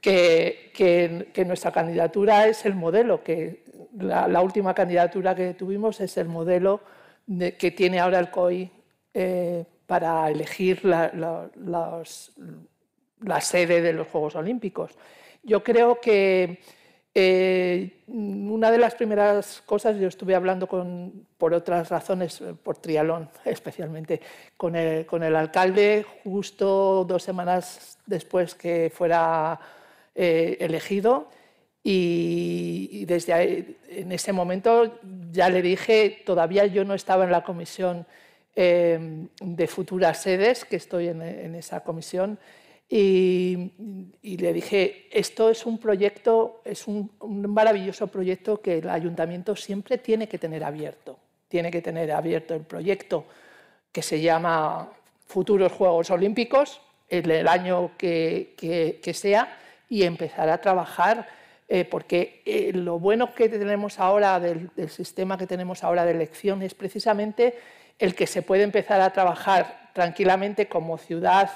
que, 0.00 1.44
nuestra 1.46 1.72
candidatura 1.72 2.46
es 2.46 2.64
el 2.64 2.74
modelo, 2.74 3.22
que 3.22 3.64
la, 3.98 4.40
última 4.40 4.74
candidatura 4.74 5.34
que 5.34 5.54
tuvimos 5.54 6.00
es 6.00 6.16
el 6.16 6.28
modelo 6.28 6.80
que 7.58 7.70
tiene 7.72 7.98
ahora 7.98 8.18
el 8.18 8.30
COI 8.30 8.70
eh, 9.12 9.64
para 9.86 10.30
elegir 10.30 10.84
la, 10.84 11.50
sede 13.40 13.80
de 13.80 13.92
los 13.92 14.06
Juegos 14.08 14.36
Olímpicos. 14.36 14.92
Yo 15.42 15.62
creo 15.62 16.00
que 16.00 16.60
eh, 17.18 18.02
una 18.08 18.70
de 18.70 18.76
las 18.76 18.94
primeras 18.94 19.62
cosas, 19.64 19.96
yo 19.96 20.06
estuve 20.06 20.34
hablando 20.34 20.66
con, 20.66 21.26
por 21.38 21.54
otras 21.54 21.88
razones, 21.88 22.42
por 22.62 22.76
trialón 22.76 23.30
especialmente, 23.46 24.20
con 24.54 24.76
el, 24.76 25.06
con 25.06 25.22
el 25.22 25.34
alcalde 25.34 26.04
justo 26.24 27.06
dos 27.08 27.22
semanas 27.22 27.96
después 28.04 28.54
que 28.54 28.92
fuera 28.94 29.58
eh, 30.14 30.58
elegido 30.60 31.30
y, 31.82 33.06
desde 33.06 33.32
ahí, 33.32 33.78
en 33.88 34.12
ese 34.12 34.34
momento 34.34 35.00
ya 35.32 35.48
le 35.48 35.62
dije, 35.62 36.22
todavía 36.26 36.66
yo 36.66 36.84
no 36.84 36.92
estaba 36.92 37.24
en 37.24 37.30
la 37.30 37.44
comisión 37.44 38.04
eh, 38.54 39.26
de 39.40 39.66
futuras 39.68 40.20
sedes, 40.20 40.66
que 40.66 40.76
estoy 40.76 41.08
en, 41.08 41.22
esa 41.54 41.80
comisión, 41.80 42.38
y, 42.88 44.36
le 44.38 44.52
dije, 44.52 45.08
esto 45.10 45.50
es 45.50 45.66
un 45.66 45.78
proyecto, 45.78 46.60
es 46.64 46.86
un, 46.86 47.10
maravilloso 47.20 48.06
proyecto 48.06 48.60
que 48.60 48.78
el 48.78 48.88
ayuntamiento 48.88 49.56
siempre 49.56 49.98
tiene 49.98 50.28
que 50.28 50.38
tener 50.38 50.62
abierto. 50.62 51.18
Tiene 51.48 51.70
que 51.70 51.82
tener 51.82 52.12
abierto 52.12 52.54
el 52.54 52.62
proyecto 52.62 53.24
que 53.90 54.02
se 54.02 54.20
llama 54.20 54.90
Futuros 55.26 55.72
Juegos 55.72 56.10
Olímpicos, 56.10 56.80
el, 57.08 57.30
el 57.30 57.48
año 57.48 57.92
que, 57.96 58.54
que, 58.56 59.14
sea, 59.14 59.56
y 59.88 60.04
empezar 60.04 60.48
a 60.48 60.60
trabajar, 60.60 61.28
eh, 61.68 61.84
porque 61.84 62.42
eh, 62.44 62.72
lo 62.72 62.98
bueno 62.98 63.34
que 63.34 63.48
tenemos 63.48 63.98
ahora 63.98 64.38
del, 64.38 64.70
sistema 64.88 65.38
que 65.38 65.46
tenemos 65.46 65.82
ahora 65.82 66.04
de 66.04 66.12
elección 66.12 66.62
es 66.62 66.74
precisamente 66.74 67.58
el 67.98 68.14
que 68.14 68.26
se 68.26 68.42
puede 68.42 68.62
empezar 68.62 69.00
a 69.00 69.12
trabajar 69.12 69.90
tranquilamente 69.92 70.68
como 70.68 70.98
ciudad, 70.98 71.50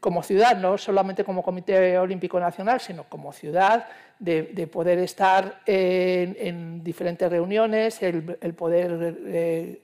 como 0.00 0.22
ciudad, 0.22 0.56
no 0.56 0.78
solamente 0.78 1.24
como 1.24 1.42
Comité 1.42 1.98
Olímpico 1.98 2.38
Nacional, 2.38 2.80
sino 2.80 3.04
como 3.04 3.32
ciudad, 3.32 3.86
de, 4.18 4.68
poder 4.72 4.98
estar 4.98 5.60
en, 5.66 6.82
diferentes 6.82 7.28
reuniones, 7.30 8.02
el, 8.02 8.54
poder 8.56 9.16
eh, 9.26 9.82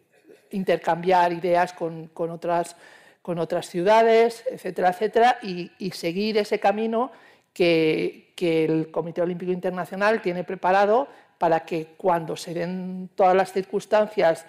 intercambiar 0.50 1.32
ideas 1.32 1.72
con, 1.72 2.10
otras 2.14 2.76
con 3.22 3.38
otras 3.38 3.68
ciudades, 3.68 4.44
etcétera, 4.50 4.90
etcétera, 4.90 5.38
y, 5.42 5.70
seguir 5.92 6.38
ese 6.38 6.58
camino 6.58 7.12
que, 7.52 8.28
el 8.40 8.90
Comité 8.90 9.20
Olímpico 9.20 9.52
Internacional 9.52 10.22
tiene 10.22 10.44
preparado 10.44 11.08
para 11.36 11.60
que 11.60 11.88
cuando 11.98 12.36
se 12.36 12.54
den 12.54 13.10
todas 13.14 13.36
las 13.36 13.52
circunstancias 13.52 14.46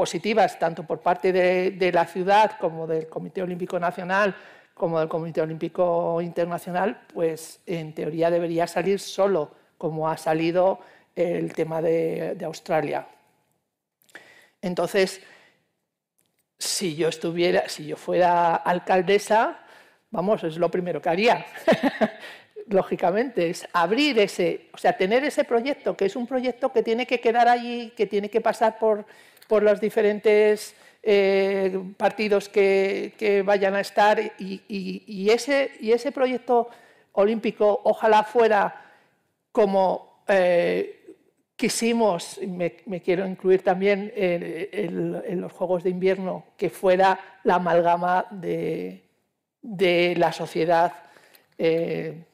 positivas, 0.00 0.58
tanto 0.58 0.84
por 0.84 1.00
parte 1.00 1.30
de, 1.30 1.92
la 1.92 2.06
ciudad 2.06 2.52
como 2.58 2.86
del 2.86 3.06
Comité 3.06 3.42
Olímpico 3.42 3.78
Nacional, 3.78 4.34
como 4.72 4.98
del 4.98 5.10
Comité 5.10 5.42
Olímpico 5.42 6.22
Internacional, 6.22 7.02
pues 7.12 7.60
en 7.66 7.92
teoría 7.92 8.30
debería 8.30 8.66
salir 8.66 8.98
solo, 8.98 9.50
como 9.76 10.08
ha 10.08 10.16
salido 10.16 10.80
el 11.14 11.52
tema 11.52 11.82
de, 11.82 12.34
de 12.34 12.44
Australia. 12.46 13.06
Entonces, 14.62 15.20
si 16.56 16.96
yo 16.96 17.08
estuviera, 17.08 17.68
si 17.68 17.84
yo 17.84 17.96
fuera 17.96 18.54
alcaldesa, 18.56 19.58
vamos, 20.10 20.44
es 20.44 20.56
lo 20.56 20.70
primero 20.70 21.02
que 21.02 21.10
haría. 21.10 21.44
Lógicamente, 22.68 23.50
es 23.50 23.68
abrir 23.74 24.18
ese, 24.18 24.70
o 24.72 24.78
sea, 24.78 24.96
tener 24.96 25.24
ese 25.24 25.44
proyecto, 25.44 25.94
que 25.94 26.06
es 26.06 26.16
un 26.16 26.26
proyecto 26.26 26.72
que 26.72 26.82
tiene 26.82 27.06
que 27.06 27.20
quedar 27.20 27.48
allí, 27.48 27.92
que 27.94 28.06
tiene 28.06 28.30
que 28.30 28.40
pasar 28.40 28.78
por, 28.78 29.04
por 29.50 29.64
los 29.64 29.80
diferentes 29.80 30.76
eh, 31.02 31.76
partidos 31.96 32.48
que, 32.48 33.42
vayan 33.44 33.74
a 33.74 33.80
estar 33.80 34.20
y, 34.38 35.28
ese, 35.28 35.72
y 35.80 35.90
ese 35.90 36.12
proyecto 36.12 36.68
olímpico 37.14 37.80
ojalá 37.82 38.22
fuera 38.22 38.92
como 39.50 40.22
eh, 40.28 41.16
quisimos, 41.56 42.38
me, 42.46 42.76
me 42.86 43.02
quiero 43.02 43.26
incluir 43.26 43.64
también 43.64 44.12
en, 44.14 45.40
los 45.40 45.52
Juegos 45.52 45.82
de 45.82 45.90
Invierno, 45.90 46.44
que 46.56 46.70
fuera 46.70 47.18
la 47.42 47.56
amalgama 47.56 48.26
de, 48.30 49.02
de 49.62 50.14
la 50.16 50.32
sociedad 50.32 50.92
eh, 51.58 52.24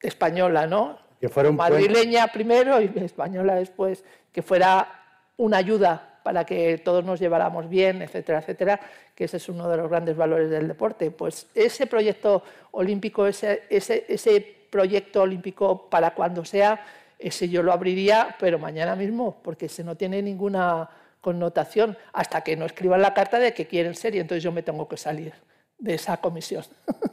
española, 0.00 0.66
¿no? 0.66 0.98
Que 1.20 1.28
fuera 1.28 1.50
un 1.50 1.56
madrileña 1.56 2.26
primero 2.32 2.80
y 2.80 2.90
española 2.96 3.54
después, 3.54 4.04
que 4.32 4.42
fuera 4.42 4.88
una 5.36 5.58
ayuda 5.58 6.10
para 6.24 6.44
que 6.44 6.78
todos 6.78 7.04
nos 7.04 7.20
lleváramos 7.20 7.68
bien, 7.68 8.00
etcétera, 8.00 8.38
etcétera, 8.38 8.80
que 9.14 9.24
ese 9.24 9.36
es 9.36 9.48
uno 9.50 9.68
de 9.68 9.76
los 9.76 9.90
grandes 9.90 10.16
valores 10.16 10.48
del 10.48 10.66
deporte. 10.66 11.10
Pues 11.10 11.46
ese 11.54 11.86
proyecto 11.86 12.42
olímpico, 12.72 13.26
ese, 13.26 13.64
ese, 13.68 14.06
ese 14.08 14.40
proyecto 14.70 15.20
olímpico 15.20 15.90
para 15.90 16.14
cuando 16.14 16.42
sea, 16.46 16.82
ese 17.18 17.50
yo 17.50 17.62
lo 17.62 17.72
abriría, 17.72 18.34
pero 18.40 18.58
mañana 18.58 18.96
mismo, 18.96 19.36
porque 19.42 19.66
ese 19.66 19.84
no 19.84 19.96
tiene 19.96 20.22
ninguna 20.22 20.88
connotación 21.20 21.96
hasta 22.14 22.40
que 22.40 22.56
no 22.56 22.64
escriban 22.64 23.02
la 23.02 23.12
carta 23.12 23.38
de 23.38 23.52
que 23.52 23.66
quieren 23.66 23.94
ser 23.94 24.14
y 24.14 24.20
entonces 24.20 24.42
yo 24.42 24.50
me 24.50 24.62
tengo 24.62 24.88
que 24.88 24.96
salir 24.96 25.34
de 25.78 25.94
esa 25.94 26.16
comisión. 26.16 26.64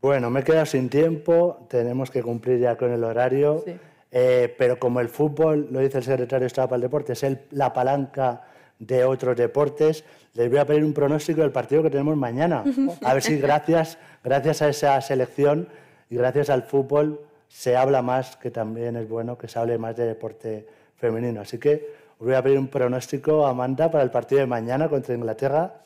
Bueno, 0.00 0.30
me 0.30 0.40
he 0.40 0.44
quedado 0.44 0.64
sin 0.64 0.88
tiempo, 0.88 1.66
tenemos 1.68 2.12
que 2.12 2.22
cumplir 2.22 2.60
ya 2.60 2.76
con 2.76 2.92
el 2.92 3.02
horario, 3.02 3.64
eh, 4.10 4.54
pero 4.56 4.78
como 4.78 5.00
el 5.00 5.08
fútbol, 5.08 5.68
lo 5.70 5.80
dice 5.80 5.98
el 5.98 6.04
secretario 6.04 6.42
de 6.42 6.46
Estado 6.46 6.68
para 6.68 6.76
el 6.76 6.82
Deporte, 6.82 7.12
es 7.12 7.26
la 7.50 7.72
palanca 7.72 8.42
de 8.78 9.04
otros 9.04 9.36
deportes, 9.36 10.04
les 10.34 10.48
voy 10.48 10.58
a 10.58 10.64
pedir 10.64 10.84
un 10.84 10.92
pronóstico 10.92 11.40
del 11.40 11.50
partido 11.50 11.82
que 11.82 11.90
tenemos 11.90 12.16
mañana. 12.16 12.64
A 13.02 13.14
ver 13.14 13.22
si 13.22 13.38
gracias, 13.38 13.98
gracias 14.22 14.62
a 14.62 14.68
esa 14.68 15.00
selección 15.00 15.68
y 16.10 16.16
gracias 16.16 16.48
al 16.48 16.62
fútbol 16.62 17.20
se 17.48 17.76
habla 17.76 18.02
más, 18.02 18.36
que 18.36 18.50
también 18.50 18.96
es 18.96 19.08
bueno 19.08 19.36
que 19.36 19.48
se 19.48 19.58
hable 19.58 19.78
más 19.78 19.96
de 19.96 20.06
deporte 20.06 20.66
femenino. 20.96 21.40
Así 21.40 21.58
que 21.58 21.90
os 22.18 22.26
voy 22.26 22.34
a 22.34 22.42
pedir 22.42 22.58
un 22.58 22.68
pronóstico, 22.68 23.46
Amanda, 23.46 23.90
para 23.90 24.04
el 24.04 24.10
partido 24.10 24.40
de 24.40 24.46
mañana 24.46 24.88
contra 24.88 25.14
Inglaterra. 25.14 25.82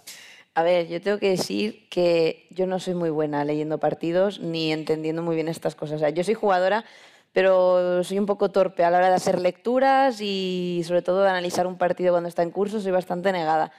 A 0.55 0.63
ver, 0.63 0.87
yo 0.87 1.01
tengo 1.01 1.19
que 1.19 1.31
decir 1.31 1.89
que 1.89 2.47
yo 2.51 2.67
no 2.67 2.79
soy 2.79 2.95
muy 2.95 3.09
buena 3.09 3.45
leyendo 3.45 3.79
partidos 3.79 4.41
ni 4.41 4.71
entendiendo 4.71 5.23
muy 5.23 5.35
bien 5.35 5.49
estas 5.49 5.75
cosas. 5.75 5.97
O 5.97 5.99
sea, 6.01 6.11
yo 6.11 6.25
soy 6.25 6.35
jugadora, 6.35 6.85
pero 7.33 8.05
soy 8.05 8.19
un 8.19 8.27
poco 8.27 8.51
torpe 8.51 8.85
a 8.85 8.91
la 8.91 8.99
hora 8.99 9.09
de 9.09 9.15
hacer 9.15 9.41
lecturas 9.41 10.21
y 10.21 10.83
sobre 10.85 11.03
todo 11.03 11.23
de 11.23 11.31
analizar 11.31 11.67
un 11.67 11.79
partido 11.79 12.13
cuando 12.13 12.29
está 12.29 12.43
en 12.43 12.51
curso, 12.51 12.81
soy 12.81 12.93
bastante 12.93 13.33
negada. 13.33 13.73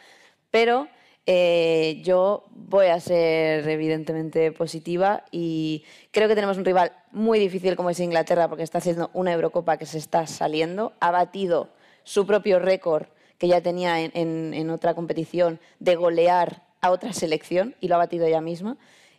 Pero 0.52 0.88
eh, 1.26 2.02
yo 2.04 2.46
voy 2.52 2.88
a 2.88 3.00
ser 3.00 3.68
evidentemente 3.70 4.52
positiva 4.52 5.24
y 5.32 5.86
creo 6.12 6.28
que 6.28 6.36
tenemos 6.36 6.58
un 6.58 6.66
rival 6.66 6.92
muy 7.12 7.40
difícil 7.40 7.78
como 7.78 7.90
es 7.90 8.00
Inglaterra 8.02 8.50
porque 8.50 8.64
está 8.64 8.80
haciendo 8.80 9.10
una 9.14 9.32
Eurocopa 9.32 9.78
que 9.78 9.86
se 9.86 10.00
está 10.00 10.28
saliendo, 10.28 10.94
ha 11.00 11.12
batido 11.12 11.70
su 12.04 12.26
propio 12.26 12.60
récord 12.60 13.08
que 13.38 13.48
ya 13.48 13.62
tenía 13.62 14.02
en, 14.02 14.70
otra 14.70 14.96
competición 14.96 15.60
de 15.80 15.96
golear 15.96 16.64
a 16.82 16.92
otra 16.92 17.14
selección 17.14 17.76
y 17.80 17.88
lo 17.88 17.96
ha 17.96 18.00
batido 18.00 18.26
ella 18.26 18.42
misma. 18.42 18.78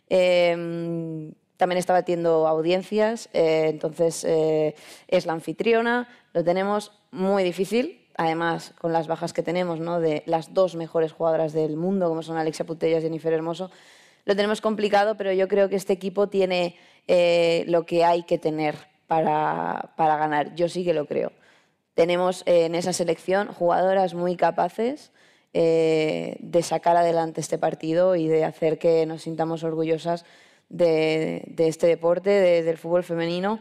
Em, 0.09 1.33
también 1.57 1.77
está 1.77 1.93
batiendo 1.93 2.47
audiencias, 2.47 3.29
eh, 3.33 3.67
entonces 3.69 4.23
eh, 4.25 4.75
es 5.07 5.25
la 5.25 5.33
anfitriona, 5.33 6.07
lo 6.33 6.43
tenemos 6.43 6.91
muy 7.11 7.43
difícil, 7.43 8.05
además 8.17 8.73
con 8.79 8.91
las 8.91 9.07
bajas 9.07 9.33
que 9.33 9.43
tenemos, 9.43 9.79
¿no? 9.79 9.99
de 9.99 10.23
las 10.25 10.53
dos 10.53 10.75
mejores 10.75 11.13
jugadoras 11.13 11.53
del 11.53 11.77
mundo, 11.77 12.09
como 12.09 12.23
son 12.23 12.37
Alexia 12.37 12.65
Putellas 12.65 13.01
y 13.01 13.03
Jennifer 13.03 13.31
Hermoso, 13.31 13.71
lo 14.25 14.35
tenemos 14.35 14.59
complicado, 14.59 15.15
pero 15.15 15.31
yo 15.31 15.47
creo 15.47 15.69
que 15.69 15.75
este 15.75 15.93
equipo 15.93 16.27
tiene 16.27 16.75
eh, 17.07 17.63
lo 17.67 17.85
que 17.85 18.03
hay 18.03 18.23
que 18.23 18.37
tener 18.37 18.75
para, 19.07 19.93
para, 19.95 20.17
ganar. 20.17 20.55
Yo 20.55 20.67
sí 20.67 20.83
que 20.83 20.95
lo 20.95 21.05
creo. 21.05 21.31
Tenemos 21.93 22.41
en 22.47 22.73
esa 22.73 22.91
selección 22.91 23.49
jugadoras 23.49 24.15
muy 24.15 24.35
capaces 24.35 25.11
de 25.53 26.61
sacar 26.63 26.97
adelante 26.97 27.39
este 27.39 27.57
partido 27.57 28.17
y 28.17 28.27
de 28.27 28.43
hacer 28.43 28.77
que 28.77 29.05
nos 29.05 29.21
sintamos 29.21 29.63
orgullosas 29.63 30.25
de, 30.69 31.53
este 31.57 31.87
deporte, 31.87 32.29
del 32.63 32.77
fútbol 32.77 33.03
femenino. 33.03 33.59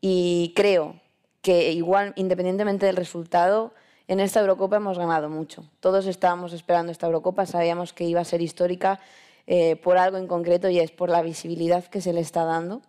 Y 0.00 0.52
creo 0.56 0.96
que 1.40 1.72
igual, 1.72 2.12
independientemente 2.16 2.86
del 2.86 2.96
resultado, 2.96 3.72
en 4.08 4.20
esta 4.20 4.40
Eurocopa 4.40 4.76
hemos 4.76 4.98
ganado 4.98 5.28
mucho. 5.28 5.64
Todos 5.80 6.06
estábamos 6.06 6.52
esperando 6.52 6.92
esta 6.92 7.06
Eurocopa, 7.06 7.46
sabíamos 7.46 7.92
que 7.92 8.04
iba 8.04 8.20
a 8.20 8.24
ser 8.24 8.42
histórica 8.42 9.00
eh, 9.46 9.76
por 9.76 9.98
algo 9.98 10.18
en 10.18 10.26
concreto 10.26 10.68
y 10.68 10.78
es 10.78 10.90
por 10.90 11.08
la 11.08 11.22
visibilidad 11.22 11.84
que 11.84 12.00
se 12.00 12.12
le 12.12 12.20
está 12.20 12.44
dando, 12.44 12.82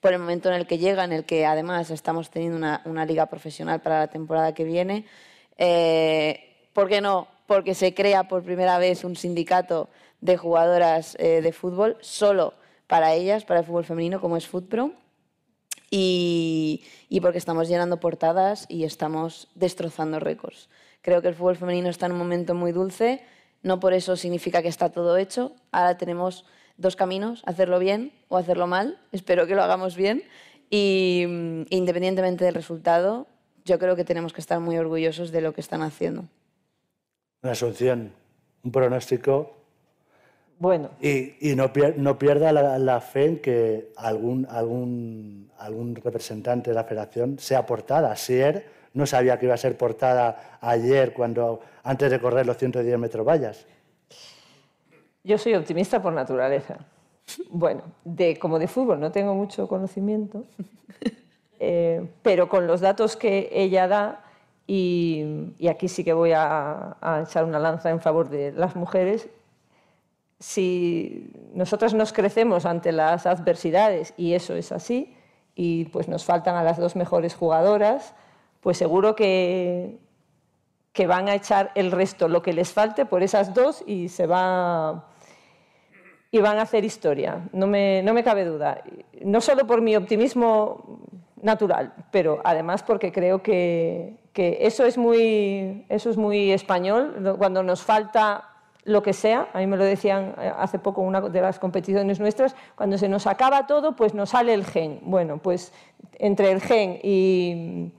por 0.00 0.12
el 0.12 0.18
momento 0.18 0.48
en 0.48 0.54
el 0.54 0.66
que 0.66 0.78
llega, 0.78 1.04
en 1.04 1.12
el 1.12 1.24
que 1.24 1.46
además 1.46 1.90
estamos 1.90 2.30
teniendo 2.30 2.56
una, 2.56 3.04
liga 3.04 3.26
profesional 3.26 3.80
para 3.80 4.00
la 4.00 4.06
temporada 4.08 4.54
que 4.54 4.64
viene. 4.64 5.04
Eh, 5.56 6.68
¿Por 6.72 6.88
qué 6.88 7.00
no? 7.00 7.28
Porque 7.46 7.74
se 7.74 7.94
crea 7.94 8.28
por 8.28 8.42
primera 8.42 8.78
vez 8.78 9.04
un 9.04 9.16
sindicato 9.16 9.88
de 10.20 10.36
jugadoras 10.36 11.16
eh, 11.18 11.40
de 11.42 11.52
fútbol 11.52 11.96
solo 12.00 12.54
para 12.88 13.14
ellas, 13.14 13.44
para 13.44 13.60
el 13.60 13.66
fútbol 13.66 13.84
femenino, 13.84 14.20
como 14.20 14.36
es 14.36 14.48
FootPro. 14.48 14.92
Y, 15.90 16.82
y 17.08 17.20
porque 17.20 17.38
estamos 17.38 17.68
llenando 17.68 18.00
portadas 18.00 18.66
y 18.68 18.84
estamos 18.84 19.48
destrozando 19.54 20.18
récords. 20.18 20.68
Creo 21.00 21.22
que 21.22 21.28
el 21.28 21.34
fútbol 21.34 21.56
femenino 21.56 21.88
está 21.88 22.06
en 22.06 22.12
un 22.12 22.18
momento 22.18 22.54
muy 22.54 22.72
dulce, 22.72 23.22
no 23.62 23.80
por 23.80 23.92
eso 23.92 24.16
significa 24.16 24.60
que 24.62 24.68
está 24.68 24.90
todo 24.90 25.16
hecho. 25.16 25.52
Ahora 25.72 25.96
tenemos 25.96 26.44
dos 26.76 26.96
caminos, 26.96 27.42
hacerlo 27.46 27.78
bien 27.78 28.12
o 28.28 28.36
hacerlo 28.36 28.66
mal. 28.66 28.98
Espero 29.12 29.46
que 29.46 29.54
lo 29.54 29.62
hagamos 29.62 29.96
bien. 29.96 30.22
Y 30.70 31.24
mm, 31.26 31.62
independientemente 31.70 32.44
del 32.44 32.54
resultado, 32.54 33.26
yo 33.64 33.78
creo 33.78 33.96
que 33.96 34.04
tenemos 34.04 34.32
que 34.32 34.40
estar 34.40 34.60
muy 34.60 34.78
orgullosos 34.78 35.30
de 35.30 35.40
lo 35.40 35.52
que 35.52 35.60
están 35.60 35.82
haciendo. 35.82 36.24
Una 37.42 37.52
Asunción, 37.52 38.12
un 38.62 38.72
pronóstico 38.72 39.57
bueno. 40.58 40.90
Y, 41.00 41.54
no, 41.54 41.72
pierda 42.18 42.52
la, 42.52 43.00
fe 43.00 43.24
en 43.26 43.38
que 43.38 43.92
algún, 43.96 44.46
algún, 44.50 45.50
algún 45.58 45.94
representante 45.94 46.70
de 46.70 46.74
la 46.74 46.84
federación 46.84 47.38
sea 47.38 47.64
portada. 47.64 48.14
Sier 48.16 48.78
no 48.94 49.06
sabía 49.06 49.38
que 49.38 49.46
iba 49.46 49.54
a 49.54 49.58
ser 49.58 49.76
portada 49.76 50.58
ayer 50.60 51.12
cuando, 51.12 51.60
antes 51.84 52.10
de 52.10 52.20
correr 52.20 52.46
los 52.46 52.56
110 52.56 52.98
metros 52.98 53.26
vallas. 53.26 53.66
Yo 55.22 55.38
soy 55.38 55.54
optimista 55.54 56.02
por 56.02 56.12
naturaleza. 56.12 56.78
Bueno, 57.50 57.82
de, 58.04 58.38
como 58.38 58.58
de 58.58 58.66
fútbol 58.66 58.98
no 58.98 59.12
tengo 59.12 59.34
mucho 59.34 59.68
conocimiento, 59.68 60.44
eh, 61.60 62.08
pero 62.22 62.48
con 62.48 62.66
los 62.66 62.80
datos 62.80 63.16
que 63.16 63.50
ella 63.52 63.86
da, 63.86 64.24
y, 64.66 65.54
aquí 65.68 65.88
sí 65.88 66.02
que 66.02 66.12
voy 66.12 66.32
a, 66.32 66.96
a, 67.00 67.22
echar 67.22 67.44
una 67.44 67.58
lanza 67.58 67.90
en 67.90 68.00
favor 68.00 68.28
de 68.30 68.52
las 68.52 68.74
mujeres, 68.76 69.28
si 70.40 71.30
nosotras 71.52 71.94
nos 71.94 72.12
crecemos 72.12 72.64
ante 72.66 72.92
las 72.92 73.26
adversidades 73.26 74.14
y 74.16 74.34
eso 74.34 74.54
es 74.54 74.72
así, 74.72 75.14
y 75.54 75.86
pues 75.86 76.08
nos 76.08 76.24
faltan 76.24 76.56
a 76.56 76.62
las 76.62 76.78
dos 76.78 76.94
mejores 76.94 77.34
jugadoras, 77.34 78.14
pues 78.60 78.78
seguro 78.78 79.16
que, 79.16 79.98
que 80.92 81.06
van 81.06 81.28
a 81.28 81.34
echar 81.34 81.72
el 81.74 81.90
resto, 81.90 82.28
lo 82.28 82.42
que 82.42 82.52
les 82.52 82.72
falte, 82.72 83.06
por 83.06 83.22
esas 83.22 83.54
dos 83.54 83.82
y 83.86 84.08
se 84.08 84.26
va 84.26 85.08
y 86.30 86.38
van 86.40 86.58
a 86.58 86.62
hacer 86.62 86.84
historia, 86.84 87.48
no 87.52 87.66
me, 87.66 88.02
no 88.02 88.12
me 88.12 88.22
cabe 88.22 88.44
duda. 88.44 88.82
No 89.24 89.40
solo 89.40 89.66
por 89.66 89.80
mi 89.80 89.96
optimismo 89.96 91.00
natural, 91.40 91.94
pero 92.10 92.40
además 92.44 92.82
porque 92.82 93.12
creo 93.12 93.42
que, 93.42 94.18
que 94.32 94.58
eso, 94.60 94.84
es 94.84 94.98
muy, 94.98 95.86
eso 95.88 96.10
es 96.10 96.16
muy 96.16 96.52
español, 96.52 97.34
cuando 97.38 97.62
nos 97.62 97.82
falta 97.82 98.57
lo 98.88 99.02
que 99.02 99.12
sea, 99.12 99.48
a 99.52 99.58
mí 99.58 99.66
me 99.66 99.76
lo 99.76 99.84
decían 99.84 100.34
eh, 100.40 100.50
hace 100.56 100.78
poco 100.78 101.02
una 101.02 101.20
de 101.20 101.40
las 101.40 101.58
competiciones 101.58 102.18
nuestras, 102.18 102.56
cuando 102.74 102.96
se 102.96 103.08
nos 103.08 103.26
acaba 103.26 103.66
todo, 103.66 103.94
pues 103.94 104.14
nos 104.14 104.30
sale 104.30 104.54
el 104.54 104.64
gen. 104.64 105.00
Bueno, 105.02 105.38
pues 105.38 105.72
entre 106.14 106.50
el 106.50 106.60
gen 106.62 106.98
y, 107.02 107.92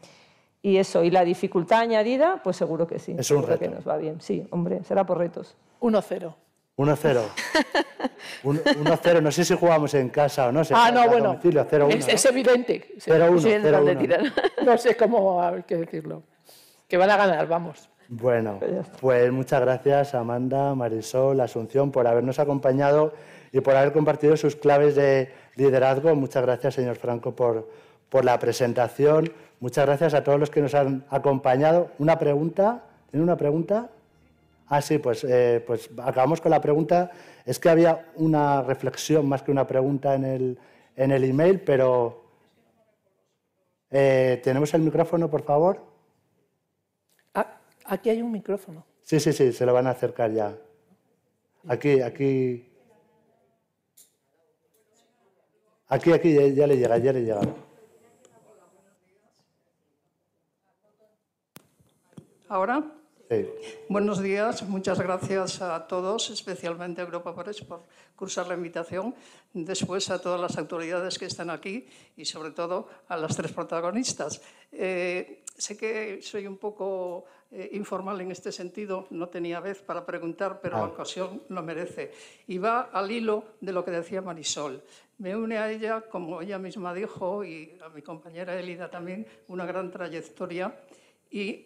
y 0.63 0.77
eso, 0.77 1.03
y 1.03 1.11
la 1.11 1.23
dificultad 1.23 1.81
añadida, 1.81 2.41
pues 2.43 2.57
seguro 2.57 2.87
que 2.87 2.97
sí. 2.97 3.15
Es 3.17 3.29
un 3.29 3.43
reto. 3.43 3.59
que 3.59 3.69
nos 3.69 3.87
va 3.87 3.97
bien. 3.97 4.19
Sí, 4.19 4.45
hombre, 4.49 4.83
será 4.83 5.05
por 5.05 5.19
retos. 5.19 5.55
1-0. 5.81 6.33
1-0. 6.77 7.21
1-0. 8.43 9.21
No 9.21 9.31
sé 9.31 9.45
si 9.45 9.55
jugamos 9.55 9.93
en 9.93 10.09
casa 10.09 10.47
o 10.47 10.51
no. 10.51 10.61
ah, 10.73 10.91
no, 10.91 11.07
bueno. 11.07 11.39
Es, 11.89 12.07
es, 12.07 12.25
evidente. 12.25 12.95
0-1. 12.97 14.33
No 14.65 14.77
sé 14.77 14.97
cómo 14.97 15.41
hay 15.41 15.63
que 15.63 15.77
decirlo. 15.77 16.23
Que 16.87 16.97
van 16.97 17.11
a 17.11 17.17
ganar, 17.17 17.47
vamos. 17.47 17.89
Bueno, 18.11 18.59
pues 19.01 19.31
muchas 19.31 19.61
gracias 19.61 20.15
Amanda, 20.15 20.73
Marisol, 20.73 21.39
Asunción 21.41 21.91
por 21.91 22.07
habernos 22.07 22.39
acompañado 22.39 23.13
y 23.51 23.61
por 23.61 23.75
haber 23.75 23.93
compartido 23.93 24.35
sus 24.35 24.55
claves 24.55 24.95
de 24.95 25.31
liderazgo. 25.55 26.15
Muchas 26.15 26.41
gracias, 26.41 26.73
señor 26.73 26.95
Franco, 26.95 27.35
por, 27.35 27.69
por 28.09 28.25
la 28.25 28.39
presentación. 28.39 29.31
Muchas 29.59 29.85
gracias 29.85 30.15
a 30.15 30.23
todos 30.23 30.39
los 30.39 30.49
que 30.49 30.59
nos 30.59 30.73
han 30.73 31.05
acompañado. 31.11 31.91
¿Una 31.99 32.17
pregunta? 32.17 32.83
¿Tiene 33.11 33.23
una 33.23 33.37
pregunta? 33.37 33.91
Ah, 34.69 34.81
sí, 34.81 34.97
pues, 34.97 35.23
eh, 35.23 35.63
pues 35.67 35.91
acabamos 36.01 36.41
con 36.41 36.49
la 36.49 36.61
pregunta. 36.61 37.11
Es 37.45 37.59
que 37.59 37.69
había 37.69 38.07
una 38.15 38.63
reflexión 38.63 39.29
más 39.29 39.43
que 39.43 39.51
una 39.51 39.67
pregunta 39.67 40.15
en 40.15 40.25
el, 40.25 40.57
en 40.95 41.11
el 41.11 41.25
email, 41.25 41.59
pero 41.59 42.23
eh, 43.91 44.41
¿tenemos 44.43 44.73
el 44.73 44.81
micrófono, 44.81 45.29
por 45.29 45.43
favor? 45.43 45.88
Aquí 47.89 48.11
hay 48.11 48.21
un 48.21 48.31
micrófono. 48.31 48.85
Sí, 49.01 49.19
sí, 49.19 49.33
sí, 49.33 49.51
se 49.51 49.65
lo 49.65 49.73
van 49.73 49.87
a 49.87 49.91
acercar 49.91 50.31
ya. 50.31 50.55
Aquí, 51.67 52.01
aquí. 52.01 52.69
Aquí, 55.87 56.11
aquí, 56.11 56.33
ya, 56.55 56.67
le 56.67 56.77
llega, 56.77 56.97
ya 56.99 57.13
le 57.13 57.21
llega. 57.21 57.41
¿Ahora? 62.47 62.83
Sí. 63.27 63.47
Buenos 63.89 64.21
días, 64.21 64.61
muchas 64.63 64.99
gracias 64.99 65.59
a 65.61 65.87
todos, 65.87 66.29
especialmente 66.29 67.01
a 67.01 67.05
Europa 67.05 67.35
Press 67.35 67.61
por 67.61 67.85
cursar 68.15 68.47
la 68.47 68.53
invitación, 68.53 69.15
después 69.53 70.11
a 70.11 70.21
todas 70.21 70.39
las 70.39 70.57
autoridades 70.59 71.17
que 71.17 71.25
están 71.25 71.49
aquí 71.49 71.87
y 72.17 72.25
sobre 72.25 72.51
todo 72.51 72.87
a 73.07 73.17
las 73.17 73.35
tres 73.35 73.51
protagonistas. 73.51 74.41
Eh, 74.71 75.43
sé 75.57 75.75
que 75.75 76.21
soy 76.21 76.45
un 76.45 76.57
poco 76.57 77.25
eh, 77.51 77.69
informal 77.73 78.21
en 78.21 78.31
este 78.31 78.51
sentido, 78.51 79.07
no 79.09 79.27
tenía 79.29 79.59
vez 79.59 79.81
para 79.81 80.05
preguntar, 80.05 80.59
pero 80.61 80.77
la 80.77 80.83
ah. 80.83 80.87
ocasión 80.87 81.41
lo 81.49 81.63
merece. 81.63 82.11
Y 82.47 82.59
va 82.59 82.89
al 82.93 83.09
hilo 83.09 83.55
de 83.59 83.73
lo 83.73 83.83
que 83.83 83.89
decía 83.89 84.21
Marisol. 84.21 84.83
Me 85.17 85.35
une 85.35 85.57
a 85.57 85.71
ella, 85.71 86.01
como 86.01 86.41
ella 86.41 86.59
misma 86.59 86.93
dijo, 86.93 87.43
y 87.43 87.77
a 87.83 87.89
mi 87.89 88.03
compañera 88.03 88.59
Elida 88.59 88.89
también, 88.89 89.25
una 89.47 89.65
gran 89.65 89.89
trayectoria. 89.89 90.79
Y 91.31 91.65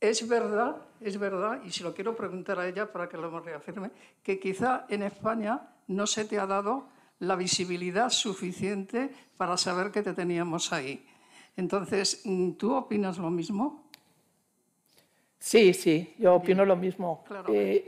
es 0.00 0.28
verdad, 0.28 0.76
es 1.00 1.18
verdad, 1.18 1.60
y 1.64 1.70
si 1.70 1.82
lo 1.82 1.94
quiero 1.94 2.14
preguntar 2.14 2.60
a 2.60 2.68
ella 2.68 2.92
para 2.92 3.08
que 3.08 3.16
lo 3.16 3.40
reafirme, 3.40 3.90
que 4.22 4.38
quizá 4.38 4.86
en 4.88 5.02
España 5.02 5.74
no 5.88 6.06
se 6.06 6.24
te 6.24 6.38
ha 6.38 6.46
dado 6.46 6.88
la 7.18 7.36
visibilidad 7.36 8.10
suficiente 8.10 9.10
para 9.36 9.56
saber 9.56 9.90
que 9.90 10.02
te 10.02 10.12
teníamos 10.12 10.72
ahí. 10.72 11.06
Entonces, 11.56 12.22
¿tú 12.58 12.74
opinas 12.74 13.18
lo 13.18 13.30
mismo? 13.30 13.81
Sí, 15.42 15.74
sí, 15.74 16.14
yo 16.18 16.36
opino 16.36 16.64
lo 16.64 16.76
mismo. 16.76 17.24
Eh, 17.52 17.82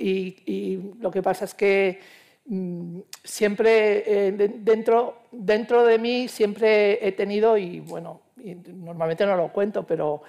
y, 0.44 0.92
lo 0.98 1.08
que 1.08 1.22
pasa 1.22 1.44
es 1.44 1.54
que 1.54 2.00
mm, 2.46 2.98
siempre 3.22 4.26
eh, 4.26 4.32
dentro, 4.58 5.18
dentro 5.30 5.84
de 5.86 6.00
mí 6.00 6.26
siempre 6.26 6.98
he 7.06 7.12
tenido, 7.12 7.56
y 7.56 7.78
bueno, 7.78 8.22
normalmente 8.74 9.24
no 9.24 9.36
lo 9.36 9.52
cuento, 9.52 9.86
pero 9.86 10.22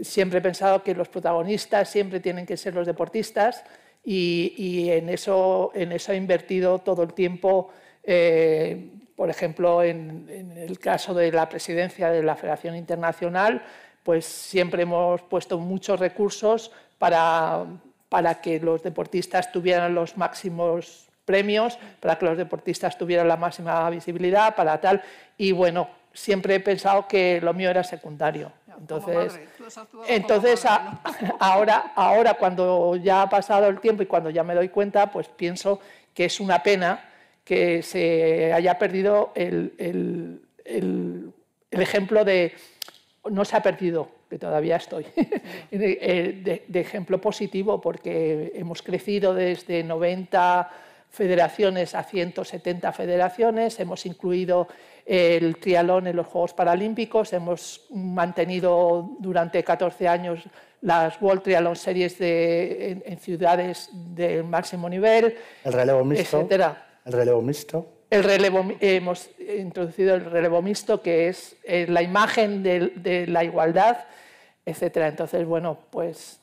siempre 0.00 0.40
he 0.40 0.42
pensado 0.42 0.82
que 0.82 0.92
los 0.92 1.08
protagonistas 1.08 1.88
siempre 1.88 2.18
tienen 2.18 2.44
que 2.44 2.56
ser 2.56 2.74
los 2.74 2.84
deportistas 2.84 3.62
y, 4.04 4.88
en, 4.90 5.08
eso, 5.08 5.70
en 5.76 5.92
eso 5.92 6.12
he 6.12 6.16
invertido 6.16 6.80
todo 6.80 7.04
el 7.04 7.14
tiempo. 7.14 7.70
Eh, 8.02 8.90
por 9.14 9.30
ejemplo, 9.30 9.84
en, 9.84 10.26
en, 10.28 10.58
el 10.58 10.80
caso 10.80 11.14
de 11.14 11.30
la 11.30 11.48
presidencia 11.48 12.10
de 12.10 12.24
la 12.24 12.34
Federación 12.34 12.74
Internacional, 12.74 13.62
pues 14.02 14.24
siempre 14.26 14.82
hemos 14.82 15.22
puesto 15.22 15.58
muchos 15.58 16.00
recursos 16.00 16.70
para, 16.98 17.64
para 18.08 18.40
que 18.40 18.60
los 18.60 18.82
deportistas 18.82 19.52
tuvieran 19.52 19.94
los 19.94 20.16
máximos 20.16 21.08
premios 21.24 21.78
para 22.00 22.18
que 22.18 22.26
los 22.26 22.36
deportistas 22.36 22.98
tuvieran 22.98 23.28
la 23.28 23.36
máxima 23.36 23.88
visibilidad, 23.90 24.54
para 24.54 24.80
tal. 24.80 25.02
Y 25.36 25.52
bueno, 25.52 25.88
siempre 26.12 26.56
he 26.56 26.60
pensado 26.60 27.06
que 27.08 27.40
lo 27.40 27.54
mío 27.54 27.70
era 27.70 27.84
secundario. 27.84 28.52
Entonces, 28.78 29.38
entonces 30.08 30.66
ahora, 31.38 31.92
ahora 31.94 32.34
cuando 32.34 32.96
ya 32.96 33.22
ha 33.22 33.30
pasado 33.30 33.68
el 33.68 33.80
tiempo 33.80 34.02
y 34.02 34.06
cuando 34.06 34.30
ya 34.30 34.42
me 34.42 34.54
doy 34.54 34.68
cuenta, 34.68 35.10
pues 35.10 35.28
pienso 35.28 35.80
que 36.12 36.24
es 36.24 36.40
una 36.40 36.62
pena 36.62 37.08
que 37.44 37.82
se 37.82 38.52
haya 38.52 38.78
perdido 38.78 39.32
el, 39.34 40.40
ejemplo 41.70 42.24
de, 42.24 42.54
no 43.30 43.44
se 43.44 43.56
ha 43.56 43.62
perdido, 43.62 44.08
que 44.28 44.38
todavía 44.38 44.76
estoy, 44.76 45.06
de, 45.70 46.64
de, 46.66 46.80
ejemplo 46.80 47.20
positivo, 47.20 47.80
porque 47.80 48.52
hemos 48.54 48.82
crecido 48.82 49.34
desde 49.34 49.84
90 49.84 50.70
federaciones 51.10 51.94
a 51.94 52.02
170 52.02 52.90
federaciones, 52.92 53.78
hemos 53.78 54.06
incluido 54.06 54.66
el 55.04 55.56
trialón 55.58 56.06
en 56.06 56.16
los 56.16 56.26
Juegos 56.26 56.54
Paralímpicos, 56.54 57.32
hemos 57.32 57.86
mantenido 57.90 59.16
durante 59.18 59.62
14 59.62 60.08
años 60.08 60.40
las 60.80 61.20
World 61.20 61.42
Triathlon 61.42 61.76
Series 61.76 62.18
de, 62.18 63.02
en, 63.04 63.18
ciudades 63.18 63.90
del 63.92 64.44
máximo 64.44 64.88
nivel, 64.88 65.36
el 65.64 65.72
relevo 65.72 66.04
mixto, 66.04 66.38
etcétera. 66.38 66.86
El 67.04 67.12
relevo 67.12 67.42
mixto. 67.42 67.86
El 68.12 68.24
relevo, 68.24 68.76
hemos 68.80 69.30
introducido 69.38 70.14
el 70.14 70.26
relevo 70.26 70.60
mixto, 70.60 71.00
que 71.00 71.28
es 71.28 71.56
eh, 71.64 71.86
la 71.88 72.02
imagen 72.02 72.62
de, 72.62 73.26
la 73.26 73.42
igualdad, 73.42 74.04
etcétera. 74.66 75.08
Entonces, 75.08 75.46
bueno, 75.46 75.78
pues 75.90 76.38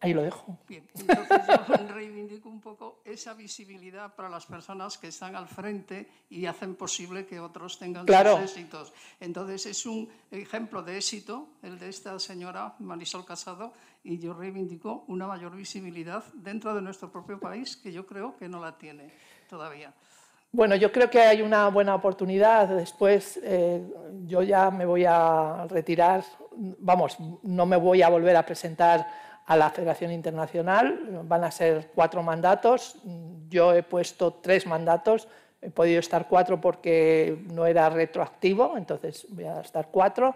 Ahí 0.00 0.14
lo 0.14 0.22
dejo. 0.22 0.56
Bien, 0.66 0.88
entonces 0.94 1.42
yo 1.68 1.88
reivindico 1.92 2.48
un 2.48 2.62
poco 2.62 3.02
esa 3.04 3.34
visibilidad 3.34 4.14
para 4.14 4.30
las 4.30 4.46
personas 4.46 4.96
que 4.96 5.08
están 5.08 5.36
al 5.36 5.48
frente 5.48 6.08
y 6.30 6.46
hacen 6.46 6.76
posible 6.76 7.26
que 7.26 7.40
otros 7.40 7.78
tengan 7.78 8.06
sus 8.06 8.40
éxitos. 8.40 8.92
Entonces 9.20 9.66
es 9.66 9.84
un 9.84 10.08
ejemplo 10.30 10.82
de 10.82 10.96
éxito 10.96 11.48
el 11.62 11.78
de 11.78 11.88
esta 11.88 12.18
señora 12.20 12.74
Marisol 12.78 13.26
Casado 13.26 13.74
y 14.04 14.18
yo 14.18 14.32
reivindico 14.32 15.04
una 15.08 15.26
mayor 15.26 15.56
visibilidad 15.56 16.24
dentro 16.32 16.74
de 16.74 16.80
nuestro 16.80 17.10
propio 17.10 17.40
país 17.40 17.76
que 17.76 17.92
yo 17.92 18.06
creo 18.06 18.36
que 18.38 18.48
no 18.48 18.60
la 18.60 18.78
tiene 18.78 19.12
todavía. 19.50 19.92
Bueno, 20.50 20.76
yo 20.76 20.90
creo 20.90 21.10
que 21.10 21.20
hay 21.20 21.42
una 21.42 21.68
buena 21.68 21.94
oportunidad. 21.94 22.68
Después 22.68 23.38
eh, 23.42 23.82
yo 24.24 24.42
ya 24.42 24.70
me 24.70 24.86
voy 24.86 25.04
a 25.06 25.66
retirar, 25.68 26.24
vamos, 26.56 27.18
no 27.42 27.66
me 27.66 27.76
voy 27.76 28.00
a 28.02 28.08
volver 28.08 28.34
a 28.34 28.46
presentar 28.46 29.06
a 29.44 29.56
la 29.56 29.68
Federación 29.70 30.10
Internacional. 30.10 31.20
Van 31.24 31.44
a 31.44 31.50
ser 31.50 31.90
cuatro 31.94 32.22
mandatos. 32.22 32.96
Yo 33.48 33.74
he 33.74 33.82
puesto 33.82 34.34
tres 34.34 34.66
mandatos. 34.66 35.28
He 35.60 35.70
podido 35.70 36.00
estar 36.00 36.28
cuatro 36.28 36.60
porque 36.60 37.44
no 37.52 37.66
era 37.66 37.90
retroactivo, 37.90 38.76
entonces 38.76 39.26
voy 39.28 39.44
a 39.44 39.60
estar 39.60 39.88
cuatro. 39.90 40.34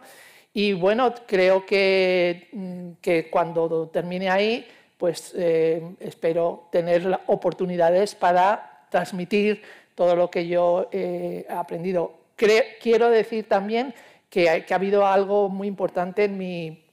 Y 0.52 0.72
bueno, 0.74 1.14
creo 1.26 1.64
que, 1.64 2.48
mm, 2.52 3.00
que 3.00 3.30
cuando 3.30 3.88
termine 3.88 4.28
ahí, 4.28 4.66
pues 4.98 5.32
eh, 5.36 5.94
espero 6.00 6.68
tener 6.70 7.20
oportunidades 7.26 8.14
para 8.14 8.86
transmitir 8.90 9.62
todo 9.94 10.16
lo 10.16 10.30
que 10.30 10.46
yo 10.46 10.88
he 10.92 11.46
aprendido. 11.48 12.14
quiero 12.36 13.10
decir 13.10 13.48
también 13.48 13.94
que, 14.28 14.64
que, 14.66 14.74
ha 14.74 14.76
habido 14.76 15.06
algo 15.06 15.48
muy 15.48 15.68
importante 15.68 16.24
en 16.24 16.38
mi, 16.38 16.84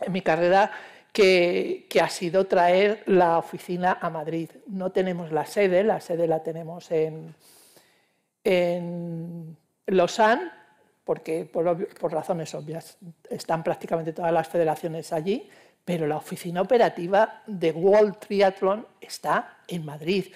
en 0.00 0.12
mi 0.12 0.22
carrera 0.22 0.70
que, 1.12 1.86
ha 2.00 2.08
sido 2.08 2.46
traer 2.46 3.02
la 3.06 3.38
oficina 3.38 3.98
a 4.00 4.10
Madrid. 4.10 4.50
No 4.66 4.90
tenemos 4.90 5.30
la 5.30 5.46
sede, 5.46 5.84
la 5.84 6.00
sede 6.00 6.26
la 6.26 6.42
tenemos 6.42 6.90
en, 6.90 7.34
en 8.44 9.56
Lausanne, 9.86 10.50
porque 11.04 11.44
por, 11.44 12.12
razones 12.12 12.54
obvias 12.54 12.96
están 13.28 13.62
prácticamente 13.62 14.12
todas 14.12 14.32
las 14.32 14.48
federaciones 14.48 15.12
allí, 15.12 15.48
pero 15.84 16.06
la 16.06 16.16
oficina 16.16 16.62
operativa 16.62 17.42
de 17.46 17.72
World 17.72 18.18
Triathlon 18.18 18.86
está 19.00 19.58
en 19.66 19.84
Madrid, 19.84 20.26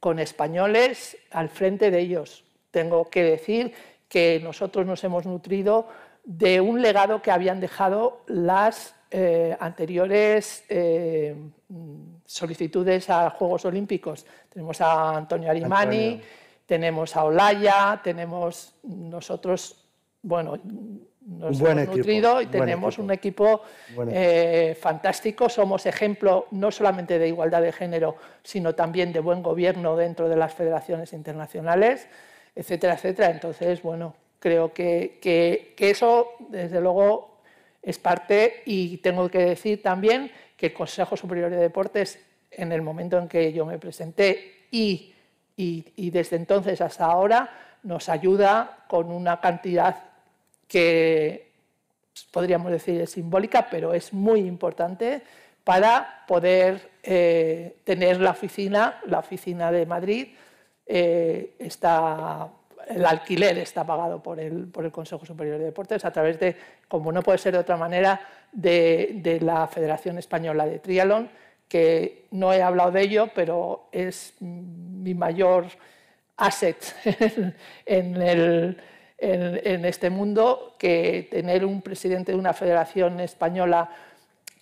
con 0.00 0.18
españoles 0.18 1.16
al 1.30 1.48
frente 1.48 1.90
de 1.90 2.00
ellos. 2.00 2.44
Tengo 2.70 3.08
que 3.10 3.22
decir 3.22 3.72
que 4.08 4.40
nosotros 4.42 4.86
nos 4.86 5.02
hemos 5.04 5.26
nutrido 5.26 5.88
de 6.24 6.60
un 6.60 6.82
legado 6.82 7.22
que 7.22 7.30
habían 7.30 7.60
dejado 7.60 8.22
las 8.26 8.94
eh, 9.10 9.56
anteriores 9.60 10.64
eh, 10.68 11.36
solicitudes 12.24 13.08
a 13.08 13.30
Juegos 13.30 13.64
Olímpicos. 13.64 14.26
Tenemos 14.52 14.80
a 14.80 15.16
Antonio 15.16 15.50
Arimani, 15.50 16.20
tenemos 16.66 17.16
a 17.16 17.24
Olaya, 17.24 18.00
tenemos 18.02 18.74
nosotros, 18.82 19.85
bueno, 20.26 20.58
nos 21.20 21.60
hemos 21.60 21.96
nutrido 21.96 22.40
y 22.40 22.46
tenemos 22.46 22.98
un 22.98 23.10
equipo 23.10 23.62
eh, 24.10 24.76
fantástico. 24.80 25.48
Somos 25.48 25.86
ejemplo 25.86 26.46
no 26.50 26.70
solamente 26.70 27.18
de 27.18 27.28
igualdad 27.28 27.62
de 27.62 27.72
género, 27.72 28.16
sino 28.42 28.74
también 28.74 29.12
de 29.12 29.20
buen 29.20 29.42
gobierno 29.42 29.96
dentro 29.96 30.28
de 30.28 30.36
las 30.36 30.54
federaciones 30.54 31.12
internacionales, 31.12 32.06
etcétera, 32.54 32.94
etcétera. 32.94 33.30
Entonces, 33.30 33.82
bueno, 33.82 34.14
creo 34.38 34.72
que, 34.72 35.18
que 35.20 35.90
eso, 35.90 36.28
desde 36.48 36.80
luego, 36.80 37.38
es 37.82 37.98
parte, 37.98 38.62
y 38.66 38.96
tengo 38.98 39.28
que 39.28 39.38
decir 39.38 39.80
también 39.80 40.30
que 40.56 40.66
el 40.66 40.72
Consejo 40.74 41.16
Superior 41.16 41.50
de 41.50 41.56
Deportes, 41.56 42.18
en 42.50 42.72
el 42.72 42.82
momento 42.82 43.18
en 43.18 43.28
que 43.28 43.52
yo 43.52 43.64
me 43.66 43.78
presenté 43.78 44.66
y, 44.70 45.14
y, 45.56 46.10
desde 46.10 46.36
entonces 46.36 46.80
hasta 46.80 47.06
ahora, 47.06 47.78
nos 47.82 48.08
ayuda 48.08 48.84
con 48.88 49.12
una 49.12 49.40
cantidad 49.40 50.02
que 50.68 51.52
podríamos 52.30 52.70
decir 52.70 53.00
es 53.00 53.10
simbólica, 53.10 53.68
pero 53.70 53.94
es 53.94 54.12
muy 54.12 54.40
importante 54.40 55.22
para 55.64 56.24
poder 56.26 56.90
eh, 57.02 57.78
tener 57.84 58.20
la 58.20 58.30
oficina, 58.30 59.00
la 59.06 59.18
oficina 59.18 59.72
de 59.72 59.86
Madrid, 59.86 60.28
eh, 60.86 61.56
está 61.58 62.48
el 62.86 63.04
alquiler 63.04 63.58
está 63.58 63.84
pagado 63.84 64.22
por 64.22 64.38
el, 64.40 64.68
por 64.68 64.84
el, 64.84 64.92
Consejo 64.92 65.26
Superior 65.26 65.58
de 65.58 65.66
Deportes 65.66 66.04
a 66.04 66.12
través 66.12 66.38
de, 66.38 66.56
como 66.88 67.12
no 67.12 67.22
puede 67.22 67.38
ser 67.38 67.52
de 67.52 67.58
otra 67.58 67.76
manera, 67.76 68.20
de, 68.52 69.38
la 69.42 69.66
Federación 69.66 70.18
Española 70.18 70.66
de 70.66 70.78
Triatlón, 70.78 71.28
que 71.68 72.26
no 72.30 72.52
he 72.52 72.62
hablado 72.62 72.92
de 72.92 73.02
ello, 73.02 73.28
pero 73.34 73.88
es 73.90 74.34
mi 74.40 75.14
mayor 75.14 75.66
asset 76.36 76.76
en, 77.86 78.22
el, 78.22 78.80
en, 79.18 79.84
este 79.84 80.10
mundo, 80.10 80.74
que 80.78 81.28
tener 81.30 81.64
un 81.64 81.80
presidente 81.82 82.32
de 82.32 82.38
una 82.38 82.52
federación 82.52 83.20
española 83.20 83.90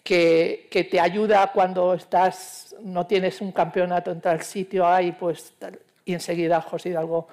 que, 0.03 0.69
que, 0.71 0.85
te 0.85 1.01
ayuda 1.01 1.51
cuando 1.53 1.95
estás, 1.95 2.77
no 2.83 3.07
tienes 3.07 3.41
un 3.41 3.53
campeonato 3.53 4.11
en 4.11 4.21
tal 4.21 4.43
sitio, 4.43 4.87
ahí, 4.87 5.13
pues, 5.13 5.55
y 6.05 6.13
enseguida 6.13 6.61
José 6.61 6.91
Hidalgo 6.91 7.29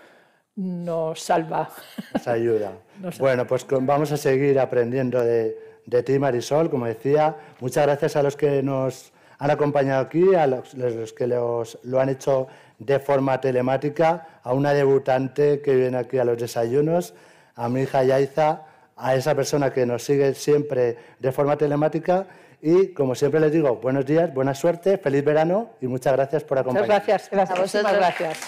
nos 0.55 1.21
salva. 1.21 1.69
Nos 2.13 2.27
ayuda. 2.27 2.71
bueno, 3.19 3.45
pues 3.45 3.65
vamos 3.69 4.11
a 4.11 4.17
seguir 4.17 4.59
aprendiendo 4.59 5.23
de, 5.23 5.57
de 5.85 6.03
ti, 6.03 6.17
Marisol, 6.19 6.69
como 6.69 6.85
decía. 6.85 7.35
Muchas 7.59 7.85
gracias 7.85 8.15
a 8.15 8.23
los 8.23 8.35
que 8.35 8.63
nos 8.63 9.11
han 9.41 9.49
acompañado 9.49 10.01
aquí, 10.01 10.35
a 10.35 10.45
los, 10.45 10.75
que 11.17 11.25
los, 11.25 11.79
lo 11.81 11.99
han 11.99 12.09
hecho 12.09 12.47
de 12.77 12.99
forma 12.99 13.41
telemática, 13.41 14.39
a 14.43 14.53
una 14.53 14.71
debutante 14.71 15.63
que 15.63 15.73
viene 15.75 15.97
aquí 15.97 16.19
a 16.19 16.23
los 16.23 16.37
desayunos, 16.37 17.15
a 17.55 17.67
mi 17.67 17.81
hija 17.81 18.03
Yaiza, 18.03 18.61
a 18.95 19.15
esa 19.15 19.33
persona 19.33 19.73
que 19.73 19.83
nos 19.87 20.03
sigue 20.03 20.35
siempre 20.35 20.95
de 21.17 21.31
forma 21.31 21.57
telemática 21.57 22.27
y, 22.61 22.89
como 22.89 23.15
siempre 23.15 23.39
les 23.39 23.51
digo, 23.51 23.77
buenos 23.77 24.05
días, 24.05 24.31
buena 24.31 24.53
suerte, 24.53 24.99
feliz 24.99 25.25
verano 25.25 25.71
y 25.81 25.87
muchas 25.87 26.13
gracias 26.13 26.43
por 26.43 26.59
acompañarnos. 26.59 27.01
Muchas 27.01 27.31
gracias, 27.31 27.57
Muchísimas 27.57 27.95
gracias. 27.95 28.39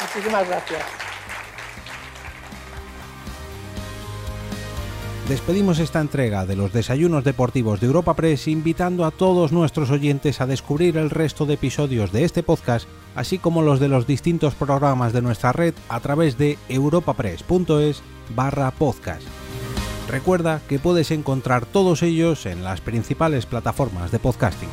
Muchísimas 0.00 0.48
gracias. 0.48 1.05
Despedimos 5.28 5.80
esta 5.80 6.00
entrega 6.00 6.46
de 6.46 6.54
los 6.54 6.72
desayunos 6.72 7.24
deportivos 7.24 7.80
de 7.80 7.88
Europa 7.88 8.14
Press 8.14 8.46
invitando 8.46 9.04
a 9.04 9.10
todos 9.10 9.50
nuestros 9.50 9.90
oyentes 9.90 10.40
a 10.40 10.46
descubrir 10.46 10.96
el 10.96 11.10
resto 11.10 11.46
de 11.46 11.54
episodios 11.54 12.12
de 12.12 12.22
este 12.22 12.44
podcast, 12.44 12.88
así 13.16 13.38
como 13.38 13.62
los 13.62 13.80
de 13.80 13.88
los 13.88 14.06
distintos 14.06 14.54
programas 14.54 15.12
de 15.12 15.22
nuestra 15.22 15.50
red 15.50 15.74
a 15.88 15.98
través 15.98 16.38
de 16.38 16.58
europapress.es 16.68 18.02
barra 18.36 18.70
podcast. 18.70 19.22
Recuerda 20.08 20.60
que 20.68 20.78
puedes 20.78 21.10
encontrar 21.10 21.66
todos 21.66 22.04
ellos 22.04 22.46
en 22.46 22.62
las 22.62 22.80
principales 22.80 23.46
plataformas 23.46 24.12
de 24.12 24.20
podcasting. 24.20 24.70